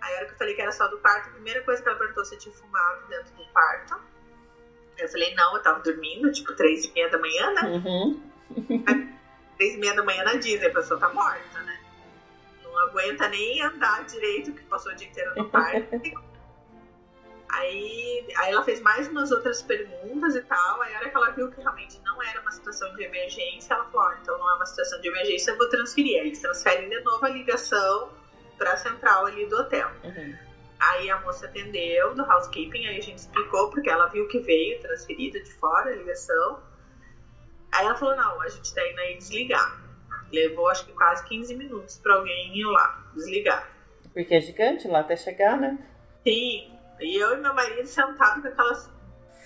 Aí 0.00 0.14
a 0.14 0.16
hora 0.16 0.26
que 0.26 0.32
eu 0.32 0.38
falei 0.38 0.54
que 0.54 0.62
era 0.62 0.72
só 0.72 0.88
do 0.88 0.98
quarto, 0.98 1.28
a 1.28 1.32
primeira 1.32 1.62
coisa 1.62 1.82
que 1.82 1.88
ela 1.88 1.98
perguntou 1.98 2.24
se 2.24 2.34
eu 2.34 2.38
tinha 2.38 2.54
fumado 2.54 3.06
dentro 3.08 3.34
do 3.34 3.44
quarto. 3.52 4.00
Eu 4.96 5.08
falei, 5.08 5.34
não, 5.34 5.56
eu 5.56 5.62
tava 5.62 5.80
dormindo, 5.80 6.32
tipo, 6.32 6.54
três 6.54 6.84
e 6.84 6.92
meia 6.92 7.10
da 7.10 7.18
manhã, 7.18 7.52
né? 7.52 7.62
Uhum. 7.62 8.30
três 9.56 9.74
e 9.74 9.78
meia 9.78 9.94
da 9.94 10.02
manhã 10.02 10.24
na 10.24 10.34
Disney, 10.34 10.66
a 10.66 10.72
pessoa 10.72 10.98
tá 10.98 11.10
morta, 11.10 11.60
né? 11.60 11.79
Não 12.70 12.78
aguenta 12.88 13.28
nem 13.28 13.62
andar 13.62 14.04
direito, 14.04 14.52
que 14.52 14.62
passou 14.64 14.92
o 14.92 14.94
dia 14.94 15.08
inteiro 15.08 15.34
no 15.36 15.48
parque. 15.48 16.14
Aí, 17.52 18.28
aí 18.36 18.52
ela 18.52 18.62
fez 18.62 18.80
mais 18.80 19.08
umas 19.08 19.32
outras 19.32 19.60
perguntas 19.60 20.36
e 20.36 20.40
tal. 20.42 20.82
Aí 20.82 20.94
a 20.94 20.98
hora 20.98 21.10
que 21.10 21.16
ela 21.16 21.30
viu 21.30 21.50
que 21.50 21.60
realmente 21.60 22.00
não 22.04 22.22
era 22.22 22.40
uma 22.40 22.52
situação 22.52 22.94
de 22.94 23.02
emergência, 23.02 23.74
ela 23.74 23.84
falou: 23.86 24.08
oh, 24.08 24.22
então 24.22 24.38
não 24.38 24.50
é 24.52 24.54
uma 24.54 24.66
situação 24.66 25.00
de 25.00 25.08
emergência, 25.08 25.50
eu 25.50 25.58
vou 25.58 25.68
transferir. 25.68 26.20
Aí 26.20 26.28
eles 26.28 26.38
transferem 26.38 26.88
de 26.88 27.00
novo 27.00 27.26
a 27.26 27.28
ligação 27.28 28.12
para 28.56 28.74
a 28.74 28.76
central 28.76 29.26
ali 29.26 29.46
do 29.46 29.56
hotel. 29.56 29.90
Uhum. 30.04 30.38
Aí 30.78 31.10
a 31.10 31.20
moça 31.20 31.46
atendeu 31.46 32.14
do 32.14 32.22
housekeeping, 32.22 32.86
aí 32.86 32.98
a 32.98 33.02
gente 33.02 33.18
explicou, 33.18 33.68
porque 33.70 33.90
ela 33.90 34.06
viu 34.06 34.28
que 34.28 34.38
veio 34.38 34.80
transferida 34.80 35.40
de 35.40 35.52
fora 35.54 35.90
a 35.90 35.96
ligação. 35.96 36.62
Aí 37.72 37.84
ela 37.84 37.96
falou: 37.96 38.16
não, 38.16 38.40
a 38.40 38.48
gente 38.48 38.72
tá 38.72 38.86
indo 38.88 39.00
aí 39.00 39.18
desligar. 39.18 39.89
Levou 40.32 40.68
acho 40.68 40.86
que 40.86 40.92
quase 40.92 41.24
15 41.26 41.56
minutos 41.56 41.98
para 41.98 42.14
alguém 42.14 42.56
ir 42.56 42.64
lá 42.64 43.04
desligar. 43.14 43.68
Porque 44.12 44.34
é 44.34 44.40
gigante 44.40 44.88
lá 44.88 45.00
até 45.00 45.16
chegar, 45.16 45.56
né? 45.58 45.78
Sim, 46.24 46.72
e 47.00 47.16
eu 47.16 47.34
e 47.34 47.40
meu 47.40 47.54
marido 47.54 47.86
sentados 47.86 48.42
com 48.42 48.48
aquelas 48.48 48.90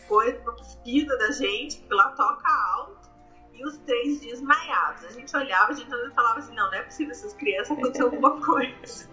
coisas 0.08 0.42
cuspidas 0.42 1.18
da 1.18 1.30
gente, 1.30 1.78
que 1.78 1.94
lá 1.94 2.10
toca 2.10 2.48
alto, 2.76 3.10
e 3.52 3.64
os 3.64 3.76
três 3.78 4.20
desmaiados. 4.20 5.04
A 5.04 5.10
gente 5.10 5.36
olhava, 5.36 5.72
a 5.72 5.74
gente 5.74 5.90
falava 6.14 6.38
assim, 6.38 6.54
não, 6.54 6.66
não 6.66 6.74
é 6.74 6.82
possível 6.82 7.12
essas 7.12 7.32
crianças 7.34 7.78
aconteceu 7.78 8.06
alguma 8.06 8.40
coisa. 8.44 9.08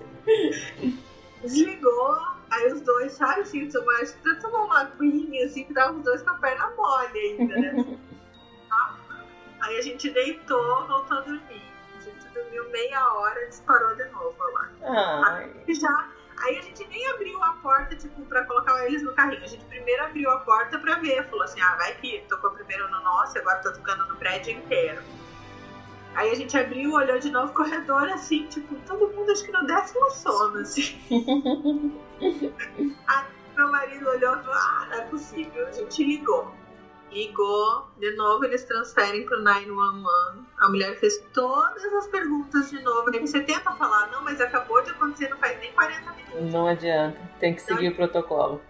Desligou, 1.41 2.17
aí 2.49 2.71
os 2.71 2.81
dois, 2.81 3.11
sabe 3.13 3.41
assim, 3.41 3.67
acho 3.67 4.17
que 4.17 4.29
até 4.29 4.41
tomou 4.41 4.65
uma 4.65 4.81
aguinha, 4.81 5.45
assim, 5.45 5.63
que 5.63 5.73
tava 5.73 5.97
os 5.97 6.03
dois 6.03 6.21
com 6.21 6.31
a 6.31 6.35
perna 6.35 6.69
mole 6.75 7.19
ainda, 7.19 7.57
né? 7.57 7.97
aí 9.61 9.77
a 9.77 9.81
gente 9.81 10.09
deitou, 10.09 10.87
voltou 10.87 11.17
a 11.17 11.21
dormir. 11.21 11.63
A 11.97 12.01
gente 12.01 12.27
dormiu 12.33 12.69
meia 12.69 13.13
hora 13.13 13.43
e 13.45 13.49
disparou 13.49 13.95
de 13.95 14.05
novo 14.05 14.35
lá. 14.53 14.69
Aí 15.27 15.73
já 15.73 16.09
Aí 16.43 16.57
a 16.57 16.61
gente 16.61 16.87
nem 16.87 17.07
abriu 17.11 17.41
a 17.43 17.53
porta, 17.53 17.95
tipo, 17.95 18.21
pra 18.23 18.43
colocar 18.45 18.85
eles 18.85 19.03
no 19.03 19.13
carrinho. 19.13 19.43
A 19.43 19.47
gente 19.47 19.63
primeiro 19.65 20.03
abriu 20.03 20.29
a 20.31 20.39
porta 20.39 20.79
pra 20.79 20.95
ver. 20.95 21.23
Falou 21.29 21.43
assim, 21.43 21.61
ah, 21.61 21.75
vai 21.75 21.93
que 21.95 22.23
tocou 22.27 22.49
primeiro 22.51 22.89
no 22.89 23.03
nosso, 23.03 23.37
agora 23.37 23.59
tá 23.59 23.71
tocando 23.71 24.07
no 24.07 24.15
prédio 24.15 24.53
inteiro. 24.53 25.01
Aí 26.15 26.31
a 26.31 26.35
gente 26.35 26.57
abriu, 26.57 26.93
olhou 26.93 27.19
de 27.19 27.29
novo 27.29 27.51
o 27.51 27.55
corredor, 27.55 28.09
assim, 28.09 28.45
tipo, 28.47 28.75
todo 28.87 29.07
mundo 29.13 29.31
acho 29.31 29.45
que 29.45 29.51
no 29.51 29.65
décimo 29.65 30.09
sono, 30.09 30.57
assim. 30.59 30.99
Aí 33.07 33.25
meu 33.55 33.71
marido 33.71 34.09
olhou 34.09 34.35
e 34.35 34.43
falou, 34.43 34.55
ah, 34.55 34.87
não 34.89 34.97
é 34.97 35.01
possível. 35.01 35.67
A 35.67 35.71
gente 35.71 36.03
ligou 36.03 36.53
ligou, 37.11 37.87
de 37.97 38.11
novo 38.15 38.45
eles 38.45 38.63
transferem 38.63 39.25
pro 39.25 39.41
911. 39.41 40.45
A 40.59 40.69
mulher 40.69 40.99
fez 40.99 41.17
todas 41.33 41.83
as 41.93 42.07
perguntas 42.07 42.69
de 42.69 42.81
novo. 42.81 43.09
Aí 43.13 43.19
você 43.19 43.41
tenta 43.41 43.71
falar, 43.73 44.09
não, 44.11 44.23
mas 44.23 44.39
acabou 44.39 44.81
de 44.81 44.91
acontecer, 44.91 45.29
não 45.29 45.37
faz 45.37 45.59
nem 45.59 45.71
40 45.73 46.13
minutos. 46.13 46.51
Não 46.51 46.67
adianta, 46.67 47.19
tem 47.39 47.53
que 47.53 47.61
seguir 47.61 47.87
não. 47.87 47.93
o 47.93 47.95
protocolo. 47.95 48.61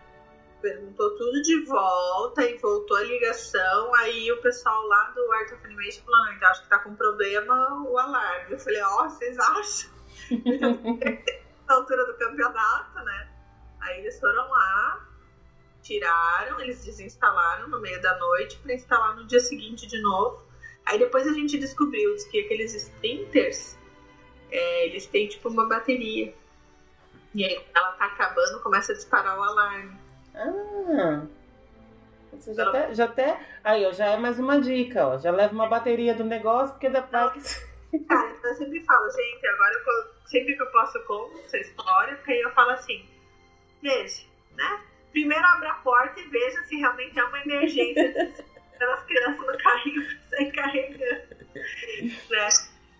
Perguntou 0.62 1.18
tudo 1.18 1.42
de 1.42 1.66
volta 1.66 2.46
e 2.46 2.58
voltou 2.58 2.98
a 2.98 3.02
ligação. 3.02 3.96
Aí 3.96 4.32
o 4.32 4.42
pessoal 4.42 4.86
lá 4.88 5.12
do 5.16 5.32
Art 5.32 5.52
of 5.54 5.66
Animation 5.66 6.04
falou: 6.04 6.26
não, 6.26 6.34
então 6.34 6.50
acho 6.50 6.64
que 6.64 6.70
tá 6.70 6.80
com 6.80 6.96
problema 6.96 7.84
o 7.89 7.98
alarme. 7.98 8.52
Eu 8.52 8.60
falei: 8.60 8.82
ó, 8.84 9.06
oh, 9.06 9.10
vocês 9.10 9.38
acham? 9.39 9.92
Na 11.68 11.76
altura 11.76 12.06
do 12.06 12.14
campeonato, 12.16 13.04
né? 13.04 13.30
Aí 13.80 14.02
eles 14.02 14.20
foram 14.20 14.48
lá, 14.50 15.08
tiraram, 15.82 16.60
eles 16.60 16.84
desinstalaram 16.84 17.68
no 17.68 17.80
meio 17.80 18.02
da 18.02 18.18
noite 18.18 18.58
para 18.60 18.74
instalar 18.74 19.16
no 19.16 19.26
dia 19.26 19.40
seguinte 19.40 19.88
de 19.88 20.02
novo. 20.02 20.42
Aí 20.86 20.98
depois 20.98 21.28
a 21.28 21.34
gente 21.34 21.58
descobriu 21.58 22.16
que 22.30 22.40
aqueles 22.40 22.74
sprinters, 22.74 23.78
é, 24.52 24.88
eles 24.88 25.06
têm 25.06 25.28
tipo 25.28 25.50
uma 25.50 25.68
bateria. 25.68 26.34
E 27.34 27.46
aí 27.46 27.66
ela 27.74 27.92
tá 27.94 28.06
acabando, 28.06 28.62
começa 28.62 28.92
a 28.92 28.96
disparar 28.96 29.40
o 29.40 29.44
alarme. 29.44 29.98
Ah! 30.36 31.26
Você 32.34 32.54
já, 32.54 32.68
até, 32.68 32.94
já 32.94 33.06
até. 33.06 33.40
Aí, 33.64 33.86
ó, 33.86 33.92
já 33.92 34.08
é 34.08 34.18
mais 34.18 34.40
uma 34.40 34.60
dica, 34.60 35.06
ó. 35.08 35.18
Já 35.18 35.32
leva 35.32 35.54
uma 35.54 35.68
bateria 35.68 36.14
do 36.14 36.24
negócio, 36.24 36.74
porque 36.74 36.90
da 36.90 37.02
Cara, 38.08 38.32
então 38.32 38.50
eu 38.50 38.56
sempre 38.56 38.84
falo, 38.86 39.10
gente, 39.12 39.48
agora 39.48 39.74
eu, 39.74 40.30
sempre 40.30 40.56
que 40.56 40.62
eu 40.62 40.72
posso 40.72 40.98
eu 40.98 41.04
conto 41.04 41.38
essa 41.40 41.58
história, 41.58 42.16
porque 42.16 42.32
aí 42.32 42.42
eu 42.42 42.52
falo 42.52 42.72
assim, 42.72 43.06
veja, 43.82 44.24
né? 44.56 44.82
Primeiro 45.12 45.45
abra 45.45 45.72
a 45.72 45.76
porta 45.76 46.20
e 46.20 46.28
veja 46.28 46.62
se 46.64 46.76
realmente 46.76 47.18
é 47.20 47.24
uma 47.24 47.41
emergência 47.41 48.34
pelas 48.78 49.03
crianças 49.03 49.45
no 49.45 49.57
carrinho 49.57 50.03
pra 50.03 50.38
sair 50.38 50.51
carregando. 50.51 51.41
Né? 52.30 52.49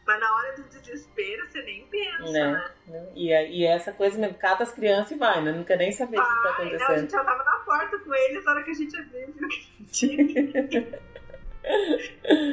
Mas 0.05 0.20
na 0.20 0.36
hora 0.36 0.55
do 0.55 0.64
desespero 0.64 1.47
você 1.47 1.62
nem 1.62 1.86
pensa, 1.88 2.32
né? 2.32 2.72
né? 2.88 3.07
E, 3.16 3.30
e 3.30 3.66
essa 3.66 3.93
coisa 3.93 4.18
mesmo, 4.18 4.38
cata 4.38 4.64
as 4.64 4.74
crianças 4.74 5.12
e 5.12 5.16
vai, 5.16 5.41
né? 5.41 5.51
Não 5.51 5.64
quer 5.64 5.78
nem 5.78 5.91
saber 5.91 6.20
o 6.20 6.24
que 6.24 6.43
tá 6.43 6.49
acontecendo. 6.49 6.80
Não, 6.80 6.95
a 6.95 6.97
gente 6.97 7.12
já 7.12 7.24
tava 7.24 7.43
na 7.43 7.55
porta 7.59 7.99
com 7.99 8.14
eles 8.14 8.43
na 8.43 8.51
hora 8.51 8.64
que 8.64 8.72
a 8.72 8.74
gente 8.76 8.97
abriu, 8.97 9.34
viu 9.34 9.47
que 9.47 9.84
tinha. 9.91 10.18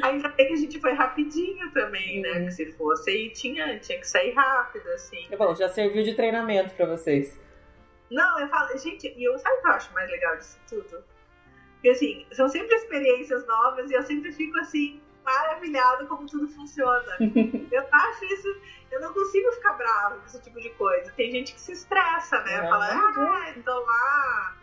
Ainda 0.03 0.29
bem 0.29 0.47
que 0.47 0.53
a 0.53 0.57
gente 0.57 0.79
foi 0.79 0.93
rapidinho 0.93 1.71
também, 1.71 2.21
né? 2.21 2.31
Uhum. 2.33 2.45
Que 2.45 2.51
se 2.51 2.71
fosse 2.73 3.09
aí 3.09 3.29
tinha, 3.31 3.79
tinha 3.79 3.99
que 3.99 4.07
sair 4.07 4.31
rápido, 4.31 4.87
assim. 4.89 5.27
É 5.31 5.35
bom, 5.35 5.55
já 5.55 5.67
serviu 5.67 6.03
de 6.03 6.13
treinamento 6.13 6.73
pra 6.75 6.85
vocês. 6.85 7.39
Não, 8.11 8.39
eu 8.39 8.47
falo, 8.49 8.77
gente, 8.77 9.13
e 9.15 9.23
eu 9.23 9.37
sabe 9.37 9.55
o 9.57 9.61
que 9.61 9.67
eu 9.67 9.71
acho 9.71 9.93
mais 9.93 10.09
legal 10.09 10.37
disso 10.37 10.59
tudo? 10.67 11.03
Porque 11.73 11.89
assim, 11.89 12.25
são 12.31 12.49
sempre 12.49 12.75
experiências 12.75 13.45
novas 13.45 13.89
e 13.89 13.93
eu 13.93 14.03
sempre 14.03 14.31
fico 14.33 14.57
assim, 14.59 15.01
maravilhado 15.23 16.07
como 16.07 16.25
tudo 16.27 16.47
funciona. 16.49 17.17
eu 17.71 17.87
acho 17.91 18.25
isso, 18.25 18.61
eu 18.91 18.99
não 18.99 19.13
consigo 19.13 19.51
ficar 19.53 19.73
bravo 19.73 20.19
com 20.19 20.25
esse 20.25 20.41
tipo 20.41 20.59
de 20.59 20.69
coisa. 20.71 21.11
Tem 21.13 21.31
gente 21.31 21.53
que 21.53 21.61
se 21.61 21.71
estressa, 21.71 22.41
né? 22.41 22.55
É, 22.55 22.69
Fala, 22.69 22.85
ah, 22.85 23.53
então 23.55 23.79
lá, 23.85 24.57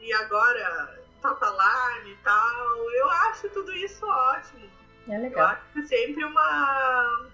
e 0.00 0.12
agora 0.12 1.02
toca 1.22 1.46
alarme 1.46 2.12
e 2.12 2.16
tal. 2.16 2.90
Eu 2.90 3.08
acho 3.08 3.48
tudo 3.50 3.72
isso 3.72 4.04
ótimo. 4.04 4.68
É 5.08 5.16
legal. 5.16 5.40
Eu 5.40 5.46
acho 5.46 5.62
que 5.72 5.78
é 5.78 5.84
sempre 5.84 6.24
uma. 6.24 7.30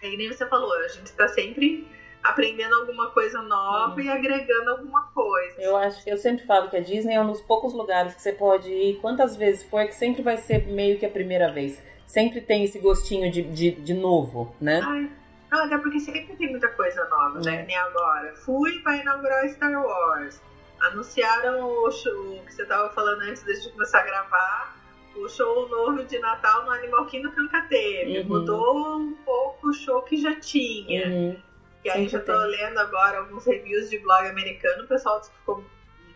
É 0.00 0.10
que 0.10 0.16
nem 0.16 0.32
você 0.32 0.46
falou, 0.46 0.72
a 0.72 0.88
gente 0.88 1.12
tá 1.12 1.28
sempre 1.28 1.86
aprendendo 2.22 2.74
alguma 2.76 3.10
coisa 3.10 3.42
nova 3.42 4.00
e 4.00 4.08
agregando 4.08 4.70
alguma 4.70 5.02
coisa. 5.08 5.60
Eu 5.60 5.76
acho 5.76 6.04
que 6.04 6.10
eu 6.10 6.16
sempre 6.16 6.46
falo 6.46 6.70
que 6.70 6.76
a 6.76 6.80
Disney 6.80 7.14
é 7.14 7.20
um 7.20 7.26
dos 7.26 7.40
poucos 7.40 7.74
lugares 7.74 8.14
que 8.14 8.22
você 8.22 8.32
pode 8.32 8.70
ir 8.70 9.00
quantas 9.00 9.36
vezes 9.36 9.64
for, 9.64 9.84
que 9.86 9.94
sempre 9.94 10.22
vai 10.22 10.36
ser 10.36 10.66
meio 10.68 10.98
que 10.98 11.06
a 11.06 11.10
primeira 11.10 11.50
vez. 11.50 11.82
Sempre 12.06 12.40
tem 12.40 12.64
esse 12.64 12.78
gostinho 12.78 13.30
de, 13.30 13.42
de, 13.42 13.70
de 13.72 13.94
novo, 13.94 14.54
né? 14.60 14.80
Ai, 14.84 15.10
não, 15.50 15.64
até 15.64 15.76
porque 15.78 15.98
sempre 15.98 16.36
tem 16.36 16.50
muita 16.50 16.68
coisa 16.68 17.04
nova, 17.08 17.40
né? 17.40 17.62
É. 17.62 17.66
Nem 17.66 17.76
agora. 17.76 18.34
Fui 18.36 18.78
para 18.80 18.96
inaugurar 18.96 19.48
Star 19.48 19.72
Wars. 19.72 20.40
Anunciaram 20.80 21.64
o 21.64 21.90
show 21.90 22.40
que 22.46 22.54
você 22.54 22.62
estava 22.62 22.88
falando 22.90 23.22
antes 23.22 23.44
de 23.44 23.70
começar 23.70 24.00
a 24.00 24.04
gravar. 24.04 24.76
O 25.14 25.28
show 25.28 25.68
novo 25.68 26.02
de 26.04 26.18
Natal 26.18 26.64
no 26.64 26.70
Animal 26.70 27.04
Kingdom 27.06 27.30
que 27.30 27.40
nunca 27.40 27.60
teve. 27.62 28.20
Uhum. 28.20 28.28
Mudou 28.28 28.96
um 28.98 29.14
pouco 29.24 29.68
o 29.68 29.74
show 29.74 30.00
que 30.02 30.16
já 30.16 30.34
tinha. 30.40 31.06
Uhum. 31.06 31.36
E 31.84 31.90
aí 31.90 32.08
já 32.08 32.20
tô 32.20 32.32
lendo 32.32 32.78
agora 32.78 33.18
alguns 33.18 33.44
reviews 33.44 33.90
de 33.90 33.98
blog 33.98 34.26
americano, 34.26 34.84
o 34.84 34.86
pessoal 34.86 35.18
disse 35.18 35.32
que 35.32 35.38
ficou 35.38 35.64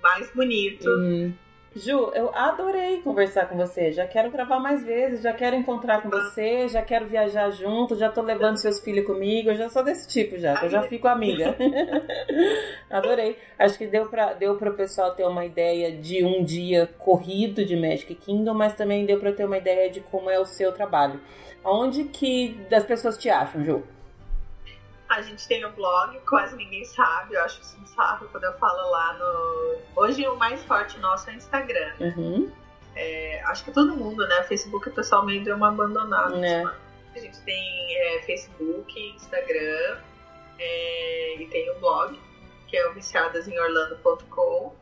mais 0.01 0.31
bonito. 0.31 0.89
Uhum. 0.89 1.35
Ju, 1.77 2.11
eu 2.15 2.35
adorei 2.35 3.03
conversar 3.03 3.51
com 3.51 3.57
você. 3.57 3.93
Já 3.93 4.07
quero 4.07 4.31
gravar 4.31 4.59
mais 4.59 4.83
vezes, 4.83 5.23
já 5.23 5.35
quero 5.35 5.55
encontrar 5.55 6.01
com 6.01 6.09
você, 6.09 6.67
já 6.69 6.81
quero 6.81 7.07
viajar 7.07 7.51
junto, 7.51 7.95
já 7.97 8.09
tô 8.09 8.23
levando 8.23 8.57
seus 8.57 8.81
filhos 8.81 9.05
comigo, 9.05 9.51
eu 9.51 9.57
já 9.57 9.69
sou 9.69 9.85
desse 9.85 10.09
tipo 10.09 10.39
já, 10.39 10.63
eu 10.63 10.71
já 10.71 10.85
fico 10.85 11.07
amiga. 11.07 11.55
adorei. 12.89 13.37
Acho 13.59 13.77
que 13.77 13.87
deu 13.87 14.09
para 14.09 14.33
deu 14.33 14.57
para 14.57 14.71
o 14.71 14.75
pessoal 14.75 15.15
ter 15.15 15.25
uma 15.25 15.45
ideia 15.45 15.93
de 15.93 16.25
um 16.25 16.43
dia 16.43 16.87
corrido 16.99 17.63
de 17.63 17.77
Magic 17.77 18.15
Kingdom, 18.15 18.55
mas 18.55 18.75
também 18.75 19.05
deu 19.05 19.21
para 19.21 19.33
ter 19.33 19.45
uma 19.45 19.59
ideia 19.59 19.91
de 19.91 20.01
como 20.01 20.31
é 20.31 20.41
o 20.41 20.47
seu 20.47 20.73
trabalho. 20.73 21.21
Onde 21.63 22.05
que 22.05 22.59
das 22.71 22.85
pessoas 22.85 23.19
te 23.19 23.29
acham, 23.29 23.63
Ju? 23.63 23.83
A 25.09 25.23
gente 25.23 25.47
tem 25.47 25.65
o 25.65 25.69
um 25.69 25.73
blog, 25.73 26.19
quase 26.29 26.57
ninguém 26.57 26.85
sabe, 26.85 27.35
eu 27.35 27.43
acho 27.43 27.61
isso 27.61 27.77
um 27.81 27.87
sarro 27.87 28.29
quando 28.31 28.45
eu 28.45 28.53
falo 28.55 28.91
lá 28.91 29.13
no. 29.15 30.03
Hoje 30.03 30.27
o 30.27 30.37
mais 30.37 30.63
forte 30.65 30.99
nosso 30.99 31.31
é 31.31 31.35
o 31.35 31.37
Instagram. 31.37 31.93
Uhum. 32.01 32.53
É, 32.97 33.43
acho 33.45 33.65
que 33.65 33.71
todo 33.71 33.95
mundo, 33.95 34.27
né? 34.27 34.43
Facebook 34.45 34.89
o 34.89 34.93
pessoal 34.93 35.25
meio 35.25 35.45
deu 35.45 35.57
uma 35.57 35.69
abandonada. 35.69 36.45
É. 36.45 36.65
A 37.15 37.19
gente 37.19 37.39
tem 37.41 37.97
é, 37.99 38.23
Facebook, 38.23 39.01
Instagram 39.15 39.99
é, 40.59 41.37
e 41.41 41.47
tem 41.47 41.71
o 41.71 41.79
blog, 41.79 42.19
que 42.67 42.77
é 42.77 42.89
o 42.89 42.95
viciadasemorlando.com. 42.95 44.75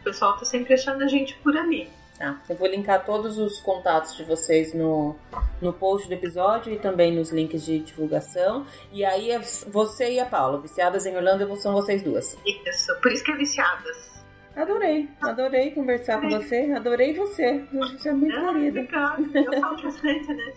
O 0.00 0.02
pessoal 0.04 0.36
tá 0.36 0.44
sempre 0.44 0.74
achando 0.74 1.02
a 1.04 1.06
gente 1.06 1.36
por 1.38 1.56
ali. 1.56 1.90
Tá. 2.20 2.38
Eu 2.50 2.54
vou 2.54 2.68
linkar 2.68 3.02
todos 3.06 3.38
os 3.38 3.60
contatos 3.60 4.14
de 4.14 4.24
vocês 4.24 4.74
no, 4.74 5.16
no 5.58 5.72
post 5.72 6.06
do 6.06 6.12
episódio 6.12 6.70
e 6.70 6.78
também 6.78 7.10
nos 7.16 7.30
links 7.32 7.64
de 7.64 7.78
divulgação. 7.78 8.66
E 8.92 9.02
aí 9.02 9.30
é 9.30 9.38
você 9.38 10.12
e 10.12 10.20
a 10.20 10.26
Paula, 10.26 10.60
viciadas 10.60 11.06
em 11.06 11.16
Orlando, 11.16 11.56
são 11.56 11.72
vocês 11.72 12.02
duas. 12.02 12.36
Isso, 12.44 12.94
por 13.00 13.10
isso 13.10 13.24
que 13.24 13.32
é 13.32 13.36
viciadas. 13.36 14.10
Adorei, 14.54 15.08
adorei 15.22 15.70
conversar 15.70 16.20
com 16.20 16.28
você, 16.28 16.70
adorei 16.76 17.14
você. 17.14 17.64
Você 17.72 18.10
é 18.10 18.12
muito 18.12 18.36
ah, 18.36 18.52
querida. 18.52 18.80
Eu 18.80 19.60
falo 19.60 19.82
bastante, 19.82 20.26
né? 20.34 20.52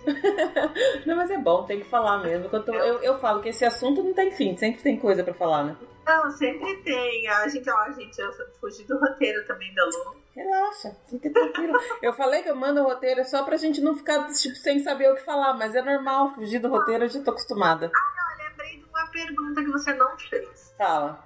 não, 1.06 1.15
mas 1.15 1.31
é 1.31 1.38
bom, 1.38 1.64
tem 1.64 1.80
que 1.80 1.85
falar 1.85 2.18
mesmo. 2.18 2.49
Eu, 2.52 2.61
tô, 2.61 2.73
eu, 2.73 3.02
eu 3.02 3.19
falo 3.19 3.41
que 3.41 3.48
esse 3.49 3.64
assunto 3.64 4.03
não 4.03 4.14
tem 4.14 4.31
fim, 4.31 4.57
sempre 4.57 4.81
tem 4.81 4.98
coisa 4.98 5.23
pra 5.23 5.34
falar, 5.34 5.64
né? 5.64 5.77
Não, 6.06 6.30
sempre 6.31 6.76
tem. 6.84 7.26
A 7.30 7.48
gente, 7.48 7.69
ó, 7.69 7.91
gente, 7.94 8.19
eu 8.19 8.34
fugi 8.60 8.84
do 8.84 8.99
roteiro 8.99 9.45
também 9.48 9.73
da 9.73 9.85
Lu. 9.85 10.23
Relaxa, 10.35 10.97
fica 11.07 11.31
tranquilo. 11.31 11.73
eu 12.01 12.11
falei 12.14 12.41
que 12.41 12.49
eu 12.49 12.55
mando 12.55 12.81
o 12.81 12.85
roteiro 12.85 13.23
só 13.23 13.43
pra 13.43 13.55
gente 13.55 13.80
não 13.81 13.95
ficar 13.95 14.27
tipo, 14.31 14.55
sem 14.55 14.80
saber 14.80 15.11
o 15.11 15.15
que 15.15 15.23
falar, 15.23 15.53
mas 15.53 15.76
é 15.76 15.81
normal 15.81 16.34
fugir 16.34 16.60
do 16.60 16.69
roteiro, 16.69 17.03
eu 17.03 17.10
já 17.10 17.22
tô 17.22 17.31
acostumada. 17.31 17.91
Ah, 17.93 18.15
não, 18.18 18.45
eu 18.45 18.49
lembrei 18.49 18.77
de 18.77 18.85
uma 18.85 19.07
pergunta 19.07 19.61
que 19.64 19.72
você 19.72 19.93
não 19.93 20.18
fez. 20.18 20.73
Fala. 20.77 21.23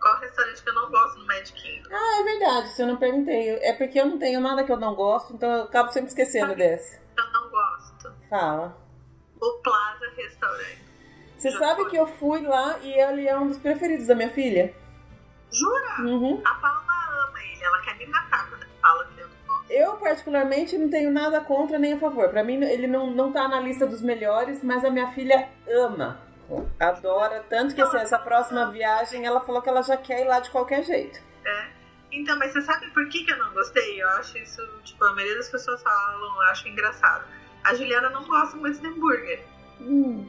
Qual 0.00 0.20
restaurante 0.20 0.62
que 0.62 0.70
eu 0.70 0.74
não 0.74 0.88
gosto 0.88 1.18
no 1.18 1.26
Magic 1.26 1.60
Kingdom? 1.60 1.88
Ah, 1.92 2.20
é 2.20 2.22
verdade, 2.22 2.68
você 2.68 2.86
não 2.86 2.96
perguntei. 2.96 3.50
É 3.56 3.72
porque 3.72 4.00
eu 4.00 4.06
não 4.06 4.18
tenho 4.18 4.40
nada 4.40 4.62
que 4.62 4.70
eu 4.70 4.76
não 4.76 4.94
gosto, 4.94 5.34
então 5.34 5.50
eu 5.50 5.62
acabo 5.64 5.90
sempre 5.90 6.08
esquecendo 6.08 6.54
desse. 6.54 7.00
Eu 7.16 7.32
não 7.32 7.50
gosto. 7.50 8.12
Fala. 8.30 8.76
O 9.40 9.52
Plaza 9.62 10.08
Restaurante. 10.16 10.84
Você 11.36 11.50
sabe 11.52 11.82
foi. 11.82 11.90
que 11.90 11.96
eu 11.96 12.06
fui 12.06 12.42
lá 12.42 12.78
e 12.78 12.92
ele 12.92 13.26
é 13.26 13.36
um 13.36 13.48
dos 13.48 13.58
preferidos 13.58 14.06
da 14.06 14.14
minha 14.14 14.30
filha? 14.30 14.72
Jura? 15.50 16.00
Uhum. 16.00 16.40
A 16.44 16.54
Paula 16.54 16.97
ela 17.64 17.80
quer 17.82 17.96
me 17.96 18.06
matar 18.06 18.48
quando 18.48 18.66
fala 18.80 19.04
que 19.06 19.20
eu 19.20 19.28
não 19.28 19.36
gosto. 19.46 19.70
Eu, 19.70 19.92
particularmente, 19.96 20.78
não 20.78 20.90
tenho 20.90 21.10
nada 21.10 21.40
contra 21.40 21.78
nem 21.78 21.94
a 21.94 21.98
favor. 21.98 22.28
Pra 22.28 22.44
mim, 22.44 22.62
ele 22.64 22.86
não, 22.86 23.10
não 23.10 23.32
tá 23.32 23.48
na 23.48 23.60
lista 23.60 23.86
dos 23.86 24.02
melhores, 24.02 24.62
mas 24.62 24.84
a 24.84 24.90
minha 24.90 25.08
filha 25.12 25.48
ama. 25.68 26.20
Adora, 26.80 27.44
tanto 27.50 27.74
que 27.74 27.82
assim, 27.82 27.98
essa 27.98 28.18
próxima 28.18 28.70
viagem 28.70 29.26
ela 29.26 29.40
falou 29.40 29.60
que 29.60 29.68
ela 29.68 29.82
já 29.82 29.98
quer 29.98 30.22
ir 30.22 30.28
lá 30.28 30.40
de 30.40 30.50
qualquer 30.50 30.82
jeito. 30.82 31.20
É. 31.44 31.68
Então, 32.10 32.38
mas 32.38 32.52
você 32.52 32.62
sabe 32.62 32.88
por 32.92 33.06
que, 33.10 33.24
que 33.24 33.30
eu 33.30 33.38
não 33.38 33.52
gostei? 33.52 34.02
Eu 34.02 34.08
acho 34.10 34.38
isso, 34.38 34.62
tipo, 34.82 35.04
a 35.04 35.12
maioria 35.12 35.36
das 35.36 35.50
pessoas 35.50 35.82
falam, 35.82 36.20
eu 36.20 36.42
acho 36.50 36.66
engraçado. 36.66 37.26
A 37.64 37.74
Juliana 37.74 38.08
não 38.10 38.24
gosta 38.26 38.56
muito 38.56 38.80
de 38.80 38.86
hambúrguer. 38.86 39.44
Hum. 39.80 40.26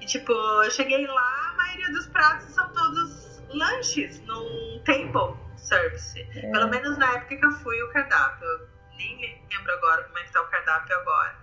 E 0.00 0.06
tipo, 0.06 0.32
eu 0.32 0.70
cheguei 0.70 1.06
lá, 1.06 1.50
a 1.52 1.56
maioria 1.56 1.90
dos 1.92 2.08
pratos 2.08 2.46
são 2.48 2.68
todos 2.70 3.40
lanches 3.50 4.20
num 4.26 4.82
table 4.84 5.36
service. 5.70 6.20
É. 6.20 6.50
Pelo 6.50 6.68
menos 6.68 6.98
na 6.98 7.12
época 7.14 7.36
que 7.36 7.46
eu 7.46 7.52
fui 7.52 7.80
o 7.82 7.92
cardápio. 7.92 8.46
Eu 8.46 8.68
nem 8.96 9.16
lembro 9.50 9.72
agora 9.72 10.02
como 10.04 10.18
é 10.18 10.24
que 10.24 10.32
tá 10.32 10.42
o 10.42 10.46
cardápio 10.46 10.96
agora. 10.96 11.36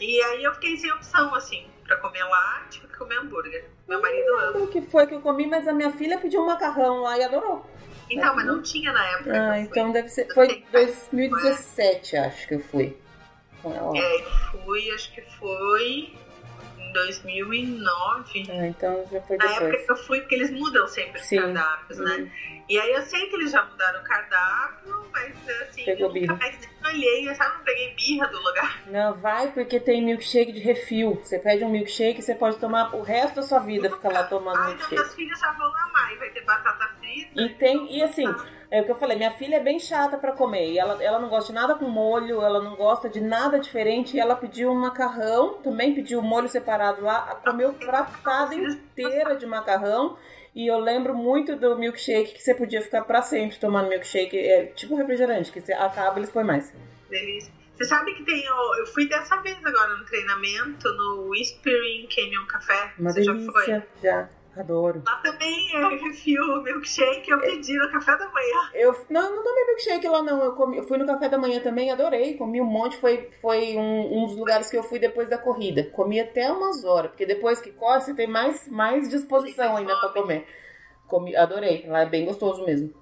E 0.00 0.20
aí 0.22 0.42
eu 0.42 0.54
fiquei 0.54 0.76
sem 0.78 0.90
opção, 0.90 1.32
assim, 1.34 1.66
pra 1.84 1.96
comer 1.98 2.24
lá, 2.24 2.66
tive 2.70 2.88
que 2.88 2.96
comer 2.96 3.18
hambúrguer. 3.18 3.68
Meu 3.86 4.00
marido 4.00 4.36
ama. 4.38 4.58
O 4.58 4.66
que 4.68 4.82
foi 4.82 5.06
que 5.06 5.14
eu 5.14 5.20
comi, 5.20 5.46
mas 5.46 5.68
a 5.68 5.72
minha 5.72 5.92
filha 5.92 6.18
pediu 6.18 6.42
um 6.42 6.46
macarrão 6.46 7.02
lá 7.02 7.16
e 7.18 7.22
adorou. 7.22 7.70
Então, 8.10 8.34
mas 8.34 8.46
não 8.46 8.62
tinha 8.62 8.92
na 8.92 9.04
época. 9.10 9.32
Ah, 9.32 9.60
então 9.60 9.92
deve 9.92 10.08
ser. 10.08 10.32
Foi 10.34 10.64
2017, 10.72 12.16
acho 12.16 12.48
que 12.48 12.54
eu 12.54 12.60
fui. 12.60 12.96
É, 13.94 14.22
fui, 14.50 14.90
acho 14.90 15.12
que 15.14 15.22
foi 15.38 16.16
2009. 16.92 18.46
Ah, 18.50 18.66
então 18.66 19.04
já 19.10 19.20
foi 19.22 19.36
na 19.36 19.44
depois. 19.44 19.60
Na 19.60 19.66
época 19.66 19.84
que 19.84 19.92
eu 19.92 19.96
fui, 19.96 20.20
porque 20.20 20.34
eles 20.34 20.50
mudam 20.50 20.86
sempre 20.88 21.20
os 21.20 21.26
Sim. 21.26 21.36
cardápios, 21.40 21.98
né? 21.98 22.16
Uhum. 22.16 22.30
E 22.68 22.78
aí 22.78 22.92
eu 22.92 23.02
sei 23.02 23.26
que 23.28 23.34
eles 23.36 23.50
já 23.50 23.62
mudaram 23.64 24.00
o 24.00 24.04
cardápio, 24.04 25.06
mas 25.12 25.32
assim, 25.62 25.84
Pegou 25.84 26.06
eu 26.06 26.12
birra. 26.12 26.32
nunca 26.32 26.44
mais 26.44 26.58
nem 26.60 26.92
olhei, 26.94 27.34
sabe? 27.34 27.56
Não 27.58 27.64
peguei 27.64 27.94
birra 27.94 28.26
do 28.28 28.38
lugar. 28.42 28.82
Não, 28.86 29.14
vai 29.14 29.50
porque 29.52 29.80
tem 29.80 30.02
milkshake 30.02 30.52
de 30.52 30.60
refil. 30.60 31.20
Você 31.22 31.38
pede 31.38 31.64
um 31.64 31.68
milkshake 31.70 32.20
e 32.20 32.22
você 32.22 32.34
pode 32.34 32.56
tomar 32.58 32.94
o 32.94 33.02
resto 33.02 33.36
da 33.36 33.42
sua 33.42 33.58
vida, 33.58 33.90
ficar 33.90 34.10
lá 34.12 34.22
tomando 34.24 34.56
Ai, 34.58 34.72
então 34.74 34.88
milkshake. 34.88 34.94
meus 34.94 35.14
filhos 35.14 35.38
já 35.40 35.52
vão 35.52 35.66
amar. 35.66 36.12
E 36.12 36.16
vai 36.16 36.30
ter 36.30 36.44
batata 36.44 36.88
frita. 37.00 37.42
E 37.42 37.48
tem, 37.54 37.96
e 37.98 38.02
assim, 38.02 38.32
é 38.72 38.80
o 38.80 38.84
que 38.84 38.90
eu 38.90 38.96
falei, 38.96 39.16
minha 39.16 39.30
filha 39.32 39.56
é 39.56 39.60
bem 39.60 39.78
chata 39.78 40.16
pra 40.16 40.32
comer. 40.32 40.70
E 40.72 40.78
ela, 40.78 41.02
ela 41.02 41.18
não 41.18 41.28
gosta 41.28 41.52
de 41.52 41.54
nada 41.54 41.74
com 41.74 41.84
molho, 41.84 42.40
ela 42.40 42.60
não 42.62 42.74
gosta 42.74 43.08
de 43.08 43.20
nada 43.20 43.58
diferente. 43.60 44.16
E 44.16 44.20
ela 44.20 44.34
pediu 44.34 44.70
um 44.70 44.74
macarrão, 44.74 45.54
também 45.62 45.94
pediu 45.94 46.20
um 46.20 46.22
molho 46.22 46.48
separado 46.48 47.02
lá, 47.02 47.40
comeu 47.44 47.72
pratada 47.74 48.54
inteira 48.54 49.36
de 49.36 49.46
macarrão. 49.46 50.16
E 50.54 50.66
eu 50.66 50.78
lembro 50.78 51.14
muito 51.14 51.56
do 51.56 51.78
milkshake 51.78 52.34
que 52.34 52.42
você 52.42 52.54
podia 52.54 52.82
ficar 52.82 53.02
pra 53.04 53.22
sempre 53.22 53.58
tomando 53.58 53.88
milkshake. 53.88 54.36
É 54.38 54.66
tipo 54.66 54.94
refrigerante, 54.96 55.50
que 55.52 55.60
você 55.60 55.72
acaba 55.72 56.18
eles 56.18 56.30
põem 56.30 56.44
mais. 56.44 56.74
Delícia. 57.08 57.52
Você 57.74 57.84
sabe 57.86 58.14
que 58.14 58.22
tem. 58.24 58.38
o- 58.50 58.74
Eu 58.80 58.86
fui 58.86 59.08
dessa 59.08 59.36
vez 59.42 59.56
agora 59.64 59.94
no 59.96 60.04
treinamento 60.04 60.88
no 60.94 61.28
Whispering 61.30 62.06
Canyon 62.14 62.46
Café. 62.46 62.92
Uma 62.98 63.10
Você 63.12 63.22
já 63.24 63.32
foi? 63.34 63.42
delícia. 63.42 63.86
Já, 64.02 64.28
adoro. 64.56 65.02
Lá 65.06 65.16
também 65.16 65.74
é 65.74 65.88
refil 65.88 66.62
milkshake. 66.62 67.30
Eu 67.30 67.40
pedi 67.40 67.76
no 67.76 67.90
café 67.90 68.16
da 68.16 68.28
manhã. 68.28 68.70
Eu 68.74 69.06
não, 69.08 69.36
não 69.36 69.42
tomei 69.42 69.66
milkshake 69.66 70.08
lá, 70.08 70.22
não. 70.22 70.42
Eu, 70.42 70.52
comi, 70.52 70.78
eu 70.78 70.84
fui 70.84 70.98
no 70.98 71.06
café 71.06 71.28
da 71.28 71.38
manhã 71.38 71.60
também, 71.60 71.90
adorei. 71.90 72.36
Comi 72.36 72.60
um 72.60 72.64
monte. 72.66 72.96
Foi, 72.98 73.30
foi 73.40 73.76
um, 73.76 74.22
um 74.22 74.26
dos 74.26 74.36
lugares 74.36 74.70
que 74.70 74.76
eu 74.76 74.82
fui 74.82 74.98
depois 74.98 75.28
da 75.28 75.38
corrida. 75.38 75.84
Comi 75.90 76.20
até 76.20 76.50
umas 76.50 76.84
horas, 76.84 77.10
porque 77.10 77.26
depois 77.26 77.60
que 77.60 77.72
corre, 77.72 78.00
você 78.00 78.14
tem 78.14 78.26
mais, 78.26 78.68
mais 78.68 79.08
disposição 79.08 79.76
ainda 79.76 79.98
pra 79.98 80.10
comer. 80.10 80.46
Comi, 81.06 81.34
adorei. 81.36 81.86
Lá 81.86 82.00
é 82.00 82.06
bem 82.06 82.24
gostoso 82.24 82.64
mesmo. 82.64 82.92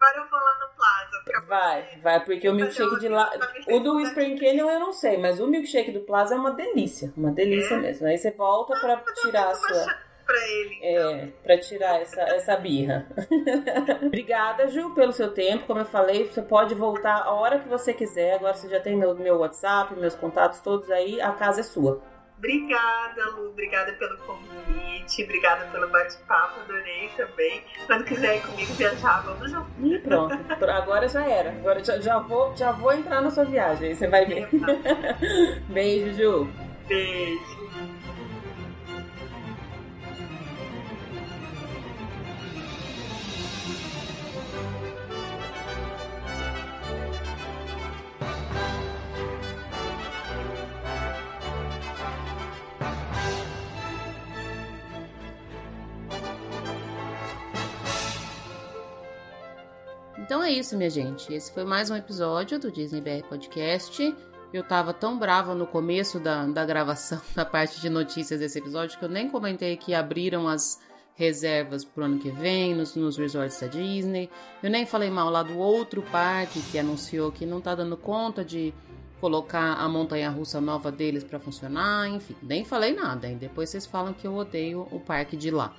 Agora 0.00 0.18
eu 0.18 0.30
vou 0.30 0.38
lá 0.38 0.58
no 0.58 0.76
Plaza. 0.76 1.24
pra 1.24 1.40
Vai, 1.40 1.98
vai, 2.02 2.24
porque 2.24 2.48
o 2.48 2.54
milkshake 2.54 2.98
de 2.98 3.08
lá. 3.08 3.30
O 3.68 3.80
do 3.80 4.00
Spring 4.00 4.36
Canyon 4.36 4.70
eu 4.70 4.80
não 4.80 4.92
sei, 4.92 5.16
mas 5.16 5.40
o 5.40 5.46
milkshake 5.46 5.92
do 5.92 6.00
Plaza 6.00 6.34
é 6.34 6.38
uma 6.38 6.50
delícia. 6.50 7.12
Uma 7.16 7.30
delícia 7.30 7.78
mesmo. 7.78 8.06
Aí 8.06 8.18
você 8.18 8.30
volta 8.30 8.78
pra 8.78 9.02
tirar 9.22 9.48
a 9.48 9.54
sua. 9.54 9.86
Pra 10.24 10.36
ele. 10.48 10.78
É, 10.82 11.28
pra 11.42 11.58
tirar 11.58 12.00
essa, 12.00 12.20
essa 12.22 12.56
birra. 12.56 13.06
Obrigada, 14.02 14.68
Ju, 14.68 14.94
pelo 14.94 15.12
seu 15.12 15.32
tempo. 15.32 15.66
Como 15.66 15.80
eu 15.80 15.86
falei, 15.86 16.26
você 16.26 16.42
pode 16.42 16.74
voltar 16.74 17.22
a 17.22 17.32
hora 17.32 17.58
que 17.58 17.68
você 17.68 17.92
quiser. 17.92 18.34
Agora 18.34 18.54
você 18.54 18.68
já 18.68 18.80
tem 18.80 18.96
meu, 18.96 19.14
meu 19.14 19.38
WhatsApp, 19.38 19.94
meus 19.94 20.14
contatos 20.14 20.60
todos 20.60 20.90
aí. 20.90 21.20
A 21.20 21.32
casa 21.32 21.60
é 21.60 21.64
sua. 21.64 22.02
Obrigada, 22.38 23.30
Lu. 23.36 23.48
Obrigada 23.50 23.92
pelo 23.92 24.18
convite. 24.18 25.22
Obrigada 25.22 25.64
pelo 25.66 25.88
bate-papo. 25.88 26.60
Adorei 26.60 27.08
também. 27.16 27.62
Quando 27.86 28.04
quiser 28.04 28.36
ir 28.36 28.42
comigo 28.42 28.72
viajar, 28.74 29.22
vamos 29.24 29.50
junto. 29.50 29.66
E 29.82 29.98
pronto. 30.00 30.36
Agora 30.68 31.08
já 31.08 31.24
era. 31.24 31.50
Agora 31.50 31.82
já, 31.82 31.98
já, 32.00 32.18
vou, 32.18 32.54
já 32.56 32.72
vou 32.72 32.92
entrar 32.92 33.22
na 33.22 33.30
sua 33.30 33.44
viagem. 33.44 33.88
Aí 33.88 33.94
você 33.94 34.08
vai 34.08 34.26
ver. 34.26 34.48
Beijo, 35.70 36.12
Ju. 36.12 36.48
Beijo. 36.86 37.53
Então 60.34 60.42
é 60.42 60.50
isso, 60.50 60.76
minha 60.76 60.90
gente. 60.90 61.32
Esse 61.32 61.54
foi 61.54 61.62
mais 61.62 61.90
um 61.90 61.94
episódio 61.94 62.58
do 62.58 62.68
Disney 62.68 63.00
BR 63.00 63.24
Podcast. 63.28 64.16
Eu 64.52 64.64
tava 64.64 64.92
tão 64.92 65.16
brava 65.16 65.54
no 65.54 65.64
começo 65.64 66.18
da, 66.18 66.44
da 66.44 66.64
gravação, 66.64 67.20
da 67.36 67.44
parte 67.44 67.80
de 67.80 67.88
notícias 67.88 68.40
desse 68.40 68.58
episódio, 68.58 68.98
que 68.98 69.04
eu 69.04 69.08
nem 69.08 69.30
comentei 69.30 69.76
que 69.76 69.94
abriram 69.94 70.48
as 70.48 70.80
reservas 71.14 71.84
pro 71.84 72.06
ano 72.06 72.18
que 72.18 72.32
vem 72.32 72.74
nos, 72.74 72.96
nos 72.96 73.16
resorts 73.16 73.60
da 73.60 73.68
Disney. 73.68 74.28
Eu 74.60 74.70
nem 74.70 74.84
falei 74.84 75.08
mal 75.08 75.30
lá 75.30 75.44
do 75.44 75.56
outro 75.56 76.02
parque 76.02 76.60
que 76.62 76.80
anunciou 76.80 77.30
que 77.30 77.46
não 77.46 77.60
tá 77.60 77.76
dando 77.76 77.96
conta 77.96 78.44
de 78.44 78.74
colocar 79.20 79.74
a 79.74 79.88
montanha 79.88 80.30
russa 80.30 80.60
nova 80.60 80.90
deles 80.90 81.22
para 81.22 81.38
funcionar. 81.38 82.08
Enfim, 82.08 82.34
nem 82.42 82.64
falei 82.64 82.92
nada. 82.92 83.28
E 83.28 83.36
depois 83.36 83.70
vocês 83.70 83.86
falam 83.86 84.12
que 84.12 84.26
eu 84.26 84.34
odeio 84.34 84.88
o 84.90 84.98
parque 84.98 85.36
de 85.36 85.52
lá. 85.52 85.72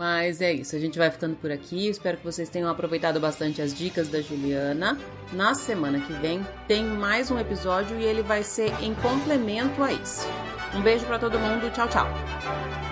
Mas 0.00 0.40
é 0.40 0.50
isso, 0.50 0.74
a 0.74 0.78
gente 0.78 0.98
vai 0.98 1.10
ficando 1.10 1.36
por 1.36 1.52
aqui. 1.52 1.86
Espero 1.86 2.16
que 2.16 2.24
vocês 2.24 2.48
tenham 2.48 2.70
aproveitado 2.70 3.20
bastante 3.20 3.60
as 3.60 3.74
dicas 3.74 4.08
da 4.08 4.22
Juliana. 4.22 4.98
Na 5.30 5.54
semana 5.54 6.00
que 6.00 6.14
vem 6.14 6.40
tem 6.66 6.82
mais 6.82 7.30
um 7.30 7.38
episódio 7.38 7.98
e 7.98 8.04
ele 8.04 8.22
vai 8.22 8.42
ser 8.42 8.72
em 8.82 8.94
complemento 8.94 9.82
a 9.82 9.92
esse. 9.92 10.26
Um 10.74 10.80
beijo 10.80 11.04
para 11.04 11.18
todo 11.18 11.38
mundo. 11.38 11.70
Tchau, 11.74 11.86
tchau. 11.86 12.89